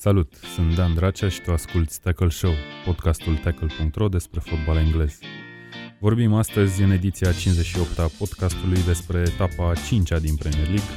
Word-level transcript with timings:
Salut, 0.00 0.34
sunt 0.54 0.74
Dan 0.74 0.94
Dracea 0.94 1.28
și 1.28 1.40
tu 1.40 1.52
asculti 1.52 1.94
Tackle 2.02 2.28
Show, 2.28 2.52
podcastul 2.84 3.36
tackle.ro 3.36 4.08
despre 4.08 4.40
fotbal 4.40 4.76
englez. 4.76 5.18
Vorbim 5.98 6.34
astăzi 6.34 6.82
în 6.82 6.90
ediția 6.90 7.32
58 7.32 7.98
a 7.98 8.10
podcastului 8.18 8.82
despre 8.86 9.18
etapa 9.18 9.72
5 9.86 10.08
din 10.20 10.36
Premier 10.36 10.66
League, 10.66 10.94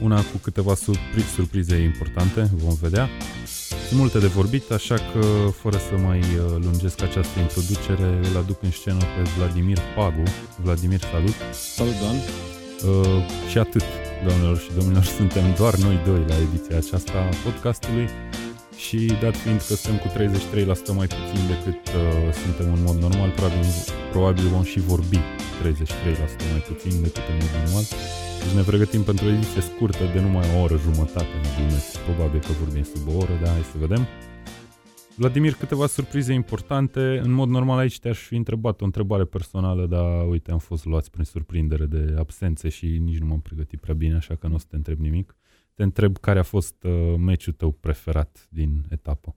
una 0.00 0.16
cu 0.16 0.36
câteva 0.42 0.74
surpri- 0.74 1.34
surprize 1.34 1.76
importante, 1.76 2.48
vom 2.52 2.74
vedea. 2.74 3.08
Sunt 3.86 3.98
multe 3.98 4.18
de 4.18 4.26
vorbit, 4.26 4.70
așa 4.70 4.94
că, 4.94 5.48
fără 5.60 5.76
să 5.76 5.96
mai 5.96 6.18
uh, 6.18 6.56
lungesc 6.60 7.02
această 7.02 7.38
introducere, 7.40 8.28
îl 8.30 8.36
aduc 8.36 8.62
în 8.62 8.70
scenă 8.70 8.98
pe 8.98 9.30
Vladimir 9.36 9.78
Pagu. 9.96 10.22
Vladimir, 10.62 11.00
salut! 11.00 11.36
Salut, 11.52 11.94
Dan! 12.00 12.16
Uh, 12.90 13.24
și 13.50 13.58
atât, 13.58 13.82
doamnelor 14.26 14.58
și 14.64 14.70
domnilor, 14.78 15.04
suntem 15.18 15.44
doar 15.60 15.74
noi 15.86 15.96
doi 16.08 16.22
la 16.30 16.36
ediția 16.46 16.76
aceasta 16.82 17.16
a 17.18 17.34
podcastului 17.44 18.08
și 18.84 18.98
dat 19.22 19.36
fiind 19.42 19.60
că 19.66 19.74
suntem 19.74 19.96
cu 20.02 20.08
33% 20.18 20.94
mai 21.00 21.08
puțin 21.16 21.42
decât 21.52 21.82
uh, 22.00 22.02
suntem 22.42 22.66
în 22.76 22.82
mod 22.88 22.96
normal, 23.06 23.30
probabil, 23.38 23.66
probabil 24.14 24.46
vom 24.54 24.64
și 24.72 24.78
vorbi 24.92 25.18
33% 25.18 25.22
mai 26.54 26.62
puțin 26.70 26.92
decât 27.06 27.24
în 27.30 27.36
mod 27.42 27.52
normal. 27.62 27.84
Deci 28.40 28.54
ne 28.58 28.64
pregătim 28.70 29.02
pentru 29.10 29.24
o 29.26 29.30
ediție 29.36 29.62
scurtă 29.70 30.04
de 30.14 30.20
numai 30.26 30.46
o 30.54 30.56
oră 30.64 30.76
jumătate, 30.86 31.34
nu 31.42 31.48
glumesc. 31.56 31.90
Probabil 32.08 32.40
că 32.46 32.52
vorbim 32.62 32.84
sub 32.92 33.04
o 33.12 33.14
oră, 33.22 33.34
dar 33.42 33.50
hai 33.56 33.64
să 33.72 33.76
vedem. 33.86 34.02
Vladimir, 35.18 35.54
câteva 35.54 35.86
surprize 35.86 36.32
importante. 36.32 37.18
În 37.22 37.30
mod 37.30 37.48
normal 37.48 37.78
aici 37.78 37.98
te-aș 37.98 38.18
fi 38.18 38.36
întrebat 38.36 38.80
o 38.80 38.84
întrebare 38.84 39.24
personală, 39.24 39.86
dar 39.86 40.28
uite, 40.28 40.50
am 40.50 40.58
fost 40.58 40.84
luați 40.84 41.10
prin 41.10 41.24
surprindere 41.24 41.86
de 41.86 42.14
absențe 42.18 42.68
și 42.68 42.98
nici 42.98 43.18
nu 43.18 43.26
m-am 43.26 43.40
pregătit 43.40 43.80
prea 43.80 43.94
bine, 43.94 44.14
așa 44.14 44.34
că 44.34 44.46
nu 44.46 44.54
o 44.54 44.58
să 44.58 44.66
te 44.68 44.76
întreb 44.76 44.98
nimic. 44.98 45.36
Te 45.74 45.82
întreb 45.82 46.18
care 46.18 46.38
a 46.38 46.42
fost 46.42 46.84
uh, 46.84 47.14
meciul 47.16 47.52
tău 47.52 47.70
preferat 47.70 48.48
din 48.50 48.84
etapă. 48.90 49.36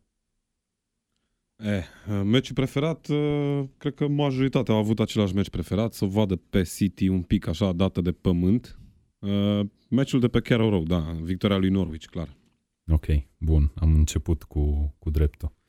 Eh, 1.55 1.83
meciul 2.23 2.55
preferat, 2.55 3.07
uh, 3.07 3.63
cred 3.77 3.93
că 3.93 4.07
majoritatea 4.07 4.73
au 4.73 4.79
avut 4.79 4.99
același 4.99 5.35
meci 5.35 5.49
preferat, 5.49 5.93
să 5.93 6.05
o 6.05 6.07
vadă 6.07 6.35
pe 6.35 6.61
City 6.61 7.07
un 7.07 7.21
pic 7.21 7.47
așa 7.47 7.71
dată 7.73 8.01
de 8.01 8.11
pământ. 8.11 8.79
Uh, 9.19 9.59
meciul 9.89 10.19
de 10.19 10.27
pe 10.27 10.39
Carrow 10.39 10.69
Road, 10.69 10.87
da, 10.87 11.17
victoria 11.21 11.57
lui 11.57 11.69
Norwich, 11.69 12.05
clar. 12.05 12.35
Ok, 12.87 13.05
bun, 13.37 13.71
am 13.75 13.93
început 13.93 14.43
cu, 14.43 14.95
cu 14.99 15.09
dreptul. 15.09 15.59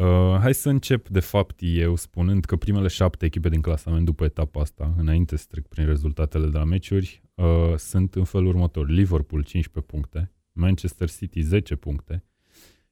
Uh, 0.00 0.38
hai 0.40 0.54
să 0.54 0.68
încep, 0.68 1.08
de 1.08 1.20
fapt, 1.20 1.58
eu 1.60 1.96
spunând 1.96 2.44
că 2.44 2.56
primele 2.56 2.88
șapte 2.88 3.24
echipe 3.24 3.48
din 3.48 3.60
clasament 3.60 4.04
după 4.04 4.24
etapa 4.24 4.60
asta, 4.60 4.94
înainte 4.96 5.36
să 5.36 5.46
trec 5.48 5.66
prin 5.66 5.86
rezultatele 5.86 6.46
de 6.46 6.58
la 6.58 6.64
meciuri, 6.64 7.22
uh, 7.34 7.74
sunt 7.76 8.14
în 8.14 8.24
felul 8.24 8.46
următor. 8.46 8.88
Liverpool 8.88 9.42
15 9.42 9.92
puncte, 9.92 10.32
Manchester 10.52 11.10
City 11.10 11.40
10 11.40 11.74
puncte 11.76 12.24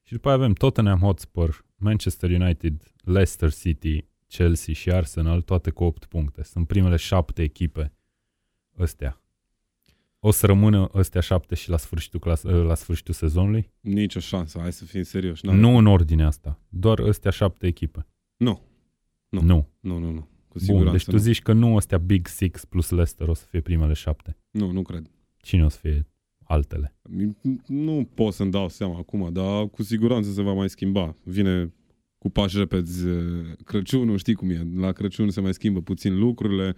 și 0.03 0.13
după 0.13 0.27
aia 0.27 0.37
avem 0.37 0.53
Tottenham 0.53 0.99
Hotspur, 0.99 1.65
Manchester 1.75 2.29
United, 2.29 2.93
Leicester 3.03 3.53
City, 3.53 4.05
Chelsea 4.27 4.73
și 4.73 4.91
Arsenal, 4.91 5.41
toate 5.41 5.69
cu 5.69 5.83
8 5.83 6.05
puncte. 6.05 6.43
Sunt 6.43 6.67
primele 6.67 6.95
șapte 6.95 7.41
echipe 7.41 7.93
ăstea. 8.79 9.21
O 10.19 10.31
să 10.31 10.45
rămână 10.45 10.89
ăstea 10.93 11.21
șapte 11.21 11.55
și 11.55 11.69
la 11.69 11.77
sfârșitul, 11.77 12.19
clas- 12.19 12.41
la 12.43 12.75
sfârșitul 12.75 13.13
sezonului? 13.13 13.71
Nici 13.79 14.15
o 14.15 14.19
șansă, 14.19 14.59
hai 14.59 14.71
să 14.73 14.85
fim 14.85 15.03
serioși. 15.03 15.45
Nu 15.45 15.77
în 15.77 15.85
ordine 15.85 16.23
asta, 16.25 16.59
doar 16.69 16.99
ăstea 16.99 17.31
șapte 17.31 17.67
echipe. 17.67 18.05
Nu. 18.37 18.61
Nu. 19.29 19.41
Nu. 19.41 19.67
Nu, 19.79 19.97
nu, 19.97 20.11
nu. 20.11 20.19
Cu 20.47 20.57
Bun, 20.57 20.61
siguranță 20.65 20.91
deci 20.91 21.03
tu 21.05 21.11
nu. 21.11 21.17
zici 21.17 21.41
că 21.41 21.53
nu 21.53 21.75
ăstea 21.75 21.97
Big 21.97 22.27
Six 22.27 22.65
plus 22.65 22.89
Leicester 22.89 23.27
o 23.27 23.33
să 23.33 23.45
fie 23.49 23.61
primele 23.61 23.93
șapte. 23.93 24.37
Nu, 24.51 24.71
nu 24.71 24.81
cred. 24.81 25.09
Cine 25.37 25.63
o 25.65 25.69
să 25.69 25.77
fie 25.81 26.07
altele? 26.43 26.95
Nu 27.67 28.09
pot 28.13 28.33
să-mi 28.33 28.51
dau 28.51 28.69
seama 28.69 28.97
acum, 28.97 29.29
dar 29.33 29.67
cu 29.67 29.83
siguranță 29.83 30.31
se 30.31 30.41
va 30.41 30.53
mai 30.53 30.69
schimba. 30.69 31.15
Vine 31.23 31.73
cu 32.17 32.29
pași 32.29 32.57
repezi 32.57 33.07
eh, 33.07 33.15
Crăciunul, 33.65 34.17
știi 34.17 34.33
cum 34.33 34.49
e. 34.49 34.67
La 34.75 34.91
Crăciun 34.91 35.29
se 35.29 35.41
mai 35.41 35.53
schimbă 35.53 35.81
puțin 35.81 36.17
lucrurile, 36.19 36.67
eh, 36.67 36.73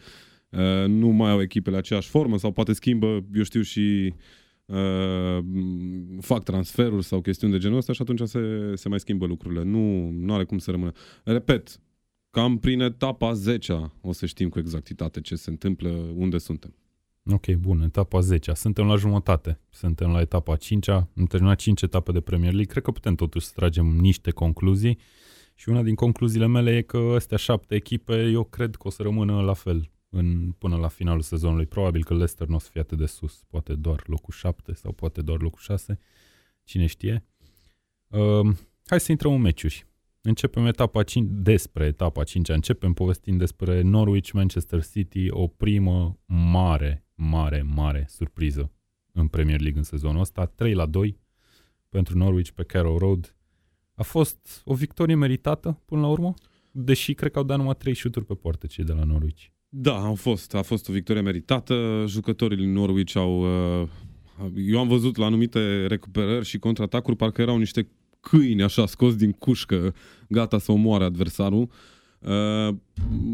nu 0.88 1.08
mai 1.08 1.32
au 1.32 1.42
echipele 1.42 1.78
aceeași 1.78 2.10
formă 2.10 2.38
sau 2.38 2.52
poate 2.52 2.74
schimbă, 2.74 3.26
eu 3.34 3.44
știu, 3.44 3.62
și 3.62 4.14
eh, 4.66 5.40
fac 6.20 6.44
transferuri 6.44 7.04
sau 7.04 7.22
chestiuni 7.22 7.54
de 7.54 7.60
genul 7.60 7.78
ăsta 7.78 7.94
și 7.94 8.02
atunci 8.02 8.22
se, 8.22 8.72
se 8.76 8.90
mai 8.90 9.00
schimbă 9.00 9.26
lucrurile. 9.26 9.64
Nu, 9.64 10.10
nu 10.10 10.34
are 10.34 10.44
cum 10.44 10.58
să 10.58 10.72
rămână. 10.72 10.92
Repet, 11.24 11.80
cam 12.30 12.58
prin 12.58 12.80
etapa 12.80 13.34
10 13.34 13.92
o 14.02 14.12
să 14.12 14.26
știm 14.26 14.50
cu 14.50 14.60
exactitate 14.60 15.22
ce 15.22 15.36
se 15.36 15.50
întâmplă, 15.50 15.90
unde 16.16 16.38
suntem. 16.38 16.76
Ok, 17.32 17.54
bun, 17.54 17.82
etapa 17.82 18.20
10 18.20 18.54
Suntem 18.54 18.86
la 18.86 18.96
jumătate. 18.96 19.60
Suntem 19.70 20.10
la 20.10 20.22
etapa 20.22 20.56
5 20.56 20.88
Am 20.88 21.10
terminat 21.28 21.58
5 21.58 21.82
etape 21.82 22.12
de 22.12 22.20
Premier 22.20 22.52
League. 22.52 22.72
Cred 22.72 22.84
că 22.84 22.92
putem 22.92 23.16
totuși 23.16 23.46
să 23.46 23.52
tragem 23.56 23.86
niște 23.86 24.32
concluzii. 24.32 24.98
Și 25.56 25.70
una 25.70 25.82
din 25.82 25.96
concluziile 25.96 26.48
mele 26.48 26.76
e 26.76 26.82
că 26.82 27.12
astea 27.16 27.38
șapte 27.38 27.76
echipe, 27.76 28.30
eu 28.30 28.44
cred 28.44 28.76
că 28.76 28.88
o 28.88 28.90
să 28.90 29.04
rămână 29.04 29.42
la 29.42 29.54
fel 29.54 29.92
în, 30.12 30.52
până 30.52 30.76
la 30.76 30.88
finalul 30.88 31.22
sezonului. 31.22 31.66
Probabil 31.66 32.04
că 32.04 32.14
Leicester 32.14 32.48
nu 32.48 32.56
o 32.56 32.60
să 32.60 32.70
fie 32.72 32.82
atât 32.82 32.98
de 32.98 33.06
sus. 33.06 33.44
Poate 33.48 33.76
doar 33.76 34.04
locul 34.06 34.34
7 34.34 34.74
sau 34.74 34.92
poate 34.92 35.22
doar 35.22 35.42
locul 35.42 35.60
6. 35.60 36.00
Cine 36.64 36.86
știe. 36.86 37.26
Uh, 38.08 38.56
hai 38.86 39.00
să 39.00 39.12
intrăm 39.12 39.34
în 39.34 39.42
meciuri. 39.42 39.86
Începem 40.22 40.66
etapa 40.66 41.04
5, 41.04 41.28
despre 41.32 41.86
etapa 41.86 42.24
5 42.24 42.50
începem 42.50 42.94
povestind 42.94 43.40
despre 43.40 43.82
Norwich 43.82 44.32
Manchester 44.32 44.86
City, 44.86 45.30
o 45.30 45.48
primă 45.48 46.20
mare, 46.26 47.06
mare, 47.16 47.62
mare 47.62 48.06
surpriză 48.10 48.72
în 49.12 49.28
Premier 49.28 49.60
League 49.60 49.78
în 49.80 49.84
sezonul 49.84 50.22
ăsta, 50.22 50.46
3 50.46 50.74
la 50.74 50.86
2 50.86 51.20
pentru 51.90 52.18
Norwich 52.18 52.50
pe 52.50 52.64
Carrow 52.64 52.98
Road. 52.98 53.36
A 53.96 54.04
fost 54.04 54.62
o 54.66 54.74
victorie 54.74 55.16
meritată 55.16 55.82
până 55.86 56.02
la 56.02 56.08
urmă, 56.08 56.34
deși 56.72 57.14
cred 57.14 57.32
că 57.32 57.38
au 57.38 57.44
dat 57.44 57.58
numai 57.58 57.76
3 57.76 57.94
șuturi 57.94 58.26
pe 58.26 58.34
poartă 58.34 58.68
cei 58.68 58.84
de 58.84 58.94
la 58.94 59.04
Norwich. 59.04 59.46
Da, 59.74 59.98
au 60.06 60.16
fost. 60.16 60.56
A 60.56 60.62
fost 60.62 60.90
o 60.90 60.94
victorie 60.94 61.22
meritată. 61.22 62.04
Jucătorii 62.08 62.58
din 62.58 62.72
Norwich 62.72 63.16
au... 63.16 63.42
uh, 63.82 63.88
Eu 64.68 64.80
am 64.80 64.88
văzut 64.88 65.16
la 65.18 65.26
anumite 65.26 65.88
recuperări 65.88 66.46
și 66.46 66.58
contraatacuri, 66.60 67.16
parcă 67.16 67.42
erau 67.42 67.58
niște 67.58 67.88
câini 68.20 68.64
așa 68.64 68.86
scos 68.86 69.16
din 69.16 69.32
cușcă, 69.32 69.94
gata 70.28 70.58
să 70.58 70.72
omoare 70.72 71.04
adversarul. 71.04 71.70
Uh, 72.20 72.76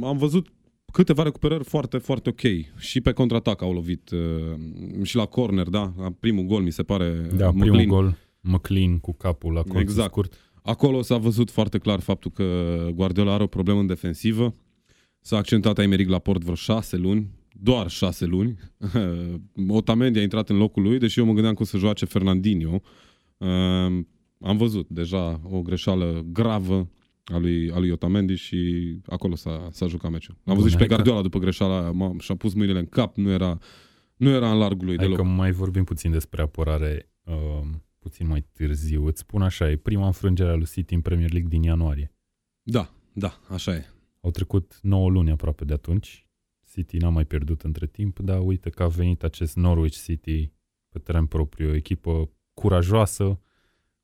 Am 0.04 0.18
văzut 0.18 0.48
câteva 0.92 1.24
recuperări 1.24 1.64
foarte, 1.64 1.98
foarte 1.98 2.30
ok. 2.30 2.42
Și 2.78 3.02
pe 3.02 3.12
contraatac 3.12 3.62
au 3.62 3.74
lovit. 3.74 4.10
uh, 4.10 5.02
Și 5.04 5.16
la 5.16 5.26
corner, 5.26 5.68
da? 5.68 5.94
Primul 6.20 6.44
gol, 6.44 6.62
mi 6.62 6.72
se 6.72 6.84
pare. 6.84 7.28
Da, 7.36 7.50
McLean. 7.52 7.76
primul 7.78 7.96
gol, 7.96 8.18
McLean 8.42 9.00
cu 9.00 9.14
capul 9.14 9.54
la 9.54 9.62
colț 9.62 9.82
Exact. 9.82 10.10
scurt. 10.10 10.52
Acolo 10.64 11.02
s-a 11.02 11.18
văzut 11.18 11.52
foarte 11.52 11.78
clar 11.78 12.00
faptul 12.00 12.32
că 12.32 12.44
Guardiola 12.94 13.34
are 13.34 13.44
o 13.44 13.48
problemă 13.48 13.80
în 13.80 13.88
defensivă. 13.88 14.56
S-a 15.28 15.38
accentuat 15.38 15.78
Aymeric 15.78 16.10
la 16.10 16.20
port 16.20 16.42
vreo 16.42 16.56
șase 16.56 16.98
luni, 16.98 17.30
doar 17.62 17.90
șase 17.90 18.26
luni. 18.26 18.58
Otamendi 19.68 20.20
a 20.20 20.22
intrat 20.22 20.50
în 20.50 20.58
locul 20.58 20.84
lui, 20.84 20.98
deși 20.98 21.20
eu 21.20 21.26
mă 21.26 21.32
gândeam 21.34 21.54
că 21.54 21.62
o 21.62 21.66
să 21.66 21.78
joace 21.78 22.06
Fernandinho. 22.06 22.82
Uh, 23.38 23.48
am 24.42 24.58
văzut 24.58 24.90
deja 24.90 25.42
o 25.44 25.62
greșeală 25.62 26.26
gravă 26.32 26.90
a 27.24 27.38
lui, 27.38 27.72
a 27.72 27.80
lui 27.80 27.90
Otamendi 27.92 28.34
și 28.36 28.58
acolo 29.06 29.36
s-a, 29.36 29.68
s-a 29.72 29.88
jucat 29.88 30.12
meciul. 30.12 30.34
Am 30.38 30.42
Bun, 30.46 30.56
văzut 30.56 30.70
și 30.70 30.76
pe 30.76 30.80
hai 30.80 30.88
că- 30.88 30.94
Guardiola 30.94 31.22
după 31.22 31.40
greșeala 31.40 31.80
aia, 31.80 31.92
m- 31.92 32.20
și-a 32.20 32.36
pus 32.36 32.54
mâinile 32.54 32.80
în 32.80 32.86
cap, 32.86 33.16
nu 33.16 33.30
era, 33.30 33.58
nu 34.16 34.30
era 34.30 34.52
în 34.52 34.58
largul 34.58 34.86
lui 34.86 34.96
Hai 34.98 35.06
deloc. 35.06 35.18
că 35.20 35.24
mai 35.28 35.52
vorbim 35.52 35.84
puțin 35.84 36.12
despre 36.12 36.42
apărare 36.42 37.10
uh, 37.24 37.34
puțin 38.00 38.28
mai 38.28 38.46
târziu. 38.54 39.06
Îți 39.06 39.20
spun 39.20 39.42
așa, 39.42 39.70
e 39.70 39.76
prima 39.76 40.06
înfrângere 40.06 40.50
a 40.50 40.56
lui 40.56 40.68
City 40.72 40.94
în 40.94 41.02
Premier 41.02 41.32
League 41.32 41.50
din 41.50 41.64
ianuarie. 41.64 42.14
Da, 42.62 42.94
da, 43.14 43.40
așa 43.50 43.74
e. 43.76 43.86
Au 44.28 44.34
trecut 44.34 44.80
9 44.82 45.10
luni 45.10 45.32
aproape 45.32 45.66
de 45.66 45.74
atunci. 45.74 46.28
City 46.72 46.98
n-a 46.98 47.10
mai 47.10 47.26
pierdut 47.26 47.62
între 47.62 47.86
timp, 47.88 48.20
dar 48.20 48.40
uite 48.42 48.70
că 48.70 48.84
a 48.84 48.88
venit 48.88 49.24
acest 49.24 49.56
Norwich 49.56 49.98
City 50.04 50.52
pe 50.90 51.00
teren 51.00 51.26
propriu, 51.26 51.70
o 51.70 51.74
echipă 51.76 52.30
curajoasă, 52.54 53.40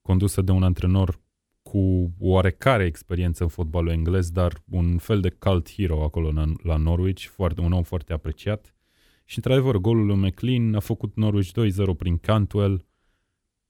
condusă 0.02 0.42
de 0.42 0.52
un 0.52 0.64
antrenor 0.64 1.22
cu 1.62 2.14
oarecare 2.20 2.86
experiență 2.86 3.44
în 3.44 3.50
fotbalul 3.50 3.92
englez, 3.92 4.30
dar 4.32 4.64
un 4.70 4.98
fel 4.98 5.20
de 5.22 5.30
cult 5.30 5.72
hero 5.72 6.04
acolo 6.04 6.32
la- 6.32 6.52
la 6.64 6.76
Norwich, 6.78 7.24
foarte, 7.26 7.62
un 7.62 7.72
om 7.72 7.84
foarte 7.84 8.14
apreciat. 8.14 8.76
Și 9.26 9.38
într-adevăr, 9.38 9.78
golul 9.78 10.06
lui 10.06 10.16
McLean 10.16 10.76
a 10.76 10.80
făcut 10.80 11.16
Norwich 11.16 11.52
2-0 11.52 11.94
prin 11.98 12.18
Cantwell, 12.18 12.86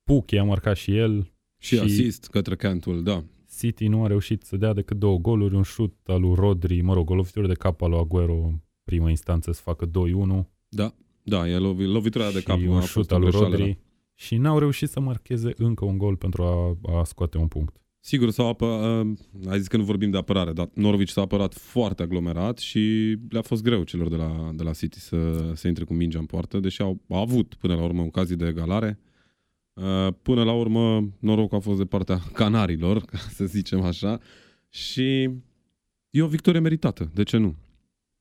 Puke 0.04 0.38
a 0.38 0.44
marcat 0.44 0.76
și 0.76 0.98
el, 0.98 1.32
Și, 1.58 1.76
Și- 1.76 1.82
asist 1.82 2.28
către 2.28 2.56
Cantwell, 2.56 3.04
da. 3.04 3.24
City 3.58 3.88
nu 3.88 4.04
a 4.04 4.08
reușit 4.08 4.44
să 4.44 4.58
dea 4.58 4.74
decât 4.74 4.98
două 4.98 5.18
goluri, 5.18 5.56
un 5.56 5.64
șut 5.64 5.94
al 6.06 6.22
lui 6.22 6.34
Rodri, 6.36 6.82
mă 6.82 6.94
rog, 6.94 7.10
o 7.10 7.16
lovitură 7.16 7.48
de 7.48 7.54
cap 7.54 7.82
al 7.82 7.90
lui 7.90 8.00
Aguero 8.00 8.34
în 8.34 8.60
prima 8.84 9.10
instanță 9.10 9.52
să 9.52 9.62
facă 9.62 9.86
2-1 9.86 9.90
Da, 10.70 10.94
da, 11.24 11.50
e 11.50 11.58
lovi, 11.58 11.86
lovitura 11.86 12.32
de 12.32 12.40
și 12.40 12.46
cap. 12.46 12.60
un 12.68 12.76
a 12.76 12.80
șut 12.80 12.90
fost 12.92 13.12
o 13.12 13.16
al 13.16 13.22
lui 13.22 13.30
greșeală, 13.30 13.56
Rodri 13.56 13.74
da. 13.74 13.80
și 14.14 14.38
n-au 14.38 14.60
reușit 14.60 14.90
să 14.90 15.00
marcheze 15.00 15.54
încă 15.58 15.86
un 15.86 15.98
gol 15.98 16.16
pentru 16.16 16.44
a, 16.44 16.78
a 17.00 17.04
scoate 17.04 17.38
un 17.38 17.48
punct. 17.48 17.76
Sigur, 18.00 18.30
s-au 18.30 18.48
apă, 18.48 18.66
uh, 18.66 19.50
ai 19.50 19.58
zis 19.58 19.68
că 19.68 19.78
nu 19.78 19.84
vorbim 19.84 20.10
de 20.10 20.18
apărare, 20.18 20.54
dar 20.54 20.70
Norwich 20.74 21.12
s-a 21.12 21.22
apărat 21.22 21.54
foarte 21.54 22.04
aglomerat 22.04 22.58
și 22.58 23.16
le-a 23.30 23.42
fost 23.42 23.64
greu 23.64 23.84
celor 23.84 24.10
de 24.10 24.16
la, 24.16 24.52
de 24.54 24.64
la 24.64 24.72
City 24.72 25.00
să, 25.00 25.52
să 25.54 25.68
intre 25.68 25.84
cu 25.84 25.94
mingea 25.94 26.20
în 26.20 26.26
poartă, 26.26 26.60
deși 26.60 26.82
au, 26.82 27.02
au 27.10 27.22
avut 27.22 27.54
până 27.54 27.76
la 27.76 27.84
urmă 27.84 28.02
ocazii 28.02 28.36
de 28.36 28.48
egalare. 28.48 29.00
Uh, 29.00 29.12
până 30.22 30.44
la 30.44 30.52
urmă, 30.54 31.10
norocul 31.20 31.58
a 31.58 31.62
fost 31.62 31.78
de 31.78 31.86
partea 31.86 32.20
canarilor, 32.34 33.02
ca 33.02 33.18
să 33.18 33.46
zicem 33.46 33.81
așa, 33.81 34.20
și 34.70 35.30
e 36.10 36.22
o 36.22 36.28
victorie 36.28 36.60
meritată, 36.60 37.12
de 37.14 37.24
ce 37.24 37.38
nu? 37.38 37.56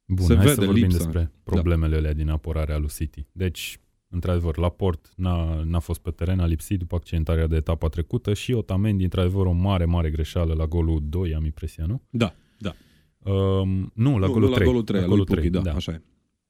Bun, 0.07 0.27
Se 0.27 0.35
hai 0.35 0.45
vede 0.45 0.55
să 0.55 0.65
vorbim 0.65 0.83
lipsa. 0.83 0.97
despre 0.99 1.31
problemele 1.43 1.97
alea 1.97 2.13
din 2.13 2.29
apărarea 2.29 2.79
lui 2.79 2.89
City. 2.89 3.27
Deci, 3.33 3.79
într-adevăr, 4.09 4.57
Laport 4.59 5.13
n-a, 5.17 5.63
n-a 5.63 5.79
fost 5.79 6.01
pe 6.01 6.11
teren, 6.11 6.39
a 6.41 6.47
lipsit 6.47 6.79
după 6.79 6.95
accidentarea 6.95 7.47
de 7.47 7.57
etapa 7.57 7.89
trecută 7.89 8.35
și 8.35 8.53
Otamendi, 8.53 9.03
într-adevăr, 9.03 9.47
o 9.47 9.53
mare, 9.53 9.85
mare 9.85 10.11
greșeală 10.11 10.55
la 10.55 10.67
golul 10.67 11.01
2, 11.09 11.35
am 11.35 11.45
impresia, 11.45 11.85
nu? 11.87 12.03
Da, 12.11 12.35
Um, 13.25 13.93
nu, 13.95 14.19
la 14.19 14.27
nu, 14.27 14.33
golul 14.33 14.49
nu 14.49 14.55
3. 14.55 14.67
la 14.67 14.71
golul 14.71 14.83
3, 14.85 15.01
la 15.01 15.07
la 15.07 15.11
golul 15.13 15.25
golul 15.25 15.41
3 15.41 15.51
3, 15.51 15.63
da, 15.63 15.75
așa 15.77 15.93
e. 15.93 16.03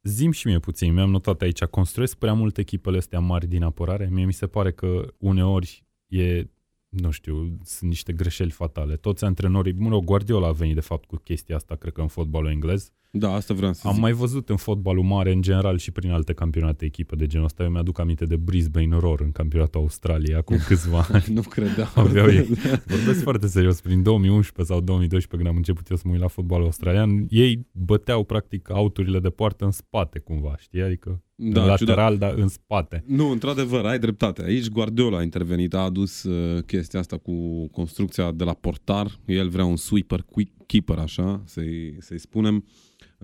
Zim 0.03 0.31
și 0.31 0.47
mie 0.47 0.59
puțin, 0.59 0.93
mi-am 0.93 1.11
notat 1.11 1.43
aici, 1.43 1.65
construiesc 1.65 2.17
prea 2.17 2.33
mult 2.33 2.59
echipele 2.59 2.97
astea 2.97 3.19
mari 3.21 3.47
din 3.47 3.63
apărare. 3.63 4.09
Mie 4.11 4.25
mi 4.25 4.33
se 4.33 4.47
pare 4.47 4.73
că 4.73 5.15
uneori 5.19 5.85
e, 6.07 6.45
nu 6.89 7.11
știu, 7.11 7.59
sunt 7.65 7.91
niște 7.91 8.13
greșeli 8.13 8.51
fatale. 8.51 8.97
Toți 8.97 9.25
antrenorii, 9.25 9.73
mă 9.73 9.89
rog, 9.89 10.05
Guardiola 10.05 10.47
a 10.47 10.53
venit 10.53 10.75
de 10.75 10.81
fapt 10.81 11.05
cu 11.05 11.17
chestia 11.17 11.57
asta, 11.57 11.77
cred 11.77 11.93
că 11.93 12.01
în 12.01 12.09
fotbalul 12.09 12.51
englez. 12.51 12.93
Da, 13.15 13.33
asta 13.35 13.55
vreau 13.55 13.73
să 13.73 13.87
Am 13.87 13.93
zic. 13.93 14.03
mai 14.03 14.13
văzut 14.13 14.49
în 14.49 14.57
fotbalul 14.57 15.03
mare, 15.05 15.33
în 15.33 15.43
general, 15.43 15.79
și 15.79 15.91
prin 15.91 16.11
alte 16.11 16.33
campionate 16.33 16.85
echipe 16.85 17.17
de 17.17 17.27
genul 17.27 17.47
ăsta. 17.47 17.63
Eu 17.63 17.71
mi-aduc 17.71 17.99
aminte 17.99 18.25
de 18.25 18.37
Brisbane 18.37 18.97
Roar 18.99 19.21
în 19.21 19.33
campionatul 19.33 19.81
Australiei, 19.81 20.35
acum 20.37 20.57
câțiva 20.69 21.07
ani. 21.13 21.25
nu 21.29 21.41
credeam. 21.41 21.89
Aveau 21.95 22.29
ei. 22.29 22.47
Vorbesc 22.87 23.23
foarte 23.23 23.47
serios, 23.47 23.81
prin 23.81 24.03
2011 24.03 24.73
sau 24.75 24.81
2012, 24.83 25.27
când 25.37 25.47
am 25.47 25.57
început 25.57 25.89
eu 25.91 25.97
să 25.97 26.03
mă 26.07 26.13
uit 26.13 26.21
la 26.21 26.27
fotbalul 26.29 26.65
australian, 26.65 27.27
ei 27.29 27.67
băteau 27.73 28.25
practic 28.25 28.71
auturile 28.71 29.19
de 29.21 29.31
poartă 29.31 29.65
în 29.65 29.71
spate 29.71 30.19
cumva, 30.19 30.55
știi? 30.59 30.83
Adică 30.83 31.23
Da, 31.35 31.45
în 31.45 31.53
ciudat. 31.77 31.81
lateral, 31.81 32.19
dar 32.19 32.35
în 32.35 32.49
spate. 32.49 33.05
Nu, 33.07 33.31
într-adevăr, 33.31 33.85
ai 33.85 33.99
dreptate. 33.99 34.43
Aici 34.45 34.69
Guardiola 34.69 35.19
a 35.19 35.23
intervenit, 35.23 35.75
a 35.75 35.79
adus 35.79 36.23
uh, 36.23 36.63
chestia 36.63 36.99
asta 37.01 37.17
cu 37.19 37.67
construcția 37.69 38.31
de 38.33 38.45
la 38.45 38.55
portar. 38.55 39.07
El 39.27 39.49
vrea 39.49 39.65
un 39.65 39.77
sweeper, 39.77 40.23
quick 40.31 40.53
keeper, 40.67 40.99
așa, 40.99 41.43
să-i, 41.45 41.97
să-i 42.01 42.19
spunem. 42.19 42.65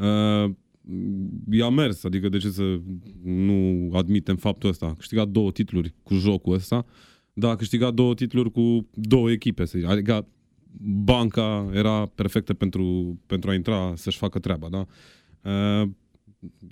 Uh, 0.01 0.51
i-a 1.51 1.69
mers, 1.69 2.05
adică 2.05 2.29
de 2.29 2.39
ce 2.39 2.51
să 2.51 2.81
nu 3.23 3.91
admitem 3.93 4.37
faptul 4.37 4.69
ăsta. 4.69 4.87
A 4.87 4.95
câștigat 4.95 5.29
două 5.29 5.51
titluri 5.51 5.95
cu 6.03 6.15
jocul 6.15 6.55
ăsta, 6.55 6.85
dar 7.33 7.51
a 7.51 7.57
câștigat 7.57 7.95
două 7.95 8.15
titluri 8.15 8.51
cu 8.51 8.89
două 8.95 9.31
echipe. 9.31 9.65
să 9.65 9.79
zic. 9.79 9.89
Adică 9.89 10.27
banca 11.05 11.71
era 11.73 12.07
perfectă 12.07 12.55
pentru, 12.55 13.17
pentru 13.27 13.51
a 13.51 13.55
intra 13.55 13.93
să-și 13.97 14.19
facă 14.19 14.39
treaba, 14.39 14.69
da? 14.69 14.87
Uh, 15.83 15.89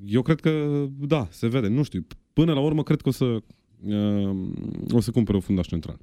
eu 0.07 0.23
cred 0.23 0.41
că, 0.41 0.85
da, 0.99 1.27
se 1.31 1.49
vede, 1.49 1.69
nu 1.69 1.83
știu. 1.83 2.07
Până 2.33 2.53
la 2.53 2.61
urmă, 2.61 2.83
cred 2.83 3.01
că 3.01 3.09
o 3.09 3.13
să, 3.13 3.25
uh, 3.25 4.37
o 4.93 5.01
să 5.01 5.11
cumpere 5.11 5.37
o 5.37 5.41
fundaș 5.41 5.67
central. 5.67 5.99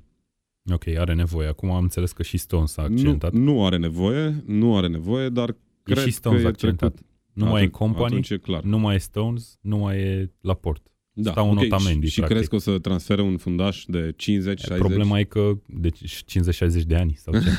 Ok, 0.73 0.87
are 0.87 1.13
nevoie. 1.13 1.47
Acum 1.47 1.71
am 1.71 1.83
înțeles 1.83 2.11
că 2.11 2.23
și 2.23 2.37
Stones 2.37 2.71
s-a 2.71 2.81
Nu, 2.87 2.93
accidentat. 2.93 3.33
nu 3.33 3.65
are 3.65 3.77
nevoie, 3.77 4.43
nu 4.45 4.77
are 4.77 4.87
nevoie, 4.87 5.29
dar 5.29 5.49
e 5.49 5.55
cred 5.83 5.97
și 5.97 6.11
Stones 6.11 6.39
că 6.41 6.45
e 6.45 6.49
accidentat. 6.49 6.93
trecut. 6.93 7.11
Nu 7.33 7.45
mai 7.45 7.53
e 7.53 7.55
Atunci- 7.65 7.71
Company, 7.71 8.05
Atunci 8.05 8.29
e 8.29 8.37
clar. 8.37 8.63
nu 8.63 8.79
mai 8.79 8.95
e 8.95 8.97
Stones, 8.97 9.57
nu 9.61 9.77
mai 9.77 9.97
e 9.99 10.31
Laport. 10.41 10.87
Da, 11.15 11.31
stau 11.31 11.51
în 11.51 11.57
ok, 11.57 11.63
Otamendi, 11.63 12.05
Și, 12.05 12.11
și 12.11 12.17
practic. 12.17 12.37
crezi 12.37 12.49
că 12.49 12.55
o 12.55 12.59
să 12.59 12.79
transfere 12.79 13.21
un 13.21 13.37
fundaș 13.37 13.83
de 13.87 14.13
50-60? 14.17 14.77
Problema 14.77 15.19
e 15.19 15.23
că 15.23 15.51
deci 15.67 16.23
50-60 16.23 16.83
de 16.87 16.95
ani 16.95 17.13
sau 17.17 17.33
ce? 17.33 17.49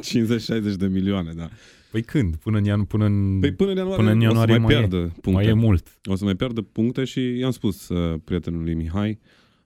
50-60 0.72 0.76
de 0.76 0.86
milioane, 0.86 1.32
da. 1.32 1.48
Păi 1.90 2.02
când? 2.02 2.36
Până 2.36 2.58
în, 2.58 2.64
ian, 2.64 2.84
până 2.84 3.04
în, 3.04 3.38
Păi 3.40 3.52
până 3.52 3.70
în 3.70 3.76
ianuarie, 3.76 3.96
Până 4.04 4.10
în 4.14 4.20
ianuarie 4.20 4.54
o 4.54 4.56
să 4.56 4.62
mai, 4.62 4.74
mai 4.74 4.84
e- 4.84 4.88
pierdă 4.88 5.06
puncte. 5.06 5.30
mai 5.30 5.46
e 5.46 5.52
mult. 5.52 5.98
O 6.04 6.14
să 6.14 6.24
mai 6.24 6.34
pierdă 6.34 6.60
puncte 6.62 7.04
și 7.04 7.20
i-am 7.38 7.50
spus 7.50 7.88
uh, 7.88 8.20
prietenului 8.24 8.74
Mihai, 8.74 9.18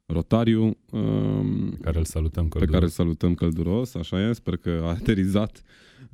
Rotariu, 0.06 0.76
um, 0.90 1.68
Pe 1.70 1.76
care 1.80 1.98
îl 1.98 2.04
salutăm 2.04 2.42
pe 2.42 2.48
călduros. 2.48 2.72
care 2.72 2.84
îl 2.84 2.90
salutăm 2.90 3.34
călduros, 3.34 3.94
așa 3.94 4.28
e, 4.28 4.32
sper 4.32 4.56
că 4.56 4.80
a 4.84 4.88
aterizat. 4.88 5.62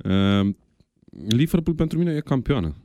Uh, 0.03 0.49
Liverpool 1.27 1.75
pentru 1.75 1.97
mine 1.97 2.11
e 2.13 2.19
campioană. 2.19 2.75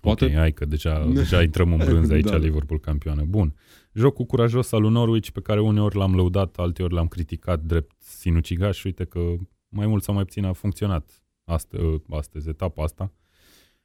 Poate, 0.00 0.24
Ok, 0.24 0.32
hai 0.32 0.52
că 0.52 0.64
deja, 0.64 1.06
deja 1.12 1.42
intrăm 1.42 1.72
în 1.72 1.78
brânză 1.78 2.12
aici 2.12 2.24
Da. 2.24 2.30
da. 2.30 2.36
Liverpool 2.36 2.80
campioană. 2.80 3.24
Bun. 3.24 3.54
Jocul 3.92 4.24
curajos 4.24 4.72
al 4.72 4.80
lui 4.80 4.90
Norwich 4.90 5.30
pe 5.30 5.40
care 5.40 5.60
uneori 5.60 5.96
l-am 5.96 6.14
lăudat, 6.14 6.56
alteori 6.56 6.94
l-am 6.94 7.08
criticat 7.08 7.60
drept 7.62 8.02
sinucigaș 8.02 8.78
și 8.78 8.86
uite 8.86 9.04
că 9.04 9.20
mai 9.68 9.86
mult 9.86 10.02
sau 10.02 10.14
mai 10.14 10.24
puțin 10.24 10.44
a 10.44 10.52
funcționat 10.52 11.22
astă, 11.44 12.02
astăzi, 12.10 12.48
etapa 12.48 12.82
asta. 12.82 13.12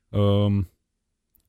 Um, 0.10 0.70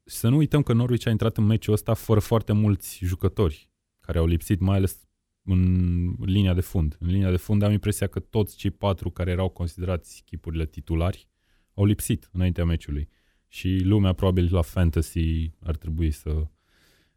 să 0.05 0.29
nu 0.29 0.37
uităm 0.37 0.63
că 0.63 0.73
Norwich 0.73 1.07
a 1.07 1.11
intrat 1.11 1.37
în 1.37 1.45
meciul 1.45 1.73
ăsta 1.73 1.95
fără 1.95 2.21
foarte 2.21 2.53
mulți 2.53 3.05
jucători 3.05 3.71
care 4.01 4.19
au 4.19 4.27
lipsit, 4.27 4.61
mai 4.61 4.77
ales 4.77 5.09
în 5.43 6.15
linia 6.21 6.55
de 6.55 6.61
fund. 6.61 6.97
În 7.01 7.09
linia 7.09 7.31
de 7.31 7.37
fund 7.37 7.63
am 7.63 7.73
impresia 7.73 8.07
că 8.07 8.21
toți 8.21 8.57
cei 8.57 8.71
patru 8.71 9.11
care 9.11 9.31
erau 9.31 9.49
considerați 9.49 10.23
chipurile 10.25 10.67
titulari 10.67 11.29
au 11.75 11.85
lipsit 11.85 12.29
înaintea 12.33 12.65
meciului. 12.65 13.09
Și 13.49 13.81
lumea 13.83 14.13
probabil 14.13 14.49
la 14.51 14.63
fantasy 14.63 15.51
ar 15.63 15.77
trebui 15.77 16.11
să, 16.11 16.47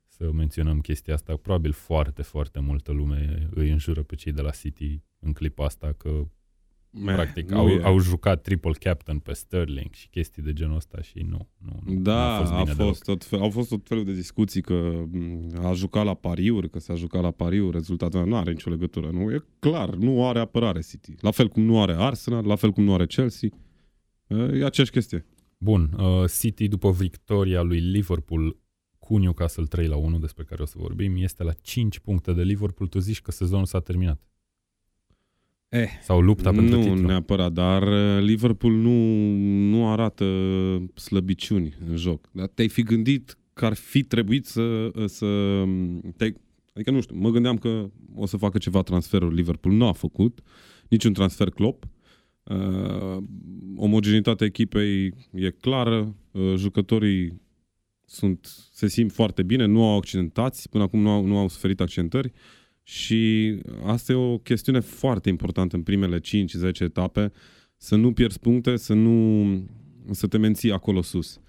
să 0.08 0.32
menționăm 0.32 0.80
chestia 0.80 1.14
asta. 1.14 1.36
Probabil 1.36 1.72
foarte, 1.72 2.22
foarte 2.22 2.60
multă 2.60 2.92
lume 2.92 3.50
îi 3.54 3.72
înjură 3.72 4.04
pe 4.04 4.16
cei 4.16 4.32
de 4.32 4.42
la 4.42 4.50
City 4.50 5.02
în 5.20 5.34
clipa 5.34 5.66
asta 5.66 5.94
că 5.98 6.28
meh, 6.90 7.16
practic 7.16 7.50
nu 7.50 7.58
au, 7.58 7.68
e. 7.68 7.84
au 7.84 8.00
jucat 8.00 8.42
triple 8.42 8.72
captain 8.80 9.20
pe 9.20 9.34
Sterling 9.34 9.94
și 9.94 10.10
chestii 10.10 10.44
de 10.44 10.54
genul 10.54 10.76
ăsta 10.76 11.02
și 11.02 11.20
nu. 11.20 11.50
nu, 11.58 11.80
nu 11.86 12.00
Da, 12.00 12.28
nu 12.28 12.34
a 12.34 12.38
fost 12.38 12.52
a 12.52 12.64
bine 12.64 12.74
fost 12.74 13.04
tot 13.04 13.24
fel, 13.24 13.40
au 13.40 13.50
fost 13.50 13.70
tot 13.70 13.88
felul 13.88 14.06
de 14.06 14.14
discuții 14.14 14.62
că 14.62 15.04
m, 15.12 15.66
a 15.66 15.74
jucat 15.74 16.06
la 16.06 16.14
pariuri, 16.14 16.70
că 16.70 16.80
s-a 16.80 16.96
jucat 16.96 17.22
la 17.22 17.32
pariuri, 17.32 17.72
rezultatul 17.72 18.28
nu 18.28 18.36
are 18.36 18.52
nicio 18.52 18.70
legătură. 18.70 19.10
Nu, 19.10 19.32
e 19.32 19.46
clar, 19.60 19.90
nu 19.96 20.28
are 20.28 20.40
apărare 20.40 20.82
City. 20.82 21.16
La 21.20 21.32
fel 21.32 21.48
cum 21.48 21.64
nu 21.64 21.82
are 21.82 21.94
Arsenal, 21.94 22.46
la 22.46 22.56
fel 22.56 22.72
cum 22.72 22.84
nu 22.84 22.94
are 22.94 23.06
Chelsea. 23.06 23.50
E 24.28 24.66
aceeași 24.66 24.92
chestie. 24.92 25.26
Bun, 25.62 25.90
uh, 25.98 26.30
City 26.40 26.68
după 26.68 26.92
victoria 26.92 27.62
lui 27.62 27.80
Liverpool 27.80 28.58
cu 29.00 29.18
Newcastle 29.18 29.66
3 29.66 29.88
la 29.88 29.96
1, 29.96 30.20
despre 30.20 30.44
care 30.44 30.62
o 30.62 30.66
să 30.66 30.76
vorbim, 30.78 31.16
este 31.16 31.44
la 31.44 31.54
5 31.54 32.00
puncte 32.00 32.34
de 32.34 32.44
Liverpool. 32.44 32.90
Tu 32.90 33.00
zici 33.00 33.22
că 33.22 33.32
sezonul 33.32 33.66
s-a 33.66 33.80
terminat. 33.80 34.22
Eh, 35.70 35.90
Sau 36.02 36.22
lupta 36.22 36.52
pentru 36.52 36.76
nu 36.76 36.84
titlu. 36.84 37.08
neapărat, 37.08 37.52
dar 37.52 37.82
uh, 37.82 38.24
Liverpool 38.24 38.74
nu, 38.74 38.92
nu 39.70 39.92
arată 39.92 40.26
slăbiciuni 40.94 41.76
în 41.88 41.96
joc. 41.96 42.30
Dar 42.32 42.48
te-ai 42.48 42.70
fi 42.70 42.84
gândit 42.84 43.38
că 43.54 43.66
ar 43.66 43.74
fi 43.74 44.04
trebuit 44.04 44.46
să... 44.46 44.92
să 45.06 45.64
te 46.18 46.34
adică 46.74 46.92
nu 46.92 47.02
știu, 47.02 47.16
mă 47.16 47.30
gândeam 47.30 47.58
că 47.58 47.90
o 48.16 48.26
să 48.26 48.38
facă 48.38 48.58
ceva 48.58 48.82
transferuri 48.82 49.36
Liverpool. 49.36 49.76
Nu 49.76 49.88
a 49.88 49.92
făcut 49.94 50.40
niciun 50.90 51.14
transfer 51.14 51.50
Klopp. 51.50 51.84
Uh, 51.84 51.90
omogenitatea 53.76 54.46
echipei 54.46 55.14
e 55.32 55.50
clară, 55.50 56.16
uh, 56.32 56.54
jucătorii 56.56 57.42
sunt, 58.06 58.50
se 58.72 58.88
simt 58.88 59.12
foarte 59.12 59.44
bine, 59.44 59.66
nu 59.66 59.84
au 59.84 59.98
accidentați, 59.98 60.70
până 60.70 60.84
acum 60.84 61.00
nu 61.00 61.10
au, 61.10 61.26
nu 61.26 61.38
au 61.38 61.48
suferit 61.48 61.82
accidentări 61.82 62.32
și 62.84 63.56
asta 63.84 64.12
e 64.12 64.16
o 64.16 64.38
chestiune 64.38 64.80
foarte 64.80 65.30
importantă 65.30 65.76
în 65.76 65.84
primele 65.84 66.20
5-10 66.20 66.22
etape, 66.80 67.32
să 67.78 67.96
nu 67.96 68.14
pierzi 68.14 68.40
puncte, 68.40 68.76
să 68.76 68.94
nu 68.94 69.46
să 70.12 70.28
te 70.28 70.38
menții 70.38 70.72
acolo 70.72 71.02
sus. 71.02 71.40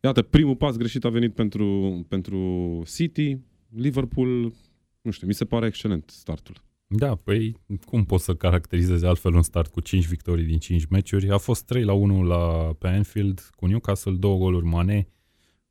Iată, 0.00 0.22
primul 0.22 0.56
pas 0.56 0.76
greșit 0.76 1.04
a 1.04 1.08
venit 1.08 1.34
pentru, 1.34 2.00
pentru 2.08 2.82
City, 2.94 3.38
Liverpool, 3.76 4.52
nu 5.00 5.10
știu, 5.10 5.26
mi 5.26 5.34
se 5.34 5.44
pare 5.44 5.66
excelent 5.66 6.10
startul. 6.10 6.62
Da, 6.92 7.14
păi 7.14 7.56
cum 7.84 8.04
poți 8.04 8.24
să 8.24 8.34
caracterizezi 8.34 9.04
altfel 9.04 9.34
un 9.34 9.42
start 9.42 9.70
cu 9.70 9.80
5 9.80 10.06
victorii 10.06 10.44
din 10.44 10.58
5 10.58 10.86
meciuri? 10.86 11.30
A 11.30 11.38
fost 11.38 11.64
3 11.64 11.84
la 11.84 11.92
1 11.92 12.22
la, 12.22 12.72
pe 12.78 12.88
Anfield 12.88 13.50
cu 13.54 13.66
Newcastle, 13.66 14.12
două 14.12 14.38
goluri 14.38 14.64
Mane, 14.64 15.08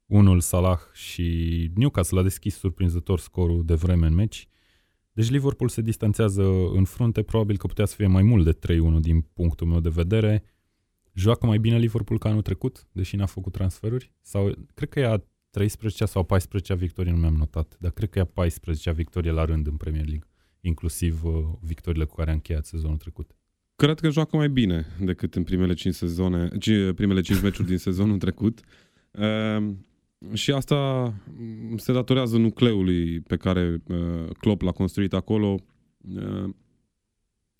unul 0.05 0.39
Salah 0.39 0.79
și 0.93 1.71
Newcastle 1.75 2.19
a 2.19 2.23
deschis 2.23 2.57
surprinzător 2.57 3.19
scorul 3.19 3.65
de 3.65 3.73
vreme 3.73 4.07
în 4.07 4.13
meci. 4.13 4.47
Deci 5.11 5.29
Liverpool 5.29 5.69
se 5.69 5.81
distanțează 5.81 6.43
în 6.73 6.83
frunte, 6.83 7.21
probabil 7.21 7.57
că 7.57 7.67
putea 7.67 7.85
să 7.85 7.95
fie 7.95 8.07
mai 8.07 8.23
mult 8.23 8.43
de 8.43 8.75
3-1 8.75 8.99
din 8.99 9.21
punctul 9.21 9.67
meu 9.67 9.79
de 9.79 9.89
vedere. 9.89 10.43
Joacă 11.13 11.45
mai 11.45 11.57
bine 11.57 11.77
Liverpool 11.77 12.19
ca 12.19 12.29
anul 12.29 12.41
trecut, 12.41 12.88
deși 12.91 13.15
n-a 13.15 13.25
făcut 13.25 13.51
transferuri? 13.51 14.11
Sau 14.21 14.51
cred 14.73 14.89
că 14.89 14.99
e 14.99 15.05
a 15.05 15.23
13 15.49 16.05
sau 16.05 16.23
14 16.23 16.75
victorie, 16.75 17.11
nu 17.11 17.17
mi-am 17.17 17.35
notat, 17.35 17.75
dar 17.79 17.91
cred 17.91 18.09
că 18.09 18.19
e 18.19 18.21
a 18.21 18.25
14 18.25 18.91
victorie 18.91 19.31
la 19.31 19.45
rând 19.45 19.67
în 19.67 19.77
Premier 19.77 20.05
League, 20.05 20.28
inclusiv 20.61 21.23
uh, 21.23 21.33
victoriile 21.61 22.05
cu 22.05 22.15
care 22.15 22.29
a 22.29 22.33
încheiat 22.33 22.65
sezonul 22.65 22.97
trecut. 22.97 23.31
Cred 23.75 23.99
că 23.99 24.09
joacă 24.09 24.35
mai 24.35 24.49
bine 24.49 24.85
decât 24.99 25.35
în 25.35 25.43
primele 25.43 25.73
5 25.73 25.95
sezoane, 25.95 26.49
ci- 26.59 26.93
primele 26.95 27.21
5 27.21 27.41
meciuri 27.41 27.67
din 27.67 27.77
sezonul 27.77 28.17
trecut. 28.25 28.59
Uh, 29.11 29.73
și 30.33 30.51
asta 30.51 31.13
mm, 31.37 31.77
se 31.77 31.93
datorează 31.93 32.37
nucleului 32.37 33.19
pe 33.19 33.37
care 33.37 33.83
uh, 33.87 34.29
Klopp 34.39 34.61
l-a 34.61 34.71
construit 34.71 35.13
acolo. 35.13 35.59
Uh, 36.15 36.49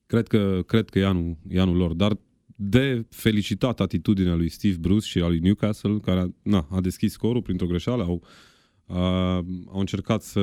cred 0.06 0.28
că, 0.28 0.64
cred 0.66 0.90
că 0.90 1.00
e, 1.00 1.06
anul, 1.06 1.38
e 1.48 1.60
anul 1.60 1.76
lor, 1.76 1.94
dar 1.94 2.18
de 2.56 3.06
felicitat 3.10 3.80
atitudinea 3.80 4.36
lui 4.36 4.50
Steve 4.50 4.78
Bruce 4.80 5.08
și 5.08 5.20
a 5.20 5.28
lui 5.28 5.40
Newcastle, 5.40 6.00
care 6.00 6.20
a, 6.20 6.28
na, 6.42 6.68
a 6.72 6.82
deschis 6.82 7.12
scorul 7.12 7.42
printr-o 7.42 7.68
greșeală, 7.68 8.04
au, 8.04 8.24
uh, 8.86 9.46
au 9.68 9.80
încercat 9.80 10.22
să, 10.22 10.40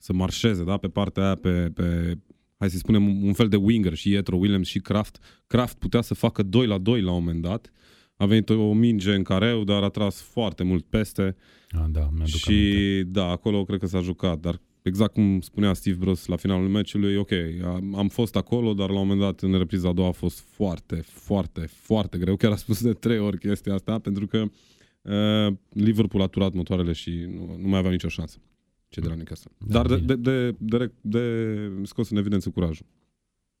să 0.00 0.12
marșeze, 0.12 0.64
da, 0.64 0.76
pe 0.76 0.88
partea 0.88 1.24
aia, 1.24 1.34
pe, 1.34 1.70
pe 1.74 2.18
hai 2.58 2.70
să 2.70 2.76
spunem, 2.76 3.24
un 3.24 3.32
fel 3.32 3.48
de 3.48 3.56
winger 3.56 3.94
și 3.94 4.14
Etro 4.14 4.36
Williams 4.36 4.66
și 4.66 4.78
Kraft. 4.78 5.18
Kraft 5.46 5.78
putea 5.78 6.00
să 6.00 6.14
facă 6.14 6.42
2 6.42 6.66
la 6.66 6.78
2 6.78 7.00
la 7.00 7.12
un 7.12 7.18
moment 7.18 7.42
dat. 7.42 7.72
A 8.16 8.26
venit 8.26 8.48
o 8.48 8.72
minge 8.72 9.14
în 9.14 9.22
careu, 9.22 9.64
dar 9.64 9.82
a 9.82 9.88
tras 9.88 10.20
foarte 10.20 10.62
mult 10.62 10.84
peste. 10.84 11.36
Ah, 11.70 11.84
da, 11.90 12.08
mi-aduc 12.12 12.26
și 12.26 12.48
aminte. 12.48 13.02
da, 13.02 13.24
acolo 13.24 13.64
cred 13.64 13.78
că 13.78 13.86
s-a 13.86 14.00
jucat, 14.00 14.40
dar 14.40 14.60
exact 14.82 15.12
cum 15.12 15.40
spunea 15.40 15.72
Steve 15.72 15.96
Bruce 15.96 16.20
la 16.26 16.36
finalul 16.36 16.68
meciului, 16.68 17.16
ok, 17.16 17.30
am, 17.64 17.94
am 17.94 18.08
fost 18.08 18.36
acolo, 18.36 18.74
dar 18.74 18.90
la 18.90 19.00
un 19.00 19.06
moment 19.06 19.20
dat 19.20 19.40
în 19.40 19.58
repriza 19.58 19.88
a 19.88 19.92
doua 19.92 20.08
a 20.08 20.12
fost 20.12 20.44
foarte, 20.50 21.02
foarte, 21.06 21.66
foarte 21.70 22.18
greu. 22.18 22.36
Chiar 22.36 22.52
a 22.52 22.56
spus 22.56 22.82
de 22.82 22.92
trei 22.92 23.18
ori 23.18 23.38
chestia 23.38 23.74
asta, 23.74 23.98
pentru 23.98 24.26
că 24.26 24.44
uh, 25.02 25.54
Liverpool 25.68 26.22
a 26.22 26.26
turat 26.26 26.52
motoarele 26.52 26.92
și 26.92 27.10
nu, 27.10 27.56
nu 27.60 27.68
mai 27.68 27.78
aveau 27.78 27.92
nicio 27.92 28.08
șansă 28.08 28.38
cei 28.90 29.02
de 29.02 29.08
la 29.08 29.14
Newcastle. 29.14 29.50
Da, 29.58 29.82
dar 29.82 29.86
de, 29.86 29.96
bine. 29.96 30.14
de, 30.14 30.50
de, 30.50 30.76
de, 30.78 30.92
de 31.00 31.84
scos 31.84 32.10
în 32.10 32.16
evidență 32.16 32.50
curajul. 32.50 32.86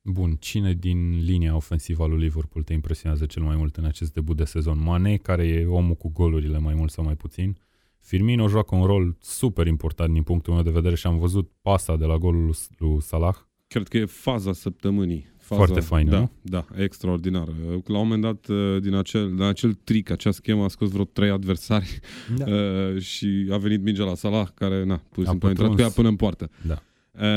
Bun, 0.02 0.36
cine 0.40 0.74
din 0.74 1.24
linia 1.24 1.56
ofensivă 1.56 2.02
a 2.02 2.06
lui 2.06 2.18
Liverpool 2.18 2.64
te 2.64 2.72
impresionează 2.72 3.26
cel 3.26 3.42
mai 3.42 3.56
mult 3.56 3.76
în 3.76 3.84
acest 3.84 4.12
debut 4.12 4.36
de 4.36 4.44
sezon? 4.44 4.78
Mane, 4.82 5.16
care 5.16 5.46
e 5.46 5.66
omul 5.66 5.94
cu 5.94 6.08
golurile 6.08 6.58
mai 6.58 6.74
mult 6.74 6.90
sau 6.90 7.04
mai 7.04 7.16
puțin. 7.16 7.56
Firmino 8.00 8.48
joacă 8.48 8.74
un 8.74 8.84
rol 8.84 9.16
super 9.20 9.66
important 9.66 10.12
din 10.12 10.22
punctul 10.22 10.54
meu 10.54 10.62
de 10.62 10.70
vedere 10.70 10.94
și 10.94 11.06
am 11.06 11.18
văzut 11.18 11.50
pasa 11.60 11.96
de 11.96 12.04
la 12.04 12.16
golul 12.18 12.44
lui- 12.44 12.56
lui 12.78 13.02
Salah. 13.02 13.36
Cred 13.66 13.88
că 13.88 13.96
e 13.96 14.04
faza 14.04 14.52
săptămânii. 14.52 15.26
Faza, 15.56 15.64
Foarte 15.64 15.80
faină, 15.86 16.10
da, 16.10 16.18
nu? 16.18 16.30
Da, 16.42 16.66
extraordinară. 16.76 17.52
La 17.86 17.98
un 17.98 18.08
moment 18.08 18.22
dat, 18.22 18.46
uh, 18.48 18.80
din 18.82 18.94
acel, 18.94 19.34
din 19.34 19.42
acel 19.42 19.72
trick, 19.74 20.10
acea 20.10 20.30
schemă, 20.30 20.64
a 20.64 20.68
scos 20.68 20.90
vreo 20.90 21.04
trei 21.04 21.30
adversari 21.30 22.00
Da. 22.36 22.44
uh, 22.54 23.00
și 23.00 23.48
a 23.50 23.56
venit 23.56 23.82
mingea 23.82 24.04
la 24.04 24.14
Salah, 24.14 24.48
care, 24.54 24.84
na, 24.84 25.02
pur 25.10 25.22
și 25.22 25.28
A 25.28 25.30
simplu 25.30 25.48
a 25.48 25.50
intrat 25.50 25.68
cu 25.68 25.74
pătruns. 25.74 25.80
ea 25.80 25.88
până 26.02 26.08
în 26.08 26.16
poartă. 26.16 26.50
da. 26.66 26.82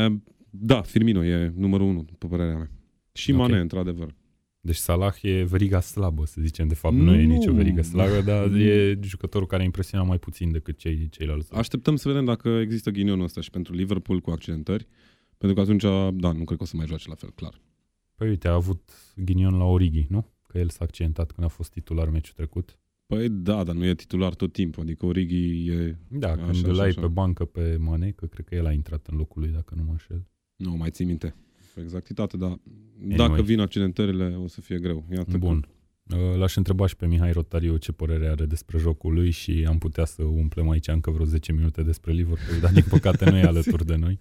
Uh, 0.06 0.16
da, 0.50 0.82
Firmino 0.82 1.24
e 1.26 1.54
numărul 1.58 1.88
unu, 1.88 2.04
după 2.04 2.28
părerea 2.28 2.56
mea. 2.56 2.72
Și 3.14 3.32
Ok. 3.32 3.38
Mane, 3.38 3.60
într-adevăr. 3.60 4.16
Deci 4.62 4.76
Salah 4.76 5.16
e 5.22 5.44
veriga 5.44 5.80
slabă, 5.80 6.26
să 6.26 6.38
zicem. 6.42 6.68
De 6.68 6.74
fapt, 6.76 6.96
nu, 6.96 7.14
e 7.16 7.26
Nu. 7.26 7.34
nicio 7.34 7.52
verigă 7.54 7.82
slabă, 7.82 8.22
dar 8.22 8.46
Nu. 8.48 8.58
e 8.60 9.00
jucătorul 9.04 9.48
care 9.48 9.62
a 9.62 9.66
impresionat 9.66 10.08
mai 10.08 10.18
puțin 10.20 10.52
decât 10.52 10.78
cei, 10.78 11.10
ceilalți. 11.10 11.54
Așteptăm 11.54 11.96
să 11.96 12.08
vedem 12.08 12.26
dacă 12.26 12.50
există 12.50 12.90
ghinionul 12.90 13.24
ăsta 13.24 13.42
și 13.42 13.50
pentru 13.50 13.74
Liverpool 13.74 14.20
cu 14.20 14.30
accidentări, 14.32 14.88
pentru 15.38 15.58
că 15.58 15.64
atunci, 15.64 15.82
da, 16.22 16.32
nu 16.32 16.44
cred 16.44 16.58
că 16.58 16.64
o 16.64 16.66
să 16.66 16.74
mai 16.78 16.86
joace 16.88 17.10
la 17.10 17.16
fel, 17.16 17.30
clar. 17.36 17.62
Păi 18.16 18.30
uite, 18.30 18.48
a 18.48 18.54
avut 18.54 18.92
ghinion 19.16 19.58
la 19.58 19.64
Origi, 19.64 20.06
nu? 20.10 20.26
Că 20.48 20.58
el 20.58 20.70
s-a 20.70 20.84
accidentat 20.84 21.32
când 21.32 21.48
a 21.48 21.50
fost 21.50 21.72
titular 21.72 22.10
meciul 22.10 22.34
trecut. 22.36 22.78
Păi 23.06 23.30
da, 23.30 23.64
dar 23.64 23.76
nu 23.76 23.86
e 23.86 23.94
titular 23.96 24.34
tot 24.34 24.54
timpul, 24.54 24.84
adică 24.84 25.06
Origi 25.06 25.68
e... 25.70 25.98
Da, 26.08 26.32
Așa, 26.32 26.44
când 26.46 26.66
îl 26.66 26.72
așa, 26.72 26.82
ai 26.82 26.88
așa. 26.88 27.02
pe 27.02 27.08
bancă 27.08 27.46
pe 27.46 27.78
Mane, 27.80 28.10
că 28.12 28.26
cred 28.26 28.46
că 28.46 28.56
el 28.56 28.66
a 28.66 28.72
intrat 28.72 29.08
în 29.08 29.18
locul 29.18 29.42
lui, 29.42 29.52
dacă 29.52 29.74
nu 29.78 29.84
mă 29.84 29.92
înșel. 29.92 30.28
Nu 30.56 30.72
mai 30.76 30.90
țin 30.90 31.08
minte 31.08 31.36
cu 31.74 31.80
exactitate, 31.80 32.38
dar 32.38 32.60
Anyway. 33.02 33.28
dacă 33.28 33.42
vin 33.42 33.60
accidentările 33.60 34.26
o 34.44 34.48
să 34.48 34.62
fie 34.62 34.78
greu. 34.80 35.06
Iată 35.16 35.38
Bun. 35.38 35.68
Uh, 36.10 36.38
L-aș 36.38 36.56
întreba 36.56 36.86
și 36.86 36.96
pe 36.96 37.08
Mihai 37.08 37.32
Rotariu 37.32 37.78
ce 37.78 37.92
părere 37.92 38.28
are 38.28 38.46
despre 38.46 38.78
jocul 38.78 39.14
lui 39.14 39.30
și 39.30 39.66
am 39.68 39.78
putea 39.78 40.06
să 40.06 40.24
umplem 40.24 40.70
aici 40.70 40.88
încă 40.88 41.12
vreo 41.12 41.26
10 41.26 41.52
minute 41.52 41.84
despre 41.84 42.12
Liverpool, 42.12 42.60
dar 42.62 42.72
din 42.72 42.84
păcate 42.90 43.30
nu 43.30 43.38
e 43.38 43.44
alături 43.54 43.86
de 43.86 43.96
noi. 43.96 44.20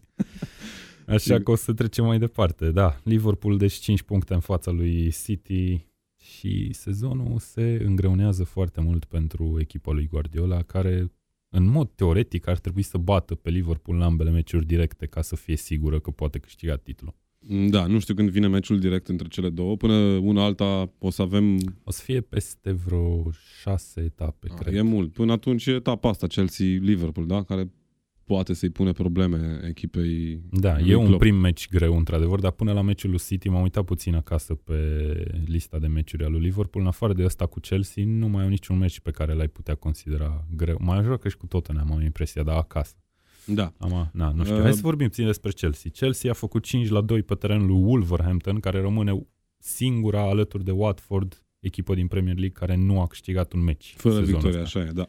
Așa 1.15 1.41
că 1.41 1.51
o 1.51 1.55
să 1.55 1.73
trecem 1.73 2.05
mai 2.05 2.19
departe. 2.19 2.71
Da, 2.71 3.01
Liverpool 3.05 3.57
deci 3.57 3.75
5 3.75 4.03
puncte 4.03 4.35
în 4.35 4.41
fața 4.41 4.71
lui 4.71 5.11
City 5.25 5.87
și 6.23 6.73
sezonul 6.73 7.39
se 7.39 7.83
îngreunează 7.85 8.45
foarte 8.45 8.81
mult 8.81 9.05
pentru 9.05 9.57
echipa 9.61 9.93
lui 9.93 10.07
Guardiola, 10.07 10.63
care 10.63 11.13
în 11.49 11.67
mod 11.67 11.91
teoretic 11.95 12.47
ar 12.47 12.59
trebui 12.59 12.83
să 12.83 12.99
bată 12.99 13.35
pe 13.35 13.51
Liverpool 13.51 13.97
în 13.97 14.03
ambele 14.03 14.31
meciuri 14.31 14.67
directe 14.67 15.07
ca 15.07 15.23
să 15.23 15.37
fie 15.37 15.57
sigură 15.57 16.01
că 16.01 16.11
poate 16.11 16.39
câștiga 16.39 16.77
titlul. 16.77 17.15
că, 17.49 17.71
da, 17.71 17.87
nu 17.87 17.99
știu 17.99 18.15
când 18.15 18.31
vine 18.31 18.49
meciul 18.49 18.79
direct 18.79 19.09
între 19.09 19.29
cele 19.29 19.51
două. 19.51 19.77
Până 19.77 19.95
una 20.17 20.45
alta 20.45 20.93
o 20.99 21.11
să 21.11 21.23
avem... 21.23 21.59
O 21.85 21.91
să 21.91 22.03
fie 22.03 22.21
peste 22.21 22.73
vreo 22.73 23.31
șase 23.61 24.01
etape, 24.01 24.49
A, 24.51 24.55
cred. 24.55 24.75
e 24.75 24.81
mult. 24.81 25.13
Până 25.13 25.33
atunci 25.33 25.67
e 25.67 25.71
etapa 25.71 26.09
asta, 26.09 26.27
Chelsea-Liverpool, 26.27 27.27
da? 27.27 27.43
Care 27.43 27.73
poate 28.25 28.53
să-i 28.55 28.71
pune 28.71 28.93
probleme 28.93 29.61
echipei 29.69 30.43
Da, 30.51 30.79
lui 30.79 30.91
e 30.91 30.95
un 30.95 31.07
Klopp. 31.07 31.21
prim 31.21 31.35
meci 31.37 31.69
greu, 31.69 31.97
într-adevăr, 31.97 32.41
dar 32.41 32.51
până 32.51 32.73
la 32.73 32.83
meciul 32.83 33.11
lui 33.11 33.19
City 33.19 33.49
m-am 33.49 33.63
uitat 33.63 33.85
puțin 33.85 34.15
acasă 34.15 34.55
pe 34.55 34.75
lista 35.47 35.79
de 35.79 35.87
meciuri 35.87 36.25
a 36.25 36.29
lui 36.29 36.41
Liverpool. 36.41 36.85
În 36.85 36.91
afară 36.91 37.13
de 37.13 37.25
ăsta 37.25 37.47
cu 37.47 37.61
Chelsea, 37.61 38.05
nu 38.07 38.29
mai 38.29 38.43
au 38.43 38.49
niciun 38.49 38.79
meci 38.79 39.01
pe 39.01 39.11
care 39.11 39.33
l-ai 39.33 39.49
putea 39.49 39.75
considera 39.75 40.47
greu. 40.57 40.77
Mai 40.81 41.03
joacă 41.03 41.29
și 41.29 41.37
cu 41.37 41.47
Tottenham, 41.47 41.93
am 41.93 42.01
impresia, 42.03 42.43
dar 42.43 42.57
acasă. 42.57 42.95
Da. 43.47 43.73
Am, 43.79 44.11
na, 44.13 44.31
nu 44.31 44.45
știu. 44.45 44.57
Uh, 44.57 44.63
Hai 44.63 44.73
să 44.73 44.81
vorbim 44.83 45.07
puțin 45.07 45.27
despre 45.27 45.51
Chelsea. 45.51 45.91
Chelsea 45.91 46.31
a 46.31 46.35
făcut 46.35 46.63
5 46.65 46.89
la 46.89 47.01
2 47.01 47.23
pe 47.23 47.35
terenul 47.35 47.67
lui 47.67 47.83
Wolverhampton, 47.83 48.61
care 48.61 48.81
rămâne 48.81 49.27
singura 49.59 50.21
alături 50.23 50.65
de 50.65 50.71
Watford, 50.71 51.45
echipă 51.61 51.95
din 51.95 52.07
Premier 52.07 52.35
League, 52.35 52.67
care 52.67 52.77
nu 52.77 53.01
a 53.01 53.07
câștigat 53.07 53.53
un 53.53 53.61
meci. 53.63 53.95
Fără 53.97 54.15
sezonul 54.15 54.41
victorie, 54.41 54.63
ăsta. 54.63 54.79
așa 54.79 54.89
e, 54.89 54.93
da. 54.93 55.09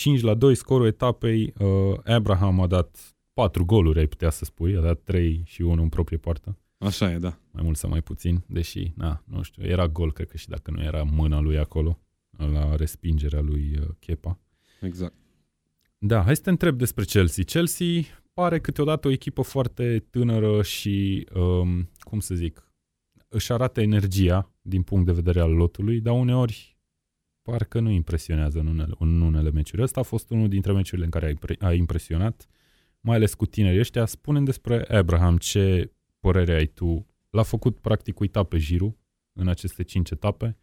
5 0.00 0.20
la 0.20 0.34
2 0.34 0.54
scorul 0.54 0.86
etapei. 0.86 1.52
Uh, 1.58 1.98
Abraham 2.04 2.60
a 2.60 2.66
dat 2.66 3.14
4 3.32 3.64
goluri, 3.64 3.98
ai 3.98 4.06
putea 4.06 4.30
să 4.30 4.44
spui. 4.44 4.76
A 4.76 4.80
dat 4.80 5.00
3 5.04 5.42
și 5.44 5.62
1 5.62 5.82
în 5.82 5.88
proprie 5.88 6.18
poartă. 6.18 6.58
Așa 6.78 7.12
e, 7.12 7.18
da. 7.18 7.38
Mai 7.50 7.62
mult 7.62 7.76
sau 7.76 7.90
mai 7.90 8.02
puțin. 8.02 8.44
Deși, 8.46 8.92
na, 8.96 9.22
nu 9.24 9.42
știu, 9.42 9.64
era 9.64 9.88
gol, 9.88 10.12
cred 10.12 10.28
că 10.28 10.36
și 10.36 10.48
dacă 10.48 10.70
nu 10.70 10.82
era 10.82 11.02
mâna 11.02 11.40
lui 11.40 11.58
acolo, 11.58 11.98
la 12.52 12.76
respingerea 12.76 13.40
lui 13.40 13.76
uh, 13.80 13.86
Kepa. 13.98 14.38
Exact. 14.80 15.14
Da, 15.98 16.22
hai 16.22 16.36
să 16.36 16.42
te 16.42 16.50
întreb 16.50 16.78
despre 16.78 17.04
Chelsea. 17.04 17.44
Chelsea 17.44 18.02
pare 18.32 18.60
câteodată 18.60 19.08
o 19.08 19.10
echipă 19.10 19.42
foarte 19.42 20.06
tânără 20.10 20.62
și, 20.62 21.26
um, 21.34 21.90
cum 21.98 22.20
să 22.20 22.34
zic, 22.34 22.72
își 23.28 23.52
arată 23.52 23.80
energia 23.80 24.52
din 24.62 24.82
punct 24.82 25.06
de 25.06 25.12
vedere 25.12 25.40
al 25.40 25.52
lotului, 25.52 26.00
dar 26.00 26.14
uneori 26.14 26.78
parcă 27.42 27.80
nu 27.80 27.90
impresionează 27.90 28.58
în 28.58 28.66
unele, 28.66 28.94
în 28.98 29.20
unele 29.20 29.50
meciuri. 29.50 29.82
Ăsta 29.82 30.00
a 30.00 30.02
fost 30.02 30.30
unul 30.30 30.48
dintre 30.48 30.72
meciurile 30.72 31.04
în 31.04 31.10
care 31.10 31.26
a, 31.26 31.28
impre- 31.28 31.56
a 31.58 31.72
impresionat, 31.72 32.46
mai 33.00 33.16
ales 33.16 33.34
cu 33.34 33.46
tinerii 33.46 33.78
ăștia. 33.78 34.06
Spune 34.06 34.40
despre 34.40 34.84
Abraham 34.88 35.36
ce 35.36 35.92
părere 36.20 36.54
ai 36.54 36.66
tu. 36.66 37.06
L-a 37.30 37.42
făcut 37.42 37.78
practic 37.78 38.20
uita 38.20 38.42
pe 38.42 38.58
Giru 38.58 38.98
în 39.32 39.48
aceste 39.48 39.82
cinci 39.82 40.10
etape. 40.10 40.56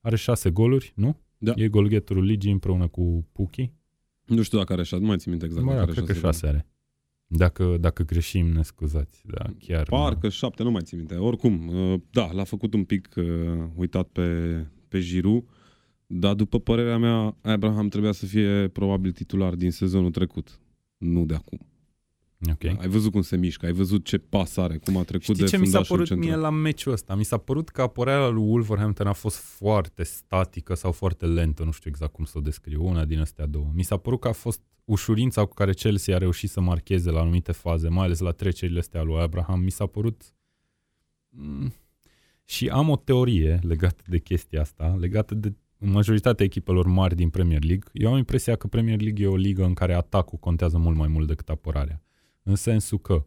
Are 0.00 0.16
șase 0.16 0.50
goluri, 0.50 0.92
nu? 0.94 1.20
Da. 1.38 1.52
E 1.56 1.68
golgheterul 1.68 2.24
ligii 2.24 2.52
împreună 2.52 2.88
cu 2.88 3.28
Puki. 3.32 3.72
Nu 4.24 4.42
știu 4.42 4.58
dacă 4.58 4.72
are 4.72 4.82
șase, 4.82 5.02
nu 5.02 5.08
mai 5.08 5.16
țin 5.16 5.30
minte 5.30 5.46
exact. 5.46 5.64
Bă, 5.64 5.72
dacă 5.72 5.84
da, 5.84 5.90
are 5.92 5.92
cred 5.92 6.06
că 6.06 6.12
șase, 6.12 6.26
șase 6.26 6.46
are. 6.46 6.66
Dacă, 7.26 7.76
dacă 7.80 8.02
greșim, 8.02 8.46
ne 8.46 8.62
scuzați. 8.62 9.22
Da, 9.26 9.44
chiar. 9.58 9.86
Parcă 9.88 10.28
șapte, 10.28 10.62
nu 10.62 10.70
mai 10.70 10.82
țin 10.82 10.98
minte. 10.98 11.14
Oricum, 11.14 11.68
uh, 11.68 12.00
da, 12.10 12.32
l-a 12.32 12.44
făcut 12.44 12.74
un 12.74 12.84
pic 12.84 13.08
uh, 13.16 13.24
uitat 13.74 14.08
pe, 14.08 14.58
pe 14.88 15.00
Giroud, 15.00 15.44
dar 16.06 16.34
după 16.34 16.60
părerea 16.60 16.98
mea, 16.98 17.36
Abraham 17.42 17.88
trebuia 17.88 18.12
să 18.12 18.26
fie 18.26 18.68
probabil 18.68 19.12
titular 19.12 19.54
din 19.54 19.70
sezonul 19.70 20.10
trecut, 20.10 20.60
nu 20.96 21.24
de 21.24 21.34
acum. 21.34 21.58
Ok. 22.50 22.64
Ai 22.64 22.88
văzut 22.88 23.12
cum 23.12 23.22
se 23.22 23.36
mișcă, 23.36 23.66
ai 23.66 23.72
văzut 23.72 24.04
ce 24.04 24.18
pas 24.18 24.56
are, 24.56 24.76
cum 24.76 24.96
a 24.96 25.02
trecut 25.02 25.22
Știi 25.22 25.44
de 25.44 25.44
ce 25.44 25.58
mi 25.58 25.66
s-a 25.66 25.70
fundașul 25.70 25.94
părut 25.96 26.08
central. 26.08 26.28
mie 26.28 26.38
la 26.40 26.50
meciul 26.50 26.92
ăsta? 26.92 27.14
Mi 27.14 27.24
s-a 27.24 27.36
părut 27.36 27.68
că 27.68 27.82
apărarea 27.82 28.28
lui 28.28 28.42
Wolverhampton 28.42 29.06
a 29.06 29.12
fost 29.12 29.36
foarte 29.36 30.02
statică 30.02 30.74
sau 30.74 30.92
foarte 30.92 31.26
lentă, 31.26 31.64
nu 31.64 31.70
știu 31.70 31.90
exact 31.90 32.12
cum 32.12 32.24
să 32.24 32.38
o 32.38 32.40
descriu, 32.40 32.86
una 32.86 33.04
din 33.04 33.20
astea 33.20 33.46
două. 33.46 33.70
Mi 33.74 33.82
s-a 33.82 33.96
părut 33.96 34.20
că 34.20 34.28
a 34.28 34.32
fost 34.32 34.60
ușurința 34.84 35.44
cu 35.44 35.54
care 35.54 35.72
Chelsea 35.72 36.14
a 36.14 36.18
reușit 36.18 36.50
să 36.50 36.60
marcheze 36.60 37.10
la 37.10 37.20
anumite 37.20 37.52
faze, 37.52 37.88
mai 37.88 38.04
ales 38.04 38.18
la 38.18 38.30
trecerile 38.30 38.78
astea 38.78 39.02
lui 39.02 39.20
Abraham. 39.20 39.60
Mi 39.60 39.70
s-a 39.70 39.86
părut... 39.86 40.22
Mm, 41.28 41.72
Și 42.44 42.68
am 42.68 42.88
o 42.88 42.96
teorie 42.96 43.58
legată 43.62 44.02
de 44.06 44.18
chestia 44.18 44.60
asta, 44.60 44.96
legată 44.98 45.34
de 45.34 45.54
majoritatea 45.84 46.44
echipelor 46.44 46.86
mari 46.86 47.14
din 47.14 47.28
Premier 47.30 47.62
League. 47.64 47.88
Eu 47.92 48.10
am 48.12 48.16
impresia 48.16 48.56
că 48.56 48.66
Premier 48.66 49.00
League 49.00 49.24
e 49.24 49.28
o 49.28 49.36
ligă 49.36 49.64
în 49.64 49.74
care 49.74 49.94
atacul 49.94 50.38
contează 50.38 50.78
mult 50.78 50.96
mai 50.96 51.08
mult 51.08 51.26
decât 51.26 51.48
apărarea. 51.48 52.02
În 52.42 52.54
sensul 52.54 52.98
că 52.98 53.26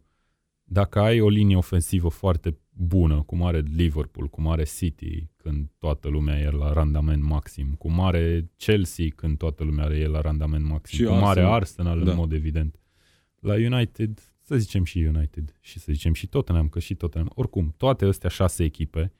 dacă 0.63 0.99
ai 0.99 1.19
o 1.19 1.29
linie 1.29 1.55
ofensivă 1.55 2.09
foarte 2.09 2.57
bună, 2.69 3.21
cum 3.25 3.43
are 3.43 3.59
Liverpool, 3.59 4.27
cum 4.27 4.47
are 4.47 4.63
City, 4.63 5.27
când 5.35 5.69
toată 5.77 6.07
lumea 6.07 6.39
e 6.39 6.49
la 6.49 6.73
randament 6.73 7.23
maxim, 7.23 7.73
cum 7.77 7.99
are 7.99 8.51
Chelsea, 8.57 9.05
când 9.15 9.37
toată 9.37 9.63
lumea 9.63 9.85
e 9.95 10.07
la 10.07 10.21
randament 10.21 10.65
maxim, 10.65 10.97
Și 10.97 11.03
cum 11.03 11.13
are 11.23 11.25
Arsenal. 11.27 11.53
Arsenal, 11.53 12.03
Da. 12.03 12.11
în 12.11 12.17
mod 12.17 12.31
evident. 12.31 12.79
La 13.39 13.53
United, 13.53 14.33
să 14.41 14.57
zicem 14.57 14.83
și 14.83 14.97
United, 14.99 15.57
și 15.61 15.79
să 15.79 15.91
zicem 15.91 16.13
și 16.13 16.27
Tottenham, 16.27 16.69
că 16.69 16.79
și 16.79 16.95
Tottenham. 16.95 17.31
Oricum, 17.35 17.73
toate 17.77 18.05
astea 18.05 18.29
șase 18.29 18.63
echipe 18.63 19.11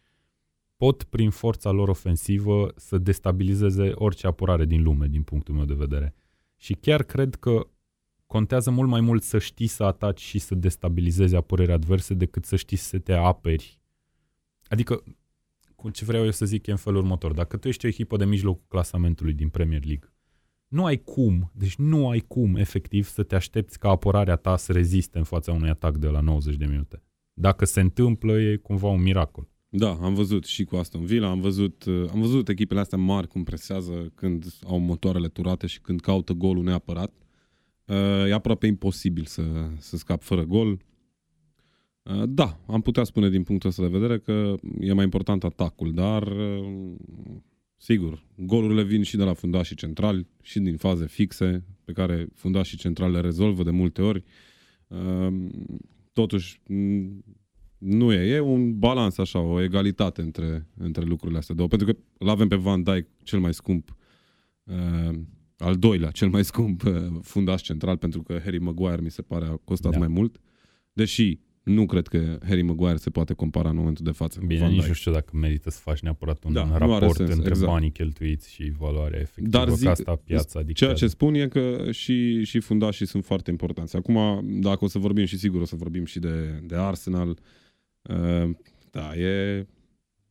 pot, 0.77 1.03
prin 1.03 1.29
forța 1.29 1.71
lor 1.71 1.89
ofensivă, 1.89 2.71
să 2.75 2.97
destabilizeze 2.97 3.91
orice 3.95 4.27
apărare 4.27 4.65
din 4.65 4.83
lume, 4.83 5.07
din 5.07 5.23
punctul 5.23 5.55
meu 5.55 5.65
de 5.65 5.73
vedere. 5.73 6.15
Și 6.55 6.73
chiar 6.73 7.03
cred 7.03 7.35
că 7.35 7.67
contează 8.25 8.71
mult 8.71 8.89
mai 8.89 9.01
mult 9.01 9.23
să 9.23 9.39
știi 9.39 9.67
să 9.67 9.83
ataci 9.83 10.21
și 10.21 10.39
să 10.39 10.55
destabilizezi 10.55 11.35
apărări 11.35 11.71
adverse 11.71 12.13
decât 12.13 12.45
să 12.45 12.55
știi 12.55 12.77
să 12.77 12.99
te 12.99 13.13
aperi. 13.13 13.81
Adică, 14.67 15.03
cu 15.75 15.89
ce 15.89 16.05
vreau 16.05 16.23
eu 16.23 16.31
să 16.31 16.45
zic 16.45 16.67
e 16.67 16.71
în 16.71 16.77
felul 16.77 16.99
următor. 16.99 17.33
Dacă 17.33 17.57
tu 17.57 17.67
ești 17.67 17.85
o 17.85 17.87
echipă 17.87 18.17
de 18.17 18.25
mijlocul 18.25 18.65
clasamentului 18.67 19.33
din 19.33 19.49
Premier 19.49 19.85
League 19.85 20.11
nu 20.67 20.85
ai 20.85 20.97
cum, 20.97 21.51
deci 21.53 21.75
nu 21.75 22.09
ai 22.09 22.19
cum 22.19 22.55
efectiv 22.55 23.07
să 23.07 23.23
te 23.23 23.35
aștepți 23.35 23.79
ca 23.79 23.89
apărarea 23.89 24.35
ta 24.35 24.57
să 24.57 24.71
reziste 24.71 25.17
în 25.17 25.23
fața 25.23 25.51
unui 25.51 25.69
atac 25.69 25.97
de 25.97 26.07
la 26.07 26.19
90 26.19 26.55
de 26.55 26.65
minute. 26.65 27.03
Dacă 27.33 27.65
se 27.65 27.81
întâmplă, 27.81 28.39
e 28.39 28.55
cumva 28.55 28.87
un 28.87 29.01
miracol. 29.01 29.49
Da, 29.77 29.97
am 30.01 30.13
văzut 30.13 30.45
și 30.45 30.63
cu 30.63 30.75
Aston 30.75 31.05
Villa, 31.05 31.29
am 31.29 31.41
văzut, 31.41 31.83
uh, 31.85 32.09
am 32.11 32.19
văzut 32.19 32.49
echipele 32.49 32.79
astea 32.79 32.97
mari 32.97 33.27
cum 33.27 33.43
presează 33.43 34.11
când 34.15 34.45
au 34.63 34.79
motoarele 34.79 35.27
turate 35.27 35.67
și 35.67 35.81
când 35.81 35.99
caută 35.99 36.33
golul 36.33 36.63
neapărat. 36.63 37.13
Uh, 37.85 37.95
e 38.27 38.33
aproape 38.33 38.67
imposibil 38.67 39.25
să, 39.25 39.43
să 39.77 39.97
scap 39.97 40.23
fără 40.23 40.43
gol. 40.43 40.81
Uh, 42.03 42.23
da, 42.25 42.59
am 42.67 42.81
putea 42.81 43.03
spune 43.03 43.29
din 43.29 43.43
punctul 43.43 43.69
ăsta 43.69 43.81
de 43.81 43.97
vedere 43.97 44.19
că 44.19 44.55
e 44.79 44.93
mai 44.93 45.03
important 45.03 45.43
atacul, 45.43 45.93
dar 45.93 46.33
sigur, 47.75 48.25
golurile 48.35 48.83
vin 48.83 49.03
și 49.03 49.17
de 49.17 49.23
la 49.23 49.33
fundașii 49.33 49.75
centrali 49.75 50.27
și 50.41 50.59
din 50.59 50.77
faze 50.77 51.07
fixe 51.07 51.65
pe 51.83 51.91
care 51.91 52.27
fundașii 52.33 52.77
centrali 52.77 53.13
le 53.13 53.21
rezolvă 53.21 53.63
de 53.63 53.71
multe 53.71 54.01
ori. 54.01 54.23
Totuși, 56.13 56.61
nu 57.77 58.13
e. 58.13 58.33
E 58.35 58.39
un 58.39 58.79
balans 58.79 59.17
așa, 59.17 59.39
o 59.39 59.61
egalitate 59.61 60.21
între, 60.21 60.67
între 60.77 61.03
lucrurile 61.03 61.37
astea 61.39 61.55
două. 61.55 61.67
Pentru 61.67 61.87
că 61.87 61.99
îl 62.17 62.29
avem 62.29 62.47
pe 62.47 62.55
Van 62.55 62.83
Dijk 62.83 63.07
cel 63.23 63.39
mai 63.39 63.53
scump, 63.53 63.95
uh, 64.63 65.19
al 65.57 65.75
doilea 65.75 66.11
cel 66.11 66.29
mai 66.29 66.43
scump 66.43 66.83
uh, 66.83 66.93
fundaș 67.21 67.61
central, 67.61 67.97
pentru 67.97 68.23
că 68.23 68.39
Harry 68.43 68.59
Maguire 68.59 69.01
mi 69.01 69.11
se 69.11 69.21
pare 69.21 69.45
a 69.45 69.59
costat 69.63 69.91
da. 69.91 69.97
mai 69.97 70.07
mult. 70.07 70.39
Deși 70.93 71.39
nu 71.63 71.85
cred 71.85 72.07
că 72.07 72.37
Harry 72.45 72.61
Maguire 72.61 72.95
se 72.95 73.09
poate 73.09 73.33
compara 73.33 73.69
în 73.69 73.75
momentul 73.75 74.05
de 74.05 74.11
față 74.11 74.39
Bine, 74.39 74.53
cu 74.53 74.59
Van 74.59 74.69
nici 74.69 74.77
Dijk. 74.79 74.89
nu 74.89 74.93
știu 74.95 75.11
dacă 75.11 75.37
merită 75.37 75.69
să 75.69 75.79
faci 75.83 75.99
neapărat 75.99 76.43
un 76.43 76.53
Da, 76.53 76.63
nu 76.63 76.73
are 76.73 76.85
raport 76.85 77.15
sens, 77.15 77.29
între 77.29 77.49
exact. 77.49 77.71
banii 77.71 77.91
cheltuiți 77.91 78.51
și 78.51 78.71
valoarea 78.77 79.19
efectivă, 79.19 79.57
Dar 79.57 79.67
că 79.67 79.73
zic- 79.73 79.87
asta 79.87 80.15
piața 80.15 80.49
Ceea 80.51 80.63
dictează. 80.63 80.93
ce 80.93 81.07
spun 81.07 81.33
e 81.33 81.47
că 81.47 81.87
și, 81.91 82.43
și 82.43 82.59
fundașii 82.59 83.05
sunt 83.07 83.25
foarte 83.25 83.51
importanți. 83.51 83.95
Acum, 83.95 84.45
dacă 84.61 84.85
o 84.85 84.87
să 84.87 84.99
vorbim 84.99 85.25
și 85.25 85.37
sigur 85.37 85.61
o 85.61 85.65
să 85.65 85.75
vorbim 85.75 86.05
și 86.05 86.19
de, 86.19 86.61
de 86.63 86.75
Arsenal, 86.75 87.29
uh, 87.29 87.35
da, 88.91 89.15
e, 89.15 89.67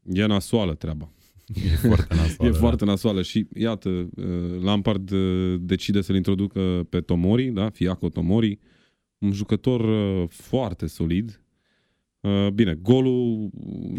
e 0.03 0.27
nasoală 0.27 0.75
treaba. 0.75 1.11
E 1.55 1.69
foarte 1.69 2.15
nasoală. 2.15 2.49
E 2.49 2.53
da. 2.53 2.59
foarte 2.59 2.85
nasoală 2.85 3.23
și 3.23 3.47
iată, 3.55 3.89
uh, 4.17 4.63
Lampard 4.63 5.11
uh, 5.11 5.55
decide 5.61 6.01
să-l 6.01 6.17
introducă 6.17 6.87
pe 6.89 7.01
Tomori, 7.01 7.45
da? 7.51 7.71
Fiaco 7.71 8.09
Tomori, 8.09 8.59
un 9.19 9.33
jucător 9.33 9.81
uh, 9.81 10.29
foarte 10.29 10.87
solid. 10.87 11.41
Uh, 12.21 12.49
Bine, 12.55 12.75
golul 12.75 13.51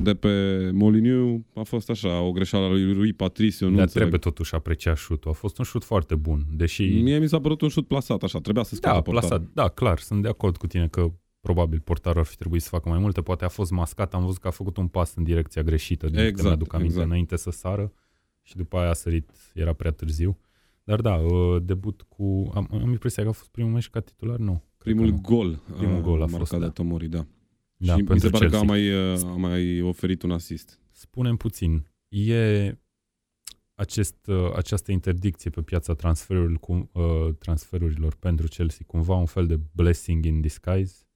de 0.02 0.14
pe 0.14 0.30
Moliniu 0.74 1.46
a 1.56 1.62
fost 1.64 1.90
așa, 1.90 2.20
o 2.22 2.32
greșeală 2.32 2.66
a 2.66 2.70
lui 2.70 2.94
Rui 2.94 3.14
Patricio, 3.14 3.66
nu 3.66 3.72
Dar 3.72 3.82
înțeleg. 3.82 4.08
trebuie 4.10 4.20
totuși 4.32 4.56
apreciat 4.56 4.98
șutul. 4.98 5.32
A 5.32 5.34
fost 5.34 5.58
un 5.58 5.64
șut 5.66 5.84
foarte 5.84 6.16
bun, 6.16 6.46
deși... 6.56 6.84
Mie 6.84 7.20
mi 7.20 7.28
s-a 7.28 7.40
părut 7.40 7.62
un 7.62 7.70
șut 7.70 7.88
plasat, 7.88 8.24
așa, 8.24 8.40
trebuia 8.40 8.64
să 8.64 8.76
scoată 8.76 8.96
Da, 8.96 9.02
portarul. 9.02 9.30
plasat. 9.30 9.54
Da, 9.54 9.68
clar, 9.68 10.00
sunt 10.00 10.22
de 10.22 10.28
acord 10.28 10.58
cu 10.58 10.68
tine 10.68 10.88
că 10.88 11.12
probabil 11.48 11.80
portarul 11.80 12.20
ar 12.20 12.26
fi 12.26 12.36
trebuit 12.36 12.62
să 12.62 12.70
facă 12.70 12.90
mai 12.90 13.00
multe, 13.00 13.22
poate 13.22 13.46
a 13.46 13.48
fost 13.48 13.72
mascat, 13.72 14.14
am 14.14 14.24
văzut 14.26 14.38
că 14.38 14.48
a 14.48 14.52
făcut 14.52 14.78
un 14.78 14.88
pas 14.88 15.16
în 15.16 15.24
direcția 15.24 15.62
greșită, 15.62 16.06
din 16.08 16.16
Exact, 16.16 16.38
exact, 16.38 16.54
aduc 16.54 16.74
aminte, 16.74 16.94
exact. 16.94 17.08
înainte 17.10 17.36
să 17.36 17.50
sară 17.50 17.94
și 18.42 18.56
după 18.56 18.78
aia 18.78 18.90
a 18.90 18.94
sărit, 18.94 19.32
era 19.54 19.74
prea 19.74 19.92
târziu. 19.92 20.38
Dar 20.84 21.02
da, 21.02 21.16
uh, 21.16 21.64
debut 21.64 22.02
cu... 22.02 22.52
Am, 22.54 22.68
am 22.72 22.90
impresia 22.90 23.24
că 23.24 23.30
a 23.30 23.32
fost 23.32 23.50
primul 23.50 23.72
meci 23.72 23.90
ca 23.90 24.00
titular? 24.00 24.38
Nu. 24.38 24.64
cred 24.78 24.96
că 24.96 25.02
Primul 25.02 25.08
nu. 25.10 25.22
gol, 25.22 25.62
Primul 25.78 26.02
gol 26.02 26.22
a 26.22 26.26
marcat 26.26 26.38
fost, 26.38 26.52
de 26.52 26.58
da. 26.58 26.70
Tomori, 26.70 27.08
da. 27.08 27.26
Da, 27.78 27.94
și 27.94 28.00
mi 28.00 28.06
pentru 28.06 28.26
se 28.26 28.32
pare 28.32 28.48
Chelsea. 28.50 28.66
că 28.66 28.66
a 28.66 28.68
mai, 28.68 29.14
uh, 29.14 29.24
a 29.24 29.36
mai 29.36 29.82
oferit 29.82 30.22
un 30.22 30.32
asist. 30.32 30.80
Spunem 30.92 31.36
puțin, 31.36 31.88
e 32.08 32.78
acest, 33.74 34.28
uh, 34.28 34.52
această 34.56 34.92
interdicție 34.92 35.50
pe 35.50 35.62
piața 35.62 35.94
transferurilor, 35.94 36.60
cu, 36.60 36.90
uh, 36.94 37.34
transferurilor 37.40 38.16
pentru 38.16 38.48
Chelsea 38.48 38.86
cumva 38.88 39.16
un 39.16 39.26
fel 39.26 39.48
de 39.48 39.60
blessing 39.72 40.26
in 40.26 40.42
disguise 40.42 41.07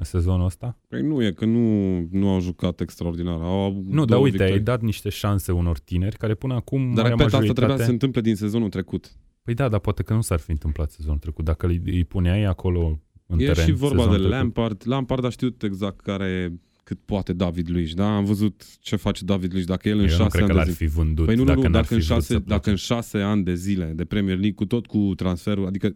în 0.00 0.06
sezonul 0.06 0.44
ăsta? 0.46 0.78
Păi 0.88 1.02
nu 1.02 1.24
e, 1.24 1.30
că 1.32 1.44
nu, 1.44 1.98
nu 2.10 2.28
au 2.28 2.40
jucat 2.40 2.80
extraordinar. 2.80 3.40
Au 3.40 3.60
avut 3.60 3.84
Nu, 3.86 4.04
dar 4.04 4.06
două 4.06 4.22
uite, 4.22 4.36
ai 4.36 4.42
victorii. 4.42 4.64
dat 4.64 4.80
niște 4.80 5.08
șanse 5.08 5.52
unor 5.52 5.78
tineri 5.78 6.16
care 6.16 6.34
până 6.34 6.54
acum, 6.54 6.80
Dar 6.80 6.90
marea 6.90 7.08
repet, 7.08 7.24
asta 7.24 7.36
majoritate... 7.36 7.52
trebuia 7.52 7.76
să 7.76 7.84
se 7.84 7.90
întâmple 7.90 8.20
din 8.20 8.34
sezonul 8.34 8.68
trecut. 8.68 9.12
Păi 9.42 9.54
da, 9.54 9.68
dar 9.68 9.80
poate 9.80 10.02
că 10.02 10.14
nu 10.14 10.20
s-ar 10.20 10.38
fi 10.38 10.50
întâmplat 10.50 10.90
sezonul 10.90 11.18
trecut. 11.18 11.44
Dacă 11.44 11.66
îi, 11.66 11.80
îi 11.84 12.04
puneai 12.04 12.44
acolo 12.44 13.00
în 13.26 13.38
e 13.38 13.44
teren 13.44 13.64
și 13.64 13.72
vorba 13.72 13.96
de 13.96 14.00
sezonul 14.02 14.18
trecut. 14.18 14.36
Lampard. 14.36 14.82
Lampard 14.84 15.24
a 15.24 15.28
știut 15.28 15.62
exact 15.62 16.00
care 16.00 16.60
cât 16.84 16.98
poate 17.04 17.32
David 17.32 17.70
Luiz, 17.70 17.94
da? 17.94 18.16
Am 18.16 18.24
văzut 18.24 18.64
ce 18.80 18.96
face 18.96 19.24
David 19.24 19.52
Luiz. 19.52 19.64
Dacă 19.64 19.88
el 19.88 19.98
în 19.98 20.04
Eu 20.04 20.10
nu 20.10 20.16
șase 20.16 20.28
cred 20.28 20.42
ani 20.42 20.50
că 20.50 20.52
de 20.52 20.58
l-ar 20.58 20.68
zi... 20.68 20.76
fi 20.76 20.86
vândut 20.86 21.26
Păi 21.26 21.34
nu, 21.34 21.40
nu, 21.40 21.46
dacă 21.46 21.60
nu, 21.60 21.68
n-ar 21.68 21.72
dacă 21.72 21.94
în, 21.94 22.00
fi 22.00 22.06
vrut 22.06 22.16
șase, 22.16 22.32
să 22.32 22.38
dacă 22.38 22.46
plece. 22.46 22.70
în 22.70 22.76
șase 22.76 23.18
ani 23.18 23.44
de 23.44 23.54
zile 23.54 23.92
de 23.96 24.04
Premier 24.04 24.36
League, 24.36 24.54
cu 24.54 24.64
tot 24.64 24.86
cu 24.86 25.12
transferul, 25.16 25.66
adică 25.66 25.94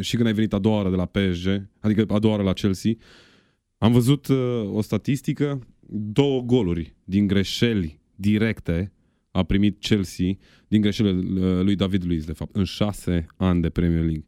și 0.00 0.14
când 0.14 0.26
ai 0.26 0.32
venit 0.32 0.52
a 0.52 0.58
doua 0.58 0.76
oară 0.76 0.90
de 0.90 0.96
la 0.96 1.04
PSG, 1.04 1.68
adică 1.80 2.04
a 2.08 2.18
doua 2.18 2.32
oară 2.32 2.44
la 2.44 2.52
Chelsea, 2.52 2.92
am 3.78 3.92
văzut 3.92 4.26
uh, 4.26 4.62
o 4.72 4.80
statistică, 4.80 5.66
două 5.88 6.40
goluri 6.40 6.94
din 7.04 7.26
greșeli 7.26 8.00
directe 8.14 8.92
a 9.30 9.42
primit 9.42 9.80
Chelsea 9.80 10.26
din 10.68 10.80
greșelile 10.80 11.46
uh, 11.46 11.62
lui 11.62 11.76
David 11.76 12.04
Luiz, 12.04 12.24
de 12.24 12.32
fapt, 12.32 12.56
în 12.56 12.64
șase 12.64 13.26
ani 13.36 13.62
de 13.62 13.68
Premier 13.68 14.02
League. 14.02 14.24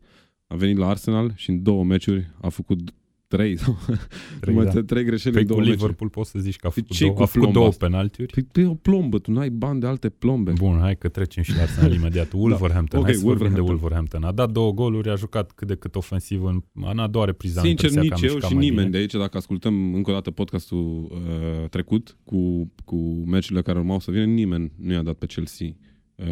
A 0.47 0.57
venit 0.57 0.77
la 0.77 0.89
Arsenal 0.89 1.33
și 1.37 1.51
în 1.51 1.63
două 1.63 1.85
meciuri 1.85 2.31
a 2.41 2.49
făcut 2.49 2.95
trei, 3.29 3.57
sau 3.59 3.77
Trei, 4.41 4.55
mai 4.55 4.65
da. 4.65 4.83
trei 4.83 5.05
greșeli 5.05 5.33
Păi 5.35 5.43
în 5.43 5.49
cu 5.49 5.53
două 5.55 5.65
meciuri. 5.67 5.81
Liverpool 5.81 6.11
poți 6.11 6.31
să 6.31 6.39
zici 6.39 6.57
că 6.57 6.67
a 6.67 6.71
Păi 6.71 6.83
făcut, 6.83 6.97
ce-i 6.97 7.07
două, 7.07 7.17
cu 7.19 7.23
a 7.23 7.27
făcut 7.27 7.41
plomba 7.41 7.59
două 7.59 7.69
asta? 7.69 7.87
penaltiuri. 7.87 8.33
Păi 8.33 8.43
pe 8.43 8.65
o 8.67 8.75
plombă, 8.75 9.19
tu 9.19 9.31
n-ai 9.33 9.51
bani 9.51 9.81
de 9.81 9.87
alte 9.87 10.09
plombe. 10.09 10.53
Bun, 10.53 10.79
hai 10.81 10.97
că 10.97 11.09
trecem 11.09 11.43
și 11.43 11.55
la 11.55 11.63
Arsenal 11.63 11.93
imediat. 12.01 12.33
Wolverhampton, 12.33 12.99
Ok, 13.01 13.05
hai 13.05 13.15
să 13.15 13.21
vorbim 13.25 13.53
de 13.55 13.61
Wolverhampton. 13.61 14.23
Wolverhampton. 14.23 14.25
A 14.25 14.33
dat 14.33 14.51
două 14.51 14.73
goluri, 14.73 15.11
a 15.11 15.15
jucat 15.15 15.53
cât 15.53 15.67
de 15.67 15.75
cât 15.75 15.95
ofensiv 15.97 16.45
în, 16.45 16.63
în 16.75 16.99
a 16.99 17.07
doua 17.07 17.25
repriză. 17.25 17.59
am 17.59 17.65
Sincer, 17.67 17.91
impresia 17.91 18.11
că 18.11 18.15
nici 18.15 18.25
a 18.25 18.27
eu 18.27 18.33
mișcat 18.33 18.51
și 18.51 18.57
mai 18.57 18.65
nimeni 18.65 18.87
bine. 18.87 18.97
de 18.97 18.99
aici, 18.99 19.13
dacă 19.23 19.37
ascultăm 19.37 19.95
încă 19.95 20.11
o 20.11 20.13
dată 20.13 20.31
podcastul 20.31 21.09
uh, 21.11 21.69
trecut 21.69 22.17
cu, 22.25 22.73
cu 22.85 22.97
meciurile 23.27 23.63
care 23.63 23.79
urmau 23.79 24.01
să 24.01 24.11
vină, 24.11 24.25
nimeni 24.25 24.73
nu 24.77 24.93
i-a 24.93 25.03
dat 25.03 25.15
pe 25.15 25.27
Chelsea 25.27 25.67
uh, 26.15 26.27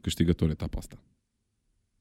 câștigător 0.00 0.50
etapa 0.50 0.78
asta. 0.78 1.02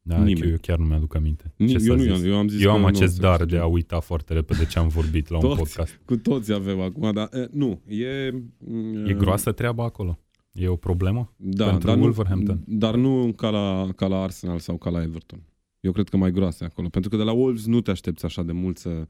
Da, 0.08 0.24
nimeni. 0.24 0.52
eu 0.52 0.58
chiar 0.62 0.78
nu 0.78 0.86
mi-aduc 0.86 1.15
aminte. 1.15 1.54
Ni- 1.58 1.67
Ce 1.67 1.74
eu 1.74 1.80
s-a 1.80 1.93
nu 1.93 2.00
zis? 2.02 2.10
i-am, 2.12 2.26
eu 2.32 2.38
am 2.38 2.48
zis 2.48 2.62
Eu 2.62 2.67
că 2.67 2.74
am 2.74 2.80
nu 2.80 2.86
o 2.86 2.88
acest 2.89 3.13
să 3.15 3.22
dar 3.22 3.36
câștige. 3.38 3.56
de 3.56 3.62
a 3.62 3.65
uita 3.65 4.00
foarte 4.00 4.34
repede 4.34 4.65
ce 4.65 4.80
am 4.80 4.88
vorbit 4.88 5.30
la 5.30 5.36
un 5.38 5.41
Toți. 5.43 5.58
podcast. 5.58 6.00
Cu 6.06 6.17
toți 6.17 6.54
avem 6.54 6.80
acum, 6.80 7.12
dar 7.13 7.30
uh, 7.34 7.48
nu, 7.52 7.82
e... 7.88 8.34
Uh, 8.58 9.10
E 9.10 9.13
groasă 9.13 9.52
treaba 9.52 9.84
acolo? 9.84 10.20
E 10.54 10.67
o 10.67 10.76
problemă? 10.76 11.34
da, 11.38 11.65
pentru 11.70 11.88
dar 11.88 11.98
Wolverhampton. 11.98 12.63
Nu, 12.65 12.78
dar 12.78 12.96
nu 12.96 13.34
ca 13.36 13.50
la, 13.50 13.88
ca 13.96 14.08
la 14.08 14.22
Arsenal 14.22 14.60
sau 14.60 14.78
ca 14.78 14.89
la 14.89 15.02
Everton. 15.02 15.39
Eu 15.80 15.91
cred 15.91 16.10
că 16.10 16.17
mai 16.17 16.32
groase 16.32 16.63
acolo, 16.63 16.88
pentru 16.88 17.10
că 17.10 17.17
de 17.17 17.24
la 17.24 17.32
Wolves 17.32 17.65
nu 17.65 17.82
te 17.82 17.91
aștepți 17.91 18.26
așa 18.26 18.43
de 18.43 18.52
mult 18.52 18.78
să, 18.78 19.08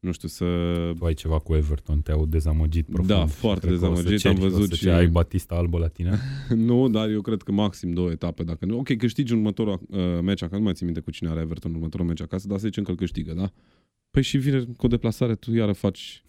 nu 0.00 0.12
știu, 0.12 0.28
să... 0.28 0.44
Tu 0.98 1.04
ai 1.04 1.14
ceva 1.14 1.38
cu 1.38 1.54
Everton, 1.54 2.00
te-au 2.00 2.26
dezamăgit 2.26 2.86
profund. 2.86 3.08
Da, 3.08 3.26
și 3.26 3.32
foarte 3.32 3.66
cred 3.66 3.78
că 3.78 3.86
o 3.86 3.94
să 3.94 4.02
dezamăgit, 4.02 4.20
ceri, 4.20 4.34
am 4.36 4.42
o 4.42 4.48
văzut 4.48 4.68
să 4.68 4.74
și- 4.74 4.80
ceri, 4.82 4.94
Ai 4.94 5.06
Batista 5.06 5.54
albă 5.54 5.78
la 5.78 5.88
tine? 5.88 6.18
Nu, 6.68 6.88
dar 6.88 7.08
eu 7.08 7.20
cred 7.20 7.42
că 7.42 7.52
maxim 7.52 7.92
două 7.92 8.10
etape. 8.10 8.42
Dacă 8.42 8.64
nu, 8.66 8.78
ok, 8.78 8.96
câștigi 8.96 9.32
următorul 9.32 9.80
uh, 9.88 9.98
meci 10.22 10.42
acasă, 10.42 10.56
nu 10.56 10.62
mai 10.64 10.74
țin 10.74 10.86
minte 10.86 11.00
cu 11.00 11.10
cine 11.10 11.28
are 11.30 11.40
Everton 11.40 11.74
următorul 11.74 12.06
meci 12.06 12.20
acasă, 12.20 12.46
dar 12.48 12.58
să 12.58 12.66
zicem 12.66 12.82
că 12.84 12.90
îl 12.90 12.96
câștigă, 12.96 13.32
da? 13.32 13.52
Păi 14.10 14.22
și 14.22 14.38
vine 14.38 14.64
cu 14.76 14.84
o 14.84 14.88
deplasare, 14.88 15.34
tu 15.34 15.54
iară 15.54 15.72
faci 15.72 16.22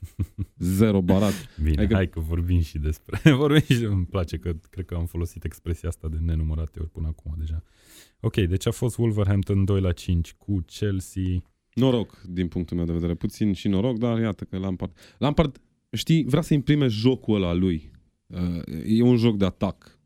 zero 0.78 1.00
barat. 1.02 1.32
Bine, 1.62 1.78
Adică- 1.78 1.94
hai 1.94 2.08
că 2.08 2.20
vorbim 2.20 2.60
și 2.60 2.78
despre... 2.78 3.20
vorbim 3.34 3.76
și 3.76 3.84
îmi 3.84 4.04
place 4.04 4.36
că 4.36 4.54
cred 4.70 4.84
că 4.84 4.94
am 4.94 5.06
folosit 5.06 5.44
expresia 5.44 5.88
asta 5.88 6.08
de 6.08 6.16
nenumărate 6.20 6.78
ori 6.80 6.90
până 6.90 7.06
acum 7.06 7.34
deja. 7.38 7.62
Ok, 8.20 8.34
deci 8.36 8.66
a 8.66 8.70
fost 8.70 8.98
Wolverhampton 8.98 9.64
2 9.64 9.80
la 9.80 9.92
5 9.92 10.32
cu 10.38 10.64
Chelsea. 10.66 11.22
Noroc, 11.74 12.20
din 12.28 12.48
punctul 12.48 12.76
meu 12.76 12.86
de 12.86 12.92
vedere. 12.92 13.14
Puțin 13.14 13.52
și 13.52 13.68
noroc, 13.68 13.98
dar 13.98 14.20
iată 14.20 14.44
că 14.44 14.58
Lampard... 14.58 14.92
Lampard, 15.18 15.60
știi, 15.92 16.24
vrea 16.24 16.42
să 16.42 16.54
imprime 16.54 16.86
jocul 16.86 17.34
ăla 17.34 17.52
lui. 17.52 17.90
Uh, 18.26 18.62
e 18.86 19.02
un 19.02 19.16
joc 19.16 19.36
de 19.36 19.44
atac. 19.44 19.98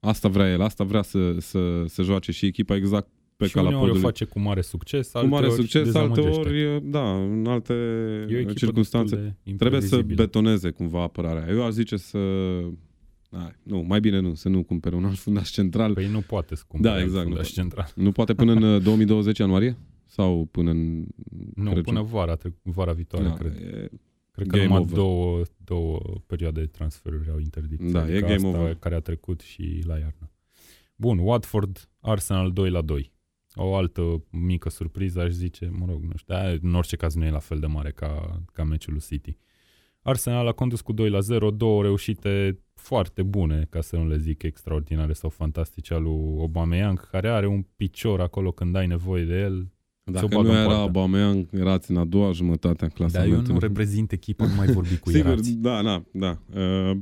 Asta 0.00 0.28
vrea 0.28 0.50
el, 0.50 0.60
asta 0.60 0.84
vrea 0.84 1.02
să, 1.02 1.36
să, 1.38 1.84
să 1.86 2.02
joace 2.02 2.32
și 2.32 2.46
echipa 2.46 2.74
exact 2.76 3.08
pe 3.36 3.46
și 3.46 3.56
uneori 3.56 3.74
o 3.74 3.78
calapodul 3.78 3.94
lui. 4.00 4.10
face 4.10 4.24
cu 4.24 4.40
mare 4.40 4.60
succes, 4.60 5.10
Cu 5.10 5.16
alte 5.18 5.28
mare 5.30 5.46
ori 5.46 5.54
succes, 5.54 5.94
alte 5.94 6.20
dezamăgește. 6.20 6.40
ori, 6.40 6.90
da, 6.90 7.14
în 7.22 7.46
alte 7.46 7.72
E 8.28 8.34
o 8.34 8.38
echipă 8.38 8.52
circunstanțe. 8.52 9.14
destul 9.14 9.34
de 9.44 9.52
Trebuie 9.56 9.80
să 9.80 9.86
imprevizibilă. 9.86 10.24
betoneze 10.26 10.70
cumva 10.70 11.02
apărarea. 11.02 11.54
Eu 11.54 11.64
aș 11.64 11.72
zice 11.72 11.96
să... 11.96 12.18
Hai, 13.30 13.52
nu, 13.62 13.84
mai 13.88 14.00
bine 14.00 14.20
nu, 14.20 14.34
să 14.34 14.48
nu 14.48 14.62
cumpere 14.62 14.94
un 14.96 15.04
alt 15.04 15.18
fundaș 15.18 15.50
central. 15.50 15.92
Păi 15.92 16.08
nu 16.08 16.20
poate 16.20 16.54
să 16.54 16.62
cumpere 16.68 16.94
Da, 16.94 17.00
exact, 17.00 17.16
nu 17.24 17.28
fundaș 17.30 17.46
poate. 17.46 17.60
central. 17.60 17.92
Nu 17.94 18.12
poate 18.12 18.34
până 18.34 18.52
în 18.52 18.62
uh, 18.62 18.82
2020 18.82 19.38
ianuarie? 19.38 19.76
Sau 20.10 20.44
până 20.50 20.70
în 20.70 21.06
Nu, 21.54 21.64
Crăciun? 21.70 21.82
până 21.82 22.02
vara, 22.02 22.36
trec- 22.36 22.62
vara 22.62 22.92
viitoare, 22.92 23.24
Da, 23.24 23.34
cred. 23.34 23.52
e, 23.56 23.88
Cred 24.32 24.46
că 24.46 24.56
game 24.56 24.64
numai 24.64 24.80
over. 24.80 24.94
două, 24.94 25.42
două 25.64 26.00
perioade 26.26 26.60
de 26.60 26.66
transferuri 26.66 27.30
au 27.30 27.38
interdicție. 27.38 27.90
Da, 27.90 27.98
e 27.98 28.02
adică 28.02 28.20
game 28.20 28.34
asta 28.46 28.48
over. 28.60 28.74
care 28.74 28.94
a 28.94 29.00
trecut 29.00 29.40
și 29.40 29.82
la 29.86 29.98
iarnă. 29.98 30.30
Bun, 30.96 31.18
Watford, 31.18 31.88
Arsenal 32.00 32.52
2 32.52 32.70
la 32.70 32.80
2. 32.80 33.12
O 33.54 33.74
altă 33.74 34.24
mică 34.30 34.68
surpriză, 34.68 35.20
aș 35.20 35.30
zice, 35.30 35.70
mă 35.78 35.86
rog, 35.88 36.02
nu 36.02 36.12
știu, 36.16 36.34
dar 36.34 36.58
în 36.62 36.74
orice 36.74 36.96
caz 36.96 37.14
nu 37.14 37.24
e 37.24 37.30
la 37.30 37.38
fel 37.38 37.58
de 37.58 37.66
mare 37.66 37.90
ca, 37.90 38.42
ca 38.52 38.64
meciul 38.64 38.92
lui 38.92 39.02
City. 39.02 39.36
Arsenal 40.02 40.46
a 40.46 40.52
condus 40.52 40.80
cu 40.80 40.92
2 40.92 41.10
la 41.10 41.20
0, 41.20 41.50
două 41.50 41.82
reușite 41.82 42.58
foarte 42.74 43.22
bune, 43.22 43.66
ca 43.70 43.80
să 43.80 43.96
nu 43.96 44.06
le 44.08 44.16
zic 44.16 44.42
extraordinare 44.42 45.12
sau 45.12 45.30
fantastice, 45.30 45.94
al 45.94 46.02
lui 46.02 46.12
Aubameyang, 46.38 47.08
care 47.10 47.28
are 47.28 47.46
un 47.46 47.62
picior 47.76 48.20
acolo 48.20 48.52
când 48.52 48.74
ai 48.76 48.86
nevoie 48.86 49.24
de 49.24 49.40
el. 49.40 49.72
Dacă 50.04 50.26
ți-o 50.26 50.36
bagă 50.36 50.48
nu 50.48 50.54
în 50.54 50.58
era 50.60 50.66
poartă. 50.66 50.82
Aubameyang, 50.82 51.48
erați 51.52 51.90
în 51.90 51.96
a 51.96 52.04
doua 52.04 52.32
jumătate 52.32 52.84
a 52.84 52.88
Dar 52.88 52.90
eu 52.98 53.06
clasamentului. 53.08 53.52
nu 53.52 53.58
reprezint 53.58 54.12
echipa, 54.12 54.46
nu 54.46 54.54
mai 54.54 54.66
vorbi 54.78 54.98
cu 54.98 55.10
Sigur, 55.10 55.30
erați. 55.30 55.52
da, 55.52 55.82
da, 55.82 56.02
da. 56.12 56.38
Uh, 56.54 56.96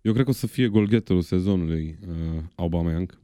Eu 0.00 0.12
cred 0.12 0.24
că 0.24 0.30
o 0.30 0.34
să 0.34 0.46
fie 0.46 0.68
golgheterul 0.68 1.22
sezonului 1.22 1.98
uh, 2.08 2.42
Aubameyang. 2.54 3.18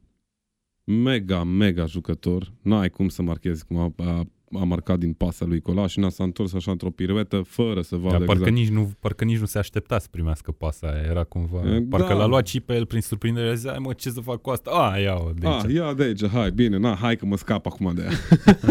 Mega, 0.83 1.43
mega 1.43 1.85
jucător. 1.85 2.53
N-ai 2.61 2.89
cum 2.89 3.09
să 3.09 3.21
marchezi 3.21 3.65
cum 3.65 3.77
a, 3.77 3.93
a, 3.97 4.25
a 4.59 4.63
marcat 4.63 4.99
din 4.99 5.13
pasa 5.13 5.45
lui 5.45 5.59
Colașina, 5.61 6.09
s-a 6.09 6.23
întors 6.23 6.53
așa 6.53 6.71
într-o 6.71 6.89
piruetă 6.89 7.41
fără 7.47 7.81
să 7.81 7.95
vadă 7.95 8.17
Dar 8.17 8.25
parcă, 8.25 8.41
exact. 8.41 8.55
nici 8.57 8.67
nu, 8.69 8.91
parcă 8.99 9.23
nici 9.23 9.37
nu 9.39 9.45
se 9.45 9.57
aștepta 9.57 9.99
să 9.99 10.07
primească 10.11 10.51
pasa 10.51 10.87
aia. 10.87 11.01
Era 11.09 11.23
cumva... 11.23 11.57
E, 11.75 11.81
parcă 11.89 12.07
da. 12.07 12.13
l-a 12.13 12.25
luat 12.25 12.47
și 12.47 12.59
pe 12.59 12.73
el 12.73 12.85
prin 12.85 13.01
surprindere. 13.01 13.55
Zicea, 13.55 13.71
"Ai, 13.71 13.77
mă, 13.79 13.93
ce 13.93 14.09
să 14.09 14.21
fac 14.21 14.41
cu 14.41 14.49
asta? 14.49 14.69
A, 14.71 14.97
ia-o 14.97 15.31
de 15.35 15.47
Ah, 15.47 15.59
aici. 15.63 15.73
ia 15.73 15.93
de 15.93 16.03
aici, 16.03 16.27
hai, 16.27 16.51
bine, 16.51 16.77
na, 16.77 16.95
hai 16.95 17.15
că 17.15 17.25
mă 17.25 17.37
scap 17.37 17.65
acum 17.65 17.91
de 17.95 18.01
ea. 18.01 18.11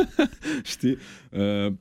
Știi? 0.72 0.96
Uh, 1.30 1.72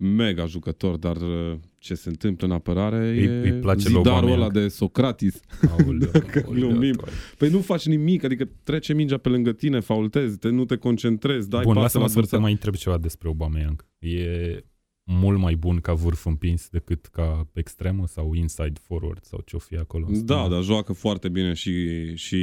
mega 0.00 0.46
jucător, 0.46 0.96
dar 0.96 1.16
uh, 1.16 1.54
ce 1.78 1.94
se 1.94 2.08
întâmplă 2.08 2.46
în 2.46 2.52
apărare 2.52 3.08
Îi- 3.08 3.24
e 3.24 3.40
îi 3.50 3.52
place 3.60 3.88
lui 3.88 3.96
zidarul 3.96 4.08
Aubameyang. 4.18 4.40
ăla 4.42 4.50
de 4.50 4.68
Socratis. 4.68 5.40
Aoleu, 5.70 6.10
Că 6.32 6.42
aoleu, 6.46 6.68
glumim. 6.68 6.92
doamne. 6.92 7.12
Păi 7.38 7.48
nu 7.50 7.60
faci 7.60 7.86
nimic, 7.86 8.24
adică 8.24 8.48
trece 8.62 8.94
mingea 8.94 9.16
pe 9.16 9.28
lângă 9.28 9.52
tine, 9.52 9.80
faultezi, 9.80 10.38
te, 10.38 10.48
nu 10.48 10.64
te 10.64 10.76
concentrezi, 10.76 11.48
dai 11.48 11.62
Bun, 11.62 11.74
pasă 11.74 11.76
la 11.76 11.82
lasă-mă 11.82 12.06
să 12.06 12.12
te 12.12 12.18
adversar. 12.18 12.40
mai 12.40 12.50
întreb 12.52 12.74
ceva 12.74 12.98
despre 12.98 13.28
Aubameyang. 13.28 13.86
E 13.98 14.64
mult 15.10 15.38
mai 15.38 15.54
bun 15.54 15.80
ca 15.80 15.92
vârf 15.94 16.24
împins 16.26 16.68
decât 16.68 17.06
ca 17.06 17.48
extremă 17.52 18.06
sau 18.06 18.32
inside 18.32 18.80
forward 18.82 19.22
sau 19.24 19.40
ce-o 19.46 19.58
fi 19.58 19.76
acolo. 19.76 20.06
în 20.06 20.12
Da, 20.12 20.34
stânga? 20.34 20.48
dar 20.54 20.62
joacă 20.62 20.92
foarte 20.92 21.28
bine 21.28 21.52
și, 21.52 22.14
și 22.14 22.38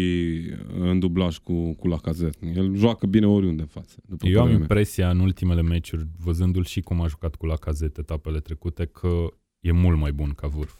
în 0.79 0.99
dublaj 0.99 1.37
cu, 1.37 1.73
cu 1.73 1.87
Lacazette. 1.87 2.51
El 2.55 2.75
joacă 2.75 3.07
bine 3.07 3.27
oriunde 3.27 3.61
în 3.61 3.67
față. 3.67 3.95
După 4.07 4.25
Eu 4.25 4.31
am 4.31 4.35
părerea 4.35 4.51
mea. 4.51 4.61
impresia 4.61 5.09
în 5.09 5.19
ultimele 5.19 5.61
meciuri, 5.61 6.07
văzându-l 6.17 6.63
și 6.65 6.81
cum 6.81 7.01
a 7.01 7.07
jucat 7.07 7.35
cu 7.35 7.45
Lacazette 7.45 7.99
etapele 7.99 8.39
trecute, 8.39 8.85
că 8.85 9.25
e 9.59 9.71
mult 9.71 9.97
mai 9.97 10.11
bun 10.13 10.29
ca 10.29 10.47
vârf 10.47 10.75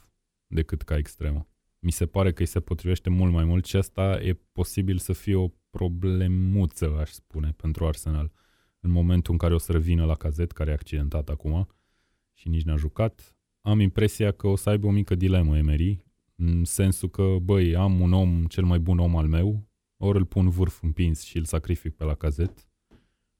decât 0.47 0.81
ca 0.81 0.97
extremă. 0.97 1.47
Mi 1.79 1.91
se 1.91 2.05
pare 2.05 2.31
că 2.31 2.41
îi 2.41 2.47
se 2.47 2.59
potrivește 2.59 3.09
mult 3.09 3.31
mai 3.33 3.43
mult 3.45 3.65
și 3.65 3.75
asta 3.75 4.19
e 4.21 4.39
posibil 4.51 4.97
să 4.97 5.13
fie 5.13 5.35
o 5.35 5.47
problemuță, 5.69 6.97
aș 6.99 7.09
spune, 7.09 7.53
pentru 7.57 7.85
Arsenal. 7.85 8.31
În 8.85 8.91
momentul 8.91 9.31
în 9.31 9.37
care 9.37 9.53
o 9.53 9.57
să 9.57 9.71
revină 9.71 10.05
la 10.05 10.15
cazet, 10.15 10.51
care 10.51 10.69
e 10.69 10.73
accidentat 10.73 11.29
acum 11.29 11.67
și 12.33 12.47
nici 12.47 12.63
n-a 12.63 12.75
jucat, 12.75 13.37
am 13.61 13.79
impresia 13.79 14.31
că 14.31 14.47
o 14.47 14.55
să 14.55 14.69
aibă 14.69 14.87
o 14.87 14.91
mică 14.91 15.15
dilemă 15.15 15.57
Emery, 15.57 16.05
în 16.35 16.63
sensul 16.63 17.09
că, 17.09 17.35
băi, 17.41 17.75
am 17.75 17.99
un 17.99 18.13
om, 18.13 18.45
cel 18.45 18.63
mai 18.63 18.79
bun 18.79 18.99
om 18.99 19.15
al 19.15 19.27
meu, 19.27 19.69
ori 19.97 20.17
îl 20.17 20.25
pun 20.25 20.49
vârf 20.49 20.83
împins 20.83 21.23
și 21.23 21.37
îl 21.37 21.45
sacrific 21.45 21.95
pe 21.95 22.03
la 22.03 22.13
cazet, 22.13 22.67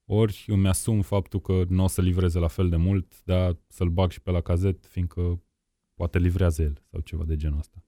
ori 0.06 0.46
îmi 0.48 0.68
asum 0.68 1.02
faptul 1.02 1.40
că 1.40 1.64
nu 1.68 1.84
o 1.84 1.88
să 1.88 2.02
livreze 2.02 2.40
la 2.40 2.48
fel 2.48 2.70
de 2.70 2.76
mult, 2.76 3.24
dar 3.24 3.58
să-l 3.68 3.90
bag 3.90 4.12
și 4.12 4.22
pe 4.22 4.32
la 4.32 4.42
cazet, 4.42 4.86
fiindcă 4.86 5.44
poate 5.96 6.20
livrează 6.20 6.62
el 6.62 6.84
sau 6.92 7.00
ceva 7.00 7.24
de 7.24 7.36
genul 7.36 7.60
ăsta. 7.60 7.86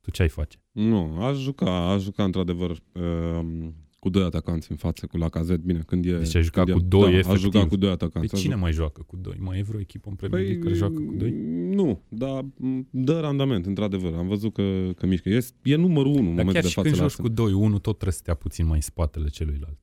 Tu 0.00 0.10
ce 0.10 0.22
ai 0.22 0.28
face? 0.28 0.62
Nu, 0.70 1.22
aș 1.24 1.36
juca, 1.36 1.90
aș 1.90 2.02
juca 2.02 2.24
într-adevăr 2.24 2.70
uh, 2.70 3.68
cu 3.98 4.08
doi 4.08 4.22
atacanți 4.24 4.70
în 4.70 4.76
față, 4.76 5.06
cu 5.06 5.16
Lacazette, 5.16 5.62
bine, 5.64 5.82
când 5.86 6.04
e... 6.04 6.18
Deci 6.18 6.34
ai 6.34 6.42
jucat 6.42 6.64
când 6.64 6.78
cu 6.78 6.84
e, 6.84 6.88
doi, 6.88 7.00
da, 7.00 7.06
Aș 7.06 7.14
efectiv. 7.24 7.40
juca 7.42 7.66
cu 7.66 7.76
doi 7.76 7.88
Pe 7.88 7.94
atacanți. 8.04 8.34
aș 8.34 8.40
cine 8.40 8.52
juca- 8.54 8.60
mai 8.62 8.72
joacă 8.72 9.02
cu 9.06 9.16
doi? 9.16 9.36
Mai 9.40 9.58
e 9.58 9.62
vreo 9.62 9.80
echipă 9.80 10.08
în 10.08 10.14
Premier 10.14 10.40
Păi, 10.40 10.48
League 10.48 10.64
care 10.66 10.78
joacă 10.78 10.94
cu 11.00 11.14
doi? 11.18 11.30
Nu, 11.74 12.02
dar 12.08 12.44
m, 12.56 12.86
dă 12.90 13.20
randament, 13.20 13.66
într-adevăr. 13.66 14.14
Am 14.14 14.26
văzut 14.28 14.52
că, 14.52 14.90
că 14.96 15.06
mișcă. 15.06 15.28
E, 15.28 15.38
e 15.62 15.76
numărul 15.76 16.10
unu 16.12 16.28
în 16.28 16.34
Dar 16.34 16.44
momentul 16.44 16.52
chiar 16.52 16.62
de 16.62 16.68
și 16.68 16.74
față 16.74 16.88
când 16.88 17.00
la 17.00 17.06
joci 17.08 17.16
cu 17.16 17.26
Arsenal. 17.26 17.50
doi, 17.50 17.60
unul 17.66 17.78
tot 17.78 17.92
trebuie 17.94 18.12
să 18.12 18.18
stea 18.18 18.34
puțin 18.34 18.66
mai 18.66 18.74
în 18.76 18.80
spatele 18.82 19.28
celuilalt. 19.28 19.78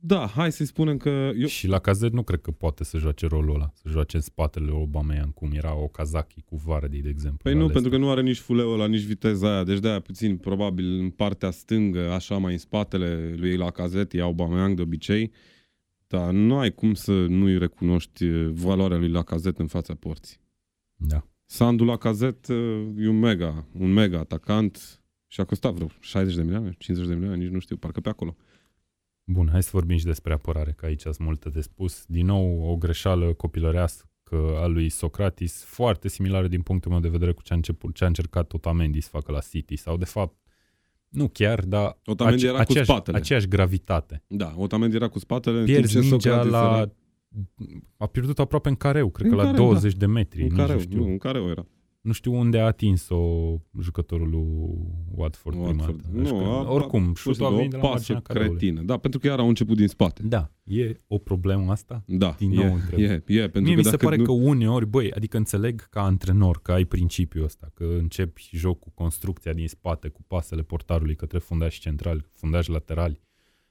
Da, 0.00 0.26
hai 0.26 0.52
să-i 0.52 0.66
spunem 0.66 0.96
că... 0.96 1.30
Eu, 1.36 1.46
Și 1.46 1.66
la 1.66 1.78
cazet 1.78 2.12
nu 2.12 2.22
cred 2.22 2.40
că 2.40 2.50
poate 2.50 2.84
să 2.84 2.98
joace 2.98 3.26
rolul 3.26 3.54
ăla, 3.54 3.70
să 3.74 3.88
joace 3.88 4.16
în 4.16 4.22
spatele 4.22 4.70
Aubameyang, 4.70 5.34
cum 5.34 5.50
era 5.52 5.74
Okazaki 5.74 6.42
cu 6.42 6.56
Vardy, 6.56 7.00
de 7.00 7.08
exemplu. 7.08 7.40
Păi 7.42 7.52
la 7.52 7.58
nu, 7.58 7.64
Leicester. 7.64 7.82
pentru 7.82 7.90
că 7.90 8.06
nu 8.06 8.10
are 8.10 8.22
nici 8.28 8.38
fuleul 8.38 8.72
ăla, 8.72 8.86
nici 8.86 9.02
viteza 9.02 9.52
aia. 9.54 9.64
Deci 9.64 9.78
de-aia 9.78 10.00
puțin, 10.00 10.36
probabil, 10.36 10.98
în 10.98 11.10
partea 11.10 11.50
stângă, 11.50 12.12
așa 12.12 12.36
mai 12.36 12.52
în 12.52 12.58
spatele 12.58 13.34
lui 13.36 13.56
la 13.56 13.70
cazet, 13.70 14.12
e 14.12 14.20
Aubameyang 14.20 14.76
de 14.76 14.82
obicei. 14.82 15.32
Dar 16.06 16.30
nu 16.30 16.58
ai 16.58 16.74
cum 16.74 16.94
să 16.94 17.12
nu-i 17.12 17.58
recunoști 17.58 18.24
eh, 18.24 18.50
valoarea 18.52 18.96
lui 18.98 19.08
la 19.08 19.22
cazet 19.22 19.58
în 19.58 19.66
fața 19.66 19.94
porții. 19.94 20.36
Da. 20.94 21.26
Sandu 21.44 21.84
la 21.84 21.96
cazet 21.96 22.48
e 22.96 23.08
un 23.08 23.18
mega, 23.18 23.66
un 23.72 23.92
mega 23.92 24.18
atacant 24.18 25.00
și 25.26 25.40
a 25.40 25.44
costat 25.44 25.72
vreo 25.72 25.88
60 26.00 26.34
de 26.34 26.42
milioane, 26.42 26.74
50 26.78 27.08
de 27.08 27.14
milioane, 27.14 27.42
nici 27.42 27.52
nu 27.52 27.58
știu, 27.58 27.76
parcă 27.76 28.00
pe 28.00 28.08
acolo. 28.08 28.36
Bun, 29.30 29.48
hai 29.50 29.62
să 29.62 29.70
vorbim 29.72 29.96
și 29.96 30.04
despre 30.04 30.32
apărare, 30.32 30.72
că 30.76 30.86
aici 30.86 31.00
sunt 31.00 31.18
multe 31.18 31.48
de 31.48 31.60
spus. 31.60 32.04
Din 32.06 32.26
nou, 32.26 32.70
o 32.70 32.76
greșeală 32.76 33.32
copilărească 33.32 34.58
a 34.62 34.66
lui 34.66 34.88
Socratis, 34.88 35.64
foarte 35.64 36.08
similară 36.08 36.48
din 36.48 36.62
punctul 36.62 36.90
meu 36.90 37.00
de 37.00 37.08
vedere 37.08 37.32
cu 37.32 37.42
ce 37.42 37.52
a, 37.52 37.56
început, 37.56 37.94
ce 37.94 38.04
a 38.04 38.06
încercat 38.06 38.52
Otamendi 38.52 39.00
să 39.00 39.08
facă 39.12 39.32
la 39.32 39.38
City, 39.50 39.76
sau 39.76 39.96
de 39.96 40.04
fapt, 40.04 40.36
nu 41.08 41.28
chiar, 41.28 41.64
dar 41.64 41.98
Otamendi 42.04 42.44
era 42.44 42.54
cu 42.54 42.60
aceeași, 42.60 42.90
spatele. 42.90 43.16
aceeași 43.16 43.48
gravitate. 43.48 44.24
Da, 44.26 44.54
Otamendi 44.56 44.96
era 44.96 45.08
cu 45.08 45.18
spatele, 45.18 45.58
în 45.58 45.64
Pierzi 45.64 45.92
timp 45.92 46.04
ce 46.04 46.10
mingea 46.10 46.30
Socrates 46.30 46.52
la... 46.52 46.76
era... 46.76 46.92
A 47.96 48.06
pierdut 48.06 48.38
aproape 48.38 48.68
în 48.68 48.74
careu, 48.74 49.10
cred 49.10 49.30
În 49.30 49.36
că 49.36 49.42
la 49.42 49.50
careu, 49.50 49.64
20 49.64 49.94
de 49.94 50.06
metri. 50.06 50.42
Un 50.42 50.48
nu, 50.50 50.56
careu, 50.56 50.78
știu, 50.78 50.98
nu, 50.98 51.06
un 51.06 51.18
careu 51.18 51.48
era. 51.48 51.66
Nu 52.00 52.12
știu 52.12 52.34
unde 52.34 52.58
a 52.58 52.64
atins-o 52.64 53.20
jucătorul 53.80 54.28
lui 54.30 54.46
Watford, 55.14 55.56
prima 55.56 55.70
Watford. 55.70 55.96
dată. 56.02 56.08
Nu, 56.16 56.22
Deci 56.22 56.30
că- 56.30 56.36
a- 56.36 56.70
oricum, 56.72 57.04
Pur 57.06 57.16
și 57.16 57.22
șutul 57.22 57.44
a 57.44 57.48
simplu, 57.48 57.56
venit 57.56 57.70
de 57.70 57.76
o 57.76 57.80
la 57.80 57.84
pasă 57.84 57.94
marginea 57.96 58.20
careului. 58.20 58.56
cretină. 58.58 58.82
Da, 58.82 58.96
pentru 58.96 59.20
că 59.20 59.26
iar 59.26 59.38
au 59.38 59.48
început 59.48 59.76
din 59.76 59.88
spate. 59.88 60.22
Da, 60.22 60.50
e 60.64 61.00
o 61.06 61.18
problemă 61.18 61.70
asta? 61.70 62.02
Da, 62.06 62.34
Din 62.38 62.50
nou 62.50 62.64
e, 62.64 62.68
întreb. 62.70 62.98
e, 62.98 63.22
e, 63.26 63.40
pentru 63.40 63.60
Mie 63.60 63.70
că 63.72 63.76
mi 63.78 63.84
se 63.84 63.90
dacă 63.90 64.04
pare 64.04 64.16
nu... 64.16 64.24
că 64.24 64.30
uneori, 64.30 64.86
băi, 64.86 65.12
adică 65.12 65.36
înțeleg 65.36 65.88
ca 65.88 66.02
antrenor 66.02 66.60
că 66.62 66.72
ai 66.72 66.84
principiul 66.84 67.44
ăsta, 67.44 67.70
că 67.74 67.84
începi 67.84 68.48
jocul 68.52 68.80
cu 68.80 68.90
construcția 68.90 69.52
din 69.52 69.68
spate, 69.68 70.08
cu 70.08 70.22
pasele 70.26 70.62
portarului 70.62 71.14
către 71.14 71.38
fundași 71.38 71.80
centrali, 71.80 72.24
fundași 72.32 72.70
laterali 72.70 73.20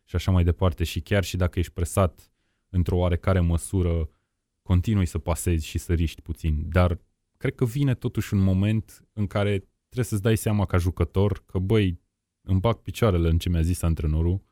și 0.04 0.16
așa 0.16 0.32
mai 0.32 0.44
departe 0.44 0.84
și 0.84 1.00
chiar 1.02 1.24
și 1.24 1.38
dacă 1.38 1.60
ești 1.60 1.72
presat 1.72 2.32
într-o 2.70 2.98
oarecare 2.98 3.40
măsură, 3.40 4.10
continui 4.62 5.06
să 5.06 5.18
pasezi 5.18 5.66
și 5.66 5.78
să 5.78 5.94
riști 5.94 6.22
puțin, 6.22 6.66
dar 6.70 7.00
cred 7.38 7.56
că 7.56 7.65
vine 7.65 7.93
totuși 7.93 8.34
un 8.34 8.39
moment 8.39 9.08
în 9.13 9.28
care 9.28 9.50
trebuie 9.84 10.06
să-ți 10.06 10.21
dai 10.21 10.38
seama 10.38 10.65
ca 10.65 10.78
jucător 10.78 11.43
că, 11.45 11.60
băi, 11.60 12.00
îmi 12.41 12.60
bag 12.60 12.76
picioarele 12.76 13.30
în 13.30 13.38
ce 13.38 13.50
mi-a 13.50 13.62
zis 13.62 13.82
antrenorul, 13.82 14.45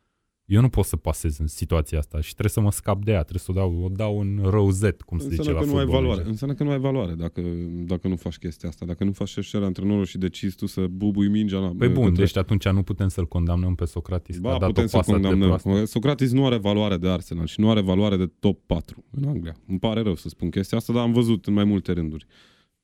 eu 0.45 0.61
nu 0.61 0.69
pot 0.69 0.85
să 0.85 0.95
pasez 0.95 1.37
în 1.37 1.47
situația 1.47 1.97
asta 1.97 2.21
și 2.21 2.29
trebuie 2.31 2.49
să 2.49 2.59
mă 2.61 2.71
scap 2.71 3.03
de 3.03 3.11
ea, 3.11 3.21
trebuie 3.21 3.41
să 3.41 3.51
o 3.51 3.53
dau, 3.53 3.83
o 3.83 3.89
dau 3.89 4.19
în 4.19 4.39
rozet, 4.43 5.01
cum 5.01 5.17
se 5.17 5.27
zice 5.29 5.37
Înseamnă 5.37 5.59
la 5.61 5.65
că 5.67 5.71
nu 5.71 5.77
ai 5.77 5.83
fotbal. 5.83 5.99
valoare. 6.01 6.19
deja. 6.21 6.31
Înseamnă 6.31 6.55
că 6.55 6.63
nu 6.63 6.69
ai 6.69 6.79
valoare 6.79 7.13
dacă, 7.13 7.41
dacă 7.85 8.07
nu 8.07 8.15
faci 8.15 8.37
chestia 8.37 8.69
asta. 8.69 8.85
Dacă 8.85 9.03
nu 9.03 9.11
faci 9.11 9.29
ce 9.29 9.41
cere 9.41 9.65
antrenorul 9.65 10.05
și 10.05 10.17
decizi 10.17 10.55
tu 10.55 10.65
să 10.65 10.87
bubui 10.87 11.27
mingea 11.27 11.57
la 11.59 11.71
Păi 11.77 11.87
bun, 11.89 12.03
către- 12.07 12.23
deci 12.23 12.37
atunci 12.37 12.67
nu 12.69 12.83
putem 12.83 13.07
să-l 13.07 13.27
condamnăm 13.27 13.75
pe 13.75 13.85
Socratis 13.85 14.37
că 14.37 14.47
a 14.47 14.51
Ba, 14.51 14.57
dat 14.57 14.67
putem 14.67 14.83
o 14.83 14.87
să 14.87 14.95
pasă 14.97 15.09
atât 15.11 15.21
de 15.23 15.27
condamnăm. 15.29 15.59
proastă. 15.61 15.85
Socrates 15.85 16.31
nu 16.31 16.45
are 16.45 16.57
valoare 16.57 16.97
de 16.97 17.09
Arsenal 17.09 17.45
și 17.45 17.59
nu 17.59 17.69
are 17.69 17.81
valoare 17.81 18.17
de 18.17 18.25
top 18.39 18.59
4 18.65 19.03
în 19.11 19.27
Anglia. 19.27 19.55
Îmi 19.67 19.79
pare 19.79 20.01
rău 20.01 20.15
să 20.15 20.29
spun 20.29 20.49
chestia 20.49 20.77
asta, 20.77 20.93
dar 20.93 21.01
am 21.01 21.11
văzut 21.11 21.45
în 21.45 21.53
mai 21.53 21.63
multe 21.63 21.91
rânduri. 21.91 22.25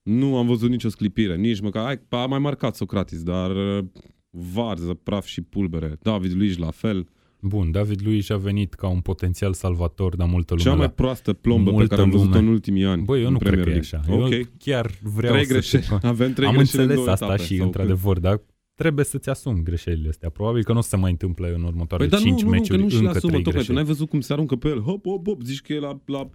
Nu 0.03 0.37
am 0.37 0.47
văzut 0.47 0.69
nicio 0.69 0.89
sclipire, 0.89 1.35
nici 1.35 1.59
măcar... 1.59 1.83
Hai, 1.83 1.99
a 2.09 2.25
mai 2.25 2.39
marcat 2.39 2.75
Socrates, 2.75 3.23
dar 3.23 3.51
uh, 3.55 3.83
varză, 4.29 4.93
praf 4.93 5.25
și 5.25 5.41
pulbere. 5.41 5.97
David 6.01 6.33
Luiz 6.35 6.57
la 6.57 6.71
fel. 6.71 7.07
Bun, 7.43 7.71
David 7.71 8.01
Luiz 8.05 8.29
a 8.29 8.37
venit 8.37 8.73
ca 8.73 8.87
un 8.87 8.99
potențial 8.99 9.53
salvator, 9.53 10.15
dar 10.15 10.27
multă 10.27 10.53
lume 10.53 10.65
Cea 10.65 10.75
mai 10.75 10.85
l-a- 10.85 10.91
proastă 10.91 11.33
plombă 11.33 11.69
pe 11.69 11.75
multă 11.75 11.87
care 11.87 12.01
am 12.01 12.09
văzut-o 12.09 12.29
lume. 12.33 12.47
în 12.47 12.53
ultimii 12.53 12.85
ani. 12.85 13.03
Băi, 13.03 13.19
eu 13.21 13.27
în 13.27 13.31
nu 13.31 13.37
cred 13.37 13.51
Premier 13.51 13.79
că 13.79 13.95
e 13.95 13.99
League. 13.99 14.15
așa. 14.15 14.25
Ok, 14.25 14.31
Eu 14.31 14.43
chiar 14.57 14.91
vreau 15.01 15.33
trei 15.33 15.45
să... 15.45 15.51
greșeli. 15.53 15.83
Te... 15.99 16.07
Avem 16.07 16.33
trei 16.33 16.47
Am 16.47 16.55
greșeli 16.55 16.83
în 16.83 16.89
înțeles 16.89 16.95
două 16.95 17.09
asta 17.09 17.25
etape, 17.25 17.43
și 17.43 17.55
sau 17.55 17.65
într-adevăr, 17.65 18.19
dar 18.19 18.41
trebuie 18.75 19.05
să-ți 19.05 19.29
asumi 19.29 19.63
greșelile 19.63 20.09
astea. 20.09 20.29
Probabil 20.29 20.63
că 20.63 20.71
nu 20.71 20.77
o 20.77 20.81
să 20.81 20.89
se 20.89 20.95
mai 20.95 21.11
întâmple 21.11 21.53
în 21.55 21.63
următoarele 21.63 22.09
Păi 22.09 22.17
dar 22.19 22.27
5 22.27 22.41
nu, 22.41 22.47
nu, 22.49 22.53
nu, 22.55 22.61
că 22.61 22.61
meciuri 22.61 22.81
nu 22.81 22.89
și 22.89 22.95
le 22.95 23.05
încă 23.05 23.17
asumă 23.17 23.31
3 23.31 23.43
tocmai. 23.43 23.43
Tu 23.43 23.57
greșeli. 23.57 23.75
n-ai 23.75 23.85
văzut 23.85 24.09
cum 24.09 24.19
se 24.21 24.33
aruncă 24.33 24.55
pe 24.55 24.67
el. 24.67 24.79
Hop, 24.81 25.05
hop, 25.07 25.27
hop, 25.27 25.41
zici 25.41 25.61
că 25.61 25.73
e 25.73 25.79
la, 25.79 26.01
la 26.05 26.29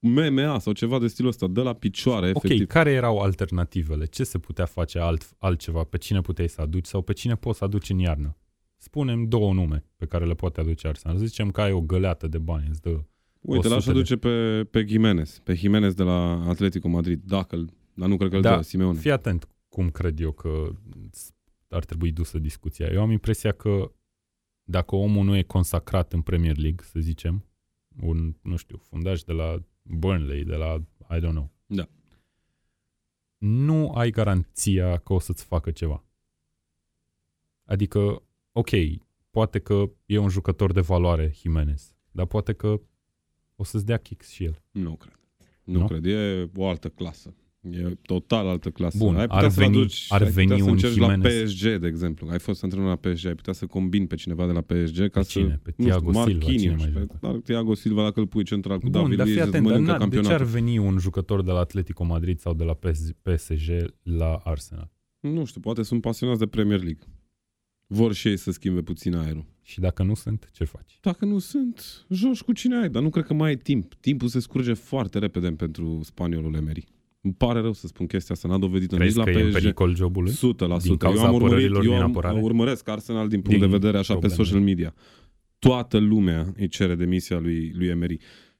MMA 0.00 0.58
sau 0.58 0.72
ceva 0.72 0.98
de 0.98 1.06
stilul 1.06 1.30
ăsta. 1.30 1.46
Dă 1.46 1.62
la 1.62 1.72
picioare, 1.72 2.30
Ok, 2.34 2.42
efectiv. 2.44 2.66
care 2.66 2.90
erau 2.90 3.18
alternativele? 3.18 4.04
Ce 4.06 4.24
se 4.24 4.38
putea 4.38 4.64
face 4.64 4.98
alt, 4.98 5.30
altceva? 5.38 5.84
Pe 5.84 5.98
cine 5.98 6.20
puteai 6.20 6.48
să 6.48 6.60
aduci 6.60 6.86
sau 6.86 7.02
pe 7.02 7.12
cine 7.12 7.34
poți 7.34 7.58
să 7.58 7.64
aduci 7.64 7.90
în 7.90 7.98
iarnă? 7.98 8.36
Spunem 8.76 9.24
două 9.24 9.52
nume 9.52 9.84
pe 9.96 10.06
care 10.06 10.24
le 10.26 10.34
poate 10.34 10.60
aduce 10.60 10.88
Arsenal. 10.88 11.16
Zicem 11.16 11.50
că 11.50 11.60
ai 11.60 11.72
o 11.72 11.80
găleată 11.80 12.28
de 12.28 12.38
bani, 12.38 12.66
îți 12.68 12.80
dă 12.80 12.88
Uite, 13.40 13.66
100 13.68 13.74
l-aș 13.74 13.84
de- 13.84 13.90
aduce 13.90 14.16
pe, 14.16 14.64
pe 14.70 14.84
Jimenez. 14.88 15.40
Pe 15.44 15.54
Jimenez 15.54 15.94
de 15.94 16.02
la 16.02 16.44
Atletico 16.48 16.88
Madrid. 16.88 17.22
Dacă 17.24 17.56
îl- 17.56 17.70
dar 17.94 18.08
nu 18.08 18.16
cred 18.16 18.30
că 18.30 18.36
îl 18.36 18.42
Da, 18.42 18.56
dă 18.56 18.62
Simeone. 18.62 18.98
Fii 18.98 19.10
atent 19.10 19.48
cum 19.68 19.90
cred 19.90 20.20
eu 20.20 20.32
că 20.32 20.68
ar 21.68 21.84
trebui 21.84 22.12
dusă 22.12 22.38
discuția. 22.38 22.86
Eu 22.92 23.00
am 23.00 23.10
impresia 23.10 23.52
că 23.52 23.92
dacă 24.62 24.94
omul 24.96 25.24
nu 25.24 25.36
e 25.36 25.42
consacrat 25.42 26.12
în 26.12 26.20
Premier 26.20 26.56
League, 26.56 26.84
să 26.90 27.00
zicem, 27.00 27.44
un, 28.00 28.34
nu 28.42 28.56
știu, 28.56 28.76
fundaș 28.88 29.22
de 29.22 29.32
la 29.32 29.62
Burnley, 29.88 30.44
de 30.44 30.54
la, 30.54 30.74
I 31.10 31.18
don't 31.18 31.30
know, 31.30 31.50
Da. 31.66 31.88
nu 33.38 33.90
ai 33.90 34.10
garanția 34.10 34.96
că 34.98 35.12
o 35.12 35.18
să-ți 35.18 35.44
facă 35.44 35.70
ceva. 35.70 36.04
Adică, 37.64 38.22
ok, 38.52 38.70
poate 39.30 39.58
că 39.58 39.90
e 40.06 40.18
un 40.18 40.28
jucător 40.28 40.72
de 40.72 40.80
valoare 40.80 41.30
Jimenez, 41.34 41.94
dar 42.10 42.26
poate 42.26 42.52
că 42.52 42.80
o 43.56 43.64
să-ți 43.64 43.84
dea 43.86 43.96
kicks 43.96 44.28
și 44.30 44.44
el. 44.44 44.62
Nu 44.70 44.96
cred. 44.96 45.18
Nu, 45.64 45.78
Nu? 45.78 45.86
cred. 45.86 46.04
E 46.04 46.50
o 46.56 46.68
altă 46.68 46.88
clasă. 46.88 47.34
E 47.60 47.96
total 48.02 48.46
altă 48.48 48.70
clasă. 48.70 48.96
Bun, 48.98 49.14
ai 49.16 49.20
ar 49.22 49.28
putea 49.28 49.48
să 49.48 49.60
veni- 49.60 49.76
aduci, 49.76 50.06
ar 50.08 50.20
ai 50.22 50.26
putea 50.28 50.44
veni 50.44 50.58
să 50.60 50.64
un 50.66 50.70
încerci 50.72 50.96
la 50.96 51.10
Jimenez. 51.12 51.52
PSG, 51.52 51.76
de 51.78 51.86
exemplu. 51.86 52.28
Ai 52.30 52.38
fost 52.38 52.62
antrenor 52.62 52.88
la 52.88 52.96
PSG, 53.10 53.26
ai 53.26 53.34
putea 53.34 53.52
să 53.52 53.66
combini 53.66 54.06
pe 54.06 54.14
cineva 54.14 54.46
de 54.46 54.52
la 54.52 54.60
PSG 54.60 54.98
ca 55.10 55.20
Pe 55.20 55.22
să... 55.22 55.30
cine? 55.38 55.60
Pe 55.62 55.72
nu 55.76 55.84
Thiago 55.84 56.10
știu, 56.12 56.24
Silva, 56.24 56.44
cine 56.46 56.68
Marquinhos. 56.68 56.80
mai 56.80 56.90
Pe, 56.90 56.98
joacă? 56.98 57.18
dar 57.20 57.34
Thiago 57.40 57.74
Silva, 57.74 58.02
dacă 58.02 58.20
îl 58.20 58.26
pui 58.26 58.44
central 58.44 58.78
cu 58.78 58.88
Bun, 58.88 58.92
David 59.00 59.16
dar 59.16 59.26
fii 59.26 59.34
Luiz, 59.34 59.46
îți 59.46 59.56
atent, 59.56 59.68
dar 59.70 59.78
mănâncă 59.80 59.98
na, 60.04 60.08
de 60.08 60.14
ce 60.14 60.18
ar 60.20 60.24
campionatul. 60.24 60.46
veni 60.60 60.78
un 60.78 60.98
jucător 60.98 61.42
de 61.42 61.50
la 61.50 61.58
Atletico 61.58 62.04
Madrid 62.04 62.38
sau 62.38 62.54
de 62.54 62.64
la 62.64 62.74
PS- 62.74 63.12
PSG 63.22 63.94
la 64.02 64.34
Arsenal? 64.44 64.90
Nu 65.20 65.44
știu, 65.44 65.60
poate 65.60 65.82
sunt 65.82 66.00
pasionați 66.00 66.38
de 66.38 66.46
Premier 66.46 66.78
League. 66.82 67.06
Vor 67.86 68.12
și 68.12 68.28
ei 68.28 68.36
să 68.36 68.50
schimbe 68.50 68.82
puțin 68.82 69.14
aerul. 69.14 69.44
Și 69.62 69.80
dacă 69.80 70.02
nu 70.02 70.14
sunt, 70.14 70.48
ce 70.52 70.64
faci? 70.64 70.98
Dacă 71.00 71.24
nu 71.24 71.38
sunt, 71.38 72.06
joci 72.10 72.40
cu 72.42 72.52
cine 72.52 72.76
ai, 72.80 72.88
dar 72.88 73.02
nu 73.02 73.10
cred 73.10 73.24
că 73.24 73.34
mai 73.34 73.48
ai 73.48 73.56
timp. 73.56 73.94
Timpul 73.94 74.28
se 74.28 74.40
scurge 74.40 74.72
foarte 74.72 75.18
repede 75.18 75.50
pentru 75.50 76.00
spaniolul 76.02 76.54
Emery. 76.54 76.84
Îmi 77.20 77.34
pare 77.34 77.60
rău 77.60 77.72
să 77.72 77.86
spun 77.86 78.06
chestia 78.06 78.34
asta, 78.34 78.48
n-a 78.48 78.58
dovedit-o 78.58 78.96
nici 78.96 79.02
Crezi 79.04 79.18
la 79.18 79.24
că 79.24 79.30
e 79.30 79.42
în 79.42 79.48
PSG. 79.48 79.52
pericol 79.60 79.94
jobul 79.94 80.22
lui? 80.22 80.32
100%. 80.32 80.82
Din 80.82 80.96
cauza 80.96 81.20
eu 81.20 81.26
am 81.26 81.34
urmărit, 81.34 81.54
apărărilor 81.54 81.84
eu 81.84 81.90
din 81.90 82.00
am, 82.00 82.10
apărare? 82.10 82.40
urmăresc 82.40 82.88
Arsenal 82.88 83.28
din 83.28 83.40
punct 83.40 83.58
Din 83.60 83.68
de 83.68 83.76
vedere 83.76 83.98
așa 83.98 84.12
probleme. 84.12 84.34
pe 84.36 84.42
social 84.42 84.60
media. 84.60 84.94
Toată 85.58 85.98
lumea 85.98 86.52
îi 86.56 86.68
cere 86.68 86.94
demisia 86.94 87.38
lui, 87.38 87.72
lui 87.76 87.86
Emery. 87.86 88.18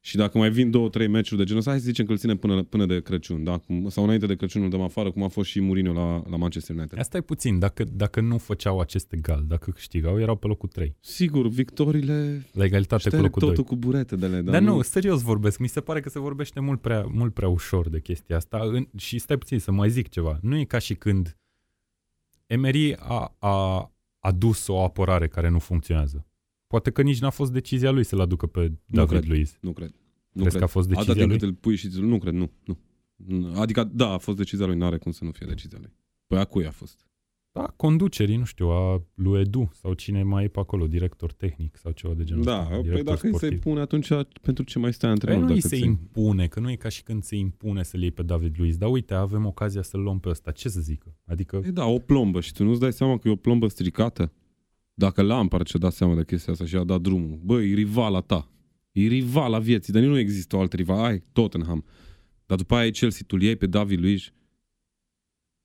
Și 0.09 0.17
dacă 0.17 0.39
mai 0.39 0.51
vin 0.51 0.71
două, 0.71 0.89
trei 0.89 1.07
meciuri 1.07 1.39
de 1.39 1.45
genul 1.45 1.59
ăsta, 1.59 1.71
hai 1.71 1.81
să 1.81 1.87
zicem 1.87 2.07
că 2.07 2.13
îl 2.13 2.19
ținem 2.19 2.37
până, 2.37 2.63
până 2.63 2.87
de 2.87 3.01
Crăciun, 3.01 3.45
da? 3.45 3.59
Cum, 3.59 3.89
sau 3.89 4.05
înainte 4.05 4.27
de 4.27 4.35
Crăciun 4.35 4.63
îl 4.63 4.69
dăm 4.69 4.81
afară, 4.81 5.11
cum 5.11 5.23
a 5.23 5.29
fost 5.29 5.49
și 5.49 5.61
Mourinho 5.61 5.93
la, 5.93 6.23
la 6.31 6.37
Manchester 6.37 6.77
United. 6.77 6.99
Asta 6.99 7.17
e 7.17 7.21
puțin. 7.21 7.59
Dacă, 7.59 7.85
dacă 7.85 8.21
nu 8.21 8.39
făceau 8.39 8.81
acest 8.81 9.13
egal, 9.13 9.45
dacă 9.49 9.71
câștigau, 9.71 10.21
erau 10.21 10.37
pe 10.37 10.47
locul 10.47 10.69
3. 10.69 10.97
Sigur, 11.01 11.49
victoriile 11.49 12.47
La 12.53 12.65
egalitate 12.65 13.03
cu 13.03 13.09
șterg 13.09 13.23
locul 13.23 13.41
2. 13.41 13.49
totul 13.51 13.65
cu 13.65 13.77
buretele. 13.77 14.41
Dar 14.41 14.61
nu, 14.61 14.83
serios 14.83 15.23
vorbesc. 15.23 15.59
Mi 15.59 15.69
se 15.69 15.81
pare 15.81 16.01
că 16.01 16.09
se 16.09 16.19
vorbește 16.19 16.61
mult 16.61 16.81
prea, 16.81 17.07
mult 17.13 17.35
prea 17.35 17.49
ușor 17.49 17.89
de 17.89 18.01
chestia 18.01 18.37
asta. 18.37 18.59
În, 18.63 18.89
și 18.97 19.19
stai 19.19 19.37
puțin 19.37 19.59
să 19.59 19.73
mai 19.73 19.91
zic 19.91 20.09
ceva. 20.09 20.39
Nu 20.43 20.59
e 20.59 20.65
ca 20.65 20.79
și 20.79 20.95
când 20.95 21.37
Emery 22.47 22.97
a, 22.99 23.37
a 23.39 23.91
adus 24.19 24.67
o 24.67 24.83
apărare 24.83 25.29
care 25.29 25.49
nu 25.49 25.59
funcționează. 25.59 26.28
Poate 26.69 26.91
că 26.91 27.03
nici 27.03 27.21
n-a 27.21 27.31
fost 27.31 27.53
decizia 27.53 27.91
lui 27.91 28.05
să-l 28.05 28.21
aducă 28.21 28.47
pe 28.47 28.73
David 28.87 29.11
cred. 29.19 29.29
Luiz. 29.29 29.59
Nu 29.61 29.73
cred. 29.73 29.89
Nu 30.33 30.41
Crezi 30.45 30.49
cred. 30.49 30.59
că 30.59 30.65
a 30.65 30.67
fost 30.67 30.89
decizia 30.89 31.13
Atâta 31.13 31.27
lui? 31.27 31.39
timp 31.39 31.51
cât 31.51 31.63
îl 31.65 31.71
pui 31.71 31.77
și 31.77 31.89
nu 32.01 32.19
cred, 32.19 32.35
nu, 32.35 32.51
nu. 32.65 33.53
Adică, 33.61 33.91
da, 33.93 34.09
a 34.13 34.19
fost 34.19 34.37
decizia 34.37 34.67
lui, 34.67 34.77
n-are 34.77 34.99
cum 34.99 35.13
să 35.13 35.25
nu 35.25 35.31
fie 35.31 35.47
decizia 35.47 35.79
lui. 35.81 35.93
Păi 36.27 36.39
a 36.39 36.45
cui 36.45 36.67
a 36.67 36.71
fost? 36.71 37.07
Da, 37.53 37.63
conducerii, 37.77 38.37
nu 38.37 38.45
știu, 38.45 38.67
a 38.69 39.03
lui 39.15 39.41
Edu 39.41 39.71
sau 39.73 39.93
cine 39.95 40.23
mai 40.23 40.45
e 40.45 40.49
pe 40.49 40.59
acolo, 40.59 40.87
director 40.87 41.33
tehnic 41.33 41.77
sau 41.77 41.93
ceva 41.93 42.15
de 42.15 42.25
genul 42.25 42.43
Da, 42.45 42.59
ăsta. 42.61 42.69
păi 42.75 42.83
director 42.83 43.15
dacă 43.15 43.27
îi 43.27 43.33
se 43.33 43.37
sportiv. 43.39 43.61
pune, 43.61 43.81
atunci 43.81 44.09
pentru 44.43 44.65
ce 44.65 44.79
mai 44.79 44.93
stai 44.93 45.11
Păi 45.11 45.19
antrenor? 45.19 45.41
nu 45.49 45.55
îi 45.55 45.61
dacă 45.61 45.69
se 45.75 45.77
ți- 45.77 45.85
impune, 45.85 46.47
că 46.47 46.61
nu 46.61 46.71
e 46.71 46.77
ca 46.77 46.89
și 46.89 47.03
când 47.03 47.23
se 47.23 47.37
impune 47.37 47.83
să-l 47.83 48.01
iei 48.01 48.11
pe 48.11 48.23
David 48.23 48.55
Luiz, 48.59 48.77
dar 48.77 48.91
uite, 48.91 49.15
avem 49.15 49.47
ocazia 49.47 49.83
să-l 49.83 50.01
luăm 50.01 50.19
pe 50.19 50.29
ăsta. 50.29 50.51
Ce 50.51 50.69
să 50.69 50.81
zică? 50.81 51.17
Adică, 51.27 51.59
Păi 51.59 51.71
da, 51.73 51.85
o 51.85 51.99
plombă 51.99 52.41
și 52.41 52.53
tu 52.53 52.65
nu-ți 52.65 52.81
dai 52.81 52.93
seama 52.93 53.19
că 53.19 53.29
e 53.29 53.31
o 53.31 53.37
plombă 53.37 53.69
stricată? 53.69 54.33
Dacă 54.99 55.23
Lampard 55.23 55.67
ce 55.67 55.79
dat 55.79 55.93
seama 55.93 56.15
de 56.15 56.25
chestia 56.25 56.53
asta 56.53 56.65
și 56.67 56.77
a 56.77 56.85
dat 56.85 57.01
drumul, 57.01 57.39
bă, 57.43 57.63
e 57.63 57.75
rivala 57.75 58.21
ta. 58.21 58.51
E 58.93 59.07
rivala 59.07 59.59
vieții, 59.59 59.93
dar 59.93 60.03
nici 60.03 60.11
nu 60.11 60.19
există 60.19 60.57
o 60.57 60.61
altă 60.61 60.77
rivală. 60.77 61.07
Ai 61.07 61.23
Tottenham. 61.33 61.85
Dar 62.47 62.59
după 62.59 62.75
aia 62.75 62.87
e 62.87 62.91
Chelsea, 62.91 63.25
tu 63.27 63.37
îl 63.37 63.43
iei 63.43 63.57
pe 63.57 63.67
David 63.67 64.01
Luiz. 64.01 64.33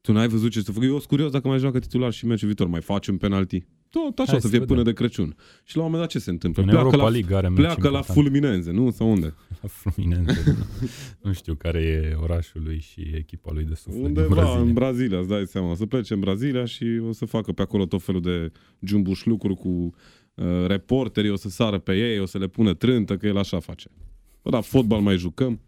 Tu 0.01 0.11
n-ai 0.11 0.27
văzut 0.27 0.51
ce 0.51 0.61
să 0.61 0.71
facă. 0.71 0.85
Eu 0.85 0.91
sunt 0.91 1.05
curios 1.05 1.31
dacă 1.31 1.47
mai 1.47 1.59
joacă 1.59 1.79
titular 1.79 2.11
și 2.11 2.25
meciul 2.25 2.47
viitor. 2.47 2.67
Mai 2.67 2.81
faci 2.81 3.07
un 3.07 3.17
penalti. 3.17 3.65
Tot 3.99 4.19
așa 4.19 4.31
Hai 4.31 4.41
să 4.41 4.47
să 4.47 4.47
fie 4.47 4.59
vedem. 4.59 4.75
până 4.75 4.81
de 4.89 4.93
Crăciun. 4.93 5.35
Și 5.63 5.75
la 5.77 5.83
un 5.83 5.89
moment 5.89 6.03
dat 6.03 6.11
ce 6.11 6.19
se 6.25 6.29
întâmplă? 6.29 6.61
în 6.61 6.67
Pleacă 6.67 6.85
Europa 6.85 7.03
la, 7.03 7.09
League 7.09 7.35
are 7.35 7.47
meci 7.47 7.57
pleacă 7.57 7.89
la 7.89 7.97
important. 7.97 8.05
fulminenze, 8.17 8.71
nu? 8.71 8.91
Sau 8.91 9.11
unde? 9.11 9.33
La 9.61 9.67
Fluminense. 9.67 10.57
nu 11.21 11.33
știu 11.33 11.55
care 11.55 11.79
e 11.79 12.15
orașul 12.21 12.61
lui 12.63 12.79
și 12.79 13.01
echipa 13.15 13.51
lui 13.53 13.63
de 13.63 13.75
suflet 13.75 13.95
din 13.95 14.05
Undeva 14.05 14.27
Brazilia. 14.27 14.59
în 14.61 14.73
Brazilia, 14.73 15.19
îți 15.19 15.27
dai 15.27 15.45
seama. 15.47 15.69
O 15.71 15.75
să 15.75 15.85
plece 15.85 16.13
în 16.13 16.19
Brazilia 16.19 16.65
și 16.65 17.01
o 17.07 17.11
să 17.11 17.25
facă 17.25 17.51
pe 17.51 17.61
acolo 17.61 17.85
tot 17.85 18.01
felul 18.03 18.21
de 18.21 18.51
jumbuș 18.79 19.25
lucruri 19.25 19.55
cu 19.55 19.69
uh, 19.69 20.45
reporterii, 20.67 21.29
o 21.29 21.35
să 21.35 21.49
sară 21.49 21.79
pe 21.79 21.93
ei, 21.97 22.19
o 22.19 22.25
să 22.25 22.37
le 22.37 22.47
pună 22.47 22.73
trântă, 22.73 23.17
că 23.17 23.27
el 23.27 23.37
așa 23.37 23.59
face. 23.59 23.89
Bă, 24.43 24.49
da, 24.49 24.61
fotbal 24.61 24.99
mai 25.01 25.17
jucăm. 25.17 25.59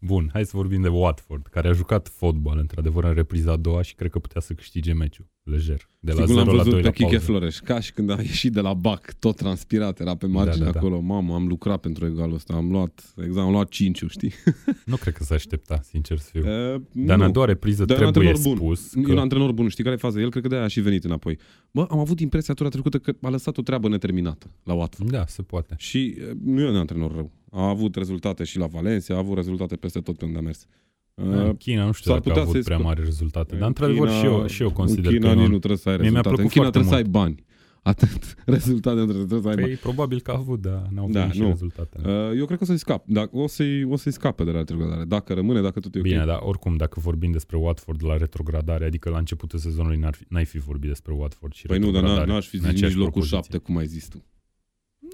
Bun, 0.00 0.30
hai 0.32 0.44
să 0.44 0.52
vorbim 0.54 0.80
de 0.82 0.88
Watford, 0.88 1.46
care 1.46 1.68
a 1.68 1.72
jucat 1.72 2.08
fotbal, 2.08 2.58
într-adevăr, 2.58 3.04
în 3.04 3.14
repriza 3.14 3.52
a 3.52 3.56
doua 3.56 3.82
și 3.82 3.94
cred 3.94 4.10
că 4.10 4.18
putea 4.18 4.40
să 4.40 4.52
câștige 4.52 4.92
meciul, 4.92 5.26
lejer. 5.44 5.88
De 6.00 6.12
la 6.12 6.20
Sigur 6.20 6.34
l-am 6.34 6.44
0 6.44 6.56
la 6.56 6.62
văzut 6.62 6.72
2 6.72 6.80
pe 6.80 6.86
la 6.86 6.92
Kike 6.92 7.08
pauză. 7.10 7.24
Floreș, 7.24 7.58
ca 7.58 7.80
și 7.80 7.92
când 7.92 8.10
a 8.10 8.16
ieșit 8.20 8.52
de 8.52 8.60
la 8.60 8.74
BAC, 8.74 9.14
tot 9.18 9.36
transpirat, 9.36 10.00
era 10.00 10.14
pe 10.16 10.26
margine 10.26 10.64
Da, 10.64 10.70
da, 10.70 10.78
da. 10.78 10.78
acolo. 10.78 11.00
Mamă, 11.00 11.34
am 11.34 11.46
lucrat 11.46 11.80
pentru 11.80 12.06
egalul 12.06 12.34
ăsta, 12.34 12.54
am 12.54 12.70
luat, 12.70 13.14
exact, 13.16 13.46
am 13.46 13.50
luat 13.52 13.68
5 13.68 14.02
știi? 14.08 14.32
Nu 14.86 14.96
cred 14.96 15.14
că 15.14 15.24
se 15.24 15.34
aștepta, 15.34 15.80
sincer 15.82 16.18
să 16.18 16.28
fiu. 16.32 16.40
Uh, 16.40 16.80
Dar 16.92 17.16
în 17.16 17.22
a 17.22 17.30
doua 17.30 17.46
repriză 17.46 17.84
Dar 17.84 18.02
e 18.02 18.04
un 18.04 18.10
trebuie 18.12 18.32
antrenor 18.32 18.58
bun. 18.58 18.74
spus 18.74 18.94
E 18.94 18.98
un 18.98 19.14
că... 19.14 19.20
antrenor 19.20 19.52
bun, 19.52 19.68
știi 19.68 19.82
care 19.84 19.94
e 19.94 19.98
faza? 19.98 20.20
El 20.20 20.30
cred 20.30 20.42
că 20.42 20.48
de-aia 20.48 20.64
a 20.64 20.68
și 20.68 20.80
venit 20.80 21.04
înapoi. 21.04 21.38
Bă, 21.70 21.86
am 21.90 21.98
avut 21.98 22.20
impresia 22.20 22.54
tura 22.54 22.68
trecută 22.68 22.98
că 22.98 23.14
a 23.22 23.28
lăsat 23.28 23.56
o 23.58 23.62
treabă 23.62 23.88
neterminată 23.88 24.50
la 24.62 24.72
Watford. 24.72 25.10
Da, 25.10 25.26
se 25.26 25.42
poate. 25.42 25.74
Și 25.78 25.98
e, 26.06 26.36
nu 26.44 26.60
e 26.60 26.68
un 26.68 26.76
antrenor 26.76 27.14
rău. 27.14 27.30
A 27.50 27.68
avut 27.68 27.94
rezultate 27.96 28.44
și 28.44 28.58
la 28.58 28.66
Valencia, 28.66 29.14
a 29.14 29.18
avut 29.18 29.34
rezultate 29.36 29.76
peste 29.76 30.00
tot 30.00 30.16
pe 30.16 30.24
unde 30.24 30.38
a 30.38 30.40
mers. 30.40 30.66
În 31.14 31.32
Uh, 31.48 31.54
China 31.58 31.84
nu 31.84 31.92
știu 31.92 32.10
s-ar 32.10 32.20
dacă 32.20 32.28
a 32.30 32.32
putea 32.32 32.42
avut 32.42 32.52
să-i 32.54 32.62
prea 32.62 32.78
sco- 32.78 32.82
mari 32.82 33.04
rezultate, 33.04 33.52
în 33.54 33.58
dar 33.58 33.68
într-adevăr 33.68 34.08
China- 34.08 34.18
și 34.18 34.24
eu, 34.24 34.46
și 34.46 34.62
eu 34.62 34.70
consider 34.70 35.04
în 35.12 35.18
China 35.18 35.28
că... 35.28 35.34
nici 35.34 35.44
nu- 35.46 35.50
nu 35.52 35.58
trebuie 35.58 35.78
să 35.78 35.88
ai 35.88 35.96
Mie 35.96 36.10
mi-a 36.10 36.20
rezultate. 36.20 36.42
În 36.42 36.48
plăcut 36.48 36.52
China 36.52 36.62
foarte 36.70 36.78
trebuie 36.78 37.02
să 37.02 37.18
ai 37.18 37.24
bani. 37.24 37.44
Atât. 37.82 38.34
Rezultate 38.56 38.96
nu 38.98 39.04
trebuie, 39.04 39.26
trebuie 39.26 39.42
să 39.42 39.48
ai 39.48 39.54
bani. 39.54 39.66
Păi, 39.66 39.76
probabil 39.76 40.20
că 40.20 40.30
a 40.30 40.34
avut, 40.36 40.60
dar 40.60 40.86
n-au 40.94 41.08
Da, 41.10 41.20
venit 41.20 41.34
și 41.34 41.40
nu. 41.40 41.48
rezultatele. 41.48 42.12
Uh, 42.12 42.38
eu 42.38 42.44
cred 42.44 42.58
că 42.58 42.64
o 42.64 42.66
să-i 42.66 42.78
scap. 42.78 43.04
Dacă, 43.06 43.36
o, 43.36 43.46
să-i, 43.46 43.84
o 43.84 43.96
să-i 43.96 44.12
scape 44.12 44.44
de 44.44 44.50
la 44.50 44.58
retrogradare. 44.58 45.04
Dacă 45.04 45.32
rămâne, 45.34 45.60
dacă 45.60 45.80
tot 45.80 45.94
e 45.94 45.98
ok. 45.98 46.04
Bine, 46.04 46.24
dar 46.24 46.38
oricum, 46.42 46.76
dacă 46.76 47.00
vorbim 47.00 47.30
despre 47.32 47.56
Watford 47.56 48.04
la 48.04 48.16
retrogradare, 48.16 48.84
adică 48.84 49.10
la 49.10 49.18
începutul 49.18 49.58
sezonului 49.58 49.98
n-ar 49.98 50.14
fi, 50.14 50.24
n-ai 50.28 50.44
fi 50.44 50.58
vorbit 50.58 50.88
despre 50.88 51.12
Watford 51.14 51.52
și 51.52 51.66
Păi 51.66 51.78
nu, 51.78 51.84
dar 51.84 51.92
n- 51.92 51.94
retrogradare 51.94 52.32
n-aș 52.32 52.46
fi 52.46 52.54
în 52.54 52.60
zis 52.60 52.70
nici 52.70 52.76
aceeași 52.76 52.96
locul 52.96 53.12
propoziție. 53.12 53.36
șapte, 53.40 53.58
cum 53.58 53.76
ai 53.76 53.86
zis 53.86 54.08
tu. 54.08 54.24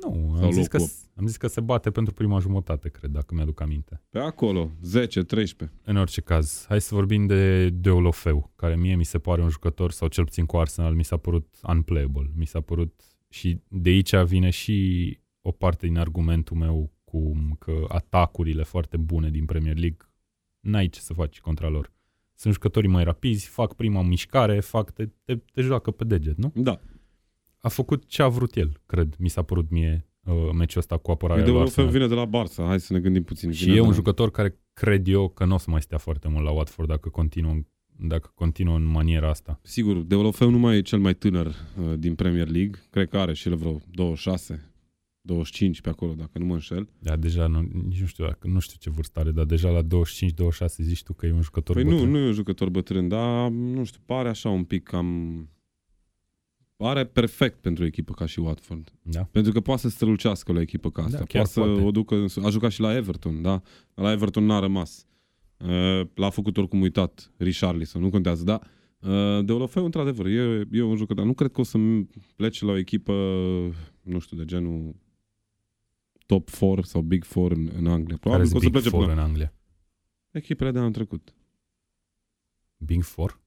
Nu, 0.02 0.34
Sau 0.36 0.44
am 0.44 0.50
zis, 0.50 0.66
că, 0.66 0.76
locul 0.76 0.92
am 1.14 1.26
zis 1.26 1.36
că 1.36 1.46
se 1.46 1.60
bate 1.60 1.90
pentru 1.90 2.14
prima 2.14 2.38
jumătate, 2.38 2.88
cred, 2.88 3.10
dacă 3.10 3.34
mi-aduc 3.34 3.60
aminte. 3.60 4.02
Pe 4.08 4.18
acolo, 4.18 4.70
10, 4.82 5.22
13. 5.22 5.78
În 5.84 5.96
orice 5.96 6.20
caz, 6.20 6.64
hai 6.68 6.80
să 6.80 6.94
vorbim 6.94 7.26
de 7.26 7.70
Deulofeu, 7.70 8.52
care 8.56 8.76
mie 8.76 8.94
mi 8.94 9.04
se 9.04 9.18
pare 9.18 9.42
un 9.42 9.48
jucător, 9.48 9.90
sau 9.90 10.08
cel 10.08 10.24
puțin 10.24 10.46
cu 10.46 10.56
Arsenal, 10.56 10.94
mi 10.94 11.04
s-a 11.04 11.16
părut 11.16 11.46
unplayable. 11.68 12.30
Mi 12.34 12.46
s-a 12.46 12.60
părut 12.60 13.02
și 13.28 13.60
de 13.68 13.90
aici 13.90 14.16
vine 14.16 14.50
și 14.50 15.18
o 15.40 15.50
parte 15.50 15.86
din 15.86 15.98
argumentul 15.98 16.56
meu 16.56 16.92
cum 17.04 17.56
că 17.58 17.84
atacurile 17.88 18.62
foarte 18.62 18.96
bune 18.96 19.30
din 19.30 19.44
Premier 19.44 19.76
League 19.76 19.98
n-ai 20.60 20.88
ce 20.88 21.00
să 21.00 21.12
faci 21.12 21.40
contra 21.40 21.68
lor. 21.68 21.92
Sunt 22.34 22.52
jucătorii 22.52 22.88
mai 22.88 23.04
rapizi, 23.04 23.48
fac 23.48 23.74
prima 23.74 24.02
mișcare, 24.02 24.60
fac 24.60 24.90
te, 24.90 25.08
te, 25.24 25.36
te 25.36 25.60
joacă 25.60 25.90
pe 25.90 26.04
deget, 26.04 26.36
nu? 26.36 26.52
Da. 26.54 26.80
A 27.60 27.68
făcut 27.68 28.06
ce 28.06 28.22
a 28.22 28.28
vrut 28.28 28.54
el, 28.56 28.80
cred, 28.86 29.14
mi 29.18 29.28
s-a 29.28 29.42
părut 29.42 29.70
mie 29.70 30.08
uh, 30.24 30.34
meciul 30.54 30.80
ăsta 30.80 30.96
cu 30.96 31.10
apărarea 31.10 31.44
De 31.44 31.50
lui 31.50 31.60
un 31.60 31.66
fel 31.66 31.84
Arsenal. 31.84 31.90
vine 31.90 32.06
de 32.06 32.14
la 32.14 32.42
Barça, 32.44 32.66
hai 32.66 32.80
să 32.80 32.92
ne 32.92 33.00
gândim 33.00 33.22
puțin. 33.22 33.50
Și 33.52 33.60
Vine 33.64 33.72
e 33.72 33.76
de 33.76 33.82
un 33.82 33.88
la- 33.88 33.94
jucător 33.94 34.30
care 34.30 34.58
cred 34.72 35.08
eu 35.08 35.28
că 35.28 35.44
nu 35.44 35.54
o 35.54 35.58
să 35.58 35.70
mai 35.70 35.82
stea 35.82 35.98
foarte 35.98 36.28
mult 36.28 36.44
la 36.44 36.50
Watford 36.50 36.88
dacă 36.88 37.08
continuă, 37.08 37.54
dacă 37.96 38.30
continuă 38.34 38.76
în 38.76 38.84
maniera 38.84 39.28
asta. 39.28 39.60
Sigur, 39.62 39.96
De 39.96 40.14
Olofeu 40.14 40.50
nu 40.50 40.58
mai 40.58 40.76
e 40.76 40.80
cel 40.82 40.98
mai 40.98 41.14
tânăr 41.14 41.46
uh, 41.46 41.92
din 41.98 42.14
Premier 42.14 42.48
League. 42.48 42.80
Cred 42.90 43.08
că 43.08 43.18
are 43.18 43.32
și 43.34 43.48
el 43.48 43.56
vreo 43.56 43.80
26, 43.90 44.64
25 45.22 45.80
pe 45.80 45.88
acolo, 45.88 46.12
dacă 46.12 46.38
nu 46.38 46.44
mă 46.44 46.52
înșel. 46.52 46.88
Dar 46.98 47.16
deja 47.16 47.46
nu, 47.46 47.60
nici 47.88 48.00
nu 48.00 48.06
știu, 48.06 48.24
dacă, 48.24 48.46
nu 48.48 48.58
știu 48.58 48.76
ce 48.80 48.90
vârstă 48.90 49.20
are, 49.20 49.30
dar 49.30 49.44
deja 49.44 49.68
la 49.70 49.82
25-26 49.82 49.86
zici 50.76 51.02
tu 51.02 51.12
că 51.12 51.26
e 51.26 51.32
un 51.32 51.42
jucător 51.42 51.74
Păi 51.74 51.84
nu, 51.84 51.90
bătrân. 51.90 52.10
nu 52.10 52.18
e 52.18 52.26
un 52.26 52.32
jucător 52.32 52.68
bătrân, 52.68 53.08
dar 53.08 53.50
nu 53.50 53.84
știu, 53.84 54.00
pare 54.06 54.28
așa 54.28 54.48
un 54.48 54.64
pic 54.64 54.82
cam... 54.82 55.48
Pare 56.80 57.06
perfect 57.06 57.60
pentru 57.60 57.82
o 57.82 57.86
echipă 57.86 58.12
ca 58.12 58.26
și 58.26 58.38
Watford. 58.38 58.92
Da? 59.02 59.22
Pentru 59.24 59.52
că 59.52 59.60
poate 59.60 59.80
să 59.80 59.88
strălucească 59.88 60.52
la 60.52 60.58
o 60.58 60.60
echipă 60.60 60.90
ca 60.90 61.02
asta. 61.02 61.18
Da, 61.18 61.24
chiar 61.24 61.42
poate 61.42 61.50
să 61.50 61.60
poate. 61.60 61.82
o 61.82 61.90
ducă... 61.90 62.14
în 62.14 62.28
sus. 62.28 62.44
A 62.44 62.50
jucat 62.50 62.70
și 62.70 62.80
la 62.80 62.96
Everton, 62.96 63.42
da? 63.42 63.62
La 63.94 64.12
Everton 64.12 64.44
n-a 64.44 64.58
rămas. 64.58 65.06
Uh, 65.56 66.06
L-a 66.14 66.30
făcut 66.30 66.56
oricum 66.56 66.80
uitat 66.80 67.32
Richarlison, 67.36 68.02
nu 68.02 68.10
contează, 68.10 68.44
da? 68.44 68.60
Uh, 68.98 69.44
De 69.44 69.52
Olofeu, 69.52 69.84
într-adevăr, 69.84 70.26
e, 70.26 70.68
e 70.70 70.82
un 70.82 70.96
jucător. 70.96 71.24
Nu 71.24 71.34
cred 71.34 71.52
că 71.52 71.60
o 71.60 71.64
să 71.64 71.78
plece 72.36 72.64
la 72.64 72.70
o 72.72 72.76
echipă, 72.76 73.12
nu 74.02 74.18
știu, 74.18 74.36
de 74.36 74.44
genul 74.44 74.94
top 76.26 76.50
4 76.50 76.82
sau 76.82 77.00
big 77.02 77.24
4 77.24 77.54
în, 77.54 77.70
în 77.76 77.86
Anglia. 77.86 78.16
Probabil 78.16 78.46
Care 78.46 78.50
că 78.50 78.56
o 78.56 78.60
să 78.60 78.64
Big 78.64 78.70
plece 78.70 78.88
Four 78.88 79.02
până 79.06 79.20
în 79.20 79.26
Anglia? 79.26 79.54
echipele 80.30 80.70
de 80.70 80.78
anul 80.78 80.92
trecut. 80.92 81.34
Big 82.76 83.02
Four? 83.02 83.40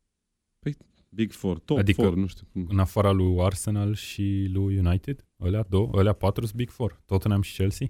Big 1.14 1.34
4, 1.34 1.60
top 1.66 1.78
Adică- 1.78 2.02
4, 2.02 2.20
nu 2.20 2.28
știu 2.28 2.48
cum. 2.52 2.68
În 2.70 2.80
afara 2.80 3.12
lui 3.12 3.36
Arsenal 3.40 3.94
și 3.96 4.50
lui 4.54 4.78
United? 4.78 5.26
Alea 5.38 5.66
două, 5.70 5.90
alea 5.94 6.14
patru 6.14 6.46
sunt 6.46 6.58
Big 6.58 6.70
Four. 6.70 7.02
Tottenham 7.06 7.42
și 7.42 7.56
Chelsea? 7.56 7.88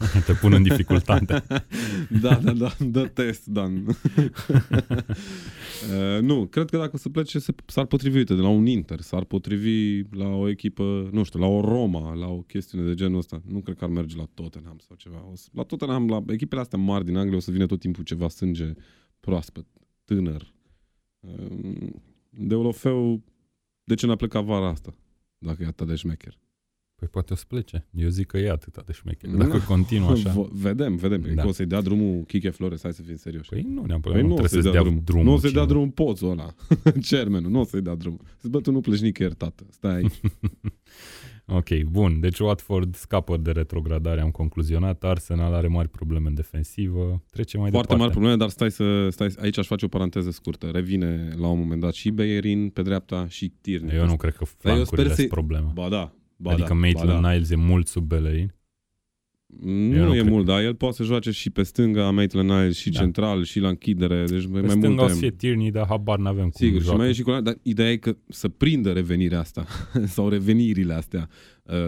Te 0.26 0.32
pun 0.32 0.52
în 0.52 0.62
dificultate. 0.62 1.42
da, 2.22 2.34
da, 2.34 2.52
da, 2.52 2.76
dă 2.78 3.06
test, 3.06 3.46
Dan. 3.46 3.86
uh, 3.86 3.94
nu, 6.20 6.46
cred 6.46 6.70
că 6.70 6.76
dacă 6.76 6.96
se 6.96 7.08
plece, 7.08 7.38
se, 7.38 7.54
s-ar 7.66 7.86
potrivi, 7.86 8.16
uite, 8.16 8.34
de 8.34 8.40
la 8.40 8.48
un 8.48 8.66
Inter, 8.66 9.00
s-ar 9.00 9.24
potrivi 9.24 10.02
la 10.10 10.26
o 10.28 10.48
echipă, 10.48 11.08
nu 11.12 11.22
știu, 11.22 11.40
la 11.40 11.46
o 11.46 11.60
Roma, 11.60 12.14
la 12.14 12.28
o 12.28 12.40
chestiune 12.40 12.86
de 12.86 12.94
genul 12.94 13.18
ăsta. 13.18 13.42
Nu 13.46 13.60
cred 13.60 13.76
că 13.76 13.84
ar 13.84 13.90
merge 13.90 14.16
la 14.16 14.28
Tottenham 14.34 14.78
sau 14.78 14.96
ceva. 14.96 15.26
O 15.30 15.34
să, 15.34 15.48
la 15.52 15.62
Tottenham, 15.62 16.08
la 16.08 16.24
echipele 16.26 16.60
astea 16.60 16.78
mari 16.78 17.04
din 17.04 17.16
Anglia, 17.16 17.36
o 17.36 17.40
să 17.40 17.50
vină 17.50 17.66
tot 17.66 17.80
timpul 17.80 18.04
ceva 18.04 18.28
sânge 18.28 18.72
proaspăt, 19.20 19.66
tânăr. 20.04 20.52
Uh, 21.20 21.90
Deulofeu, 22.30 23.22
de 23.84 23.94
ce 23.94 24.06
n-a 24.06 24.16
plecat 24.16 24.44
vara 24.44 24.68
asta? 24.68 24.94
Dacă 25.38 25.62
e 25.62 25.66
atât 25.66 25.86
de 25.86 25.94
șmecher. 25.94 26.38
Păi 26.94 27.08
poate 27.08 27.32
o 27.32 27.36
să 27.36 27.44
plece. 27.48 27.86
Eu 27.90 28.08
zic 28.08 28.26
că 28.26 28.38
e 28.38 28.50
atât 28.50 28.84
de 28.86 28.92
șmecher. 28.92 29.30
Dacă 29.30 29.58
da. 29.58 29.64
continuă 29.64 30.10
așa. 30.10 30.32
V- 30.36 30.50
vedem, 30.52 30.96
vedem. 30.96 31.34
Da. 31.34 31.46
O 31.46 31.52
să-i 31.52 31.66
dea 31.66 31.80
drumul 31.80 32.24
Kike 32.24 32.50
Flores, 32.50 32.82
hai 32.82 32.92
să 32.92 33.02
fim 33.02 33.16
serioși. 33.16 33.48
Păi 33.48 33.62
nu 33.62 33.84
neapărat. 33.84 34.18
Păi 34.18 34.28
nu, 34.28 34.36
nu 34.36 34.46
să-i 34.46 34.62
dea, 34.62 34.70
dea 34.70 34.80
drumul. 34.80 35.02
drumul. 35.04 35.24
Nu 35.24 35.32
o 35.32 35.38
să-i 35.38 35.52
dea 35.52 35.64
drumul 35.64 35.88
poțul 35.88 36.30
ăla. 36.30 36.54
Cermenul, 37.02 37.50
nu 37.50 37.60
o 37.60 37.64
să-i 37.64 37.80
dea 37.82 37.94
drumul. 37.94 38.20
Zic, 38.42 38.50
bă, 38.50 38.60
tu 38.60 38.70
nu 38.70 38.80
pleci 38.80 39.00
nicăieri, 39.00 39.34
tată. 39.34 39.66
Stai 39.70 39.94
aici. 39.94 40.20
ok, 41.50 41.82
bun. 41.82 42.20
Deci 42.20 42.38
Watford 42.38 42.94
scapă 42.94 43.36
de 43.36 43.50
retrogradare, 43.50 44.20
am 44.20 44.30
concluzionat. 44.30 45.04
Arsenal 45.04 45.54
are 45.54 45.66
mari 45.66 45.88
probleme 45.88 46.28
în 46.28 46.34
defensivă. 46.34 47.22
Trece 47.30 47.56
mai 47.56 47.70
Foarte 47.70 47.94
departe. 47.94 47.96
mari 47.96 48.10
probleme, 48.10 48.36
dar 48.36 48.48
stai 48.48 48.70
să... 48.70 49.08
Stai, 49.10 49.28
aici 49.42 49.58
aș 49.58 49.66
face 49.66 49.84
o 49.84 49.88
paranteză 49.88 50.30
scurtă. 50.30 50.66
Revine 50.66 51.34
la 51.38 51.46
un 51.46 51.58
moment 51.58 51.80
dat 51.80 51.92
și 51.92 52.10
Beyerin 52.10 52.68
pe 52.68 52.82
dreapta 52.82 53.26
și 53.28 53.52
Tierney. 53.60 53.96
Eu 53.96 54.06
nu 54.06 54.16
cred 54.16 54.34
că 54.34 54.44
flancurile 54.44 55.14
sunt 55.14 55.28
problema. 55.28 55.70
Ba 55.74 55.88
da, 55.88 56.12
Ba 56.36 56.50
adică 56.50 56.68
da, 56.68 56.74
Maitland 56.74 57.22
da. 57.22 57.30
Niles 57.30 57.50
e 57.50 57.56
mult 57.56 57.86
sub 57.86 58.04
Bellerin? 58.04 58.54
Nu, 59.62 60.04
nu 60.04 60.14
e 60.14 60.22
mult, 60.22 60.46
dar 60.46 60.62
el 60.62 60.74
poate 60.74 60.96
să 60.96 61.02
joace 61.02 61.30
și 61.30 61.50
pe 61.50 61.62
stânga 61.62 62.10
Maitland 62.10 62.50
Niles, 62.50 62.76
și 62.76 62.90
da. 62.90 62.98
central, 62.98 63.44
și 63.44 63.58
la 63.58 63.68
închidere. 63.68 64.24
Deci 64.24 64.46
pe 64.46 64.60
mai 64.60 64.68
stânga 64.68 64.88
multe... 64.88 65.02
o 65.02 65.08
să 65.08 65.14
fie 65.14 65.30
Tierney, 65.30 65.70
dar 65.70 65.86
habar 65.88 66.18
n-avem 66.18 66.42
cum 66.42 66.52
Sigur, 66.54 66.80
joacă. 66.82 66.90
și 66.90 67.00
mai 67.00 67.08
e 67.08 67.12
și 67.12 67.22
cu... 67.22 67.40
Dar 67.40 67.56
ideea 67.62 67.90
e 67.90 67.96
că 67.96 68.16
să 68.28 68.48
prindă 68.48 68.92
revenirea 68.92 69.40
asta, 69.40 69.66
sau 70.14 70.28
revenirile 70.28 70.94
astea 70.94 71.28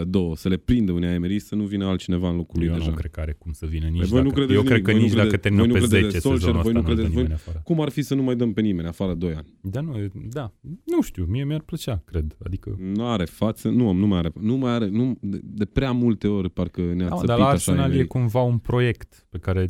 două, 0.07 0.35
să 0.35 0.47
le 0.49 0.57
prindă 0.57 0.91
unea 0.91 1.13
Emery, 1.13 1.39
să 1.39 1.55
nu 1.55 1.63
vină 1.63 1.85
altcineva 1.85 2.29
în 2.29 2.35
locul 2.35 2.59
lui 2.59 2.67
Eu 2.67 2.73
deja. 2.73 2.89
nu 2.89 2.95
cred 2.95 3.11
că 3.11 3.19
are 3.19 3.33
cum 3.39 3.51
să 3.51 3.65
vină 3.65 3.87
nici 3.87 4.05
voi 4.05 4.21
nu 4.21 4.27
dacă... 4.29 4.39
credeți 4.39 4.53
Eu 4.59 4.63
cred 4.63 4.71
nimic, 4.71 4.85
că 4.85 4.91
voi 4.91 4.99
nu 4.99 5.05
nici 5.05 5.15
dacă 5.15 5.27
credeți- 5.27 5.41
termină 5.41 5.63
voi 5.63 5.73
pe 5.73 5.79
nu 5.79 5.85
credeți 5.87 6.03
10 6.03 6.13
de 6.15 6.19
Solskjaer, 6.19 6.53
sezonul 6.55 6.61
voi 6.61 6.71
ăsta, 6.71 6.81
nu 6.81 6.87
nu 6.87 6.93
dă 6.93 6.93
credeți- 6.93 7.13
voi- 7.13 7.23
nimeni 7.23 7.33
afară. 7.47 7.61
Cum 7.63 7.81
ar 7.81 7.89
fi 7.89 8.01
să 8.01 8.15
nu 8.15 8.23
mai 8.23 8.35
dăm 8.35 8.53
pe 8.53 8.61
nimeni 8.61 8.87
afară 8.87 9.13
2 9.13 9.33
ani? 9.33 9.57
Da, 9.61 9.81
nu, 9.81 9.93
da, 10.29 10.53
nu 10.85 11.01
știu, 11.01 11.25
mie 11.29 11.43
mi-ar 11.45 11.61
plăcea, 11.61 12.01
cred. 12.05 12.37
Adică, 12.45 12.75
Nu 12.93 13.05
are 13.07 13.25
față, 13.25 13.69
nu, 13.69 13.91
nu 13.91 14.07
mai 14.07 14.17
are, 14.17 14.31
nu 14.39 14.55
mai 14.55 14.71
are, 14.71 14.87
nu, 14.87 15.17
de, 15.21 15.39
de 15.43 15.65
prea 15.65 15.91
multe 15.91 16.27
ori 16.27 16.49
parcă 16.49 16.81
ne-a 16.81 17.07
da, 17.07 17.13
țăpit 17.15 17.27
dar 17.27 17.37
la 17.37 17.43
așa 17.43 17.53
Arsenal 17.53 17.89
e 17.89 17.93
Emery. 17.93 18.07
cumva 18.07 18.41
un 18.41 18.57
proiect 18.57 19.25
pe 19.29 19.37
care 19.37 19.65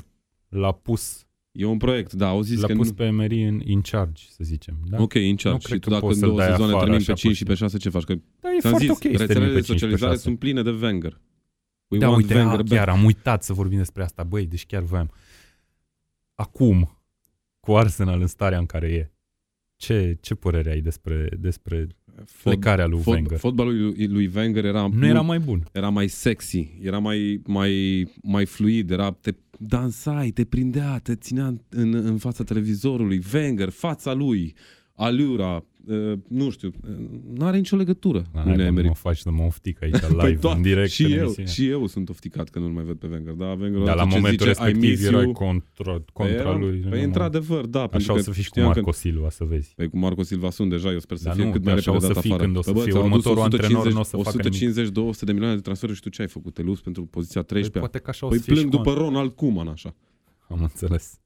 l-a 0.50 0.72
pus, 0.72 1.26
E 1.54 1.66
un 1.66 1.78
proiect, 1.78 2.14
da, 2.14 2.28
au 2.28 2.42
zis 2.42 2.60
l-a 2.60 2.68
că 2.68 2.74
pus 2.74 2.88
nu... 2.88 2.94
pe 2.94 3.04
Emery 3.04 3.44
în 3.44 3.62
in 3.66 3.82
charge, 3.82 4.24
să 4.30 4.44
zicem. 4.44 4.78
Da? 4.90 5.02
Ok, 5.02 5.14
în 5.14 5.22
Nu 5.30 5.36
charge. 5.36 5.58
cred 5.68 5.74
Și 5.74 5.80
tu 5.80 5.88
că 5.90 5.90
dacă 5.90 6.06
poți 6.06 6.14
în 6.14 6.20
să-l 6.20 6.28
două 6.30 6.40
dai 6.40 6.50
sezoane 6.50 6.72
afară 6.72 6.86
termin 6.90 7.06
pe 7.06 7.12
așa 7.12 7.22
5 7.22 7.36
și 7.36 7.44
pur 7.44 7.54
pe 7.54 7.60
6, 7.60 7.78
ce 7.78 7.90
faci? 7.90 8.04
Că 8.04 8.14
Da, 8.40 8.50
e 8.50 8.60
ți-am 8.60 8.72
foarte 8.72 8.86
zis, 8.86 8.90
ok 8.90 8.98
să 9.02 9.26
termine 9.26 9.26
rețelele 9.26 9.54
pe 9.54 9.60
de 9.60 9.62
5 9.62 9.68
pe 9.68 9.74
socializare 9.74 10.12
6. 10.12 10.22
sunt 10.24 10.40
pline 10.40 10.62
de 10.62 10.70
Wenger. 10.70 11.20
We 11.88 11.98
Da, 12.00 12.10
want 12.10 12.22
uite, 12.22 12.34
Wenger 12.36 12.54
a, 12.54 12.64
back. 12.64 12.70
chiar 12.70 12.90
am 12.90 13.04
uitat 13.04 13.44
să 13.44 13.54
vorbim 13.54 13.78
despre 13.78 14.04
asta. 14.04 14.24
Băi, 14.24 14.46
deci 14.46 14.66
chiar 14.66 14.82
voiam. 14.82 15.10
Acum, 16.36 16.98
cu 17.60 17.76
Arsenal 17.76 18.22
în 18.22 18.28
starea 18.28 18.58
în 18.58 18.66
care 18.66 18.88
e, 18.88 19.12
ce, 19.76 20.18
ce 20.22 20.36
părere 20.36 20.72
ai 20.72 20.82
despre, 20.82 21.30
despre 21.40 21.88
plecarea 22.44 22.86
lui 22.86 23.02
Fot, 23.02 23.14
Wenger? 23.14 23.38
fotbalul 23.38 23.82
lui, 23.82 24.08
lui 24.08 24.32
Wenger 24.36 24.66
era, 24.66 24.88
Nu 24.88 25.06
era 25.06 25.22
mai 25.22 25.40
bun. 25.40 25.68
era 25.72 25.90
mai 25.90 26.08
sexy, 26.08 26.78
era 26.82 26.98
mai, 27.00 27.42
mai, 27.46 28.06
mai 28.22 28.46
fluid, 28.46 28.92
era, 28.92 29.12
te 29.12 29.32
dansai, 29.68 30.32
te 30.32 30.44
prindea, 30.46 31.00
te 31.00 31.16
ținea 31.16 31.54
în, 31.70 31.94
în 31.94 32.18
fața 32.18 32.44
televizorului. 32.44 33.22
Wenger, 33.34 33.70
fața 33.70 34.14
lui, 34.14 34.56
alura, 34.96 35.56
uh, 35.56 35.64
nu 36.28 36.50
știu, 36.50 36.72
uh, 36.90 36.96
nu 37.34 37.46
are 37.46 37.58
nicio 37.58 37.76
legătură 37.76 38.18
La 38.34 38.42
cu 38.42 38.48
naiba, 38.48 38.62
nu 38.62 38.68
Emery. 38.68 38.88
mă 38.88 38.94
faci 38.94 39.18
să 39.18 39.32
mă 39.32 39.44
oftic 39.44 39.82
aici 39.84 39.94
live, 39.94 40.14
Păi 40.16 40.36
da, 40.36 40.52
în 40.54 40.62
direct. 40.62 40.90
și 40.92 41.04
în 41.04 41.12
eu, 41.12 41.18
emisiune. 41.20 41.50
și 41.50 41.68
eu 41.68 41.88
sunt 41.88 42.10
ofticat 42.10 42.50
că 42.50 42.60
nu-l 42.60 42.70
mai 42.70 42.84
văd 42.84 42.98
pe 42.98 43.08
Wenger. 43.12 43.34
Da, 43.34 43.46
Wenger 43.46 43.70
Dar 43.72 43.84
la 43.86 43.92
odată 43.94 44.10
ce 44.10 44.16
momentul 44.16 44.48
zice, 44.48 44.60
I 44.62 44.64
respectiv 44.66 44.90
miss 44.90 45.04
erai 45.06 45.24
you, 45.24 45.32
contra, 45.32 46.02
contra 46.14 46.52
păi, 46.52 46.60
lui. 46.60 46.78
Păi 46.90 47.00
nu? 47.00 47.06
într-adevăr, 47.06 47.66
da. 47.66 47.80
pentru 47.80 47.98
Așa 47.98 48.12
o 48.12 48.16
că 48.16 48.22
să 48.22 48.32
fii 48.32 48.44
și 48.44 48.50
cu 48.50 48.56
știam 48.56 48.72
că- 48.72 48.80
Marco 48.80 48.92
Silva, 48.92 49.30
să 49.30 49.44
vezi. 49.44 49.74
Păi 49.76 49.90
cu 49.90 49.98
Marco 49.98 50.24
Silva 50.24 50.50
sunt 50.50 50.70
deja, 50.70 50.92
eu 50.92 51.00
sper 51.00 51.18
să 51.18 51.24
Dar 51.24 51.34
fie 51.36 51.44
nu, 51.46 51.52
cât 51.52 51.64
mai 51.64 51.74
așa 51.74 51.92
repede 51.92 52.06
o 52.06 52.08
să 52.08 52.14
dat 52.14 52.22
fii 52.24 52.32
afară. 52.32 52.46
când 52.46 52.58
o 52.58 52.62
să 52.62 52.72
Păi, 52.72 52.78
bă, 52.80 52.84
fie 52.84 52.92
ți-au 52.92 53.04
adus 53.06 53.12
următorul 53.26 53.44
antrenor, 53.44 53.92
nu 53.94 54.00
o 54.00 54.04
să 54.04 54.18
facă 54.18 54.50
150-200 54.50 55.26
de 55.26 55.32
milioane 55.32 55.56
de 55.56 55.62
transferuri 55.62 55.98
și 55.98 56.04
tu 56.04 56.10
ce 56.10 56.22
ai 56.22 56.28
făcut? 56.28 56.54
Te 56.54 56.62
luți 56.62 56.84
pentru 56.84 57.06
poziția 57.06 57.42
Păi 57.42 57.50
13 57.50 57.80
poate 57.80 57.98
că 57.98 58.10
așa 58.10 58.26
o 58.26 58.30
Păi 58.30 58.38
să 58.38 58.44
fie 58.44 58.54
plâng 58.54 58.72
și 58.72 58.78
cu 58.78 58.84
după 58.84 59.00
Ronald 59.00 59.32
Koeman, 59.32 59.68
așa. 59.68 59.96
Am 60.54 60.62
înțeles. 60.62 61.20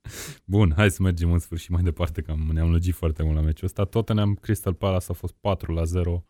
Bun, 0.46 0.74
hai 0.76 0.92
să 0.92 1.02
mergem 1.02 1.32
în 1.32 1.40
sfârșit 1.40 1.70
mai 1.70 1.84
departe, 1.84 2.22
că 2.22 2.32
am- 2.32 2.50
ne-am 2.54 2.70
lungit 2.70 2.94
foarte 2.94 3.24
mult 3.24 3.36
la 3.36 3.42
meciul 3.42 3.66
ăsta. 3.66 3.86
Tottenham 3.86 4.36
Crystal 4.36 4.74
Palace 4.74 5.06
a 5.10 5.14
fost 5.14 5.34
4 5.34 5.74
la 5.74 5.84
0 5.84 6.26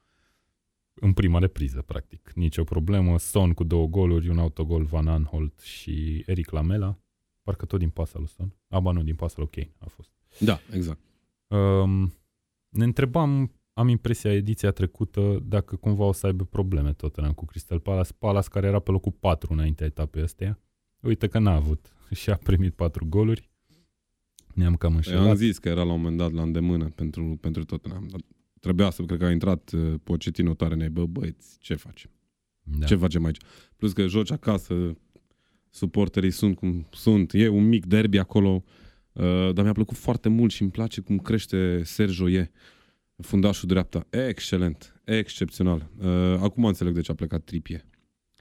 în 0.94 1.14
prima 1.14 1.40
repriză, 1.40 1.82
practic. 1.82 2.32
Nicio 2.36 2.64
problemă. 2.64 3.18
Son 3.18 3.54
cu 3.54 3.64
două 3.64 3.88
goluri, 3.88 4.30
un 4.30 4.38
autogol 4.40 4.84
Van 4.84 5.08
Aanholt 5.08 5.60
și 5.60 6.24
Eric 6.26 6.50
Lamela. 6.50 7.00
Parcă 7.44 7.66
tot 7.66 7.80
din 7.80 7.90
pasa 7.90 8.20
lui 8.20 8.28
Son. 8.28 8.56
Aba 8.68 8.92
nu, 8.92 9.04
din 9.04 9.16
pasa 9.16 9.36
lui 9.38 9.50
Kane 9.50 9.74
a 9.80 9.86
fost. 9.88 10.10
Da, 10.40 10.60
exact. 10.74 11.00
Um, 11.48 12.14
ne 12.70 12.84
întrebam, 12.84 13.52
am 13.74 13.88
impresia 13.88 14.34
ediția 14.34 14.72
trecută, 14.72 15.40
dacă 15.44 15.76
cumva 15.76 16.04
o 16.04 16.12
să 16.12 16.26
aibă 16.26 16.44
probleme 16.46 16.94
Tottenham 16.94 17.34
cu 17.34 17.46
Crystal 17.46 17.80
Palace. 17.80 18.14
Palace 18.14 18.48
care 18.50 18.68
era 18.68 18.80
pe 18.80 18.92
locul 18.92 19.12
4 19.12 19.54
înaintea 19.54 19.86
etapei 19.86 20.22
astea. 20.22 20.60
Uite 21.00 21.28
că 21.28 21.40
n-a 21.40 21.56
avut 21.56 21.94
și 22.20 22.30
a 22.30 22.36
primit 22.36 22.74
4 22.74 23.06
goluri. 23.06 23.50
Ne-am 24.54 24.76
cam 24.76 24.90
Păi 24.90 25.02
înșelat. 25.06 25.28
am 25.28 25.36
zis 25.36 25.58
că 25.58 25.70
era 25.70 25.84
la 25.84 25.92
un 25.92 26.00
moment 26.00 26.18
dat 26.18 26.32
la 26.32 26.42
îndemână 26.42 26.86
pentru, 26.86 27.38
pentru 27.42 27.64
Tottenham. 27.66 28.08
Dar 28.10 28.20
trebuia 28.60 28.90
să, 28.90 29.04
cred 29.04 29.20
că 29.20 29.26
a 29.26 29.32
intrat 29.32 29.72
uh, 29.72 29.94
Pochettino 30.04 30.54
tare 30.54 30.76
nei, 30.76 30.90
bă, 30.90 31.06
băieți, 31.06 31.58
ce 31.60 31.76
facem? 31.76 32.10
Da. 32.64 32.86
Ce 32.86 32.96
facem 32.96 33.26
aici? 33.26 33.38
Plus 33.76 33.94
că 33.94 34.08
joci 34.08 34.32
acasă, 34.32 34.98
suporterii 35.70 36.32
sunt 36.32 36.56
cum 36.56 36.88
sunt, 36.92 37.34
e 37.34 37.48
un 37.48 37.68
mic 37.68 37.86
derby 37.86 38.18
acolo, 38.18 38.64
uh, 39.12 39.54
dar 39.54 39.64
mi-a 39.64 39.72
plăcut 39.72 39.98
foarte 39.98 40.30
mult 40.30 40.52
și 40.52 40.62
îmi 40.62 40.72
place 40.72 41.02
cum 41.02 41.18
crește 41.18 41.82
Sergio 41.84 42.30
E, 42.30 42.52
fundașul 43.18 43.68
dreapta. 43.68 44.08
Excelent, 44.10 45.02
excepțional. 45.06 45.90
Uh, 45.98 46.08
acum 46.40 46.66
înțeleg 46.66 46.94
de 46.94 47.02
ce 47.02 47.12
a 47.12 47.16
plecat 47.16 47.44
Tripie 47.44 47.86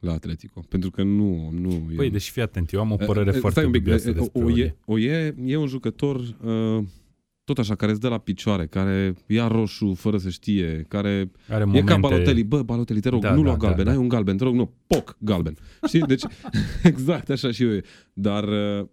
la 0.00 0.12
Atletico, 0.12 0.64
pentru 0.68 0.90
că 0.90 1.02
nu... 1.02 1.50
nu 1.50 1.90
Păi, 1.96 2.06
e... 2.06 2.10
deci 2.10 2.30
fii 2.30 2.42
atent, 2.42 2.72
eu 2.72 2.80
am 2.80 2.92
o 2.92 2.96
părere 2.96 3.28
Eh, 3.28 3.34
eh, 3.34 3.40
foarte 3.40 3.58
stai 3.58 3.64
un 3.64 3.70
pic, 3.70 3.80
dubioasă 3.82 4.08
eh, 4.08 4.14
eh, 4.14 4.20
despre 4.20 4.42
o, 4.42 4.44
Olie. 4.44 4.64
e, 4.64 4.76
o 4.84 4.98
e, 4.98 5.34
e 5.44 5.56
un 5.56 5.66
jucător 5.66 6.16
uh, 6.16 6.84
tot 7.46 7.58
așa, 7.58 7.74
care 7.74 7.90
îți 7.90 8.00
dă 8.00 8.08
la 8.08 8.18
picioare, 8.18 8.66
care 8.66 9.14
ia 9.26 9.46
roșu 9.46 9.94
fără 9.94 10.18
să 10.18 10.28
știe, 10.28 10.84
care 10.88 11.30
Are 11.48 11.62
E 11.62 11.64
momente... 11.64 11.92
ca 11.92 11.98
Balotelli, 11.98 12.42
bă, 12.44 12.62
Balotelli, 12.62 13.00
te 13.00 13.08
rog, 13.08 13.20
Da, 13.20 13.30
nu 13.30 13.36
da, 13.36 13.42
lua 13.42 13.56
da, 13.56 13.66
galben, 13.66 13.84
da. 13.84 13.90
ai 13.90 13.96
un 13.96 14.08
galben, 14.08 14.36
te 14.36 14.44
rog, 14.44 14.54
nu, 14.54 14.72
poc, 14.86 15.16
galben. 15.18 15.56
Știi? 15.88 16.00
Deci, 16.00 16.22
exact 16.82 17.30
așa 17.30 17.50
și 17.50 17.62
eu 17.62 17.70
e. 17.70 17.82
Dar 18.12 18.44
uh, 18.48 18.86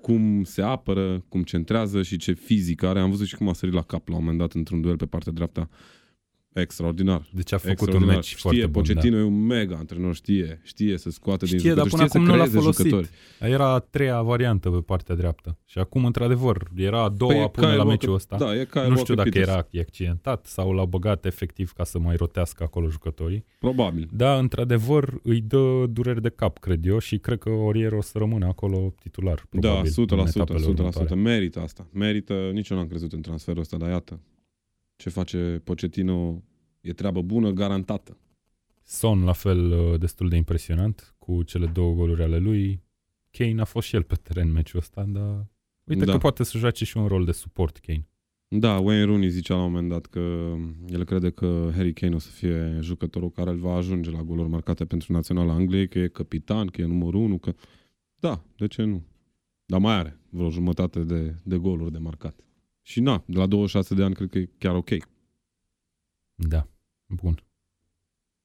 cum 0.00 0.42
se 0.44 0.62
apără, 0.62 1.24
cum 1.28 1.42
centrează 1.42 2.02
și 2.02 2.16
ce 2.16 2.32
fizic 2.32 2.82
are, 2.82 3.00
am 3.00 3.10
văzut 3.10 3.26
și 3.26 3.36
cum 3.36 3.48
a 3.48 3.52
sărit 3.52 3.74
la 3.74 3.82
cap 3.82 4.08
la 4.08 4.14
un 4.14 4.20
moment 4.20 4.38
dat 4.38 4.52
într-un 4.52 4.80
duel 4.80 4.96
pe 4.96 5.06
partea 5.06 5.32
dreaptă. 5.32 5.68
Extraordinar. 6.54 7.28
Deci 7.32 7.52
a 7.52 7.56
făcut 7.56 7.68
un 7.68 7.72
Extraordinar. 7.86 8.14
meci 8.14 8.24
știe, 8.26 8.38
foarte 8.40 8.66
bun. 8.66 8.82
Pochettino 8.82 9.16
e 9.18 9.22
un 9.22 9.46
mega 9.46 9.76
antrenor, 9.76 10.14
știe, 10.14 10.60
știe 10.62 10.98
să 10.98 11.10
scoate 11.10 11.44
din 11.46 11.58
Știe, 11.58 11.74
dar 11.74 11.84
jucători, 11.86 12.08
până 12.08 12.08
știe 12.08 12.18
acum 12.20 12.26
să 12.26 12.32
nu 12.32 12.38
l-a 12.38 12.44
creeze 12.48 12.58
folosit. 12.58 12.84
jucători. 12.86 13.52
Era 13.52 13.72
a 13.74 13.78
treia 13.78 14.22
variantă 14.22 14.70
pe 14.70 14.80
partea 14.80 15.14
dreaptă. 15.14 15.58
Și 15.66 15.78
acum, 15.78 16.04
într-adevăr, 16.04 16.68
era 16.76 17.02
a 17.02 17.08
doua 17.08 17.32
Păi 17.32 17.42
e 17.42 17.48
până 17.48 17.66
Kyle 17.66 17.76
la 17.78 17.82
Walker- 17.84 17.86
meciul 17.88 18.14
ăsta. 18.14 18.36
Da, 18.36 18.54
e 18.60 18.64
Kyle 18.70 18.88
nu 18.88 18.96
știu 18.96 19.14
Walker 19.14 19.16
dacă 19.16 19.28
Peters. 19.28 19.48
era 19.48 19.66
accidentat 19.80 20.46
sau 20.46 20.72
l-au 20.72 20.86
băgat 20.86 21.24
efectiv 21.24 21.72
ca 21.72 21.84
să 21.84 21.98
mai 21.98 22.16
rotească 22.16 22.62
acolo 22.62 22.88
jucătorii. 22.88 23.44
Probabil. 23.58 24.08
Da, 24.12 24.38
într-adevăr, 24.38 25.14
îi 25.22 25.40
dă 25.40 25.86
dureri 25.90 26.22
de 26.22 26.28
cap, 26.28 26.58
cred 26.58 26.86
eu, 26.86 26.98
și 26.98 27.18
cred 27.18 27.38
că 27.38 27.50
Orier 27.50 27.92
o 27.92 28.00
să 28.00 28.18
rămână 28.18 28.46
acolo 28.46 28.94
titular, 29.00 29.44
Da, 29.50 29.58
probabil, 29.60 29.90
100%, 29.90 29.94
în 30.20 30.26
etapele 30.26 30.58
100%, 30.58 30.68
următoare. 30.78 31.14
merită 31.14 31.60
asta. 31.60 31.86
Merită, 31.92 32.50
nici 32.52 32.68
eu 32.68 32.76
n-am 32.76 32.86
crezut 32.86 33.12
în 33.12 33.20
transferul 33.20 33.60
ăsta, 33.60 33.76
dar 33.76 33.88
iată. 33.90 34.20
Ce 35.02 35.10
face 35.10 35.60
Pochettino 35.64 36.42
e 36.80 36.92
treabă 36.92 37.22
bună, 37.22 37.50
garantată. 37.50 38.18
Son, 38.84 39.24
la 39.24 39.32
fel, 39.32 39.70
uh, 39.70 39.98
destul 39.98 40.28
de 40.28 40.36
impresionant, 40.36 41.14
cu 41.18 41.42
cele 41.42 41.66
două 41.66 41.94
goluri 41.94 42.22
ale 42.22 42.38
lui. 42.38 42.82
Kane 43.30 43.60
a 43.60 43.64
fost 43.64 43.86
și 43.86 43.94
el 43.94 44.02
pe 44.02 44.14
teren 44.14 44.52
meciul 44.52 44.78
ăsta, 44.78 45.04
dar 45.08 45.46
uite 45.84 46.04
Da. 46.04 46.12
că 46.12 46.18
poate 46.18 46.44
să 46.44 46.58
joace 46.58 46.84
și 46.84 46.96
un 46.96 47.06
rol 47.06 47.24
de 47.24 47.32
suport 47.32 47.78
Kane. 47.78 48.08
Da, 48.48 48.78
Wayne 48.78 49.04
Rooney 49.04 49.28
zicea 49.28 49.54
la 49.54 49.62
un 49.62 49.70
moment 49.70 49.88
dat 49.88 50.06
că 50.06 50.54
el 50.86 51.04
crede 51.04 51.30
că 51.30 51.70
Harry 51.74 51.92
Kane 51.92 52.14
o 52.14 52.18
să 52.18 52.30
fie 52.30 52.78
jucătorul 52.80 53.30
care 53.30 53.50
îl 53.50 53.58
va 53.58 53.74
ajunge 53.74 54.10
la 54.10 54.22
goluri 54.22 54.48
marcate 54.48 54.84
pentru 54.84 55.12
Naționala 55.12 55.52
Angliei, 55.52 55.88
că 55.88 55.98
e 55.98 56.08
capitan, 56.08 56.66
că 56.66 56.80
e 56.80 56.84
numărul 56.84 57.20
unu, 57.20 57.38
că... 57.38 57.54
Da, 58.18 58.44
de 58.56 58.66
ce 58.66 58.82
nu? 58.82 59.02
Dar 59.64 59.80
mai 59.80 59.94
are 59.94 60.18
vreo 60.28 60.50
jumătate 60.50 61.00
de, 61.00 61.34
de 61.42 61.56
goluri 61.56 61.92
de 61.92 61.98
marcat. 61.98 62.40
Și 62.82 63.00
na, 63.00 63.24
de 63.26 63.38
la 63.38 63.46
26 63.46 63.94
de 63.94 64.02
ani 64.02 64.14
cred 64.14 64.28
că 64.28 64.38
e 64.38 64.50
chiar 64.58 64.74
ok. 64.74 64.90
Da, 66.34 66.68
bun. 67.06 67.44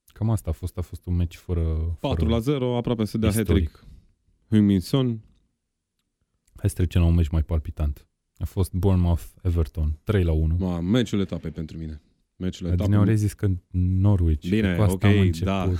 Cam 0.06 0.30
asta 0.30 0.50
a 0.50 0.54
fost, 0.54 0.78
a 0.78 0.82
fost 0.82 1.06
un 1.06 1.16
meci 1.16 1.36
fără... 1.36 1.62
4 2.00 2.20
fără 2.20 2.30
la 2.36 2.40
0, 2.40 2.76
aproape 2.78 3.06
să 3.06 3.18
dea 3.18 3.30
istoric. 3.30 3.70
hat 3.70 3.88
Heung-Min 4.50 4.80
Son. 4.80 5.22
Hai 6.56 6.70
să 6.70 6.76
trecem 6.76 7.02
la 7.02 7.08
un 7.08 7.16
meci 7.16 7.28
mai 7.28 7.44
palpitant. 7.44 8.08
A 8.38 8.46
fost 8.46 8.74
Bournemouth-Everton, 8.74 10.00
3 10.04 10.24
la 10.24 10.32
1. 10.32 10.56
Ma, 10.60 10.80
meciul 10.80 11.20
etapei 11.20 11.52
pentru 11.52 11.78
mine. 11.78 12.02
Meciul 12.36 12.66
etapei. 12.68 12.84
Adineori 12.86 13.10
ai 13.10 13.18
zis 13.18 13.34
că 13.34 13.50
Norwich. 13.72 14.50
Bine, 14.50 14.76
cu 14.76 14.82
asta 14.82 14.94
ok, 14.94 15.04
am 15.04 15.20
început. 15.20 15.48
da. 15.48 15.72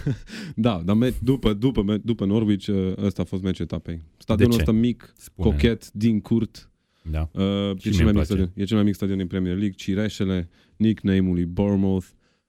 da, 0.76 0.82
dar 0.84 0.96
me- 0.96 1.14
după, 1.22 1.52
după, 1.52 1.96
după 2.04 2.24
Norwich, 2.24 2.66
uh, 2.66 2.96
ăsta 2.96 3.22
a 3.22 3.24
fost 3.24 3.42
meciul 3.42 3.64
etapei. 3.64 4.02
Stadionul 4.16 4.54
ce? 4.54 4.60
ăsta 4.60 4.72
mic, 4.72 5.12
Spune. 5.16 5.50
cochet, 5.50 5.90
din 5.92 6.20
curt. 6.20 6.69
Da. 7.02 7.28
Uh, 7.32 7.42
e, 7.74 7.74
Și 7.78 7.90
cel 7.90 7.92
mie 7.92 8.02
mai 8.02 8.02
îmi 8.02 8.04
mic 8.04 8.12
place. 8.12 8.24
stadion, 8.24 8.50
e 8.54 8.64
cel 8.64 8.76
mai 8.76 8.84
mic 8.84 8.94
stadion 8.94 9.18
din 9.18 9.26
Premier 9.26 9.52
League. 9.56 9.74
Cireșele, 9.76 10.48
nickname-ul 10.76 11.34
lui 11.34 11.44
Bournemouth, 11.44 12.06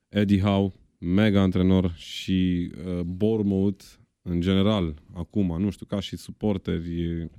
Eddie 0.08 0.40
Howe, 0.40 0.72
mega 0.98 1.40
antrenor 1.40 1.92
și 1.96 2.70
uh, 2.86 3.00
Bournemouth, 3.00 3.84
în 4.22 4.40
general, 4.40 4.94
acum, 5.12 5.56
nu 5.60 5.70
știu, 5.70 5.86
ca 5.86 6.00
și 6.00 6.16
suporteri, 6.16 7.00
e, 7.02 7.30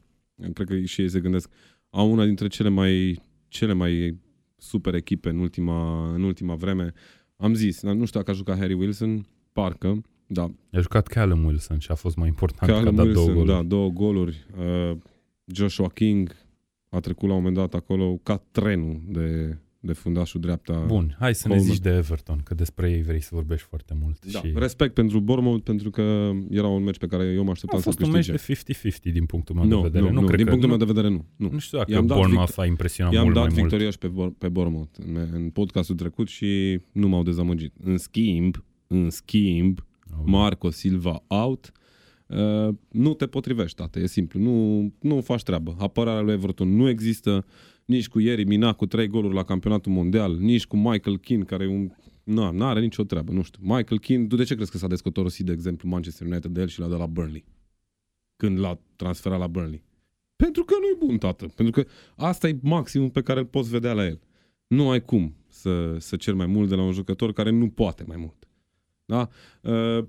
cred 0.54 0.68
că 0.68 0.80
și 0.80 1.02
ei 1.02 1.10
se 1.10 1.20
gândesc, 1.20 1.50
au 1.90 2.12
una 2.12 2.26
dintre 2.26 2.48
cele 2.48 2.70
mai, 2.70 3.22
cele 3.48 3.74
mai 3.74 4.20
super 4.58 4.94
echipe 4.94 5.30
în 5.30 5.38
ultima, 5.40 6.10
în 6.14 6.24
ultima 6.24 6.56
vreme. 6.56 6.94
Am 7.36 7.54
zis, 7.54 7.82
dar 7.82 7.94
nu 7.94 8.06
știu 8.06 8.20
dacă 8.20 8.32
a 8.32 8.34
jucat 8.34 8.58
Harry 8.58 8.74
Wilson, 8.74 9.26
parcă, 9.52 10.02
da, 10.28 10.52
A 10.72 10.80
jucat 10.80 11.08
Callum 11.08 11.46
Wilson 11.46 11.80
și 11.80 11.92
a 11.92 11.96
fost 11.96 12.16
mai 12.16 12.28
important 12.28 12.72
că 12.72 12.76
a 12.78 12.80
Callum 12.80 12.96
dat 12.96 13.06
două 13.06 13.26
Wilson, 13.28 13.34
goluri. 13.34 13.56
da, 13.58 13.64
două 13.68 13.90
goluri. 13.90 14.46
Uh, 14.58 14.98
Joshua 15.46 15.90
King 15.90 16.36
a 16.94 17.00
trecut 17.00 17.28
la 17.30 17.36
un 17.36 17.40
moment 17.44 17.56
dat 17.58 17.74
acolo 17.74 18.20
ca 18.24 18.44
trenul 18.52 19.02
de, 19.08 19.58
de 19.80 19.94
fundașul 19.94 20.40
dreapta. 20.42 20.84
Bun, 20.88 21.16
hai 21.20 21.36
să 21.36 21.48
ne 21.48 21.54
Coleman. 21.54 21.74
zici 21.74 21.84
de 21.84 21.90
Everton, 21.90 22.42
că 22.44 22.54
despre 22.54 22.92
ei 22.92 23.02
vrei 23.02 23.22
să 23.22 23.30
vorbești 23.34 23.68
foarte 23.68 23.94
mult. 24.02 24.26
Da, 24.32 24.40
și... 24.40 24.52
respect 24.56 24.94
pentru 24.94 25.20
Bournemouth 25.20 25.64
pentru 25.64 25.90
că 25.90 26.32
era 26.50 26.68
un 26.68 26.84
meci 26.84 26.98
pe 26.98 27.08
care 27.08 27.24
eu 27.24 27.44
mă 27.44 27.52
așteptam 27.52 27.78
A 27.78 27.82
să 27.82 27.88
fost 27.88 28.02
un 28.02 28.12
meci 28.12 28.30
câștige. 28.32 28.64
de 28.82 29.10
50-50 29.10 29.14
din 29.14 29.26
punctul 29.26 29.56
meu 29.56 29.66
nu, 29.66 29.76
de 29.82 29.88
vedere. 29.88 30.12
nu, 30.12 30.20
nu, 30.20 30.26
cred 30.26 30.36
din 30.38 30.46
că, 30.46 30.52
punctul 30.52 30.70
nu, 30.72 30.78
meu 30.78 30.86
de 30.86 30.92
vedere 31.00 31.14
nu. 31.14 31.26
nu. 31.36 31.50
nu 31.52 31.60
știu 31.60 31.78
dacă 31.78 31.92
I-am 31.92 32.06
dat 32.06 32.18
Bournemouth 32.18 32.50
vict- 32.52 32.60
a 32.62 32.66
impresionat 32.66 33.14
I-am 33.14 33.24
mult 33.24 33.36
dat 33.36 33.44
mai 33.44 33.54
mult. 33.58 33.68
victoriaș 33.70 33.96
pe, 33.96 34.08
Bor- 34.08 34.38
pe 34.38 34.50
Bournemouth 34.50 34.98
în, 35.08 35.28
în 35.34 35.50
podcastul 35.50 35.96
trecut 35.96 36.28
și 36.28 36.80
nu 36.92 37.08
m-au 37.08 37.24
dezamăgit. 37.24 37.74
În 37.84 37.98
schimb, 37.98 38.64
în 38.88 39.10
schimb, 39.10 39.86
Aoleu. 40.12 40.26
Marco 40.40 40.70
Silva 40.70 41.24
out. 41.28 41.72
Uh, 42.38 42.76
nu 42.92 43.14
te 43.14 43.28
potrivești, 43.28 43.78
tată, 43.78 44.00
e 44.00 44.06
simplu. 44.06 44.40
Nu, 44.40 44.92
nu 45.00 45.22
faci 45.22 45.44
treabă. 45.44 45.76
Apărarea 45.80 46.22
lui 46.22 46.34
Everton 46.34 46.76
nu 46.76 46.90
există 46.90 47.46
nici 47.86 48.08
cu 48.08 48.20
Ieri 48.20 48.44
Mina 48.44 48.74
cu 48.74 48.86
trei 48.86 49.08
goluri 49.08 49.34
la 49.34 49.44
campionatul 49.44 49.92
mondial, 49.92 50.38
nici 50.38 50.66
cu 50.66 50.78
Michael 50.78 51.18
Keane, 51.18 51.44
care 51.44 51.64
e 51.64 51.68
un... 51.68 51.90
Nu, 52.24 52.52
nu 52.52 52.66
are 52.66 52.80
nicio 52.80 53.04
treabă, 53.04 53.32
nu 53.32 53.42
știu. 53.42 53.60
Michael 53.64 54.00
Keane, 54.00 54.26
tu 54.26 54.36
de 54.36 54.44
ce 54.44 54.56
crezi 54.56 54.72
că 54.72 54.78
s-a 54.78 54.88
descotorosit, 54.88 55.46
de 55.46 55.52
exemplu, 55.52 55.90
Manchester 55.90 56.28
United 56.28 56.52
de 56.52 56.62
el 56.62 56.68
și 56.68 56.80
l-a 56.80 56.88
dat 56.88 57.00
la 57.00 57.06
Burnley? 57.06 57.46
Când 58.36 58.60
l-a 58.60 58.80
transferat 58.96 59.40
la 59.40 59.48
Burnley. 59.48 59.84
Pentru 60.36 60.64
că 60.64 60.74
nu 60.80 60.86
e 60.86 61.06
bun, 61.08 61.18
tată. 61.18 61.46
Pentru 61.56 61.82
că 61.82 61.90
asta 62.16 62.48
e 62.48 62.58
maximum 62.62 63.10
pe 63.10 63.22
care 63.22 63.40
îl 63.40 63.46
poți 63.46 63.70
vedea 63.70 63.94
la 63.94 64.06
el. 64.06 64.20
Nu 64.68 64.90
ai 64.90 65.02
cum 65.02 65.36
să, 65.48 65.96
să 65.98 66.16
ceri 66.16 66.36
mai 66.36 66.46
mult 66.46 66.70
de 66.70 66.76
la 66.76 66.82
un 66.82 66.92
jucător 66.92 67.34
care 67.34 67.50
nu 67.50 67.70
poate 67.70 68.04
mai 68.08 68.18
mult. 68.18 68.48
Da? 69.06 69.30
Uh, 69.62 70.06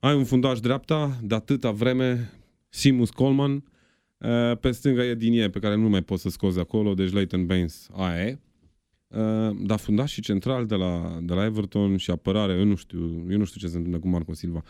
ai 0.00 0.16
un 0.16 0.24
fundaș 0.24 0.60
dreapta 0.60 1.18
de 1.22 1.34
atâta 1.34 1.70
vreme, 1.70 2.32
Simus 2.68 3.10
Coleman, 3.10 3.64
uh, 4.18 4.56
pe 4.60 4.70
stânga 4.70 5.04
e 5.04 5.14
Dinie, 5.14 5.50
pe 5.50 5.58
care 5.58 5.74
nu 5.74 5.88
mai 5.88 6.02
poți 6.02 6.22
să 6.22 6.28
scoți 6.28 6.54
de 6.54 6.60
acolo, 6.60 6.94
deci 6.94 7.12
Leighton 7.12 7.46
Baines, 7.46 7.88
aia 7.92 8.26
e. 8.26 8.38
Uh, 9.08 9.56
dar 9.66 9.78
fundaș 9.78 10.12
și 10.12 10.20
central 10.20 10.66
de 10.66 10.74
la, 10.74 11.18
de 11.22 11.34
la 11.34 11.44
Everton 11.44 11.96
și 11.96 12.10
apărare, 12.10 12.52
eu 12.52 12.64
nu 12.64 12.74
știu, 12.74 13.26
eu 13.30 13.38
nu 13.38 13.44
știu 13.44 13.60
ce 13.60 13.66
se 13.66 13.76
întâmplă 13.76 14.00
cu 14.00 14.08
Marco 14.08 14.32
Silva. 14.32 14.62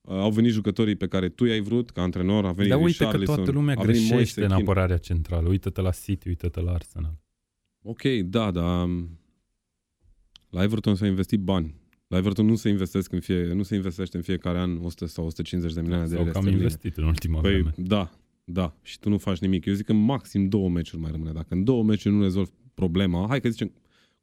Uh, 0.00 0.14
au 0.14 0.30
venit 0.30 0.52
jucătorii 0.52 0.96
pe 0.96 1.06
care 1.06 1.28
tu 1.28 1.44
i-ai 1.44 1.60
vrut 1.60 1.90
ca 1.90 2.02
antrenor, 2.02 2.44
a 2.44 2.52
venit 2.52 2.70
Dar 2.70 2.80
uite 2.80 2.98
că 2.98 3.04
Richarlison, 3.04 3.34
toată 3.34 3.50
lumea 3.50 3.74
a 3.78 3.82
venit 3.82 4.00
greșește 4.00 4.14
Moise 4.14 4.42
în 4.42 4.48
Kean. 4.48 4.60
apărarea 4.60 4.96
centrală. 4.96 5.48
Uită-te 5.48 5.80
la 5.80 5.90
City, 5.90 6.28
uită-te 6.28 6.60
la 6.60 6.72
Arsenal. 6.72 7.18
Ok, 7.82 8.02
da, 8.24 8.50
dar 8.50 8.84
um, 8.84 9.18
la 10.50 10.62
Everton 10.62 10.94
s-a 10.94 11.06
investit 11.06 11.40
bani. 11.40 11.74
La 12.14 12.20
Everton 12.20 12.46
nu 12.46 12.54
se 12.54 12.68
investesc 12.68 13.12
în 13.12 13.20
fie, 13.20 13.52
nu 13.52 13.62
se 13.62 13.74
investește 13.74 14.16
în 14.16 14.22
fiecare 14.22 14.58
an 14.58 14.78
100 14.82 15.06
sau 15.06 15.26
150 15.26 15.72
de 15.74 15.80
milioane 15.80 16.04
de 16.04 16.10
Sau 16.10 16.18
lire 16.18 16.30
că 16.30 16.36
am 16.36 16.42
sterline. 16.42 16.62
investit 16.64 16.96
în 16.96 17.04
ultima 17.04 17.40
Păi, 17.40 17.52
vreme. 17.52 17.72
da, 17.76 18.10
da. 18.44 18.76
Și 18.82 18.98
tu 18.98 19.08
nu 19.08 19.18
faci 19.18 19.38
nimic. 19.38 19.64
Eu 19.64 19.74
zic 19.74 19.86
că 19.86 19.92
maxim 19.92 20.48
două 20.48 20.68
meciuri 20.68 21.02
mai 21.02 21.10
rămâne. 21.10 21.32
Dacă 21.32 21.46
în 21.54 21.64
două 21.64 21.82
meciuri 21.82 22.14
nu 22.14 22.22
rezolvi 22.22 22.50
problema, 22.74 23.26
hai 23.28 23.40
că 23.40 23.48
zicem, 23.48 23.72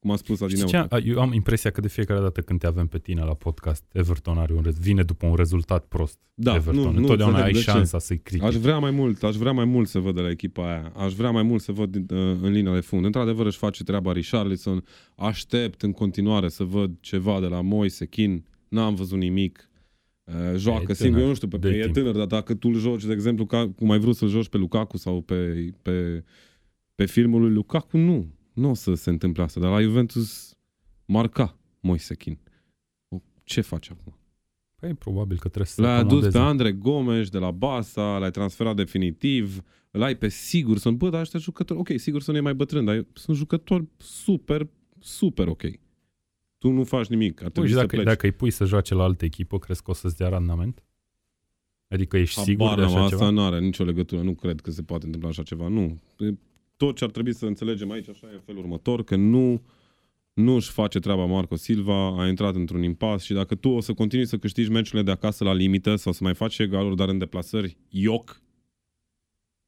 cum 0.02 0.12
a 0.12 0.16
spus 0.16 0.36
Știi 0.36 0.46
Adineu, 0.46 0.68
ce? 0.68 0.78
A- 0.78 0.98
Eu 0.98 1.20
am 1.20 1.34
impresia 1.34 1.70
că 1.72 1.82
de 1.82 1.88
fiecare 1.88 2.20
dată 2.20 2.42
când 2.42 2.60
te 2.60 2.68
avem 2.68 2.88
pe 2.88 2.98
tine 3.00 3.22
la 3.24 3.34
podcast, 3.34 3.84
Everton 3.94 4.38
are 4.38 4.54
un 4.54 4.62
rez- 4.68 4.80
vine 4.80 5.04
după 5.04 5.26
un 5.26 5.36
rezultat 5.36 5.86
prost. 5.86 6.20
Da, 6.34 6.56
Everton. 6.56 6.84
nu- 6.84 6.92
nu 6.92 6.98
Întotdeauna 6.98 7.36
înțeleg 7.38 7.56
ai 7.56 7.62
de 7.62 7.66
ce. 7.72 7.78
șansa 7.78 8.00
să-i 8.00 8.20
critici. 8.20 8.48
Aș 8.48 8.56
vrea 8.56 8.78
mai 8.80 8.92
mult, 8.92 9.24
aș 9.24 9.36
vrea 9.36 9.52
mai 9.52 9.66
mult 9.66 9.88
să 9.88 10.00
văd 10.00 10.16
de 10.16 10.22
la 10.22 10.30
echipa 10.30 10.64
aia. 10.70 10.92
Aș 10.96 11.14
vrea 11.14 11.32
mai 11.32 11.44
mult 11.44 11.62
să 11.62 11.72
văd 11.72 11.96
uh, 11.96 12.04
în 12.42 12.52
linia 12.52 12.74
de 12.74 12.80
fund. 12.80 13.06
Într-adevăr 13.06 13.46
își 13.46 13.58
face 13.58 13.84
treaba 13.84 14.12
Richarlison. 14.12 14.84
Aștept 15.16 15.82
în 15.82 15.92
continuare 15.92 16.50
să 16.50 16.64
văd 16.64 16.92
ceva 17.00 17.40
de 17.40 17.48
la 17.48 17.62
Moise 17.62 18.06
Kean. 18.06 18.44
N-am 18.70 18.96
văzut 18.96 19.18
nimic. 19.18 19.70
Uh, 20.24 20.34
joacă 20.58 20.80
tânăr, 20.80 20.96
singur, 20.96 21.20
eu 21.22 21.28
nu 21.28 21.34
știu, 21.34 21.48
pe, 21.48 21.58
de 21.58 21.68
pe, 21.70 21.76
e 21.78 21.82
timp. 21.82 21.94
tânăr, 21.94 22.16
dar 22.16 22.26
dacă 22.26 22.54
tu 22.56 22.68
îl 22.74 22.80
joci, 22.80 23.04
de 23.06 23.14
exemplu, 23.14 23.46
ca, 23.46 23.70
cum 23.76 23.92
ai 23.92 24.00
vrut 24.00 24.16
să-l 24.16 24.28
joci 24.30 24.48
pe 24.50 24.58
Lukaku 24.58 24.98
sau 24.98 25.22
pe, 25.22 25.70
pe, 25.82 26.24
pe 26.96 27.06
filmul 27.06 27.42
lui 27.42 27.52
Lukaku, 27.54 27.98
nu. 27.98 28.28
Nu 28.54 28.70
o 28.70 28.74
să 28.74 28.94
se 28.94 29.10
întâmple 29.10 29.44
asta. 29.44 29.60
Dar 29.60 29.72
la 29.72 29.82
Juventus 29.82 30.56
marca 31.06 31.58
Moise 31.80 32.16
Kean. 32.16 32.40
O, 33.10 33.18
Ce 33.44 33.62
face 33.62 33.92
acum? 34.00 34.16
Păi 34.76 34.94
probabil 34.94 35.36
că 35.40 35.48
trebuie 35.48 35.66
să 35.66 35.74
se 35.74 35.82
L-ai 35.82 35.92
adus 35.94 36.06
acomodeze. 36.08 36.38
pe 36.38 36.44
Andre 36.44 36.72
Gomes 36.72 37.30
de 37.30 37.38
la 37.38 37.52
Barça, 37.58 38.20
l-ai 38.20 38.32
transferat 38.32 38.76
definitiv, 38.76 39.62
îl 39.92 40.02
ai 40.02 40.16
pe 40.16 40.28
Sigurdsson. 40.28 40.98
Bă, 40.98 41.10
dar 41.10 41.22
ăștia 41.22 41.40
jucători, 41.40 41.80
ok, 41.80 41.90
Sigurdsson 41.96 42.36
e 42.36 42.40
mai 42.40 42.54
bătrân, 42.54 42.86
dar 42.86 43.06
sunt 43.14 43.38
jucători 43.38 43.88
super, 43.98 44.68
super 45.00 45.48
ok. 45.48 45.62
Tu 46.58 46.70
nu 46.70 46.84
faci 46.84 47.08
nimic, 47.08 47.32
ar 47.42 47.50
Păi, 47.50 47.50
trebui 47.52 47.70
și 47.70 47.76
să 47.76 47.82
dacă, 47.82 47.96
pleci. 47.96 48.06
dacă 48.08 48.26
îi 48.26 48.32
pui 48.32 48.52
să 48.52 48.66
joace 48.66 48.94
la 48.94 49.04
altă 49.04 49.26
echipă, 49.26 49.60
crezi 49.60 49.84
că 49.84 49.92
o 49.92 49.94
să-ți 49.94 50.18
dea 50.18 50.30
randament? 50.30 50.84
Adică 51.88 52.18
ești 52.18 52.40
sigur 52.42 52.68
Habar 52.68 52.80
de 52.80 52.86
n-am, 52.86 52.94
așa 52.96 53.04
asta 53.04 53.18
ceva? 53.18 53.30
nu 53.30 53.42
are 53.44 53.60
nicio 53.60 53.84
legătură, 53.84 54.22
nu 54.22 54.34
cred 54.34 54.62
că 54.62 54.72
se 54.72 54.84
poate 54.84 55.06
întâmpla 55.06 55.30
așa 55.30 55.44
ceva, 55.44 55.68
nu. 55.68 56.02
E- 56.82 56.86
Tot 56.86 56.96
ce 56.96 57.04
ar 57.04 57.10
trebui 57.12 57.34
să 57.34 57.46
înțelegem 57.46 57.92
aici 57.92 58.10
așa 58.10 58.28
e 58.32 58.34
în 58.34 58.42
felul 58.46 58.62
următor, 58.62 59.04
că 59.04 59.16
nu 59.16 59.62
nu 60.34 60.54
își 60.54 60.72
face 60.72 61.00
treaba 61.00 61.26
Marco 61.26 61.56
Silva, 61.56 62.22
a 62.22 62.28
intrat 62.28 62.56
într-un 62.56 62.84
impas 62.84 63.24
și 63.24 63.34
dacă 63.34 63.56
tu 63.56 63.70
o 63.70 63.80
să 63.80 63.94
continui 63.94 64.26
să 64.26 64.38
câștigi 64.38 64.70
meciurile 64.70 65.04
de 65.04 65.12
acasă 65.12 65.44
la 65.44 65.54
limită 65.54 65.96
sau 65.96 66.12
să 66.12 66.24
mai 66.24 66.34
faci 66.36 66.60
egaluri, 66.60 66.96
dar 66.96 67.10
în 67.10 67.18
deplasări, 67.18 67.78
ioc, 67.90 68.42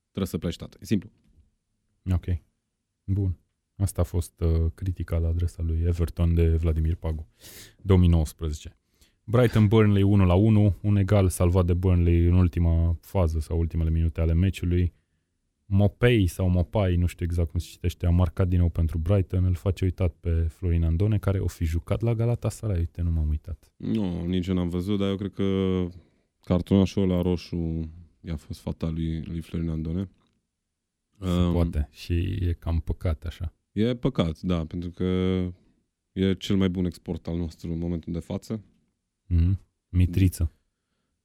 trebuie 0.09 0.27
să 0.27 0.37
pleci, 0.37 0.55
tată. 0.55 0.77
E 0.81 0.85
simplu. 0.85 1.09
Ok. 2.11 2.25
Bun. 3.03 3.37
Asta 3.75 4.01
a 4.01 4.03
fost 4.03 4.41
uh, 4.41 4.71
critica 4.75 5.17
la 5.17 5.27
adresa 5.27 5.61
lui 5.61 5.81
Everton 5.85 6.33
de 6.33 6.55
Vladimir 6.55 6.95
Pagu. 6.95 7.27
2019. 7.81 8.77
Brighton 9.23 9.67
Burnley 9.67 10.01
1 10.01 10.25
la 10.25 10.33
1, 10.33 10.75
un 10.81 10.95
egal 10.95 11.29
salvat 11.29 11.65
de 11.65 11.73
Burnley 11.73 12.25
în 12.25 12.33
ultima 12.33 12.97
fază 13.01 13.39
sau 13.39 13.59
ultimele 13.59 13.89
minute 13.89 14.21
ale 14.21 14.33
meciului. 14.33 14.93
Mopei 15.75 16.27
sau 16.27 16.49
Mopai, 16.49 16.95
nu 16.95 17.05
știu 17.05 17.25
exact 17.25 17.49
cum 17.49 17.59
se 17.59 17.67
citește, 17.69 18.05
a 18.05 18.09
marcat 18.09 18.47
din 18.47 18.59
nou 18.59 18.69
pentru 18.69 18.97
Brighton, 18.97 19.43
îl 19.43 19.53
face 19.53 19.83
uitat 19.83 20.13
pe 20.13 20.29
Florin 20.29 20.83
Andone, 20.83 21.17
care 21.17 21.39
o 21.39 21.47
fi 21.47 21.65
jucat 21.65 22.01
la 22.01 22.13
Galatasaray, 22.13 22.77
uite, 22.77 23.01
nu 23.01 23.11
m-am 23.11 23.29
uitat. 23.29 23.73
Nu, 23.77 24.25
nici 24.25 24.47
eu 24.47 24.55
n-am 24.55 24.69
văzut, 24.69 24.99
dar 24.99 25.09
eu 25.09 25.15
cred 25.15 25.33
că 25.33 25.43
cartonașul 26.39 27.09
ăla 27.09 27.21
roșu 27.21 27.89
i-a 28.21 28.35
fost 28.35 28.59
fatal 28.59 28.93
lui, 28.93 29.21
lui 29.23 29.41
Florin 29.41 29.69
Andone. 29.69 30.09
Se 31.19 31.49
poate. 31.51 31.87
Și 31.91 32.13
e 32.41 32.53
cam 32.59 32.79
păcat 32.79 33.23
așa. 33.23 33.53
E 33.71 33.95
păcat, 33.95 34.41
da, 34.41 34.65
pentru 34.65 34.89
că 34.89 35.03
e 36.11 36.33
cel 36.33 36.55
mai 36.55 36.69
bun 36.69 36.85
export 36.85 37.27
al 37.27 37.37
nostru 37.37 37.71
în 37.71 37.77
momentul 37.77 38.13
de 38.13 38.19
față. 38.19 38.63
Mm-hmm. 39.29 39.57
Mitriță. 39.89 40.51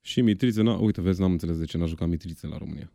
Și 0.00 0.20
Mitriță, 0.20 0.62
na, 0.62 0.76
uite, 0.78 1.00
vezi, 1.00 1.20
n-am 1.20 1.32
înțeles 1.32 1.58
de 1.58 1.64
ce 1.64 1.78
n-a 1.78 1.86
jucat 1.86 2.08
Mitriță 2.08 2.46
la 2.46 2.58
România. 2.58 2.92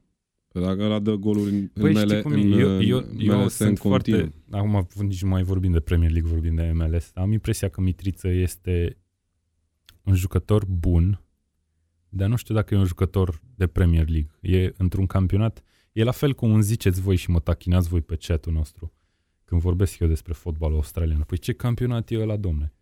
Că 0.53 0.59
dacă 0.59 0.81
ăla 0.83 0.99
dă 0.99 1.15
goluri 1.15 1.51
în, 1.51 1.67
Păi 1.67 1.83
în 1.83 1.95
știi 1.95 2.07
mele, 2.07 2.21
cum 2.21 2.31
e? 2.31 2.41
în, 2.41 2.51
Eu, 2.51 2.69
în 2.69 2.81
eu, 2.81 3.05
eu 3.17 3.37
MLS 3.37 3.57
în 3.59 3.65
sunt 3.65 3.79
continuu. 3.79 4.19
foarte... 4.19 4.33
Acum 4.51 4.87
nici 5.07 5.21
nu 5.21 5.29
mai 5.29 5.43
vorbim 5.43 5.71
de 5.71 5.79
Premier 5.79 6.11
League, 6.11 6.31
vorbim 6.31 6.55
de 6.55 6.71
MLS. 6.73 7.11
Am 7.13 7.31
impresia 7.31 7.69
că 7.69 7.81
Mitriță 7.81 8.27
este 8.27 8.97
un 10.03 10.15
jucător 10.15 10.65
bun, 10.65 11.21
dar 12.09 12.29
nu 12.29 12.35
știu 12.35 12.55
dacă 12.55 12.73
e 12.73 12.77
un 12.77 12.85
jucător 12.85 13.41
de 13.55 13.67
Premier 13.67 14.09
League. 14.09 14.29
E 14.41 14.73
într-un 14.77 15.05
campionat... 15.05 15.63
E 15.91 16.03
la 16.03 16.11
fel 16.11 16.33
cum 16.33 16.53
îmi 16.53 16.63
ziceți 16.63 17.01
voi 17.01 17.15
și 17.15 17.29
mă 17.29 17.39
tachinați 17.39 17.89
voi 17.89 18.01
pe 18.01 18.15
chatul 18.15 18.53
nostru 18.53 18.93
când 19.45 19.61
vorbesc 19.61 19.99
eu 19.99 20.07
despre 20.07 20.33
fotbalul 20.33 20.75
australian. 20.75 21.21
Păi 21.21 21.37
ce 21.37 21.53
campionat 21.53 22.11
e 22.11 22.19
ăla, 22.19 22.37
domne? 22.37 22.73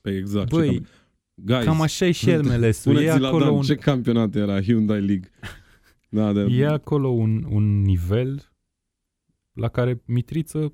Păi 0.00 0.16
exact. 0.16 0.48
Băi, 0.48 0.68
ce 0.68 0.74
cam... 0.74 0.86
Guys, 1.34 1.64
Cam 1.64 1.80
așa 1.80 2.06
e 2.06 2.10
și 2.10 2.30
el, 2.34 2.42
MLS-ul. 2.42 2.66
E 2.66 2.72
Spuneți 2.72 3.20
la 3.20 3.28
acolo, 3.28 3.44
Dan, 3.44 3.54
un, 3.54 3.62
ce 3.62 3.74
campionat 3.74 4.34
era 4.34 4.62
Hyundai 4.62 5.00
League? 5.00 5.30
Da, 6.08 6.32
de... 6.32 6.40
e 6.50 6.66
acolo 6.66 7.08
un, 7.08 7.46
un 7.50 7.82
nivel 7.82 8.52
la 9.52 9.68
care 9.68 10.02
Mitriță 10.04 10.72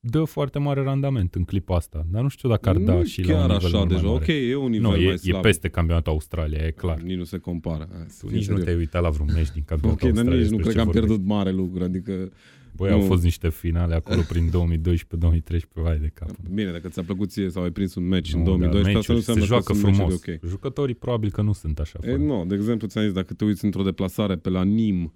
dă 0.00 0.24
foarte 0.24 0.58
mare 0.58 0.82
randament 0.82 1.34
în 1.34 1.44
clipa 1.44 1.76
asta, 1.76 2.06
dar 2.10 2.22
nu 2.22 2.28
știu 2.28 2.48
dacă 2.48 2.68
ar 2.68 2.76
da 2.76 2.94
nu 2.94 3.04
și 3.04 3.20
chiar 3.20 3.36
la 3.36 3.42
un 3.44 3.50
nivel 3.50 3.66
așa 3.66 3.76
mult 3.78 3.90
mai 3.90 4.00
deja. 4.00 4.10
mare. 4.12 4.22
Ok, 4.22 4.26
e 4.50 4.54
un 4.56 4.70
nivel 4.70 4.90
Nu, 4.90 4.96
mai 4.96 5.04
e, 5.04 5.16
slab. 5.16 5.36
e 5.36 5.40
peste 5.40 5.68
campionatul 5.68 6.12
Australia, 6.12 6.66
e 6.66 6.70
clar. 6.70 7.00
Nici 7.00 7.16
nu 7.16 7.24
se 7.24 7.38
compară. 7.38 7.88
Hai, 7.92 8.04
să 8.08 8.20
Tu 8.20 8.26
fim 8.26 8.36
nici 8.36 8.36
nu 8.36 8.42
serios. 8.46 8.64
te-ai 8.64 8.76
uitat 8.76 9.02
la 9.02 9.10
vreun 9.10 9.28
meci 9.34 9.50
din 9.50 9.60
Ok, 9.62 9.66
campionatul 9.68 10.08
dar 10.12 10.16
Australiei. 10.18 10.42
nici 10.42 10.50
nu 10.50 10.56
despre 10.56 10.72
cred 10.72 10.72
ce 10.72 10.76
că 10.76 10.80
am 10.80 10.86
vorbești. 10.92 11.06
pierdut 11.06 11.26
mare 11.36 11.50
lucru, 11.50 11.84
adică... 11.84 12.30
Băi, 12.76 12.88
nu. 12.90 12.94
au 12.94 13.00
fost 13.00 13.22
niște 13.22 13.48
finale 13.48 13.94
acolo 13.94 14.20
prin 14.28 14.50
2012-2013, 14.50 15.58
vai 15.72 15.98
de 15.98 16.10
cap. 16.14 16.30
Bine, 16.50 16.70
dacă 16.72 16.88
ți-a 16.88 17.02
plăcut 17.02 17.30
ție 17.30 17.48
sau 17.50 17.62
ai 17.62 17.70
prins 17.70 17.94
un 17.94 18.08
match 18.08 18.32
în 18.32 18.38
Nu, 18.38 18.44
2012, 18.44 18.92
dar 18.92 19.00
asta 19.00 19.12
nu 19.12 19.16
meciuri 19.16 19.16
înseamnă 19.16 19.42
se 19.42 19.46
joacă 19.46 19.64
că 19.72 19.72
sunt 19.78 19.94
frumos. 19.94 20.12
meciuri 20.12 20.40
ok. 20.42 20.50
Jucătorii 20.50 20.94
probabil 20.94 21.30
că 21.30 21.42
nu 21.42 21.52
sunt 21.52 21.78
așa. 21.78 21.98
E, 22.02 22.06
foarte. 22.06 22.24
nu, 22.24 22.44
de 22.46 22.54
exemplu, 22.54 22.86
ți-am 22.88 23.04
zis, 23.04 23.12
dacă 23.12 23.34
te 23.34 23.44
uiți 23.44 23.64
într-o 23.64 23.82
deplasare 23.82 24.36
pe 24.36 24.48
la 24.50 24.62
Nim, 24.62 25.12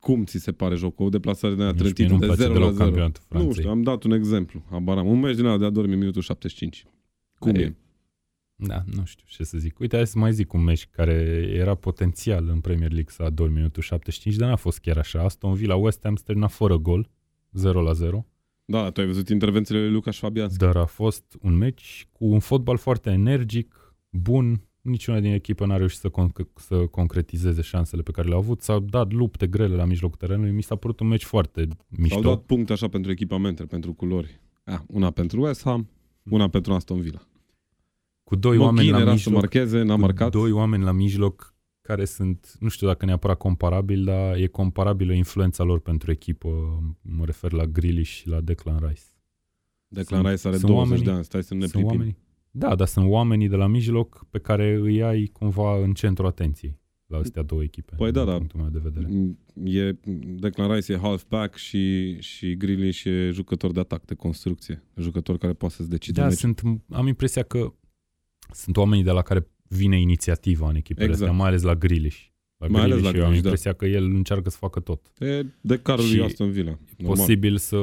cum 0.00 0.24
ți 0.24 0.38
se 0.38 0.52
pare 0.52 0.74
jocul? 0.74 1.06
O 1.06 1.08
deplasare 1.08 1.54
de 1.54 1.62
aia 1.62 1.70
Nici 1.70 1.80
mie 1.82 1.92
trântită 1.92 2.08
nu-mi 2.12 2.20
de 2.20 2.26
place 2.26 2.42
0 2.42 2.52
la 2.54 2.58
deloc 2.60 2.72
0. 2.74 2.84
campionatul 2.84 3.22
Nu 3.28 3.36
Franței. 3.38 3.52
știu, 3.60 3.70
am 3.70 3.82
dat 3.82 4.02
un 4.02 4.10
exemplu. 4.12 4.64
Habar 4.70 4.98
am. 4.98 5.06
Un 5.06 5.20
meci 5.20 5.36
din 5.36 5.44
ăla 5.44 5.58
de 5.58 5.64
adormi 5.64 5.92
în 5.92 5.98
minutul 5.98 6.22
75. 6.22 6.84
Cum 7.38 7.54
E, 7.54 7.60
e? 7.60 7.74
Da, 8.56 8.82
nu 8.96 9.04
știu 9.04 9.24
ce 9.28 9.44
să 9.44 9.58
zic. 9.58 9.78
Uite, 9.78 9.96
hai 9.96 10.06
să 10.06 10.18
mai 10.18 10.32
zic 10.32 10.52
un 10.52 10.62
meci 10.62 10.86
care 10.90 11.12
era 11.54 11.74
potențial 11.74 12.48
în 12.48 12.60
Premier 12.60 12.90
League 12.92 13.12
să 13.12 13.22
ador 13.22 13.48
minutul 13.50 13.82
75, 13.82 14.36
dar 14.36 14.48
n-a 14.48 14.56
fost 14.56 14.78
chiar 14.78 14.98
așa. 14.98 15.22
Aston 15.22 15.54
Villa 15.54 15.74
West 15.74 16.00
Ham 16.02 16.16
se 16.16 16.22
termina 16.26 16.46
fără 16.46 16.76
gol, 16.76 17.10
0 17.52 17.80
la 17.82 17.92
0, 17.92 18.26
Da, 18.64 18.90
tu 18.90 19.00
ai 19.00 19.06
văzut 19.06 19.28
intervențiile 19.28 19.80
lui 19.80 19.90
Lucas 19.90 20.16
Fabianski. 20.18 20.58
dar 20.58 20.76
a 20.76 20.84
fost 20.84 21.36
un 21.40 21.54
meci 21.56 22.08
cu 22.12 22.24
un 22.24 22.38
fotbal 22.38 22.76
foarte 22.76 23.10
energic, 23.10 23.94
bun, 24.10 24.68
niciuna 24.80 25.20
din 25.20 25.32
echipă 25.32 25.66
n-a 25.66 25.76
reușit 25.76 25.98
să, 25.98 26.10
con- 26.10 26.52
să 26.54 26.76
concretizeze 26.86 27.62
șansele 27.62 28.02
pe 28.02 28.10
care 28.10 28.28
le-au 28.28 28.40
avut. 28.40 28.62
S-au 28.62 28.80
dat 28.80 29.12
lupte 29.12 29.46
grele 29.46 29.74
la 29.74 29.84
mijlocul 29.84 30.16
terenului. 30.16 30.50
Mi 30.52 30.62
s-a 30.62 30.76
părut 30.76 31.00
un 31.00 31.06
meci 31.06 31.24
foarte 31.24 31.68
mișto. 31.88 32.14
S-au 32.22 32.34
dat 32.34 32.42
puncte 32.42 32.72
așa 32.72 32.88
pentru 32.88 33.10
echipamente, 33.10 33.64
pentru 33.64 33.92
culori. 33.92 34.40
Ah, 34.64 34.80
una 34.86 35.10
pentru 35.10 35.42
West 35.42 35.62
Ham, 35.62 35.88
una 36.22 36.48
pentru 36.48 36.72
Aston 36.72 37.00
Villa. 37.00 37.26
Cu 38.24 38.36
doi 38.36 38.56
Moghine 38.56 38.64
oameni 38.66 38.90
la 38.90 38.96
era 38.96 39.06
să 39.06 39.12
mijloc. 39.12 39.34
marcheze, 39.34 39.82
n-a 39.82 39.94
cu 39.94 40.00
marcat. 40.00 40.30
doi 40.30 40.50
oameni 40.50 40.82
la 40.84 40.92
mijloc 40.92 41.54
care 41.80 42.04
sunt, 42.04 42.56
nu 42.60 42.68
știu 42.68 42.86
dacă 42.86 43.04
neapărat 43.04 43.36
comparabil, 43.38 44.04
dar 44.04 44.36
e 44.36 44.46
comparabilă 44.46 45.12
influența 45.12 45.64
lor 45.64 45.80
pentru 45.80 46.10
echipă. 46.10 46.48
Mă 47.02 47.24
refer 47.24 47.52
la 47.52 47.64
Grealish 47.64 48.10
și 48.10 48.28
la 48.28 48.40
Declan 48.40 48.78
Rice. 48.88 49.02
Declan 49.88 50.20
Sunt- 50.20 50.32
Rice 50.34 50.48
are 50.48 50.56
sunt 50.56 50.70
20 50.70 50.88
oamenii- 50.90 51.04
de 51.04 51.10
ani, 51.10 51.24
stai 51.24 51.42
să 51.42 51.54
ne 51.54 51.60
Sunt 51.60 51.70
pripim. 51.72 51.90
oamenii, 51.90 52.16
da, 52.50 52.74
dar 52.74 52.86
sunt 52.86 53.06
oamenii 53.08 53.48
de 53.48 53.56
la 53.56 53.66
mijloc 53.66 54.26
pe 54.30 54.38
care 54.38 54.74
îi 54.80 55.02
ai 55.02 55.26
cumva 55.26 55.82
în 55.82 55.92
centru 55.92 56.26
atenției 56.26 56.78
la 57.06 57.18
astea 57.18 57.42
două 57.42 57.62
echipe. 57.62 57.94
Păi 57.96 58.12
da, 58.12 58.20
din 58.22 58.30
da. 58.30 58.36
punctul 58.36 58.60
meu 58.60 58.68
de 58.70 58.78
vedere. 58.82 59.36
E, 59.78 59.92
Declan 60.36 60.74
Rice 60.74 60.92
e 60.92 60.98
halfback 60.98 61.56
și, 61.56 62.16
și 62.20 62.56
Grealish 62.56 63.02
e 63.04 63.30
jucător 63.32 63.72
de 63.72 63.80
atac, 63.80 64.04
de 64.04 64.14
construcție. 64.14 64.82
Jucător 64.96 65.38
care 65.38 65.52
poate 65.52 65.74
să-ți 65.74 65.88
decide 65.88 66.20
Da, 66.20 66.26
meciul. 66.26 66.38
sunt, 66.38 66.82
am 66.90 67.06
impresia 67.06 67.42
că 67.42 67.72
sunt 68.52 68.76
oamenii 68.76 69.04
de 69.04 69.10
la 69.10 69.22
care 69.22 69.48
vine 69.68 70.00
inițiativa 70.00 70.68
în 70.68 70.74
echipele 70.76 71.06
Exact. 71.06 71.22
astea, 71.22 71.38
mai 71.38 71.48
ales 71.48 71.62
la 71.62 71.74
Grealish. 71.74 72.22
La 72.56 72.66
Mai 72.66 72.80
ales 72.82 72.96
Grealish, 72.98 73.12
la 73.12 73.18
eu 73.18 73.24
am 73.24 73.30
Grealish, 73.30 73.42
da. 73.42 73.48
impresia 73.48 73.72
că 73.72 73.86
el 73.86 74.04
încearcă 74.04 74.50
să 74.50 74.56
facă 74.56 74.80
tot. 74.80 75.00
E 75.18 75.44
de 75.60 75.78
carul 75.78 76.04
Și 76.04 76.16
lui 76.16 76.24
Aston 76.24 76.50
Villa. 76.50 76.78
Normal. 76.96 77.16
posibil 77.16 77.56
să... 77.56 77.76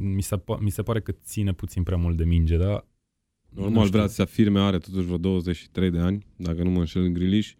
Mi 0.00 0.22
se, 0.22 0.36
pa- 0.36 0.58
mi 0.60 0.70
se 0.70 0.82
pare 0.82 1.00
că 1.00 1.12
ține 1.24 1.52
puțin 1.52 1.82
prea 1.82 1.96
mult 1.96 2.16
de 2.16 2.24
minge, 2.24 2.56
dar... 2.56 2.86
nu 3.48 3.62
Normal 3.62 3.84
știu, 3.84 3.96
vrea 3.96 4.08
să 4.08 4.14
se 4.14 4.22
afirme, 4.22 4.60
are 4.60 4.78
totuși 4.78 5.04
vreo 5.04 5.18
23 5.18 5.90
de 5.90 5.98
ani, 5.98 6.26
dacă 6.36 6.62
nu 6.62 6.70
mă 6.70 6.78
înșel 6.78 7.02
în 7.02 7.12
Grealish. 7.12 7.50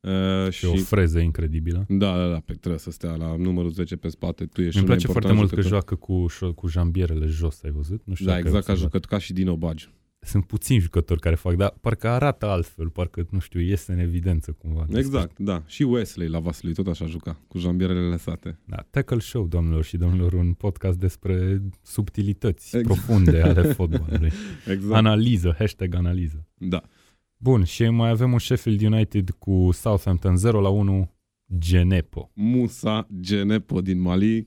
Uh, 0.00 0.50
Și 0.50 0.64
o 0.66 0.74
freză 0.76 1.18
incredibilă. 1.18 1.84
Da, 1.88 2.16
da, 2.16 2.28
da, 2.28 2.38
pe 2.44 2.52
trebuie 2.52 2.78
să 2.80 2.90
stea 2.90 3.14
la 3.16 3.36
numărul 3.36 3.70
10 3.70 3.96
pe 3.96 4.08
spate. 4.08 4.44
Tu 4.46 4.60
ești 4.62 4.76
Îmi 4.78 4.86
cel 4.86 4.96
mai 4.96 4.96
place 4.96 5.06
foarte 5.06 5.28
important 5.28 5.36
mult 5.38 5.48
că 5.50 5.60
jucător. 5.60 5.70
joacă 5.70 5.94
cu, 5.94 6.26
șo- 6.30 6.54
cu 6.54 6.66
jambierele 6.68 7.26
jos, 7.26 7.62
ai 7.62 7.70
văzut? 7.70 8.00
Nu 8.04 8.14
știu 8.14 8.26
Da, 8.26 8.32
dacă 8.32 8.42
ai 8.44 8.48
exact 8.48 8.66
ca 8.66 8.72
observat. 8.72 8.92
jucător, 8.92 9.18
ca 9.18 9.24
și 9.24 9.32
Dino 9.32 9.56
Bagi. 9.56 9.88
Sunt 10.26 10.44
puțini 10.46 10.78
jucători 10.80 11.20
care 11.20 11.34
fac, 11.34 11.54
dar 11.54 11.74
parcă 11.80 12.08
arată 12.08 12.46
altfel, 12.46 12.88
parcă, 12.88 13.26
nu 13.30 13.38
știu, 13.38 13.60
iese 13.60 13.92
în 13.92 13.98
evidență 13.98 14.52
cumva. 14.52 14.86
Exact, 14.94 15.38
da. 15.38 15.62
Și 15.66 15.82
Wesley 15.82 16.28
la 16.28 16.38
Vaslui 16.38 16.72
tot 16.72 16.86
așa 16.86 17.06
juca, 17.06 17.40
cu 17.48 17.58
jambierele 17.58 18.00
lăsate. 18.00 18.58
Da, 18.64 18.86
Tackle 18.90 19.18
Show, 19.18 19.46
domnilor 19.46 19.84
și 19.84 19.96
domnilor, 19.96 20.32
un 20.32 20.52
podcast 20.52 20.98
despre 20.98 21.62
subtilități 21.82 22.76
Exact. 22.76 22.84
profunde 22.84 23.40
ale 23.40 23.62
fotbalului. 23.78 24.30
Exact. 24.70 24.94
Analiză, 24.94 25.54
hashtag 25.58 25.94
analiză. 25.94 26.46
Da. 26.54 26.82
Bun, 27.36 27.64
și 27.64 27.88
mai 27.88 28.10
avem 28.10 28.32
un 28.32 28.38
Sheffield 28.38 28.80
United 28.82 29.30
cu 29.38 29.68
Southampton 29.72 30.36
0 30.36 30.60
la 30.60 30.68
1, 30.68 31.14
Genepo. 31.58 32.30
Musa 32.34 33.06
Genepo 33.20 33.80
din 33.80 34.00
Mali. 34.00 34.46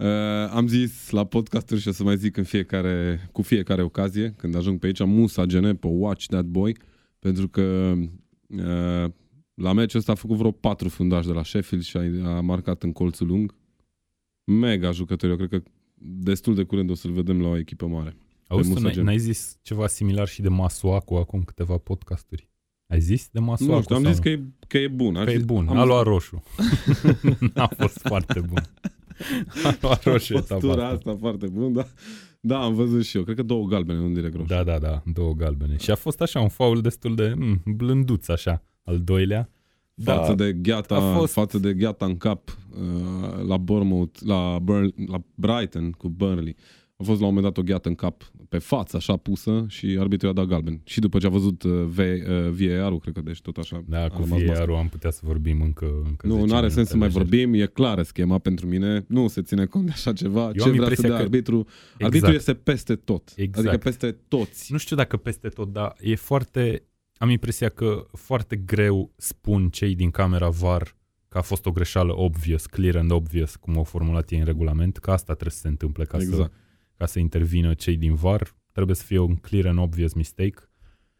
Uh, 0.00 0.06
am 0.50 0.66
zis 0.68 1.10
la 1.10 1.24
podcasturi 1.24 1.80
și 1.80 1.88
o 1.88 1.92
să 1.92 2.02
mai 2.02 2.16
zic 2.16 2.36
în 2.36 2.44
fiecare, 2.44 3.28
cu 3.32 3.42
fiecare 3.42 3.82
ocazie, 3.82 4.34
când 4.36 4.54
ajung 4.56 4.78
pe 4.78 4.86
aici, 4.86 5.04
Musa 5.04 5.44
Genepo, 5.44 5.88
watch 5.88 6.26
that 6.26 6.44
boy, 6.44 6.76
pentru 7.18 7.48
că 7.48 7.94
uh, 8.46 9.10
la 9.54 9.72
meciul 9.72 9.98
ăsta 9.98 10.12
a 10.12 10.14
făcut 10.14 10.36
vreo 10.36 10.50
patru 10.50 10.88
fundași 10.88 11.26
de 11.26 11.32
la 11.32 11.44
Sheffield 11.44 11.84
și 11.84 11.96
a, 11.96 12.28
a 12.36 12.40
marcat 12.40 12.82
în 12.82 12.92
colțul 12.92 13.26
lung. 13.26 13.54
Mega 14.44 14.90
jucător, 14.90 15.30
eu 15.30 15.36
cred 15.36 15.48
că 15.48 15.62
destul 16.02 16.54
de 16.54 16.62
curând 16.62 16.90
o 16.90 16.94
să-l 16.94 17.12
vedem 17.12 17.40
la 17.40 17.48
o 17.48 17.58
echipă 17.58 17.86
mare. 17.86 18.16
Auzi, 18.46 18.62
tu 18.68 18.68
Musa 18.68 18.82
n-ai, 18.84 18.92
Gen. 18.92 19.04
n-ai 19.04 19.18
zis 19.18 19.58
ceva 19.62 19.86
similar 19.86 20.28
și 20.28 20.42
de 20.42 20.48
Masuaku 20.48 21.14
acum 21.14 21.42
câteva 21.42 21.76
podcasturi? 21.76 22.48
Ai 22.86 23.00
zis 23.00 23.28
de 23.32 23.38
Masuaku? 23.40 23.72
nu 23.74 23.82
știu, 23.82 23.96
am 23.96 24.02
sau 24.02 24.10
zis 24.12 24.20
că 24.20 24.28
e, 24.28 24.40
că 24.68 24.78
e 24.78 24.88
bun. 24.88 25.16
Am 25.16 25.24
că 25.24 25.30
e 25.30 25.36
zis- 25.36 25.44
bun. 25.44 25.68
am 25.68 25.76
A 25.76 25.80
zis- 25.80 25.88
luat 25.90 26.04
roșu. 26.04 26.42
N-a 27.54 27.70
fost 27.78 27.98
foarte 27.98 28.40
bun. 28.40 28.62
A 29.64 29.76
luat 29.80 30.04
roșu 30.04 30.32
etapa 30.34 30.54
Postura 30.54 30.82
asta. 30.84 30.94
asta 30.96 31.16
foarte 31.20 31.46
bun, 31.46 31.72
da. 31.72 31.86
Da, 32.40 32.62
am 32.62 32.74
văzut 32.74 33.04
și 33.04 33.16
eu. 33.16 33.22
Cred 33.22 33.36
că 33.36 33.42
două 33.42 33.66
galbene, 33.66 33.98
nu 33.98 34.08
direct 34.08 34.34
roșu. 34.34 34.46
Da, 34.46 34.62
da, 34.64 34.78
da, 34.78 35.02
două 35.14 35.32
galbene. 35.34 35.76
Și 35.76 35.90
a 35.90 35.94
fost 35.94 36.20
așa 36.20 36.40
un 36.40 36.48
faul 36.48 36.80
destul 36.80 37.14
de 37.14 37.34
mm, 37.36 37.62
blânduț 37.76 38.28
așa, 38.28 38.62
al 38.84 38.98
doilea. 39.00 39.50
față 40.04 40.28
Da, 40.34 40.44
de 40.44 40.52
gheata, 40.52 40.94
a 40.94 41.14
fost- 41.16 41.32
față 41.32 41.58
de 41.58 41.74
gheata 41.74 42.04
în 42.04 42.16
cap 42.16 42.58
uh, 42.70 43.46
la 43.46 43.56
Bournemouth, 43.56 44.18
la, 44.20 44.58
Burn, 44.62 44.94
la 45.06 45.22
Brighton 45.34 45.90
cu 45.90 46.08
Burnley. 46.08 46.56
A 46.96 47.02
fost 47.02 47.20
la 47.20 47.26
un 47.26 47.34
moment 47.34 47.54
dat 47.54 47.64
o 47.64 47.66
gheată 47.66 47.88
în 47.88 47.94
cap 47.94 48.30
pe 48.50 48.58
față, 48.58 48.96
așa 48.96 49.16
pusă 49.16 49.64
și 49.68 49.96
arbitrul 50.00 50.28
i-a 50.28 50.34
dat 50.34 50.44
galben. 50.50 50.80
Și 50.84 51.00
după 51.00 51.18
ce 51.18 51.26
a 51.26 51.30
văzut 51.30 51.62
uh, 51.62 51.70
v, 51.84 51.98
uh, 51.98 52.50
VAR-ul, 52.50 52.98
cred 53.00 53.14
că 53.14 53.20
deci 53.20 53.40
tot 53.40 53.56
așa 53.56 53.84
Da, 53.86 54.02
a 54.02 54.08
cu 54.08 54.20
rămas 54.20 54.38
bască. 54.42 54.52
VAR-ul 54.58 54.74
am 54.74 54.88
putea 54.88 55.10
să 55.10 55.20
vorbim 55.24 55.60
încă, 55.62 55.86
încă 56.04 56.26
Nu, 56.26 56.34
10 56.34 56.46
nu 56.46 56.52
are 56.52 56.60
minute 56.60 56.74
sens 56.74 56.88
să 56.88 56.96
mai 56.96 57.06
lejer. 57.06 57.22
vorbim, 57.22 57.54
e 57.54 57.66
clară 57.66 58.02
schema 58.02 58.38
pentru 58.38 58.66
mine, 58.66 59.04
nu 59.08 59.28
se 59.28 59.42
ține 59.42 59.64
cont 59.66 59.84
de 59.84 59.90
așa 59.90 60.12
ceva. 60.12 60.44
am 60.46 60.52
Ce 60.52 60.58
vrea 60.58 60.72
să 60.72 60.76
impresia 60.76 61.08
dea 61.08 61.16
că- 61.16 61.22
arbitru? 61.22 61.56
Exact. 61.58 62.02
Arbitrul 62.02 62.34
este 62.34 62.54
peste 62.54 62.96
tot. 62.96 63.32
Exact. 63.36 63.66
Adică 63.66 63.82
peste 63.82 64.16
toți. 64.28 64.72
Nu 64.72 64.78
știu 64.78 64.96
dacă 64.96 65.16
peste 65.16 65.48
tot, 65.48 65.72
dar 65.72 65.94
e 66.00 66.14
foarte... 66.14 66.82
Am 67.16 67.30
impresia 67.30 67.68
că 67.68 68.06
foarte 68.12 68.56
greu 68.56 69.12
spun 69.16 69.68
cei 69.68 69.94
din 69.94 70.10
camera 70.10 70.48
VAR 70.48 70.96
că 71.28 71.38
a 71.38 71.42
fost 71.42 71.66
o 71.66 71.70
greșeală 71.72 72.18
obvious, 72.18 72.66
clear 72.66 72.96
and 72.96 73.10
obvious, 73.10 73.56
cum 73.56 73.76
au 73.76 73.84
formulat 73.84 74.30
ei 74.30 74.38
în 74.38 74.44
regulament, 74.44 74.96
că 74.96 75.10
asta 75.10 75.32
trebuie 75.32 75.52
să 75.52 75.58
se 75.60 75.68
întâmple 75.68 76.04
ca, 76.04 76.18
să, 76.18 76.24
exact. 76.24 76.52
Ca 77.00 77.06
să 77.06 77.18
intervină 77.18 77.74
cei 77.74 77.96
din 77.96 78.14
VAR. 78.14 78.56
Trebuie 78.72 78.96
să 78.96 79.04
fie 79.04 79.18
un 79.18 79.36
clear 79.36 79.66
and 79.66 79.78
obvious 79.78 80.12
mistake. 80.12 80.70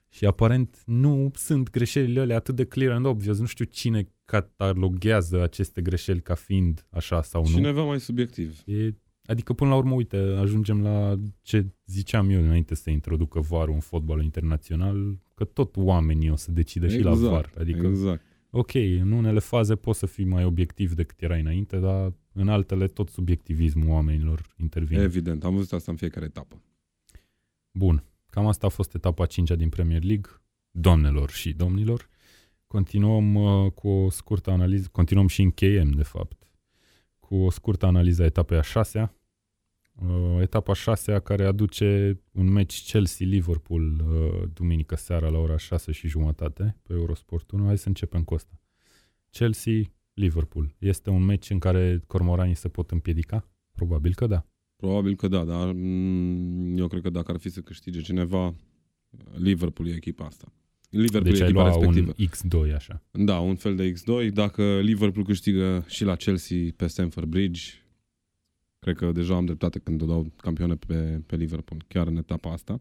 Și 0.08 0.26
aparent 0.26 0.82
nu 0.86 1.30
sunt 1.34 1.70
greșelile 1.70 2.20
alea 2.20 2.36
atât 2.36 2.56
de 2.56 2.64
clear 2.64 2.92
and 2.92 3.06
obvious. 3.06 3.38
Nu 3.38 3.46
știu 3.46 3.64
cine 3.64 4.08
cataloghează 4.24 5.42
aceste 5.42 5.80
greșeli 5.80 6.20
ca 6.20 6.34
fiind 6.34 6.86
așa 6.90 7.22
sau 7.22 7.42
nu. 7.42 7.48
Cineva 7.48 7.84
mai 7.84 8.00
subiectiv. 8.00 8.62
E, 8.66 8.94
adică 9.24 9.52
până 9.52 9.70
la 9.70 9.76
urmă, 9.76 9.94
uite, 9.94 10.16
ajungem 10.16 10.82
la 10.82 11.18
ce 11.42 11.66
ziceam 11.86 12.30
eu 12.30 12.42
înainte 12.42 12.74
să 12.74 12.90
introducă 12.90 13.40
VAR-ul 13.40 13.74
în 13.74 13.80
fotbalul 13.80 14.22
internațional, 14.22 15.18
că 15.34 15.44
tot 15.44 15.76
oamenii 15.76 16.30
o 16.30 16.36
să 16.36 16.52
decide 16.52 16.88
și 16.88 17.00
la 17.00 17.14
VAR. 17.14 17.50
Adică, 17.58 17.86
exact. 17.86 18.22
ok, 18.50 18.74
în 18.74 19.12
unele 19.12 19.38
faze 19.38 19.74
poți 19.76 19.98
să 19.98 20.06
fii 20.06 20.24
mai 20.24 20.44
obiectiv 20.44 20.92
decât 20.92 21.22
era 21.22 21.36
înainte, 21.36 21.76
dar 21.76 22.12
în 22.40 22.48
altele 22.48 22.86
tot 22.86 23.08
subiectivismul 23.08 23.88
oamenilor 23.88 24.54
intervine. 24.56 25.02
Evident, 25.02 25.44
am 25.44 25.54
văzut 25.54 25.72
asta 25.72 25.90
în 25.90 25.96
fiecare 25.96 26.24
etapă. 26.24 26.62
Bun, 27.70 28.04
cam 28.26 28.46
asta 28.46 28.66
a 28.66 28.70
fost 28.70 28.94
etapa 28.94 29.26
5 29.26 29.50
din 29.50 29.68
Premier 29.68 30.02
League, 30.02 30.30
doamnelor 30.70 31.30
și 31.30 31.52
domnilor. 31.52 32.08
Continuăm 32.66 33.34
uh, 33.34 33.72
cu 33.72 33.88
o 33.88 34.10
scurtă 34.10 34.50
analiză, 34.50 34.88
continuăm 34.92 35.26
și 35.26 35.42
încheiem, 35.42 35.90
de 35.90 36.02
fapt, 36.02 36.50
cu 37.18 37.34
o 37.34 37.50
scurtă 37.50 37.86
analiză 37.86 38.22
a 38.22 38.24
etapei 38.24 38.58
a 38.58 38.62
șasea. 38.62 39.14
Uh, 39.94 40.40
etapa 40.40 40.70
a 40.70 40.74
șasea 40.74 41.20
care 41.20 41.44
aduce 41.44 42.20
un 42.32 42.46
meci 42.46 42.82
Chelsea-Liverpool 42.90 44.00
uh, 44.00 44.48
duminică 44.52 44.96
seara 44.96 45.28
la 45.28 45.38
ora 45.38 45.56
6 45.56 45.92
și 45.92 46.08
jumătate 46.08 46.76
pe 46.82 46.92
Eurosport 46.92 47.50
1. 47.50 47.66
Hai 47.66 47.78
să 47.78 47.88
începem 47.88 48.24
cu 48.24 48.34
asta. 48.34 48.60
Chelsea-Liverpool. 50.20 50.74
Este 50.78 51.10
un 51.10 51.24
meci 51.24 51.50
în 51.50 51.58
care 51.58 52.02
cormoranii 52.06 52.54
se 52.54 52.68
pot 52.68 52.90
împiedica? 52.90 53.48
Probabil 53.72 54.14
că 54.14 54.26
da. 54.26 54.46
Probabil 54.76 55.16
că 55.16 55.28
da, 55.28 55.44
dar 55.44 55.72
mm, 55.72 56.78
eu 56.78 56.86
cred 56.86 57.02
că 57.02 57.10
dacă 57.10 57.32
ar 57.32 57.38
fi 57.38 57.48
să 57.48 57.60
câștige 57.60 58.00
cineva, 58.00 58.54
Liverpool 59.36 59.88
e 59.88 59.94
echipa 59.94 60.24
asta. 60.24 60.52
Liverpool 60.90 61.22
Deci 61.22 61.38
e 61.38 61.42
ai 61.42 61.48
echipa 61.48 61.62
lua 61.62 61.72
respectivă. 61.72 62.14
un 62.18 62.26
X2 62.26 62.74
așa. 62.74 63.02
Da, 63.10 63.38
un 63.38 63.54
fel 63.54 63.76
de 63.76 63.92
X2. 63.92 64.32
Dacă 64.32 64.80
Liverpool 64.80 65.24
câștigă 65.24 65.84
și 65.88 66.04
la 66.04 66.16
Chelsea 66.16 66.58
pe 66.76 66.86
Stamford 66.86 67.28
Bridge, 67.28 67.62
Cred 68.80 68.96
că 68.96 69.12
deja 69.12 69.34
am 69.34 69.44
dreptate 69.44 69.78
când 69.78 70.02
o 70.02 70.06
dau 70.06 70.32
campioane 70.36 70.76
pe, 70.76 71.22
pe 71.26 71.36
Liverpool, 71.36 71.84
chiar 71.88 72.06
în 72.06 72.16
etapa 72.16 72.52
asta. 72.52 72.80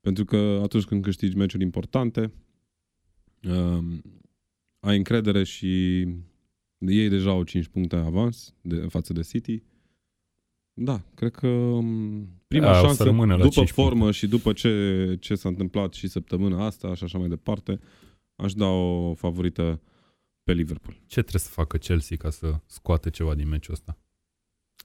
Pentru 0.00 0.24
că 0.24 0.60
atunci 0.62 0.84
când 0.84 1.02
câștigi 1.02 1.36
meciuri 1.36 1.62
importante, 1.62 2.32
uh, 3.42 3.78
ai 4.80 4.96
încredere 4.96 5.44
și 5.44 6.02
ei 6.78 7.08
deja 7.08 7.30
au 7.30 7.42
5 7.42 7.66
puncte 7.66 7.96
avans 7.96 8.54
de, 8.60 8.76
față 8.76 9.12
de 9.12 9.22
City. 9.22 9.62
Da, 10.72 11.00
cred 11.14 11.30
că 11.30 11.46
um, 11.48 12.28
prima 12.46 12.64
Da, 12.64 12.70
o 12.70 12.74
să 12.74 12.80
șansă, 12.84 13.04
rămână 13.04 13.32
la 13.36 13.42
după 13.42 13.54
5 13.54 13.70
formă 13.70 13.98
puncte. 13.98 14.12
și 14.16 14.26
după 14.26 14.52
ce, 14.52 15.16
ce 15.20 15.34
s-a 15.34 15.48
întâmplat 15.48 15.92
și 15.92 16.08
săptămâna 16.08 16.64
asta 16.64 16.94
și 16.94 17.04
așa 17.04 17.18
mai 17.18 17.28
departe, 17.28 17.80
aș 18.36 18.52
da 18.54 18.66
o 18.66 19.14
favorită 19.14 19.80
pe 20.42 20.52
Liverpool. 20.52 20.94
Ce 21.06 21.20
trebuie 21.20 21.40
să 21.40 21.50
facă 21.50 21.76
Chelsea 21.76 22.16
ca 22.16 22.30
să 22.30 22.60
scoate 22.66 23.10
ceva 23.10 23.34
din 23.34 23.48
meciul 23.48 23.74
ăsta? 23.74 23.98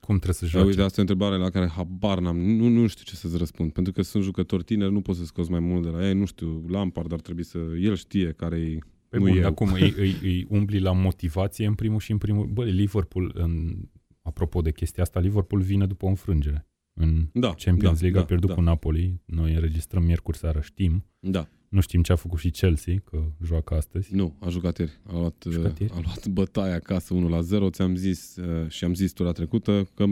Cum 0.02 0.16
trebuie 0.16 0.36
să 0.36 0.46
Da, 0.46 0.50
joace? 0.52 0.68
uite, 0.68 0.82
asta 0.82 1.02
e 1.02 1.04
o 1.04 1.10
întrebare 1.10 1.38
la 1.38 1.50
care 1.50 1.68
habar 1.68 2.20
n-am. 2.20 2.38
Nu, 2.40 2.68
nu 2.68 2.88
știu 2.88 3.04
ce 3.04 3.16
să-ți 3.16 3.38
răspund. 3.38 3.72
Pentru 3.72 3.94
că 3.94 4.02
sunt 4.02 4.24
jucători 4.24 4.64
tineri, 4.64 4.92
nu 4.92 5.02
poți 5.02 5.20
să 5.20 5.26
scoți 5.26 5.52
mai 5.52 5.60
mult 5.60 5.84
de 5.84 5.90
la 5.90 6.08
ei. 6.08 6.14
Nu 6.14 6.26
știu, 6.26 6.66
Lampard 6.68 7.12
ar 7.14 7.20
trebui 7.22 7.44
să... 7.44 7.58
El 7.80 7.96
știe 7.96 8.32
care 8.32 8.60
e... 8.60 8.78
Păi 9.14 9.22
nu 9.22 9.28
bun, 9.28 9.38
eu. 9.38 9.48
acum 9.48 9.74
îi, 9.74 9.94
îi, 9.98 10.16
îi 10.22 10.46
umbli 10.50 10.80
la 10.80 10.92
motivație 10.92 11.66
în 11.66 11.74
primul 11.74 12.00
și 12.00 12.12
în 12.12 12.18
primul... 12.18 12.46
Bă, 12.46 12.64
Liverpool, 12.64 13.32
în, 13.36 13.76
apropo 14.22 14.62
de 14.62 14.72
chestia 14.72 15.04
asta, 15.04 15.20
Liverpool 15.20 15.62
vine 15.62 15.86
după 15.86 16.06
o 16.06 16.10
înfrângere. 16.10 16.68
În 16.94 17.30
Da, 17.34 17.54
Champions 17.54 18.00
da, 18.00 18.02
League 18.02 18.12
da, 18.12 18.20
a 18.20 18.26
pierdut 18.26 18.50
da. 18.50 18.56
cu 18.56 18.62
Napoli. 18.62 19.22
Noi 19.26 19.54
înregistrăm 19.54 20.04
miercuri 20.04 20.38
seară, 20.38 20.60
știm. 20.62 21.06
Da. 21.20 21.48
Nu 21.70 21.80
știm 21.80 22.02
ce 22.02 22.12
a 22.12 22.16
făcut 22.16 22.40
și 22.40 22.50
Chelsea, 22.50 23.02
că 23.06 23.24
joacă 23.44 23.76
astăzi. 23.76 24.16
Nu, 24.16 24.36
a 24.40 24.50
jucat 24.50 24.78
ieri. 24.78 25.00
A 25.06 25.12
luat, 25.12 25.46
jucat 25.50 25.80
ieri? 25.80 25.94
a 25.94 26.00
luat 26.04 26.28
bătaia 26.28 26.76
acasă 26.76 27.14
1 27.14 27.28
la 27.28 27.42
0. 27.42 27.70
Ți-am 27.70 27.96
zis 27.96 28.36
uh, 28.36 28.70
și 28.70 28.84
am 28.84 28.94
zis 28.94 29.12
tura 29.12 29.32
trecută 29.32 29.90
că 29.94 30.06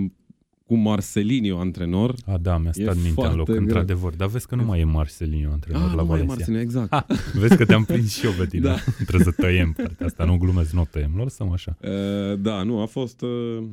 cu 0.71 0.77
Marcelinho 0.77 1.57
antrenor... 1.59 2.15
A, 2.25 2.37
da, 2.37 2.57
mi-a 2.57 2.71
E 2.73 2.81
stat 2.81 2.95
mintea 2.95 3.09
în 3.09 3.13
foarte 3.13 3.35
loc, 3.37 3.45
greu. 3.45 3.59
într-adevăr. 3.61 4.13
Dar 4.15 4.27
vezi 4.27 4.47
că 4.47 4.55
nu 4.55 4.63
mai 4.63 4.79
e 4.79 4.83
Marcelinho 4.83 5.51
antrenor 5.51 5.81
Ah, 5.89 5.93
la 5.95 6.01
nu 6.01 6.07
mai 6.07 6.19
e 6.19 6.23
Valencia. 6.23 6.33
Marcelinho, 6.35 6.61
exact. 6.61 6.89
Ha, 6.89 7.05
vezi 7.33 7.57
că 7.57 7.65
te-am 7.65 7.83
prins 7.83 8.13
și 8.13 8.25
eu 8.25 8.31
pe 8.31 8.45
tine. 8.45 8.63
Da. 8.67 8.75
Trebuie 9.05 9.23
să 9.23 9.31
tăiem 9.41 9.71
partea 9.71 10.05
asta. 10.05 10.25
Nu 10.25 10.37
glumesc, 10.37 10.71
nu 10.73 10.81
o 10.81 10.85
tăiem. 10.91 11.11
Lăsăm 11.17 11.51
așa. 11.51 11.77
Uh, 11.81 12.39
da, 12.39 12.63
nu, 12.63 12.81
a 12.81 12.85
fost... 12.85 13.21
Uh, 13.21 13.63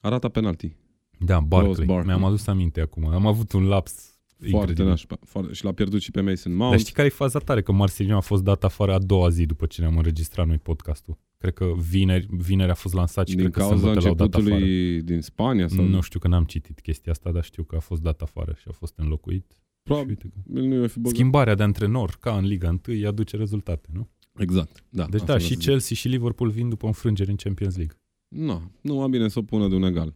arata 0.00 0.28
penalti. 0.28 0.72
Da, 1.18 1.40
Barkley. 1.40 1.86
Barkley. 1.86 2.06
Mi-am 2.16 2.24
adus 2.24 2.46
aminte 2.46 2.80
acum. 2.80 3.06
Am 3.06 3.26
avut 3.26 3.52
un 3.52 3.64
laps 3.64 4.07
Foarte 4.38 4.56
incredibil. 4.56 4.84
nașpa. 4.84 5.18
Foarte, 5.24 5.52
și 5.52 5.64
l-a 5.64 5.72
pierdut 5.72 6.00
și 6.00 6.10
pe 6.10 6.20
Mason 6.20 6.54
Mount. 6.54 6.70
Dar 6.70 6.80
știi 6.80 6.92
care 6.92 7.06
e 7.06 7.10
faza 7.10 7.38
tare? 7.38 7.62
Că 7.62 7.72
Marcelinho 7.72 8.16
a 8.16 8.20
fost 8.20 8.42
dat 8.42 8.64
afară 8.64 8.92
a 8.94 8.98
doua 8.98 9.28
zi 9.28 9.46
după 9.46 9.66
ce 9.66 9.80
ne-am 9.80 9.96
înregistrat 9.96 10.46
noi 10.46 10.58
podcastul. 10.58 11.18
Cred 11.38 11.54
că 11.54 11.72
vineri, 11.88 12.26
vineri 12.30 12.70
a 12.70 12.74
fost 12.74 12.94
lansat 12.94 13.28
și 13.28 13.34
din 13.34 13.50
cred 13.50 13.54
că 13.54 13.60
cauza 13.68 13.76
sâmbătă 13.76 14.06
l-au 14.06 14.14
dat 14.14 14.34
afară. 14.34 14.54
începutului 14.54 15.02
din 15.02 15.20
Spania? 15.20 15.68
Sau... 15.68 15.84
Nu 15.84 16.00
știu 16.00 16.18
că 16.18 16.28
n-am 16.28 16.44
citit 16.44 16.80
chestia 16.80 17.12
asta, 17.12 17.30
dar 17.30 17.44
știu 17.44 17.62
că 17.62 17.76
a 17.76 17.80
fost 17.80 18.02
dat 18.02 18.20
afară 18.20 18.54
și 18.58 18.64
a 18.68 18.72
fost 18.72 18.92
înlocuit. 18.96 19.44
Și 19.50 19.58
Probabil 19.82 20.08
uite 20.08 20.28
că... 20.28 20.60
nu 20.60 20.84
i 20.84 20.88
fi 20.88 20.98
băgat. 20.98 21.14
Schimbarea 21.16 21.54
de 21.54 21.62
antrenor, 21.62 22.16
ca 22.20 22.36
în 22.36 22.44
Liga 22.44 22.78
1, 22.88 23.06
aduce 23.06 23.36
rezultate, 23.36 23.88
nu? 23.92 24.08
Exact. 24.36 24.84
Da, 24.88 25.04
Deci 25.04 25.14
asta 25.14 25.16
da, 25.18 25.24
vreau 25.24 25.38
și 25.38 25.46
să 25.46 25.54
zic. 25.54 25.68
Chelsea 25.68 25.96
și 25.96 26.08
Liverpool 26.08 26.50
vin 26.50 26.68
după 26.68 26.86
înfrângeri 26.86 27.30
în 27.30 27.36
Champions 27.36 27.76
League. 27.76 27.96
Nu, 28.28 28.70
nu 28.80 28.94
mai 28.94 29.08
bine 29.08 29.28
să 29.28 29.38
o 29.38 29.42
pună 29.42 29.68
de 29.68 29.74
un 29.74 29.82
egal. 29.82 30.14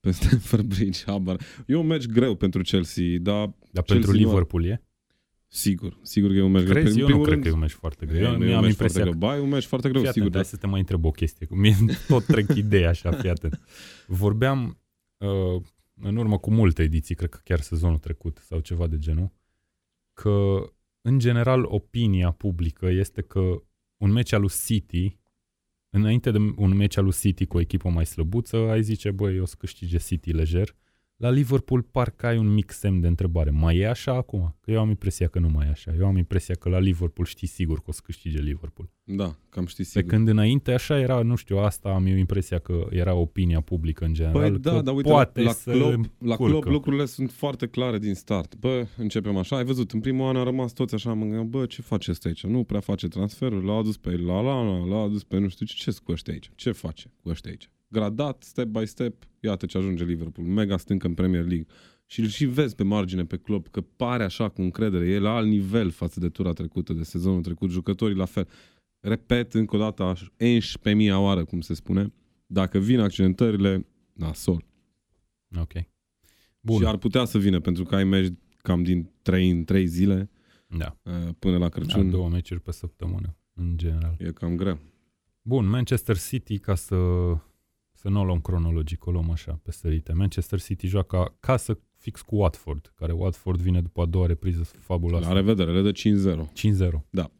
Pe 0.00 0.10
Stamford 0.10 0.64
Bridge, 0.74 1.02
habar. 1.06 1.40
E 1.66 1.74
un 1.74 1.86
meci 1.86 2.06
greu 2.06 2.34
pentru 2.34 2.62
Chelsea, 2.62 3.18
dar 3.20 3.52
Dar 3.74 3.82
Chelsea 3.84 4.04
pentru 4.06 4.10
nu- 4.10 4.26
Liverpool 4.28 4.64
e? 4.64 4.82
sigur, 5.48 5.98
sigur 6.02 6.30
că 6.30 6.36
e 6.36 6.42
un 6.42 6.50
meci 6.50 6.62
greu. 6.62 6.82
Crezi? 6.82 6.94
În 6.94 7.00
Eu 7.00 7.00
nu 7.00 7.06
primul 7.06 7.22
cred 7.26 7.32
rând, 7.34 7.42
că 7.44 7.48
e 7.50 7.52
un 7.54 7.58
meci 7.60 7.70
foarte 7.70 8.06
greu. 8.06 8.20
e, 8.22 8.24
Eu, 8.24 8.36
nu 8.38 8.44
e 8.44 8.46
eu 8.46 8.50
un 8.52 8.56
am 8.56 8.64
meci 8.64 8.74
foarte 8.74 8.98
impresia 8.98 9.00
greu. 9.00 9.12
că... 9.12 9.18
Ba, 9.18 9.36
e 9.36 9.40
un 9.40 9.48
meci 9.48 9.64
foarte 9.64 9.88
greu, 9.88 10.02
Fii 10.02 10.10
sigur. 10.12 10.28
atent, 10.28 10.42
dar- 10.42 10.50
hai 10.50 10.50
să 10.50 10.56
te 10.56 10.66
mai 10.66 10.80
întreb 10.80 11.04
o 11.04 11.10
chestie. 11.10 11.46
că 11.46 11.54
Mie 11.54 11.74
tot 12.08 12.24
trec 12.24 12.54
ideea 12.54 12.88
așa, 12.88 13.10
fii 13.12 13.30
atent. 13.30 13.60
Vorbeam 14.06 14.78
uh, 15.16 15.62
în 16.00 16.16
urmă 16.16 16.38
cu 16.38 16.50
multe 16.50 16.82
ediții, 16.82 17.14
cred 17.14 17.28
că 17.30 17.40
chiar 17.44 17.60
sezonul 17.60 17.98
trecut 17.98 18.38
sau 18.46 18.60
ceva 18.60 18.86
de 18.86 18.98
genul, 18.98 19.32
că 20.12 20.62
în 21.02 21.18
general 21.18 21.64
opinia 21.64 22.30
publică 22.30 22.86
este 22.90 23.22
că 23.22 23.62
un 23.96 24.10
meci 24.12 24.32
al 24.32 24.40
lui 24.40 24.50
City, 24.64 25.18
înainte 25.90 26.30
de 26.30 26.38
un 26.56 26.76
meci 26.76 26.96
al 26.96 27.04
lui 27.04 27.12
City 27.12 27.46
cu 27.46 27.56
o 27.56 27.60
echipă 27.60 27.88
mai 27.88 28.06
slăbuță, 28.06 28.56
ai 28.56 28.82
zice, 28.82 29.10
băi, 29.10 29.38
o 29.40 29.44
să 29.44 29.54
câștige 29.58 29.98
City 29.98 30.32
lejer. 30.32 30.76
La 31.16 31.30
Liverpool 31.30 31.82
parcă 31.82 32.26
ai 32.26 32.38
un 32.38 32.52
mic 32.52 32.70
semn 32.70 33.00
de 33.00 33.06
întrebare. 33.06 33.50
Mai 33.50 33.76
e 33.76 33.88
așa 33.88 34.14
acum? 34.14 34.56
Că 34.60 34.70
eu 34.70 34.80
am 34.80 34.88
impresia 34.88 35.28
că 35.28 35.38
nu 35.38 35.48
mai 35.48 35.66
e 35.66 35.70
așa. 35.70 35.94
Eu 35.98 36.06
am 36.06 36.16
impresia 36.16 36.54
că 36.54 36.68
la 36.68 36.78
Liverpool 36.78 37.26
știi 37.26 37.46
sigur 37.48 37.76
că 37.76 37.84
o 37.86 37.92
să 37.92 38.00
câștige 38.04 38.38
Liverpool. 38.40 38.90
Da, 39.04 39.36
cam 39.48 39.66
știi 39.66 39.84
Pe 39.84 39.90
sigur. 39.90 40.10
când 40.10 40.28
înainte 40.28 40.72
așa 40.72 40.98
era, 40.98 41.22
nu 41.22 41.34
știu, 41.34 41.58
asta 41.58 41.88
am 41.88 42.06
eu 42.06 42.16
impresia 42.16 42.58
că 42.58 42.86
era 42.90 43.14
opinia 43.14 43.60
publică 43.60 44.04
în 44.04 44.12
general. 44.12 44.50
Păi 44.50 44.58
da, 44.58 44.70
că 44.70 44.80
dar 44.80 44.94
uite, 44.94 45.08
poate 45.10 45.42
la, 45.42 45.50
să 45.50 45.70
Klopp, 45.70 46.04
la 46.18 46.36
culcă. 46.36 46.52
Klopp 46.52 46.66
lucrurile 46.66 47.04
sunt 47.04 47.30
foarte 47.30 47.66
clare 47.66 47.98
din 47.98 48.14
start. 48.14 48.56
Bă, 48.56 48.86
începem 48.96 49.36
așa. 49.36 49.56
Ai 49.56 49.64
văzut, 49.64 49.92
în 49.92 50.00
primul 50.00 50.28
an 50.28 50.36
a 50.36 50.42
rămas 50.42 50.72
toți 50.72 50.94
așa, 50.94 51.12
mă 51.12 51.22
gândeam, 51.22 51.48
bă, 51.50 51.66
ce 51.66 51.82
face 51.82 52.10
ăsta 52.10 52.28
aici? 52.28 52.44
Nu 52.44 52.64
prea 52.64 52.80
face 52.80 53.08
transferuri, 53.08 53.64
l-a 53.66 53.76
adus 53.76 53.96
pe 53.96 54.16
la 54.16 54.40
la 54.40 54.62
la, 54.62 54.84
l-a 54.86 55.00
adus 55.02 55.24
pe 55.24 55.38
nu 55.38 55.48
știu 55.48 55.66
ce, 55.66 55.90
ce 55.90 55.96
cu 56.04 56.12
ăștia 56.12 56.32
aici? 56.32 56.50
Ce 56.54 56.72
face 56.72 57.12
cu 57.22 57.28
ăștia 57.28 57.50
aici? 57.50 57.70
Gradat, 57.94 58.42
step 58.42 58.66
by 58.66 58.86
step, 58.86 59.14
iată 59.40 59.66
ce 59.66 59.78
ajunge 59.78 60.04
Liverpool, 60.04 60.46
mega 60.46 60.76
stâncă 60.76 61.06
în 61.06 61.14
Premier 61.14 61.44
League. 61.46 61.66
Și 62.06 62.20
îl 62.20 62.26
și 62.26 62.44
vezi 62.44 62.74
pe 62.74 62.82
margine 62.82 63.24
pe 63.24 63.36
Klopp 63.36 63.68
că 63.68 63.80
pare 63.80 64.24
așa 64.24 64.48
cu 64.48 64.62
încredere, 64.62 65.08
e 65.08 65.18
la 65.18 65.34
alt 65.34 65.48
nivel 65.48 65.90
față 65.90 66.20
de 66.20 66.28
tura 66.28 66.52
trecută, 66.52 66.92
de 66.92 67.02
sezonul 67.02 67.42
trecut, 67.42 67.70
jucătorii 67.70 68.16
la 68.16 68.24
fel. 68.24 68.48
Repet 69.00 69.54
încă 69.54 69.76
o 69.76 69.78
dată, 69.78 70.14
11.000 70.14 71.10
oară, 71.12 71.44
cum 71.44 71.60
se 71.60 71.74
spune, 71.74 72.12
dacă 72.46 72.78
vin 72.78 73.00
accidentările, 73.00 73.86
nasol. 74.12 74.64
Ok. 75.60 75.72
Bun. 75.72 75.86
Bun. 76.60 76.78
Și 76.80 76.86
ar 76.86 76.96
putea 76.96 77.24
să 77.24 77.38
vină, 77.38 77.60
pentru 77.60 77.84
că 77.84 77.94
ai 77.94 78.04
meci 78.04 78.32
cam 78.62 78.82
din 78.82 79.10
3 79.22 79.50
în 79.50 79.64
3 79.64 79.86
zile 79.86 80.30
Da. 80.66 80.96
uh, 81.02 81.12
până 81.38 81.52
la 81.52 81.58
da. 81.58 81.68
Crăciun. 81.68 82.10
Două 82.10 82.28
meciuri 82.28 82.60
pe 82.60 82.72
săptămână, 82.72 83.36
în 83.54 83.76
general. 83.76 84.14
E 84.18 84.30
cam 84.32 84.56
greu. 84.56 84.78
Bun, 85.42 85.66
Manchester 85.68 86.18
City, 86.18 86.58
ca 86.58 86.74
să, 86.74 86.96
să 88.04 88.10
nu 88.10 88.20
o 88.20 88.24
luăm 88.24 88.40
cronologic, 88.40 89.06
o 89.06 89.10
luăm 89.10 89.30
așa, 89.30 89.60
pe 89.62 89.70
sărite. 89.70 90.12
Manchester 90.12 90.60
City 90.60 90.86
joacă 90.86 91.16
acasă 91.16 91.78
fix 91.96 92.20
cu 92.20 92.36
Watford, 92.36 92.92
care 92.96 93.12
Watford 93.12 93.60
vine 93.60 93.80
după 93.80 94.00
a 94.02 94.04
doua 94.04 94.26
repriză 94.26 94.62
fabuloasă. 94.78 95.28
La 95.28 95.32
revedere, 95.34 95.72
le 95.72 95.82
dă 95.82 95.92
5-0. 95.92 96.48
5-0. 96.88 97.00
Da. 97.10 97.30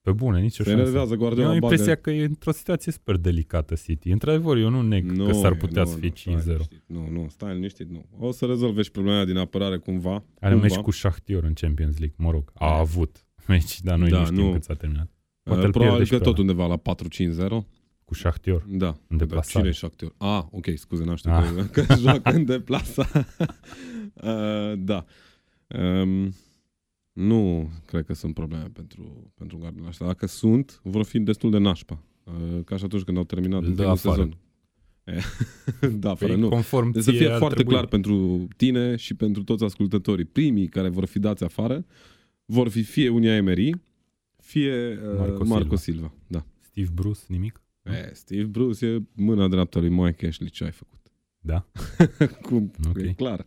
Pe 0.00 0.12
bune, 0.12 0.40
nicio 0.40 0.62
Se 0.62 0.68
șansă. 0.68 0.80
enervează 0.80 1.12
Eu 1.12 1.18
Guardiola. 1.18 1.48
am 1.48 1.54
impresia 1.54 1.84
bagă... 1.86 2.00
că 2.00 2.10
e 2.10 2.24
într-o 2.24 2.50
situație 2.50 2.92
super 2.92 3.16
delicată 3.16 3.74
City. 3.74 4.10
Într-adevăr, 4.10 4.56
eu 4.56 4.68
nu 4.68 4.82
neg 4.82 5.24
că 5.26 5.32
s-ar 5.32 5.52
e, 5.52 5.56
putea 5.56 5.82
nu, 5.82 5.88
să 5.88 5.96
fie 5.96 6.08
nu, 6.08 6.16
stai 6.16 6.34
5-0. 6.42 6.46
liniștit. 6.46 6.82
Nu, 6.86 7.08
nu, 7.10 7.26
stai 7.28 7.54
liniștit, 7.54 7.90
nu. 7.90 8.04
O 8.18 8.30
să 8.30 8.46
rezolve 8.46 8.82
și 8.82 8.90
problema 8.90 9.24
din 9.24 9.36
apărare 9.36 9.76
cumva. 9.78 10.24
Are 10.40 10.54
un 10.54 10.60
cumva. 10.60 10.74
meci 10.74 10.84
cu 10.84 10.90
Shakhtyor 10.90 11.44
în 11.44 11.52
Champions 11.52 11.98
League, 11.98 12.16
mă 12.18 12.30
rog. 12.30 12.50
A 12.54 12.66
Da. 12.66 12.72
avut 12.74 13.26
meci, 13.46 13.80
dar 13.82 13.98
noi 13.98 14.08
Da, 14.10 14.18
nu 14.18 14.24
știm 14.24 14.36
nu. 14.36 14.52
cât 14.52 14.62
s-a 14.64 14.74
terminat. 14.74 15.04
Uh, 15.06 15.12
Poate 15.42 15.64
îl 15.64 15.70
pierde 15.70 15.78
Probabil 15.78 16.04
și 16.04 16.10
că 16.10 16.18
pe 16.18 16.24
tot 16.24 16.38
ăla. 16.38 16.42
undeva 16.42 16.66
la 16.66 16.76
4-5-0. 16.76 17.66
Cu 18.06 18.14
Shakhtyor. 18.14 18.64
Da. 18.68 18.86
În 18.86 19.16
Dar 19.16 19.18
deplasare. 19.18 19.58
Cine 19.58 19.68
e 19.68 19.72
Shakhtar? 19.72 20.12
Ah, 20.16 20.44
ok, 20.50 20.66
scuze, 20.76 21.04
n-am 21.04 21.14
știut 21.16 21.34
Ah. 21.34 21.52
că, 21.72 21.82
că 21.82 21.94
joacă 22.00 22.30
în 22.30 22.44
deplasare. 22.44 23.26
uh, 24.14 24.72
da. 24.78 25.04
Um, 25.78 26.34
nu 27.12 27.70
cred 27.86 28.04
că 28.04 28.14
sunt 28.14 28.34
probleme 28.34 28.70
pentru, 28.72 29.32
pentru 29.34 29.56
Guardiola 29.58 29.88
ăștia. 29.88 30.06
Dacă 30.06 30.26
sunt, 30.26 30.80
vor 30.82 31.04
fi 31.04 31.18
destul 31.18 31.50
de 31.50 31.58
nașpa. 31.58 32.02
Uh, 32.24 32.64
ca 32.64 32.76
și 32.76 32.84
atunci 32.84 33.02
când 33.02 33.16
au 33.16 33.24
terminat 33.24 33.60
Îl 33.60 33.66
în 33.66 33.74
dă 33.74 33.76
primul 33.76 33.92
afară. 33.96 34.14
sezon. 34.14 34.36
E, 35.04 35.20
da, 36.04 36.14
fără 36.14 36.32
Păi, 36.32 36.40
nu. 36.40 36.48
conform 36.48 36.90
Deci 36.90 37.02
să 37.02 37.10
ție 37.10 37.18
fie 37.18 37.30
ar 37.30 37.38
foarte 37.38 37.54
trebui. 37.54 37.72
clar 37.72 37.86
pentru 37.86 38.46
tine 38.56 38.96
și 38.96 39.14
pentru 39.14 39.42
toți 39.44 39.64
ascultătorii. 39.64 40.24
Primii 40.24 40.66
care 40.68 40.88
vor 40.88 41.04
fi 41.04 41.18
dați 41.18 41.44
afară 41.44 41.84
vor 42.44 42.68
fi 42.68 42.82
fie 42.82 43.08
Unia 43.08 43.34
Emery, 43.34 43.80
fie 44.36 44.98
uh, 45.02 45.18
Marco 45.18 45.44
Marco, 45.44 45.76
Silva. 45.76 45.76
Silva. 45.76 46.12
Da. 46.26 46.44
Steve 46.60 46.88
Bruce, 46.94 47.20
nimic? 47.28 47.60
E, 47.86 48.10
Steve 48.14 48.44
Bruce 48.44 48.86
e 48.86 49.02
mâna 49.14 49.48
dreaptă 49.48 49.78
lui 49.78 49.88
Mike 49.88 50.26
Ashley. 50.26 50.48
Ce 50.50 50.64
ai 50.64 50.70
făcut? 50.70 51.00
Da. 51.38 51.66
Cum? 52.48 52.70
Ok. 52.88 52.96
E 52.96 53.12
clar. 53.12 53.46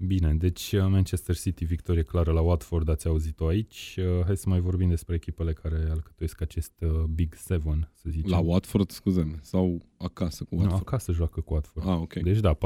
Bine, 0.00 0.34
deci 0.34 0.72
uh, 0.72 0.80
Manchester 0.88 1.36
City 1.36 1.64
victorie 1.64 2.02
clară 2.02 2.32
la 2.32 2.40
Watford, 2.40 2.88
ați 2.88 3.06
auzit-o 3.06 3.46
aici. 3.46 3.96
Uh, 3.98 4.24
Hai 4.24 4.36
să 4.36 4.48
mai 4.48 4.60
vorbim 4.60 4.88
despre 4.88 5.14
echipele 5.14 5.52
care 5.52 5.86
alcătuiesc 5.90 6.40
acest 6.40 6.72
uh, 6.80 6.90
Big 7.02 7.34
Seven, 7.34 7.90
să 7.94 8.10
zicem. 8.10 8.30
La 8.30 8.38
Watford, 8.38 8.90
scuze 8.90 9.38
sau 9.42 9.86
acasă 9.96 10.44
cu 10.44 10.54
Nu, 10.54 10.60
Watford? 10.60 10.82
acasă 10.86 11.12
joacă 11.12 11.40
cu 11.40 11.52
Watford. 11.52 11.86
ah, 11.88 11.96
ok. 12.00 12.12
Deci 12.14 12.38
da, 12.40 12.54
4-5-0 12.54 12.58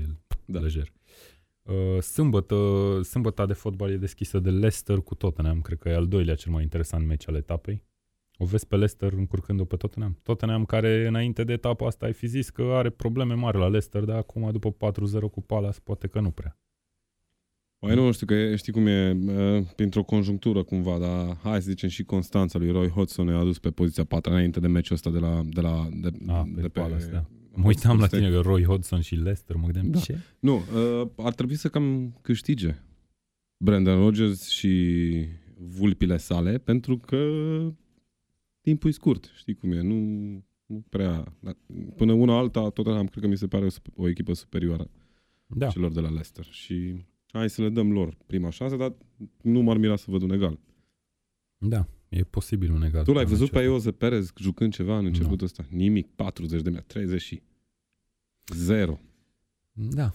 el, 0.00 0.18
Da. 0.26 0.36
da. 0.44 0.60
lejer. 0.60 0.92
Uh, 1.62 2.00
Sâmbătă, 2.02 2.56
sâmbăta 3.02 3.46
de 3.46 3.52
fotbal 3.52 3.90
e 3.90 3.96
deschisă 3.96 4.38
de 4.38 4.50
Leicester 4.50 4.98
cu 4.98 5.14
Tottenham. 5.14 5.60
Cred 5.60 5.78
că 5.78 5.88
e 5.88 5.94
al 5.94 6.06
doilea 6.08 6.34
cel 6.34 6.52
mai 6.52 6.62
interesant 6.62 7.06
meci 7.06 7.28
al 7.28 7.34
etapei. 7.34 7.82
O 8.38 8.44
vezi 8.44 8.66
pe 8.66 8.74
Leicester 8.76 9.12
încurcându-o 9.12 9.64
pe 9.64 9.76
Tottenham. 9.76 10.18
Tottenham 10.22 10.64
care 10.64 11.06
înainte 11.06 11.44
de 11.44 11.52
etapa 11.52 11.86
asta 11.86 12.06
ai 12.06 12.12
fi 12.12 12.26
zis 12.26 12.50
că 12.50 12.62
are 12.62 12.90
probleme 12.90 13.34
mari 13.34 13.56
la 13.58 13.64
Leicester, 13.68 14.02
dar 14.04 14.16
acum 14.16 14.50
după 14.52 14.72
4-0 14.72 15.30
cu 15.30 15.40
Palace 15.42 15.78
poate 15.84 16.06
că 16.06 16.20
nu 16.20 16.30
prea. 16.30 16.58
Păi 17.78 17.94
nu 17.94 18.12
știu, 18.12 18.26
că 18.26 18.34
e- 18.34 18.56
știi 18.56 18.72
cum 18.72 18.86
e, 18.86 19.10
uh, 19.26 19.66
printr-o 19.76 20.02
conjunctură 20.02 20.62
cumva, 20.62 20.98
dar 20.98 21.36
hai 21.42 21.62
să 21.62 21.68
zicem 21.70 21.88
și 21.88 22.04
Constanța 22.04 22.58
lui 22.58 22.70
Roy 22.70 22.88
Hodgson 22.88 23.26
i-a 23.26 23.38
adus 23.38 23.58
pe 23.58 23.70
poziția 23.70 24.04
4 24.04 24.30
înainte 24.32 24.60
de 24.60 24.66
meciul 24.66 24.94
ăsta 24.94 25.10
de 25.10 25.18
la, 25.18 25.42
de 25.46 25.60
la, 25.60 25.88
de, 25.92 26.08
Ah, 26.26 26.42
pe 26.54 26.60
de 26.60 26.68
pe 26.68 26.80
Palace, 26.80 27.06
da. 27.06 27.24
Mă 27.56 27.66
uitam 27.66 27.98
la 27.98 28.06
Stai- 28.06 28.18
tine, 28.20 28.36
Roy 28.36 28.64
Hodgson 28.64 29.00
și 29.00 29.14
Lester, 29.14 29.56
mă 29.56 29.62
gândeam, 29.62 29.90
Da. 29.90 29.98
ce? 29.98 30.18
Nu, 30.38 30.54
uh, 30.56 31.08
ar 31.16 31.32
trebui 31.34 31.54
să 31.56 31.68
cam 31.68 32.18
câștige 32.22 32.74
Brandon 33.64 33.98
Rodgers 33.98 34.48
și 34.48 35.12
vulpile 35.56 36.16
sale, 36.16 36.58
pentru 36.58 36.98
că 36.98 37.16
timpul 38.64 38.90
e 38.90 38.92
scurt, 38.92 39.30
știi 39.36 39.54
cum 39.54 39.72
e, 39.72 39.80
nu, 39.80 39.94
nu 40.66 40.84
prea... 40.88 41.34
da, 41.40 41.52
Până 41.96 42.12
una 42.12 42.38
alta, 42.38 42.68
Tottenham 42.70 43.06
cred 43.06 43.22
că 43.22 43.28
mi 43.28 43.36
se 43.36 43.46
pare 43.46 43.64
o, 43.64 43.68
sup- 43.68 43.94
o 43.96 44.08
echipă 44.08 44.32
superioară 44.32 44.90
Da, 45.46 45.68
celor 45.68 45.92
de 45.92 46.00
la 46.00 46.08
Leicester 46.08 46.44
și 46.44 46.94
hai 47.32 47.50
să 47.50 47.62
le 47.62 47.68
dăm 47.68 47.92
lor 47.92 48.16
prima 48.26 48.50
șansă, 48.50 48.76
dar 48.76 48.94
nu 49.42 49.60
m-ar 49.60 49.76
mira 49.76 49.96
să 49.96 50.04
văd 50.08 50.22
un 50.22 50.30
egal. 50.32 50.58
da, 51.58 51.86
e 52.08 52.22
posibil 52.22 52.72
un 52.72 52.82
egal. 52.82 53.04
Tu 53.04 53.12
l-ai 53.12 53.22
în 53.22 53.28
văzut 53.28 53.50
pe 53.50 53.56
acesta. 53.56 53.72
Ioze 53.72 53.92
Perez 53.92 54.32
jucând 54.36 54.72
ceva 54.72 54.98
în 54.98 55.04
începutul 55.04 55.46
ăsta? 55.46 55.64
Nimic, 55.70 56.06
40 56.14 56.62
de 56.62 56.70
metri, 56.70 56.86
30 56.86 57.20
și 57.20 57.42
zero. 58.54 59.00
Da, 59.72 60.12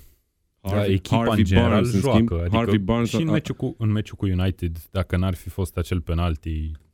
da, 0.62 0.86
echipa 0.86 1.16
Harvey 1.16 1.38
în 1.38 1.44
general 1.44 1.70
Barnes, 1.72 1.94
în 1.94 2.00
joacă. 2.00 2.16
schimb, 2.18 2.32
adică 2.40 2.56
Harvey 2.56 2.78
Barnes 2.78 3.10
și 3.10 3.22
în 3.22 3.28
a- 3.28 3.32
meciul, 3.32 3.56
cu, 3.56 3.76
în 3.78 3.92
meciul 3.92 4.16
cu 4.18 4.26
United, 4.26 4.88
dacă 4.92 5.18
n-ar 5.18 5.34
fi 5.34 5.50
fost 5.50 5.78
acel 5.78 6.02
penalti, 6.02 6.72
m- 6.72 6.89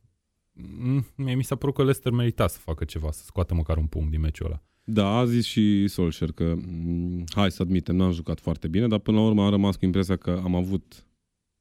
mie 1.14 1.34
mi 1.34 1.44
s-a 1.44 1.54
părut 1.56 1.74
că 1.74 1.80
Leicester 1.82 2.12
merita 2.12 2.46
să 2.46 2.58
facă 2.58 2.84
ceva, 2.84 3.10
să 3.10 3.22
scoată 3.24 3.54
măcar 3.54 3.76
un 3.76 3.86
punct 3.86 4.10
din 4.10 4.20
meciul 4.20 4.46
ăla. 4.46 4.62
Da, 4.84 5.16
a 5.16 5.24
zis 5.24 5.44
și 5.44 5.88
Solskjaer 5.88 6.32
că 6.32 6.54
m, 6.54 7.24
hai 7.34 7.50
să 7.50 7.62
admitem, 7.62 7.96
n-am 7.96 8.12
jucat 8.12 8.40
foarte 8.40 8.68
bine, 8.68 8.88
dar 8.88 8.98
până 8.98 9.16
la 9.16 9.26
urmă 9.26 9.44
am 9.44 9.50
rămas 9.50 9.76
cu 9.76 9.84
impresia 9.84 10.16
că 10.16 10.40
am 10.44 10.54
avut 10.54 11.06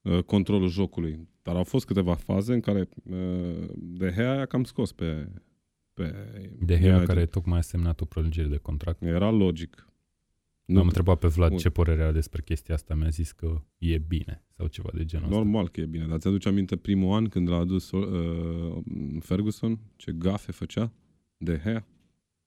uh, 0.01 0.23
controlul 0.23 0.69
jocului. 0.69 1.27
Dar 1.41 1.55
au 1.55 1.63
fost 1.63 1.85
câteva 1.85 2.13
faze 2.13 2.53
în 2.53 2.59
care 2.59 2.89
uh, 3.03 3.67
De 3.75 4.13
Gea 4.15 4.39
a 4.41 4.45
cam 4.45 4.63
scos 4.63 4.91
pe, 4.91 5.27
pe 5.93 6.03
De 6.59 6.79
Gea, 6.79 6.89
United. 6.89 7.07
care 7.07 7.25
tocmai 7.25 7.57
a 7.57 7.61
semnat 7.61 8.01
o 8.01 8.05
prelungire 8.05 8.47
de 8.47 8.57
contract. 8.57 9.01
Era 9.01 9.29
logic. 9.29 9.87
Nu 10.65 10.79
am 10.79 10.85
întrebat 10.85 11.19
pe 11.19 11.27
Vlad 11.27 11.49
Bun. 11.49 11.57
ce 11.57 11.69
părere 11.69 12.03
are 12.03 12.11
despre 12.11 12.41
chestia 12.41 12.75
asta, 12.75 12.95
mi-a 12.95 13.09
zis 13.09 13.31
că 13.31 13.61
e 13.77 13.97
bine 13.97 14.43
sau 14.57 14.67
ceva 14.67 14.89
de 14.93 15.05
genul 15.05 15.25
ăsta. 15.25 15.37
Normal 15.37 15.69
că 15.69 15.81
e 15.81 15.85
bine, 15.85 16.05
dar 16.05 16.17
ți-aduce 16.17 16.47
aminte 16.47 16.75
primul 16.75 17.15
an 17.15 17.27
când 17.27 17.49
l-a 17.49 17.57
adus 17.57 17.91
uh, 17.91 18.77
Ferguson? 19.19 19.79
Ce 19.95 20.11
gafe 20.11 20.51
făcea? 20.51 20.91
De 21.37 21.61
Gea? 21.63 21.85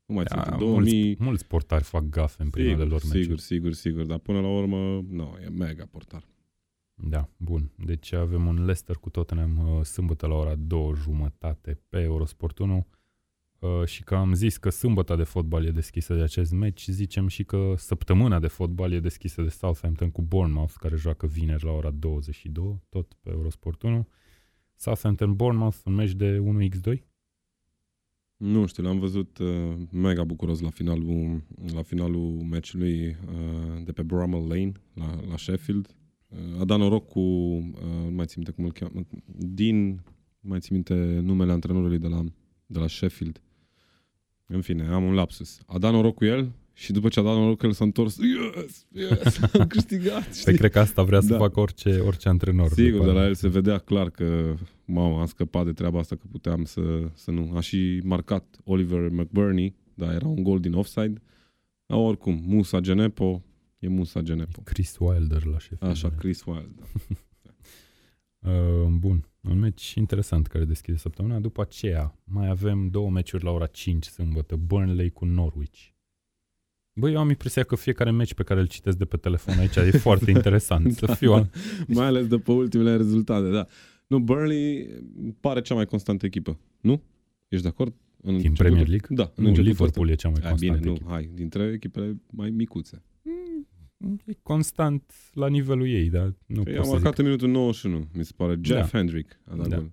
Nu 0.07 0.15
mai 0.15 0.25
țin, 0.25 0.43
Da, 0.51 0.57
2000... 0.57 1.05
mulți, 1.05 1.23
mulți 1.23 1.47
portari 1.47 1.85
fac 1.85 2.09
gafe 2.09 2.43
în 2.43 2.51
primele 2.51 2.73
Sigur, 2.73 2.89
lor 2.91 3.01
meciuri. 3.03 3.23
sigur, 3.23 3.39
sigur, 3.39 3.73
sigur, 3.73 4.05
dar 4.05 4.19
până 4.19 4.41
la 4.41 4.49
urmă, 4.49 5.05
nu, 5.11 5.37
e 5.45 5.49
mega 5.49 5.85
portar. 5.91 6.25
Da, 6.95 7.29
bun. 7.37 7.71
Deci 7.77 8.13
avem 8.13 8.47
un 8.47 8.55
Leicester 8.57 8.97
cu 8.97 9.11
Tottenham 9.11 9.77
uh, 9.77 9.85
sâmbătă 9.85 10.27
la 10.27 10.35
ora 10.35 10.55
2 10.55 10.93
jumătate 10.95 11.81
pe 11.89 12.01
Eurosport 12.01 12.59
1 12.59 12.87
uh, 13.59 13.85
și 13.85 14.05
că 14.05 14.15
am 14.15 14.35
zis 14.35 14.57
că 14.57 14.71
sâmbăta 14.71 15.17
de 15.17 15.23
fotbal 15.23 15.65
e 15.65 15.71
deschisă 15.71 16.15
de 16.15 16.23
acest 16.23 16.53
meci, 16.53 16.87
zicem 16.89 17.27
și 17.27 17.45
că 17.45 17.75
săptămâna 17.77 18.39
de 18.39 18.47
fotbal 18.47 18.93
e 18.93 19.01
deschisă 19.01 19.43
de 19.43 19.49
Southampton 19.49 20.11
cu 20.11 20.23
Bournemouth, 20.23 20.75
care 20.77 20.97
joacă 20.97 21.27
vineri 21.27 21.65
la 21.65 21.71
ora 21.71 21.91
22, 21.91 22.83
tot 22.89 23.13
pe 23.23 23.31
Eurosport 23.31 23.83
1. 23.83 24.09
Southampton-Bournemouth, 24.77 25.77
un 25.85 25.95
meci 25.95 26.13
de 26.13 26.39
1x2? 26.39 27.07
Nu 28.37 28.67
știu, 28.67 28.83
l-am 28.83 28.99
văzut 28.99 29.39
uh, 29.39 29.75
mega 29.91 30.25
bucuros 30.25 30.61
la 30.61 30.71
finalul, 30.71 31.43
la 31.73 31.83
finalul 31.83 32.43
meciului 32.51 33.07
uh, 33.07 33.85
de 33.85 33.93
pe 33.93 34.03
Bramall 34.03 34.47
Lane, 34.49 34.73
la, 34.95 35.21
la 35.29 35.37
Sheffield. 35.37 35.97
Uh, 36.29 36.61
a 36.61 36.65
dat 36.65 36.79
noroc 36.79 37.09
cu, 37.09 37.21
uh, 37.21 37.73
nu 38.05 38.15
mai 38.15 38.27
țin 38.27 38.35
minte 38.37 38.51
cum 38.51 38.65
îl 38.65 38.73
cheamă, 38.73 39.07
din, 39.37 39.89
nu 40.41 40.49
mai 40.49 40.61
țin 40.61 40.75
minte 40.75 40.95
numele 41.23 41.53
antrenorului 41.53 41.99
de 41.99 42.09
la, 42.09 42.25
de 42.67 42.79
la 42.79 42.87
Sheffield. 42.87 43.43
În 44.51 44.61
fine, 44.61 44.87
am 44.87 45.05
un 45.05 45.15
lapsus. 45.15 45.59
A 45.67 45.79
dat 45.79 45.93
noroc 45.93 46.15
cu 46.15 46.25
el 46.25 46.53
și 46.73 46.93
după 46.93 47.09
ce 47.09 47.21
a 47.21 47.23
dat 47.23 47.35
noroc 47.35 47.59
cu 47.59 47.67
el 47.67 47.73
s-a 47.73 47.85
întors. 47.85 48.17
Yes, 48.17 48.87
yes, 48.93 49.41
am 49.55 49.67
câștigat, 49.77 50.23
Păi 50.25 50.33
știi? 50.35 50.57
cred 50.57 50.71
că 50.71 50.79
asta 50.79 51.03
vrea 51.03 51.21
să 51.21 51.27
Da. 51.29 51.37
facă 51.39 51.61
orice, 51.61 51.99
orice 51.99 52.29
antrenor. 52.29 52.69
Sigur, 52.71 52.91
după 52.93 53.05
de 53.05 53.11
la 53.11 53.19
aia. 53.19 53.29
el 53.29 53.35
se 53.35 53.49
vedea 53.49 53.79
clar 53.79 54.11
că, 54.11 54.55
mamă, 54.85 55.21
am 55.21 55.27
scăpat 55.27 55.65
de 55.65 55.73
treaba 55.73 55.99
asta, 55.99 56.17
că 56.17 56.23
puteam 56.31 56.65
să, 56.65 56.81
să 57.15 57.31
nu. 57.31 57.53
A 57.57 57.61
și 57.61 58.01
marcat 58.05 58.57
Oliver 58.65 59.09
McBurney, 59.11 59.75
dar 59.95 60.15
era 60.15 60.27
un 60.27 60.43
gol 60.43 60.61
din 60.61 60.73
offside. 60.73 61.23
Dar 61.87 61.99
oricum, 61.99 62.43
Musa 62.47 62.81
Genepo 62.81 63.43
e 63.79 63.89
Musa 63.89 64.21
Genepo. 64.21 64.61
Chris 64.65 64.97
Wilder 64.99 65.45
la 65.45 65.59
Sheffield. 65.59 65.93
Așa, 65.95 66.09
Chris 66.19 66.45
Wilde. 66.45 66.83
Da. 68.39 68.51
Uh, 68.51 68.87
bun, 68.91 69.25
un 69.49 69.59
meci 69.59 69.95
interesant 69.95 70.47
care 70.47 70.65
deschide 70.65 70.97
săptămâna. 70.97 71.39
După 71.39 71.61
aceea 71.61 72.19
mai 72.25 72.49
avem 72.49 72.89
două 72.89 73.11
meciuri 73.11 73.45
la 73.45 73.51
ora 73.51 73.67
5 73.67 74.05
sâmbătă, 74.05 74.57
Burnley 74.57 75.11
cu 75.11 75.25
Norwich. 75.25 75.79
Băi, 77.01 77.13
eu 77.13 77.19
am 77.19 77.29
impresia 77.29 77.63
că 77.65 77.77
fiecare 77.77 78.11
meci 78.11 78.35
pe 78.35 78.43
care 78.43 78.61
îl 78.61 78.67
citesc 78.67 78.97
de 78.99 79.05
pe 79.05 79.17
telefon 79.17 79.59
aici 79.59 79.77
e 79.77 79.91
foarte 80.09 80.31
interesant. 80.31 80.93
Să 80.93 81.07
Da, 81.07 81.15
fiu 81.15 81.31
da. 81.35 81.49
Mai 81.87 82.07
ales 82.07 82.27
după 82.27 82.53
ultimele 82.53 82.97
rezultate, 82.97 83.51
da. 83.51 83.67
Nu, 84.07 84.19
Burnley 84.21 84.89
pare 85.41 85.61
cea 85.61 85.75
mai 85.75 85.87
constantă 85.87 86.27
echipă, 86.27 86.59
nu? 86.81 87.03
Ești 87.49 87.63
de 87.65 87.69
acord? 87.69 87.93
În 87.93 87.97
din 88.23 88.35
începutul- 88.35 88.65
Premier 88.65 88.89
League. 88.89 89.17
Da, 89.17 89.23
în 89.23 89.43
nu, 89.43 89.49
începutul 89.49 89.63
Liverpool 89.73 90.09
e 90.09 90.15
cea 90.15 90.29
mai 90.29 90.37
ăsta. 90.37 90.49
Hai, 90.49 90.59
constantă 90.59 90.79
bine, 90.81 90.91
nu, 90.91 90.95
echipă. 90.97 91.11
hai, 91.11 91.31
dintre 91.35 91.71
echipele 91.75 92.21
mai 92.31 92.51
micuțe. 92.51 93.03
E 94.27 94.33
constant 94.43 95.13
la 95.33 95.49
nivelul 95.49 95.89
ei, 95.89 96.11
dar 96.11 96.35
nu 96.47 96.63
Păi 96.63 96.73
pot 96.73 96.83
a 96.83 96.85
să 96.87 96.91
marcat 96.91 97.11
zic. 97.11 97.19
în 97.19 97.25
minutul 97.25 97.49
91, 97.49 98.09
mi 98.15 98.25
se 98.25 98.33
pare. 98.37 98.59
Jeff 98.63 98.91
Da. 98.93 98.99
Hendrick 98.99 99.39
a 99.45 99.55
dat 99.57 99.69
Da. 99.69 99.77
gol. 99.77 99.91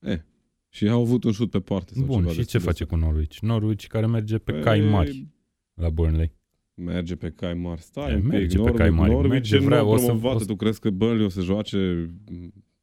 E, 0.00 0.24
și 0.68 0.88
au 0.88 1.00
avut 1.00 1.24
un 1.24 1.32
șut 1.32 1.50
pe 1.50 1.60
poartă. 1.60 1.94
Sau 1.94 2.04
Bun, 2.04 2.16
ceva 2.18 2.30
și 2.30 2.36
destul 2.36 2.52
ce 2.60 2.64
de 2.66 2.70
face 2.70 2.84
sărat. 2.84 3.00
cu 3.00 3.06
Norwich? 3.06 3.38
Norwich 3.38 3.86
care 3.86 4.06
merge 4.06 4.38
pe 4.38 4.52
Păi, 4.52 4.62
cai 4.62 4.80
mari 4.80 5.26
la 5.74 5.90
Burnley. 5.90 6.36
Merge 6.74 7.16
pe 7.16 7.30
cai 7.30 7.54
mari. 7.54 7.80
Stai 7.82 8.10
E, 8.10 8.14
un 8.14 8.20
pic. 8.20 8.30
merge 8.30 8.56
pe 8.56 8.62
Norwich, 8.62 8.78
cai 8.78 8.90
mari. 8.90 9.10
Norwich 9.10 9.32
Merge, 9.32 9.56
e 9.56 9.58
vrea, 9.58 9.80
nou 9.80 9.90
o 9.92 9.96
să- 9.96 10.04
promovat. 10.04 10.34
o 10.34 10.38
să- 10.38 10.44
Tu 10.44 10.56
crezi 10.56 10.80
că 10.80 10.90
Burnley 10.90 11.24
o 11.24 11.28
să 11.28 11.40
joace 11.40 12.10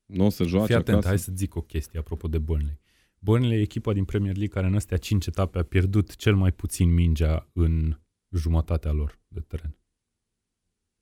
nu 0.06 0.26
o 0.26 0.30
să 0.30 0.44
joace 0.44 0.66
Fii 0.66 0.76
atent, 0.76 0.90
acasă? 0.90 1.08
hai 1.08 1.20
să 1.20 1.32
zic 1.36 1.56
o 1.56 1.62
chestie 1.62 2.00
apropo 2.00 2.28
de 2.28 2.38
Burnley. 2.38 2.80
Burnley 3.20 3.58
e 3.58 3.62
echipa 3.62 3.94
din 3.94 4.04
Premier 4.04 4.34
League 4.36 4.54
care 4.54 4.68
în 4.68 4.76
astea 4.76 4.98
5 4.98 5.26
etape 5.28 5.58
a 5.60 5.64
pierdut 5.64 6.16
cel 6.16 6.36
mai 6.36 6.52
puțin 6.52 6.94
mingea 6.94 7.50
în 7.54 7.98
jumătatea 8.36 8.92
lor 8.92 9.20
de 9.28 9.40
teren. 9.40 9.78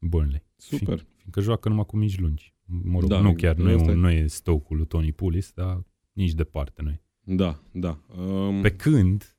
Burnley. 0.08 0.44
Super. 0.56 1.06
Fiindcă 1.16 1.42
joacă 1.42 1.70
numai 1.70 1.86
cu 1.86 1.98
mici 1.98 2.20
lungi. 2.20 2.54
Mă 2.66 3.00
rog, 3.00 3.10
Da, 3.10 3.20
nu 3.20 3.34
chiar, 3.36 3.56
nu 3.56 3.70
e, 3.70 3.76
ăsta 3.76 3.90
e- 3.92 3.94
un, 3.94 4.00
nu 4.00 4.10
e 4.10 4.28
Stoke-ul 4.28 4.78
lui 4.78 4.86
Tony 4.88 5.12
Pulis, 5.12 5.52
dar 5.52 5.84
nici 6.14 6.32
departe 6.34 6.82
nu 6.82 6.90
e. 6.90 7.02
Da, 7.24 7.60
da. 7.72 8.00
Um, 8.18 8.62
Pe 8.62 8.72
când 8.76 9.38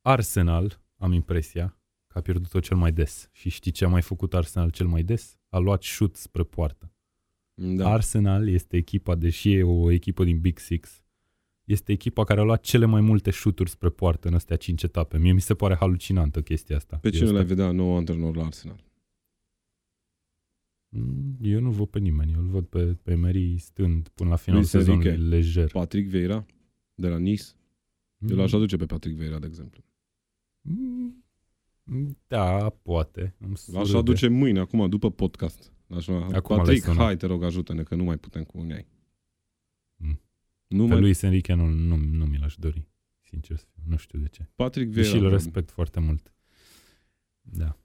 Arsenal, 0.00 0.80
am 0.96 1.12
impresia, 1.12 1.76
că 2.06 2.18
a 2.18 2.20
pierdut-o 2.20 2.60
cel 2.60 2.76
mai 2.76 2.92
des. 2.92 3.28
Și 3.32 3.48
știi 3.48 3.70
ce 3.70 3.84
a 3.84 3.88
mai 3.88 4.02
făcut 4.02 4.34
Arsenal 4.34 4.70
cel 4.70 4.86
mai 4.86 5.02
des? 5.02 5.38
A 5.48 5.58
luat 5.58 5.82
șut 5.82 6.16
spre 6.16 6.42
poartă. 6.42 6.92
da. 7.54 7.88
Arsenal 7.92 8.48
este 8.48 8.76
echipa, 8.76 9.14
deși 9.14 9.52
e 9.52 9.62
o 9.62 9.90
echipă 9.90 10.24
din 10.24 10.40
Big 10.40 10.58
Six, 10.58 11.02
este 11.64 11.92
echipa 11.92 12.24
care 12.24 12.40
a 12.40 12.42
luat 12.42 12.62
cele 12.62 12.84
mai 12.84 13.00
multe 13.00 13.30
șuturi 13.30 13.70
spre 13.70 13.88
poartă 13.88 14.28
în 14.28 14.34
astea 14.34 14.56
cinci 14.56 14.82
etape. 14.82 15.18
Mie 15.18 15.32
mi 15.32 15.40
se 15.40 15.54
pare 15.54 15.74
halucinantă 15.74 16.42
chestia 16.42 16.76
asta. 16.76 16.96
Pe 16.96 17.06
Eu 17.08 17.12
cine 17.12 17.26
sta- 17.26 17.34
l-ai 17.36 17.44
vedea 17.44 17.70
nou 17.70 17.96
antrenor 17.96 18.36
la 18.36 18.44
Arsenal? 18.44 18.84
Mm, 20.94 21.36
Eu 21.40 21.60
nu 21.60 21.70
văd 21.70 21.86
pe 21.88 21.98
nimeni. 21.98 22.32
Eu 22.32 22.40
îl 22.40 22.46
văd 22.48 22.64
pe, 22.66 22.84
pe 23.02 23.10
Emery 23.12 23.58
stând 23.58 24.08
până 24.08 24.28
la 24.28 24.36
finalul 24.36 24.68
Luis 24.72 24.74
Enrique. 24.88 25.02
sezonului 25.10 25.28
lejer. 25.28 25.70
Patrick 25.70 26.08
Vieira 26.08 26.46
de 26.94 27.08
la 27.08 27.18
Nice. 27.18 27.44
Eu 28.28 28.36
l-aș 28.36 28.52
aduce 28.52 28.76
pe 28.76 28.86
Patrick 28.86 29.16
Vieira, 29.16 29.38
de 29.38 29.46
exemplu. 29.46 29.84
Mm, 30.60 31.24
Da, 32.26 32.68
poate. 32.82 33.34
Îmi 33.38 33.50
L-aș 33.50 33.60
surâde. 33.60 33.96
aduce 33.96 34.28
mâine, 34.28 34.58
acum, 34.58 34.88
după 34.88 35.10
podcast. 35.10 35.72
L-aș 35.86 36.06
lua. 36.06 36.24
Acum 36.32 36.56
Patrick, 36.56 36.66
l-ai 36.66 36.94
sunat. 36.94 36.96
hai, 37.06 37.16
te 37.16 37.26
rog, 37.26 37.42
ajută-ne, 37.42 37.82
că 37.82 37.94
nu 37.94 38.04
mai 38.04 38.16
putem 38.18 38.42
cu 38.44 38.58
unii. 38.58 38.86
Mm. 39.96 40.20
Nu 40.66 40.84
Pe 40.86 40.92
mai... 40.92 41.00
lui 41.00 41.14
Enrique 41.20 41.54
nu, 41.54 41.66
nu, 41.68 41.96
nu 41.96 42.24
mi 42.24 42.38
l-aș 42.38 42.54
dori. 42.56 42.86
Sincer 43.20 43.56
să 43.56 43.64
fiu. 43.72 43.82
Nu 43.86 43.96
știu 43.96 44.18
de 44.18 44.28
ce. 44.28 44.48
Patrick 44.54 44.90
Vieira. 44.90 45.10
Deși 45.10 45.22
îl 45.22 45.28
bă. 45.28 45.34
respect 45.34 45.70
foarte 45.70 46.00
mult. 46.00 46.32
Da. 47.40 47.78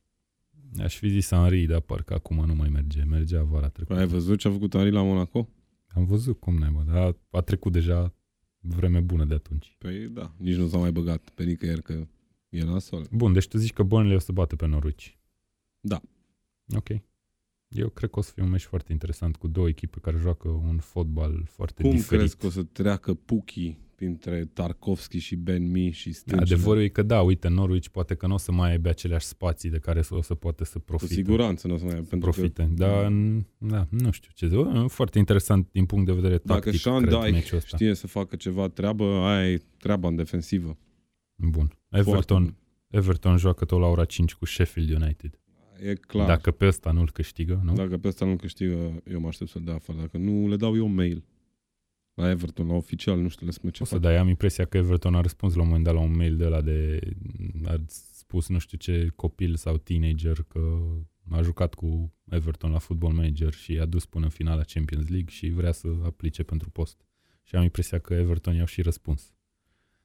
Aș 0.79 0.97
fi 0.97 1.09
zis 1.09 1.27
Henri, 1.29 1.65
dar 1.65 1.79
parcă 1.79 2.13
acum 2.13 2.45
nu 2.45 2.55
mai 2.55 2.69
merge. 2.69 3.03
Mergea 3.03 3.43
vara 3.43 3.69
trecută. 3.69 3.99
Ai 3.99 4.07
văzut 4.07 4.39
ce 4.39 4.47
a 4.47 4.51
făcut 4.51 4.75
Henry 4.75 4.91
la 4.91 5.01
Monaco? 5.03 5.49
Am 5.87 6.05
văzut 6.05 6.39
cum 6.39 6.57
naiba, 6.57 6.83
dar 6.83 7.15
a 7.29 7.41
trecut 7.41 7.71
deja 7.71 8.13
vreme 8.59 8.99
bună 8.99 9.25
de 9.25 9.33
atunci. 9.33 9.75
Păi 9.77 10.07
da, 10.09 10.33
nici 10.37 10.55
nu 10.55 10.67
s-a 10.67 10.77
mai 10.77 10.91
băgat 10.91 11.29
pe 11.29 11.43
nicăieri 11.43 11.81
că 11.81 12.07
e 12.49 12.63
nasol. 12.63 13.07
Bun, 13.11 13.33
deci 13.33 13.47
tu 13.47 13.57
zici 13.57 13.73
că 13.73 13.83
Burnley 13.83 14.15
o 14.15 14.19
să 14.19 14.31
bată 14.31 14.55
pe 14.55 14.65
Norwich. 14.65 15.07
Da. 15.79 16.01
Ok. 16.75 16.87
Eu 17.67 17.89
cred 17.89 18.09
că 18.09 18.19
o 18.19 18.21
să 18.21 18.31
fie 18.33 18.43
un 18.43 18.49
meci 18.49 18.63
foarte 18.63 18.91
interesant 18.91 19.35
cu 19.35 19.47
două 19.47 19.67
echipe 19.67 19.99
care 19.99 20.17
joacă 20.17 20.47
un 20.47 20.77
fotbal 20.77 21.43
foarte 21.45 21.81
Cum 21.81 21.91
diferit. 21.91 22.19
crezi 22.19 22.37
că 22.37 22.45
o 22.45 22.49
să 22.49 22.63
treacă 22.63 23.13
Puki 23.13 23.77
printre 23.97 24.49
Tarkovski 24.53 25.17
și 25.17 25.35
Ben 25.35 25.71
Mi 25.71 25.91
și 25.91 26.11
Stâncine? 26.11 26.41
Adevărul 26.55 26.81
e 26.81 26.87
că 26.87 27.01
da, 27.01 27.21
uite, 27.21 27.47
Norwich 27.47 27.87
poate 27.87 28.15
că 28.15 28.27
nu 28.27 28.33
o 28.33 28.37
să 28.37 28.51
mai 28.51 28.69
aibă 28.71 28.89
aceleași 28.89 29.25
spații 29.25 29.69
de 29.69 29.77
care 29.77 30.01
o 30.09 30.21
să 30.21 30.35
poate 30.35 30.65
să 30.65 30.77
Cu 30.77 30.83
profite. 30.83 31.13
siguranță 31.13 31.67
nu 31.67 31.73
o 31.73 31.77
să 31.77 31.83
mai 31.83 31.93
pentru 31.93 32.19
profite. 32.19 32.63
că 32.63 32.69
Dar, 32.75 33.11
da, 33.57 33.87
nu 33.89 34.11
știu 34.11 34.31
ce 34.33 34.47
zic. 34.47 34.57
Bă, 34.57 34.85
Foarte 34.87 35.17
interesant 35.17 35.67
din 35.71 35.85
punct 35.85 36.05
de 36.05 36.13
vedere 36.13 36.39
dacă 36.43 36.59
tactic, 36.59 36.81
Sean 36.81 37.01
cred, 37.01 37.13
Dyke 37.13 37.31
meciul 37.31 37.57
ăsta. 37.57 37.77
știe 37.77 37.93
să 37.93 38.07
facă 38.07 38.35
ceva 38.35 38.67
treabă, 38.67 39.03
aia 39.03 39.51
e 39.51 39.61
treaba 39.77 40.07
în 40.07 40.15
defensivă. 40.15 40.77
Bun. 41.35 41.67
Foarte 41.89 42.09
Everton, 42.09 42.43
bun. 42.43 42.55
Everton 42.87 43.37
joacă 43.37 43.65
tot 43.65 43.79
la 43.79 43.87
ora 43.87 44.05
5 44.05 44.33
cu 44.33 44.45
Sheffield 44.45 45.01
United. 45.01 45.39
E 45.83 45.93
clar. 45.93 46.27
Dacă 46.27 46.51
pe 46.51 46.65
ăsta 46.65 46.91
nu-l 46.91 47.11
câștigă, 47.11 47.61
nu? 47.63 47.73
Dacă 47.73 47.97
pe 47.97 48.07
ăsta 48.07 48.25
nu 48.25 48.35
câștigă, 48.35 49.01
eu 49.11 49.19
mă 49.19 49.27
aștept 49.27 49.49
să-l 49.49 49.61
dea 49.65 49.73
afară. 49.73 49.99
Dacă 49.99 50.17
nu, 50.17 50.47
le 50.47 50.55
dau 50.55 50.75
eu 50.75 50.87
mail 50.87 51.23
la 52.17 52.29
Everton, 52.29 52.67
la 52.67 52.73
oficial, 52.73 53.19
nu 53.19 53.27
știu, 53.27 53.45
le 53.45 53.51
spun 53.51 53.69
ce 53.69 53.83
O 53.83 53.85
să 53.85 53.93
fac. 53.93 54.03
dai, 54.03 54.17
am 54.17 54.27
impresia 54.27 54.65
că 54.65 54.77
Everton 54.77 55.15
a 55.15 55.21
răspuns 55.21 55.53
la 55.53 55.61
un 55.61 55.67
moment 55.67 55.85
dat 55.85 55.93
la 55.93 55.99
un 55.99 56.15
mail 56.15 56.37
de 56.37 56.45
la 56.45 56.61
de... 56.61 56.99
A 57.65 57.75
spus 57.87 58.47
nu 58.47 58.57
știu 58.57 58.77
ce 58.77 59.11
copil 59.15 59.55
sau 59.55 59.77
teenager 59.77 60.37
că 60.47 60.79
a 61.29 61.41
jucat 61.41 61.73
cu 61.73 62.13
Everton 62.29 62.71
la 62.71 62.77
Football 62.77 63.13
Manager 63.13 63.53
și 63.53 63.73
i-a 63.73 63.85
dus 63.85 64.05
până 64.05 64.23
în 64.23 64.31
finala 64.31 64.61
Champions 64.61 65.09
League 65.09 65.29
și 65.29 65.49
vrea 65.49 65.71
să 65.71 65.87
aplice 66.05 66.43
pentru 66.43 66.69
post. 66.69 67.01
Și 67.43 67.55
am 67.55 67.63
impresia 67.63 67.99
că 67.99 68.13
Everton 68.13 68.55
i-au 68.55 68.65
și 68.65 68.81
răspuns. 68.81 69.33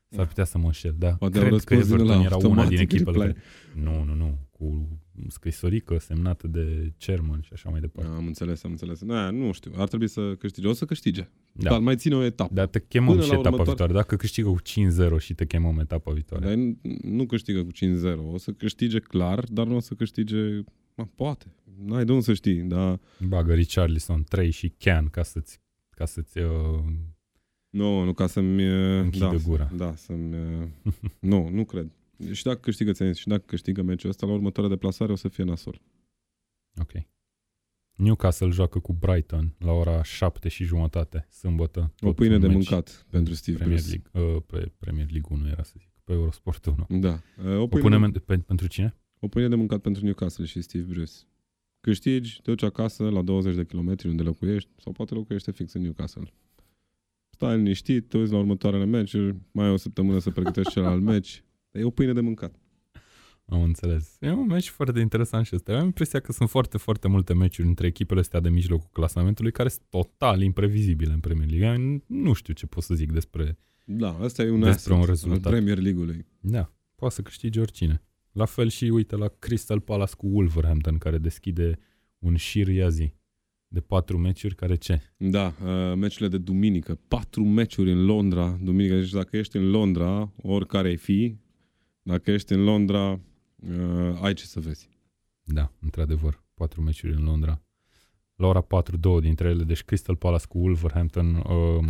S-ar 0.08 0.26
putea 0.26 0.44
să 0.44 0.58
mă 0.58 0.66
înșel, 0.66 0.94
da. 0.98 1.12
Poate 1.12 1.38
au 1.38 1.44
Cred 1.46 1.64
că 1.64 1.74
răspuns 1.74 1.86
din 1.86 1.94
Everton 1.94 2.16
ăla 2.16 2.24
era 2.24 2.36
una 2.36 2.38
din 2.38 2.46
automatic 2.46 2.78
echipele 2.78 3.24
reply. 3.24 3.32
care... 3.32 3.44
Nu, 3.84 4.04
nu, 4.04 4.14
nu. 4.14 4.38
Cu 4.62 4.98
scrisorică 5.28 5.98
semnată 5.98 6.46
de 6.46 6.92
chairman 6.98 7.40
și 7.40 7.50
așa 7.52 7.70
mai 7.70 7.80
departe. 7.80 8.10
Am 8.14 8.26
înțeles, 8.26 8.64
am 8.64 8.70
înțeles. 8.70 9.04
Da, 9.04 9.30
nu 9.30 9.52
știu, 9.52 9.72
ar 9.76 9.88
trebui 9.88 10.08
să 10.08 10.34
câștige. 10.38 10.66
O 10.68 10.72
să 10.72 10.84
câștige. 10.84 11.28
Da. 11.52 11.70
Dar 11.70 11.78
mai 11.80 11.96
ține 11.96 12.14
o 12.14 12.22
etapă. 12.22 12.54
Dar 12.54 12.66
te 12.66 12.80
chemăm 12.80 13.08
Până 13.08 13.22
și 13.22 13.28
la 13.28 13.34
etapa 13.34 13.48
următoare- 13.48 13.68
viitoare. 13.76 13.92
Dacă 13.92 14.16
câștigă 14.16 14.48
cu 14.48 14.60
5-0 14.62 15.18
și 15.18 15.34
te 15.34 15.46
chemăm 15.46 15.78
etapa 15.78 16.12
viitoare. 16.12 16.44
Dar 16.46 16.54
nu- 16.54 16.78
nu 17.02 17.26
câștigă 17.26 17.62
cu 17.64 17.70
5-0. 17.72 18.32
O 18.32 18.38
să 18.38 18.50
câștige 18.52 18.98
clar, 18.98 19.44
dar 19.48 19.66
nu 19.66 19.76
o 19.76 19.80
să 19.80 19.94
câștige... 19.94 20.36
Ma, 20.94 21.08
poate. 21.14 21.46
N-ai 21.84 22.04
de 22.04 22.12
unde 22.12 22.24
să 22.24 22.32
știi, 22.34 22.60
dar... 22.60 23.00
Bagă 23.28 23.54
Richarlison 23.54 24.24
3 24.28 24.50
și 24.50 24.72
Can 24.78 25.06
ca 25.08 25.22
să-ți, 25.22 25.60
ca 25.90 26.04
să-ți 26.04 26.38
uh, 26.38 26.82
Nu, 27.70 28.04
nu 28.04 28.12
ca 28.12 28.26
să-mi... 28.26 28.68
uh, 28.68 29.00
Închide 29.02 29.24
da, 29.24 29.34
gura. 29.46 29.70
Da, 29.76 29.94
să-mi... 29.96 30.34
uh, 30.84 30.92
nu, 31.30 31.48
nu 31.48 31.64
cred. 31.64 31.90
Și 32.32 32.42
dacă 32.42 32.58
câștigă, 32.58 32.92
ți 32.92 33.18
și 33.18 33.28
dacă 33.28 33.42
câștigă 33.46 33.82
meciul 33.82 34.10
ăsta, 34.10 34.26
la 34.26 34.32
următoarea 34.32 34.72
deplasare 34.74 35.12
o 35.12 35.16
să 35.16 35.28
fie 35.28 35.44
nasol. 35.44 35.80
Ok. 36.80 36.92
Newcastle 37.96 38.48
joacă 38.50 38.78
cu 38.78 38.92
Brighton 38.92 39.54
la 39.58 39.72
ora 39.72 40.02
7 40.02 40.48
și 40.48 40.64
jumătate, 40.64 41.26
sâmbătă. 41.30 41.92
O 42.00 42.06
Tot 42.06 42.16
pâine 42.16 42.34
un 42.34 42.40
de 42.40 42.46
meci 42.46 42.54
mâncat 42.56 43.06
pentru 43.10 43.34
Steve 43.34 43.56
Premier 43.58 43.78
Bruce. 43.80 44.02
League, 44.12 44.34
uh, 44.36 44.42
pe 44.46 44.72
Premier 44.78 45.10
League 45.10 45.36
1 45.38 45.48
era 45.48 45.62
să 45.62 45.74
zic, 45.78 45.90
pe 46.04 46.12
Eurosport 46.12 46.66
1. 46.66 47.00
Da. 47.00 47.22
Uh, 47.38 47.44
O 47.56 47.60
O 47.62 47.66
pâine, 47.66 47.82
punem 47.82 48.00
de, 48.00 48.06
în- 48.06 48.12
pe, 48.26 48.38
pentru 48.38 48.66
cine? 48.66 48.96
o 49.20 49.28
pâine 49.28 49.48
de 49.48 49.54
mâncat 49.54 49.80
pentru 49.80 50.04
Newcastle 50.04 50.44
și 50.44 50.60
Steve 50.60 50.84
Bruce. 50.84 51.12
Câștigi, 51.80 52.34
te 52.42 52.50
duci 52.50 52.62
acasă 52.62 53.08
la 53.08 53.22
20 53.22 53.54
de 53.54 53.64
kilometri 53.64 54.08
unde 54.08 54.22
locuiești, 54.22 54.70
sau 54.76 54.92
poate 54.92 55.14
locuiește 55.14 55.50
fix 55.52 55.72
în 55.72 55.82
Newcastle. 55.82 56.32
Stai 57.30 57.56
liniștit, 57.56 58.08
te 58.08 58.18
uiți 58.18 58.32
la 58.32 58.38
următoarele 58.38 58.84
meciuri, 58.84 59.36
mai 59.52 59.66
ai 59.66 59.72
o 59.72 59.76
săptămână 59.76 60.18
să 60.18 60.30
pregătești 60.30 60.72
celălalt 60.72 61.02
meci. 61.02 61.44
E 61.72 61.84
o 61.84 61.90
pâine 61.90 62.12
de 62.12 62.20
mâncat. 62.20 62.54
Am 63.44 63.62
înțeles. 63.62 64.16
E 64.20 64.30
un 64.30 64.46
meci 64.46 64.68
foarte 64.68 65.00
interesant 65.00 65.46
și 65.46 65.54
ăsta. 65.54 65.72
Eu 65.72 65.78
am 65.78 65.84
impresia 65.84 66.20
că 66.20 66.32
sunt 66.32 66.48
foarte, 66.50 66.78
foarte 66.78 67.08
multe 67.08 67.34
meciuri 67.34 67.68
între 67.68 67.86
echipele 67.86 68.20
astea 68.20 68.40
de 68.40 68.48
mijlocul 68.48 68.88
clasamentului 68.92 69.52
care 69.52 69.68
sunt 69.68 69.82
total 69.88 70.42
imprevizibile 70.42 71.12
în 71.12 71.20
Premier 71.20 71.50
League. 71.50 71.82
Eu 71.84 72.02
Nu 72.06 72.32
știu 72.32 72.54
ce 72.54 72.66
pot 72.66 72.82
să 72.82 72.94
zic 72.94 73.12
despre... 73.12 73.58
Da, 73.84 74.16
asta 74.20 74.42
e 74.42 74.50
un 74.50 74.60
Despre 74.60 74.92
asset 74.92 74.92
un 74.92 75.04
rezultat. 75.04 75.44
al 75.44 75.50
Premier 75.52 75.78
League-ului. 75.78 76.26
Da, 76.40 76.72
poate 76.94 77.14
să 77.14 77.22
câștige 77.22 77.60
oricine. 77.60 78.02
La 78.32 78.44
fel 78.44 78.68
și, 78.68 78.84
uite, 78.84 79.16
la 79.16 79.28
Crystal 79.38 79.80
Palace 79.80 80.14
cu 80.16 80.26
Wolverhampton, 80.26 80.98
care 80.98 81.18
deschide 81.18 81.78
un 82.18 82.36
șir 82.36 82.68
iazi 82.68 83.14
de 83.68 83.80
patru 83.80 84.18
meciuri, 84.18 84.54
care 84.54 84.74
ce? 84.74 85.00
Da, 85.16 85.46
uh, 85.64 85.96
meciurile 85.96 86.28
de 86.28 86.38
duminică. 86.38 86.98
Patru 87.08 87.44
meciuri 87.44 87.92
în 87.92 88.04
Londra, 88.04 88.58
duminică. 88.62 88.94
Deci 88.94 89.10
dacă 89.10 89.36
ești 89.36 89.56
în 89.56 89.70
Londra, 89.70 90.32
oricare 90.42 90.88
ai 90.88 90.96
fi, 90.96 91.36
dacă 92.02 92.30
ești 92.30 92.52
în 92.52 92.64
Londra, 92.64 93.10
uh, 93.10 94.18
ai 94.20 94.34
ce 94.34 94.44
să 94.44 94.60
vezi. 94.60 94.88
Da, 95.42 95.72
într-adevăr, 95.80 96.44
patru 96.54 96.80
meciuri 96.80 97.12
în 97.12 97.24
Londra. 97.24 97.62
La 98.34 98.46
ora 98.46 98.60
4, 98.60 98.96
două 98.96 99.20
dintre 99.20 99.48
ele, 99.48 99.62
deci 99.64 99.82
Crystal 99.82 100.16
Palace 100.16 100.46
cu 100.46 100.58
Wolverhampton. 100.58 101.34
Uh, 101.34 101.88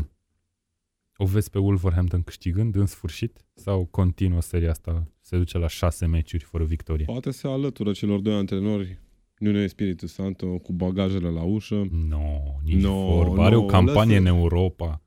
o 1.16 1.24
vezi 1.24 1.50
pe 1.50 1.58
Wolverhampton 1.58 2.22
câștigând 2.22 2.74
în 2.74 2.86
sfârșit? 2.86 3.44
Sau 3.54 3.84
continuă 3.84 4.40
seria 4.40 4.70
asta, 4.70 5.06
se 5.20 5.36
duce 5.36 5.58
la 5.58 5.66
șase 5.66 6.06
meciuri 6.06 6.44
fără 6.44 6.64
victorie? 6.64 7.04
Poate 7.04 7.30
se 7.30 7.46
alătură 7.48 7.92
celor 7.92 8.20
doi 8.20 8.34
antrenori, 8.34 8.98
Nuno 9.38 9.58
Espiritu 9.58 10.06
Santo, 10.06 10.58
cu 10.58 10.72
bagajele 10.72 11.28
la 11.28 11.42
ușă. 11.42 11.74
Nu, 11.74 12.06
no, 12.08 12.20
nici 12.62 12.82
No, 12.82 12.88
no, 12.88 13.14
vorba. 13.14 13.44
Are 13.44 13.54
no, 13.54 13.62
o 13.62 13.66
campanie 13.66 14.18
lasă- 14.18 14.30
în 14.30 14.36
Europa. 14.36 15.02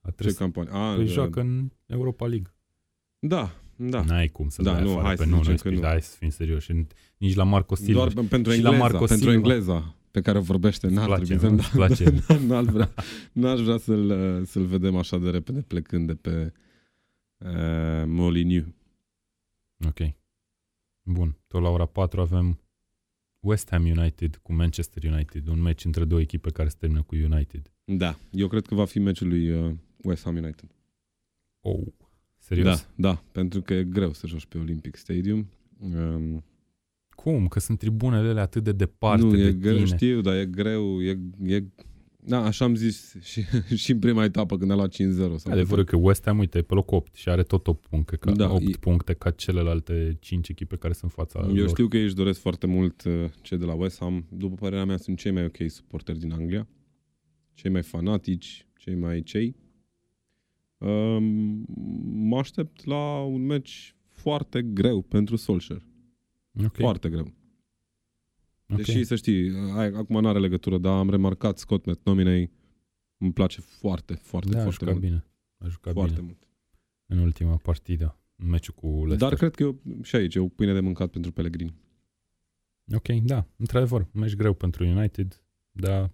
A 0.00 0.08
Ce 0.08 0.12
trebuit 0.14 0.36
să 0.36 0.42
campanie? 0.42 0.70
A, 0.72 0.94
păi 0.94 1.04
uh, 1.04 1.10
joacă 1.10 1.40
în 1.40 1.70
Europa 1.86 2.26
League. 2.26 2.54
Da, 3.18 3.61
da. 3.76 4.02
N-ai 4.02 4.28
cum 4.28 4.48
să 4.48 4.62
Da, 4.62 4.72
dai 4.72 4.82
nu, 4.82 4.90
afară 4.90 5.06
hai 5.06 5.14
pe 5.14 5.22
să 5.22 5.28
Nuno 5.28 5.42
zicem 5.42 5.54
că 5.56 5.60
Espirito. 5.68 5.82
nu. 5.82 5.88
Hai 5.88 6.02
să 6.02 6.16
fim 6.18 6.28
serioși. 6.30 6.72
Nici 7.16 7.34
la 7.34 7.44
Marco 7.44 7.74
Silva. 7.74 8.08
Doar 8.08 8.26
pentru 8.26 8.52
și 8.52 8.60
la 8.60 8.68
engleza, 8.70 8.82
Marco 8.82 9.04
pentru 9.06 9.16
Silva. 9.16 9.32
engleza 9.32 9.94
pe 10.10 10.20
care 10.20 10.38
o 10.38 10.40
vorbește, 10.40 10.86
Îți 10.86 10.94
n-ar 10.94 11.06
place, 11.06 11.24
trebui 11.24 11.44
să... 11.44 11.48
nu? 11.50 11.56
Îți 11.56 11.70
place. 11.70 12.10
Da, 12.28 12.36
n-aș 12.38 12.64
vrea, 12.64 12.94
n-aș 13.32 13.60
vrea 13.60 13.76
să-l, 13.76 14.44
să-l 14.44 14.64
vedem 14.64 14.96
așa 14.96 15.18
de 15.18 15.30
repede 15.30 15.60
plecând 15.62 16.06
de 16.06 16.14
pe 16.14 16.52
uh, 17.38 18.04
Molyneux. 18.06 18.66
Ok. 19.86 19.98
Bun. 21.02 21.38
Tot 21.46 21.62
la 21.62 21.68
ora 21.68 21.86
4 21.86 22.20
avem 22.20 22.60
West 23.40 23.68
Ham 23.70 23.84
United 23.84 24.36
cu 24.42 24.52
Manchester 24.52 25.02
United. 25.12 25.46
Un 25.46 25.60
meci 25.60 25.84
între 25.84 26.04
două 26.04 26.20
echipe 26.20 26.50
care 26.50 26.68
se 26.68 26.76
termină 26.78 27.02
cu 27.02 27.14
United. 27.14 27.72
Da, 27.84 28.18
eu 28.30 28.48
cred 28.48 28.66
că 28.66 28.74
va 28.74 28.84
fi 28.84 28.98
meciul 28.98 29.28
lui 29.28 29.50
uh, 29.50 29.74
West 30.02 30.22
Ham 30.24 30.36
United. 30.36 30.70
Oh. 31.60 31.86
Serios? 32.54 32.88
Da, 32.94 33.08
da, 33.08 33.22
pentru 33.32 33.60
că 33.60 33.74
e 33.74 33.84
greu 33.84 34.12
să 34.12 34.26
joci 34.26 34.46
pe 34.46 34.58
Olympic 34.58 34.96
Stadium. 34.96 35.46
Um, 35.78 36.44
Cum? 37.14 37.48
Că 37.48 37.60
sunt 37.60 37.78
tribunele 37.78 38.28
alea 38.28 38.42
atât 38.42 38.64
de 38.64 38.72
departe 38.72 39.24
nu, 39.24 39.34
de 39.34 39.42
e 39.42 39.52
greu, 39.52 39.74
tine. 39.74 39.86
știu, 39.86 40.20
dar 40.20 40.34
e 40.36 40.46
greu, 40.46 41.02
e, 41.02 41.18
e 41.46 41.62
da, 42.24 42.44
așa 42.44 42.64
am 42.64 42.74
zis 42.74 43.14
și, 43.20 43.42
și 43.82 43.92
în 43.92 43.98
prima 43.98 44.24
etapă 44.24 44.58
când 44.58 44.70
a 44.70 44.74
luat 44.74 44.94
5-0. 44.94 44.96
sau 45.36 45.52
Adevărul 45.52 45.84
că 45.84 45.96
West 45.96 46.24
Ham, 46.24 46.38
uite, 46.38 46.58
e 46.58 46.62
pe 46.62 46.74
locul 46.74 46.96
8 46.96 47.14
și 47.14 47.28
are 47.28 47.42
tot 47.42 47.66
8 47.66 47.86
puncte, 47.86 48.16
ca, 48.16 48.30
Da, 48.32 48.52
8 48.52 48.62
e- 48.62 48.76
puncte 48.80 49.12
ca 49.12 49.30
celelalte 49.30 50.16
5 50.20 50.48
echipe 50.48 50.76
care 50.76 50.92
sunt 50.92 51.12
în 51.16 51.24
fața 51.24 51.48
Eu 51.48 51.54
lor. 51.54 51.68
știu 51.68 51.88
că 51.88 51.96
ei 51.96 52.02
își 52.04 52.14
doresc 52.14 52.40
foarte 52.40 52.66
mult 52.66 53.04
uh, 53.04 53.12
cei 53.42 53.58
de 53.58 53.64
la 53.64 53.72
West 53.74 53.98
Ham. 53.98 54.24
După 54.28 54.54
părerea 54.54 54.84
mea, 54.84 54.96
sunt 54.96 55.18
cei 55.18 55.30
mai 55.32 55.44
ok 55.44 55.56
suporteri 55.70 56.18
din 56.18 56.32
Anglia. 56.32 56.66
Cei 57.54 57.70
mai 57.70 57.82
fanatici, 57.82 58.66
cei 58.76 58.94
mai 58.94 59.22
cei. 59.22 59.56
Um, 60.82 61.64
mă 62.28 62.38
aștept 62.38 62.84
la 62.84 63.20
un 63.22 63.46
meci 63.46 63.96
foarte 64.08 64.62
greu 64.62 65.02
pentru 65.02 65.36
Solskjaer. 65.36 65.86
Ok. 66.64 66.76
Foarte 66.76 67.08
greu. 67.08 67.32
ok. 68.68 68.76
Deși, 68.76 69.04
să 69.04 69.14
știi, 69.14 69.50
ai, 69.76 69.86
acum 69.86 70.20
nu 70.20 70.28
are 70.28 70.38
legătură, 70.38 70.78
dar 70.78 70.92
am 70.98 71.10
remarcat 71.10 71.58
Scott 71.58 71.84
McTominay 71.84 72.50
îmi 73.18 73.32
place 73.32 73.60
foarte, 73.60 74.14
foarte, 74.14 74.50
da, 74.50 74.58
a 74.58 74.62
foarte 74.62 74.84
jucat 74.84 74.94
mult. 74.94 75.06
bine. 75.06 75.26
A 75.58 75.68
jucat 75.68 75.92
Foarte 75.92 76.14
bine 76.14 76.26
mult. 76.26 76.48
în 77.06 77.18
ultima 77.18 77.56
partidă, 77.56 78.18
în 78.36 78.48
meciul 78.48 78.74
cu 78.74 78.86
Leicester. 78.86 79.28
Dar 79.28 79.34
cred 79.34 79.54
că 79.54 79.62
eu, 79.62 79.80
și 80.02 80.16
aici 80.16 80.34
e 80.34 80.38
o 80.38 80.48
pâine 80.48 80.72
de 80.72 80.80
mâncat 80.80 81.10
pentru 81.10 81.32
Pellegrini. 81.32 81.74
Ok, 82.94 83.08
da, 83.08 83.46
într-adevăr, 83.56 84.06
meci 84.12 84.34
greu 84.34 84.54
pentru 84.54 84.84
United, 84.86 85.42
dar 85.70 86.10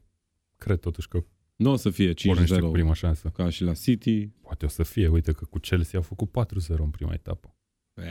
cred 0.57 0.79
totuși 0.81 1.09
că 1.09 1.25
Nu 1.59 1.71
o 1.71 1.77
să 1.77 1.91
fie 1.91 2.13
5-0 2.13 2.15
pornește 2.25 2.59
cu 2.61 2.71
prima 2.71 2.93
șansă. 2.95 3.29
ca 3.29 3.49
și 3.49 3.63
la 3.63 3.73
City, 3.73 4.27
Poate 4.43 4.65
o 4.65 4.69
să 4.69 4.83
fie, 4.83 5.09
uite 5.09 5.33
că 5.33 5.45
cu 5.45 5.59
Chelsea 5.59 5.99
au 5.99 6.05
făcut 6.05 6.29
4-0 6.31 6.79
în 6.79 6.91
prima 6.91 7.13
etapă. 7.13 7.55
Eh, 7.95 8.05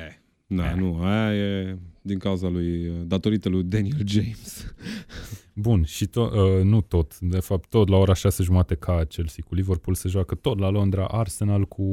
da, 0.48 0.70
Eh. 0.70 0.76
nu, 0.76 1.02
aia 1.04 1.36
e 1.36 1.78
din 2.02 2.18
cauza 2.20 2.48
lui, 2.48 2.92
datorită 3.06 3.50
lui 3.50 3.64
Daniel 3.64 4.08
James. 4.08 4.74
Bun, 5.54 5.84
și 5.84 6.06
tot, 6.08 6.32
uh, 6.34 6.64
nu 6.64 6.82
tot, 6.82 7.20
de 7.20 7.40
fapt 7.40 7.70
tot 7.70 7.88
la 7.88 7.98
ora 7.98 8.14
6 8.14 8.44
jumate 8.44 8.76
ca 8.76 9.04
Chelsea 9.06 9.44
cu 9.48 9.56
Liverpool 9.56 9.96
se 9.96 10.08
joacă 10.10 10.36
tot 10.36 10.60
la 10.60 10.70
Londra, 10.70 11.06
Arsenal 11.08 11.66
cu 11.66 11.84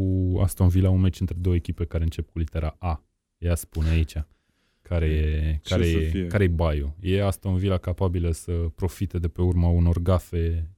Aston 0.43 0.69
Villa, 0.69 0.91
un 0.91 1.01
meci 1.01 1.21
între 1.21 1.37
două 1.41 1.55
echipe 1.55 1.85
care 1.85 2.03
încep 2.03 2.31
cu 2.31 2.39
litera 2.39 2.77
A. 2.79 3.05
Ea 3.39 3.55
spune 3.55 3.89
aici. 3.89 4.15
Care 4.83 5.07
e, 5.07 5.59
Ce 5.63 5.69
care 5.71 5.85
să 5.91 5.97
e, 5.99 6.09
fie? 6.09 6.27
care 6.27 6.45
e 6.45 6.49
baiul? 6.49 6.95
E 7.01 7.23
Aston 7.25 7.57
Villa 7.57 7.79
capabilă 7.79 8.31
să 8.31 8.53
profite 8.53 9.19
de 9.19 9.29
pe 9.29 9.41
urma 9.43 9.69
unor 9.69 9.99
gafe 9.99 10.69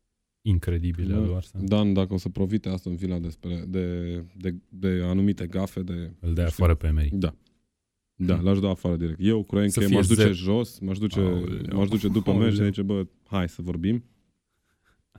incredibile 0.49 1.09
Da. 1.09 1.17
ale 1.17 1.27
lui 1.27 1.35
Arsenal? 1.35 1.67
Dan, 1.67 1.93
dacă 1.93 2.15
o 2.15 2.17
să 2.17 2.29
profite 2.29 2.69
Aston 2.69 2.97
Villa 2.97 3.19
despre, 3.19 3.65
de, 3.69 4.05
de, 4.37 4.55
de 4.69 5.01
anumite 5.05 5.47
gafe, 5.47 5.83
de... 5.83 5.93
Îl 6.21 6.35
dai 6.35 6.45
nu 6.45 6.51
știu. 6.51 6.65
afară 6.65 6.75
pe 6.75 6.87
Emery. 6.87 7.11
Da. 7.13 7.35
Da, 8.19 8.41
l-aș 8.41 8.59
da 8.59 8.69
afară 8.69 8.97
direct. 8.97 9.19
Eu, 9.23 9.39
Să 9.41 9.47
Croenche, 9.47 9.81
fie 9.85 9.95
m-aș 9.95 10.07
duce 10.07 10.21
zero. 10.21 10.33
jos, 10.33 10.79
m-aș 10.79 10.99
duce, 10.99 11.21
Aoleu. 11.21 11.61
m-aș 11.77 11.89
duce 11.89 12.09
după 12.09 12.33
meci 12.33 12.41
și 12.53 12.57
Aoleu. 12.59 12.67
zice, 12.67 12.83
bă, 12.83 13.07
hai 13.25 13.49
să 13.49 13.63
vorbim. 13.63 14.05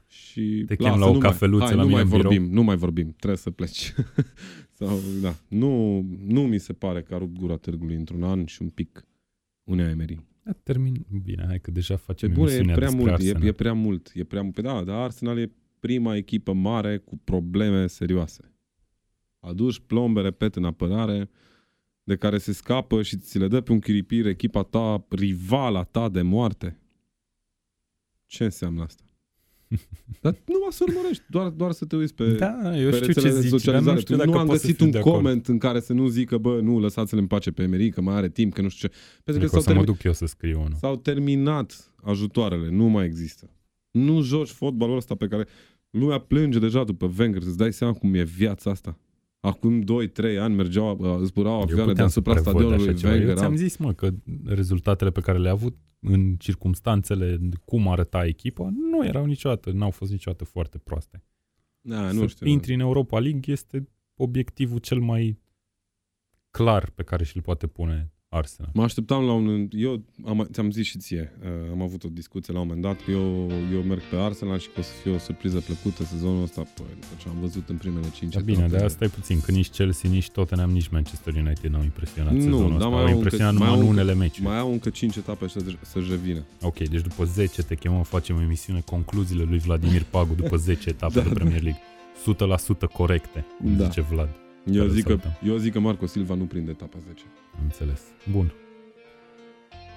Și 0.07 0.63
Te 0.67 0.75
chem 0.75 0.85
lasă, 0.87 0.99
la 0.99 1.05
o 1.05 1.13
nu 1.13 1.19
mai- 1.19 1.29
cafeluță 1.29 1.63
hai, 1.65 1.75
la 1.75 1.81
nu 1.81 1.87
mine 1.87 1.93
mai 2.01 2.03
în 2.03 2.09
birou. 2.17 2.31
vorbim, 2.31 2.51
nu 2.53 2.63
mai 2.63 2.75
vorbim, 2.75 3.13
trebuie 3.17 3.37
să 3.37 3.51
pleci. 3.51 3.93
Sau, 4.79 4.99
da, 5.21 5.35
nu, 5.47 6.01
nu 6.25 6.41
mi 6.41 6.57
se 6.59 6.73
pare 6.73 7.01
că 7.01 7.13
a 7.13 7.17
rupt 7.17 7.37
gura 7.39 7.55
târgului 7.57 7.95
într-un 7.95 8.23
an 8.23 8.45
și 8.45 8.61
un 8.61 8.69
pic 8.69 9.07
unea 9.63 9.89
Emery. 9.89 10.19
Da, 10.47 10.53
termin. 10.63 11.05
Bine, 11.23 11.45
hai 11.47 11.59
că 11.59 11.71
deja 11.71 11.95
Pe 11.95 12.01
facem 12.05 12.33
bune, 12.33 12.51
e 12.51 12.55
emisiunea 12.55 12.75
prea 12.75 12.87
despre 12.87 13.05
mult, 13.05 13.21
e, 13.21 13.23
Arsenal. 13.23 13.47
e 13.47 13.51
prea 13.51 13.73
mult, 13.73 14.11
e 14.13 14.23
prea 14.23 14.41
mult. 14.41 14.53
Pe 14.53 14.61
da, 14.61 14.83
dar 14.83 14.97
Arsenal 15.01 15.37
e 15.37 15.51
prima 15.79 16.15
echipă 16.15 16.53
mare 16.53 16.97
cu 16.97 17.17
probleme 17.17 17.87
serioase. 17.87 18.51
Aduci 19.39 19.79
plombe, 19.79 20.21
repet, 20.21 20.55
în 20.55 20.63
apărare. 20.63 21.29
de 22.03 22.15
care 22.15 22.37
se 22.37 22.51
scapă 22.51 23.01
și 23.01 23.17
ți 23.17 23.37
le 23.37 23.47
dă 23.47 23.61
pe 23.61 23.71
un 23.71 23.79
chiripir 23.79 24.25
echipa 24.25 24.63
ta, 24.63 25.05
rivala 25.09 25.83
ta 25.83 26.09
de 26.09 26.21
moarte. 26.21 26.79
Ce 28.25 28.43
înseamnă 28.43 28.83
asta? 28.83 29.03
Dar 30.21 30.35
nu 30.45 30.55
mă 30.65 30.71
să 30.71 30.83
urmărești, 30.87 31.23
doar, 31.29 31.49
doar 31.49 31.71
să 31.71 31.85
te 31.85 31.95
uiți 31.95 32.13
pe, 32.13 32.31
Da, 32.33 32.77
eu 32.79 32.89
pe 32.89 32.95
știu 32.95 32.99
ce 32.99 33.05
rețelele 33.05 33.33
de 33.33 33.39
zici, 33.39 33.49
dar 33.49 33.59
socializare. 33.59 33.93
nu 33.95 33.99
știu 34.01 34.15
tu 34.15 34.19
dacă 34.21 34.33
nu 34.33 34.37
am 34.39 34.45
pot 34.47 34.55
să 34.55 34.61
găsit 34.61 34.75
fiu 34.77 34.85
un 34.85 34.91
de 34.91 34.97
acord. 34.97 35.15
comment 35.15 35.47
în 35.47 35.57
care 35.57 35.79
să 35.79 35.93
nu 35.93 36.07
zică, 36.07 36.37
bă, 36.37 36.59
nu, 36.61 36.79
lăsați-l 36.79 37.17
în 37.17 37.27
pace 37.27 37.51
pe 37.51 37.63
Emery, 37.63 37.89
că 37.89 38.01
mai 38.01 38.15
are 38.15 38.29
timp, 38.29 38.53
că 38.53 38.61
nu 38.61 38.69
știu 38.69 38.87
ce. 38.87 38.93
Pentru 39.23 39.43
Adică 39.43 39.45
că 39.45 39.57
o 39.57 39.61
s-au, 39.61 39.61
să 39.61 39.69
mă 39.69 39.75
termi- 39.75 39.85
duc 39.85 40.03
eu 40.03 40.13
să 40.13 40.25
scriu 40.25 40.59
unul. 40.59 40.77
s-au 40.79 40.95
terminat 40.95 41.91
ajutoarele, 42.03 42.69
nu 42.69 42.85
mai 42.85 43.05
există. 43.05 43.49
Nu 43.91 44.21
joci 44.21 44.49
fotbalul 44.49 44.95
ăsta 44.97 45.15
pe 45.15 45.27
care 45.27 45.45
lumea 45.89 46.17
plânge 46.17 46.59
deja 46.59 46.83
după 46.83 47.11
Wenger, 47.19 47.41
să-ți 47.41 47.57
dai 47.57 47.73
seama 47.73 47.93
cum 47.93 48.13
e 48.13 48.23
viața 48.23 48.69
asta. 48.71 48.99
Acum 49.39 49.83
2-3 49.83 49.85
ani 50.39 50.55
mergeau, 50.55 51.19
zburau 51.23 51.53
Eu 51.53 51.61
avioane 51.61 51.91
puteam 51.91 52.07
să 52.07 52.19
deasupra 52.19 52.33
prevăd 52.33 52.53
stadionului 52.53 52.87
așa 52.87 52.97
ceva. 52.97 53.13
Eu 53.13 53.17
Wenger. 53.17 53.37
ți-am 53.37 53.55
zis, 53.55 53.77
mă, 53.77 53.93
că 53.93 54.09
rezultatele 54.45 55.11
pe 55.11 55.21
care 55.21 55.37
le-a 55.37 55.51
avut 55.51 55.77
în 55.99 56.35
circumstanțele 56.35 57.39
cum 57.65 57.87
arăta 57.87 58.25
echipa 58.25 58.69
nu 58.91 59.05
erau 59.05 59.25
niciodată, 59.25 59.71
n-au 59.71 59.91
fost 59.91 60.11
niciodată 60.11 60.43
foarte 60.43 60.77
proaste. 60.77 61.23
Da, 61.81 62.09
să 62.09 62.15
nu 62.15 62.27
știu. 62.27 62.47
intri 62.47 62.73
în 62.73 62.79
Europa 62.79 63.19
League 63.19 63.51
este 63.51 63.89
obiectivul 64.15 64.79
cel 64.79 64.99
mai 64.99 65.39
clar 66.49 66.89
pe 66.89 67.03
care 67.03 67.23
și-l 67.23 67.41
poate 67.41 67.67
pune 67.67 68.11
Arsenal. 68.37 68.71
Mă 68.73 68.83
așteptam 68.83 69.23
la 69.23 69.31
un... 69.33 69.67
Eu 69.71 70.01
am, 70.25 70.47
ți-am 70.51 70.71
zis 70.71 70.85
și 70.85 70.97
ție, 70.97 71.31
uh, 71.43 71.47
am 71.71 71.81
avut 71.81 72.03
o 72.03 72.07
discuție 72.11 72.53
la 72.53 72.59
un 72.59 72.65
moment 72.67 72.85
dat, 72.85 73.03
că 73.03 73.11
eu, 73.11 73.51
eu 73.73 73.81
merg 73.81 74.01
pe 74.09 74.15
Arsenal 74.15 74.59
și 74.59 74.67
că 74.73 74.79
o 74.79 74.81
să 74.81 74.91
fie 75.03 75.11
o 75.11 75.17
surpriză 75.17 75.59
plăcută 75.59 76.03
sezonul 76.03 76.43
ăsta, 76.43 76.61
păi, 76.61 76.85
după 76.93 77.13
ce 77.21 77.27
am 77.29 77.35
văzut 77.41 77.69
în 77.69 77.75
primele 77.75 78.05
5 78.13 78.33
Da, 78.33 78.39
bine, 78.39 78.67
dar 78.67 78.83
asta 78.83 79.03
e 79.03 79.07
puțin, 79.07 79.39
că 79.41 79.51
nici 79.51 79.67
Chelsea, 79.69 80.09
nici 80.09 80.29
Tottenham, 80.29 80.69
nici 80.69 80.87
Manchester 80.87 81.33
United 81.33 81.71
n-au 81.71 81.83
impresionat 81.83 82.33
Nu, 82.33 82.39
sezonul 82.41 82.67
dar 82.69 82.75
ăsta. 82.77 82.87
mai 82.89 82.99
Au 83.01 83.07
au 83.07 83.15
impresionat 83.15 83.51
încă- 83.51 83.63
numai 83.63 83.77
mai 83.77 83.79
în 83.79 83.83
au 83.85 83.89
încă- 83.97 84.01
unele 84.01 84.19
meciuri. 84.23 84.47
Mai 84.47 84.59
au 84.59 84.71
încă 84.71 84.89
5 84.89 85.15
etape 85.15 85.47
să, 85.47 85.59
să-și 85.81 86.09
revină. 86.09 86.43
Ok, 86.61 86.77
deci 86.77 87.01
după 87.01 87.23
10 87.23 87.61
te 87.63 87.75
chemăm, 87.75 88.03
facem 88.03 88.35
o 88.35 88.41
emisiune, 88.41 88.81
concluziile 88.85 89.43
lui 89.43 89.57
Vladimir 89.57 90.03
Pagu 90.03 90.33
după 90.33 90.55
10 90.67 90.89
etape 90.89 91.13
Da, 91.13 91.21
de 91.21 91.27
da. 91.27 91.33
Premier 91.33 91.61
League. 91.61 91.81
100% 92.23 92.87
corecte, 92.93 93.45
cum 93.61 93.75
Da. 93.77 93.83
zice 93.83 94.01
Vlad. 94.01 94.29
Eu 94.71 94.81
Care 94.81 94.93
zic, 94.93 95.03
că, 95.03 95.07
salutăm. 95.09 95.37
eu 95.49 95.57
zic 95.57 95.71
că 95.73 95.79
Marco 95.79 96.05
Silva 96.05 96.33
nu 96.33 96.43
prinde 96.43 96.71
etapa 96.71 96.97
10. 97.07 97.23
Am 97.57 97.63
înțeles. 97.63 98.01
Bun. 98.31 98.53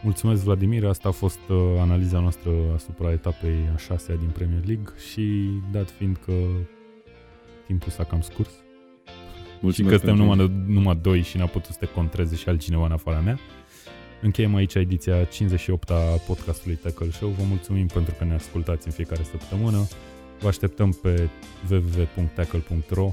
Mulțumesc, 0.03 0.43
Vladimir. 0.43 0.87
Asta 0.87 1.09
a 1.09 1.13
fost 1.13 1.41
uh, 1.49 1.57
analiza 1.79 2.21
noastră 2.21 2.51
asupra 2.75 3.13
etapei 3.13 3.69
a 3.75 3.77
șasea 3.77 4.15
din 4.15 4.29
Premier 4.29 4.65
League 4.67 4.93
și 5.11 5.51
dat 5.73 5.91
fiind 5.91 6.17
că 6.25 6.33
timpul 7.67 7.91
s-a 7.91 8.05
cam 8.05 8.21
scurs 8.21 8.51
și 9.73 9.83
că 9.83 9.89
suntem 9.89 9.99
pentru- 9.99 10.25
numai, 10.25 10.53
numai 10.67 10.97
doi 11.03 11.23
și 11.23 11.37
n-a 11.37 11.47
putut 11.47 11.73
să 11.73 11.79
te 11.79 11.87
contreze 11.87 12.37
și 12.37 12.49
altcineva 12.49 12.85
în 12.85 12.93
afara 12.93 13.21
mea, 13.21 13.39
încheiem 14.23 14.55
aici 14.55 14.75
ediția 14.75 15.25
58 15.25 15.91
a 15.91 16.01
podcastului 16.27 16.77
Tackle 16.77 17.11
Show. 17.11 17.29
Vă 17.29 17.43
mulțumim 17.49 17.87
pentru 17.87 18.15
că 18.19 18.25
ne 18.25 18.35
ascultați 18.35 18.87
în 18.87 18.93
fiecare 18.93 19.23
săptămână. 19.23 19.87
Vă 20.41 20.49
așteptăm 20.49 20.91
pe 21.03 21.29
www.tackle.ro 21.71 23.13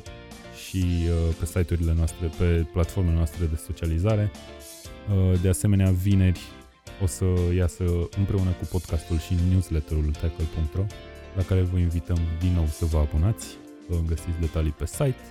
și 0.68 0.86
uh, 0.86 1.36
pe 1.39 1.45
site-urile 1.45 1.93
noastre, 1.93 2.30
pe 2.38 2.68
platformele 2.72 3.15
noastre 3.15 3.45
de 3.45 3.55
socializare. 3.55 4.32
Uh, 5.09 5.39
De 5.41 5.49
asemenea, 5.49 5.91
vineri 5.91 6.39
o 7.01 7.05
să 7.05 7.26
iasă 7.55 7.84
împreună 8.18 8.49
cu 8.49 8.65
podcastul 8.72 9.20
și 9.20 9.36
newsletterul 9.49 10.11
tackle.ro 10.22 10.86
la 11.36 11.43
care 11.43 11.61
vă 11.61 11.78
invităm 11.78 12.18
din 12.39 12.53
nou 12.53 12.65
să 12.65 12.86
vă 12.86 12.97
abonați. 12.97 13.47
Vă 13.88 13.97
găsiți 14.05 14.39
detalii 14.39 14.76
pe 14.78 14.86
site. 14.86 15.24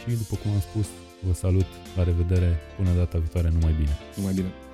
Și 0.00 0.16
după 0.16 0.36
cum 0.42 0.50
am 0.50 0.60
spus, 0.60 0.86
vă 1.26 1.32
salut, 1.32 1.66
la 1.96 2.02
revedere, 2.02 2.58
până 2.76 2.90
data 2.96 3.18
viitoare, 3.18 3.50
numai 3.52 3.72
bine! 3.72 3.96
Numai 4.16 4.32
bine. 4.32 4.65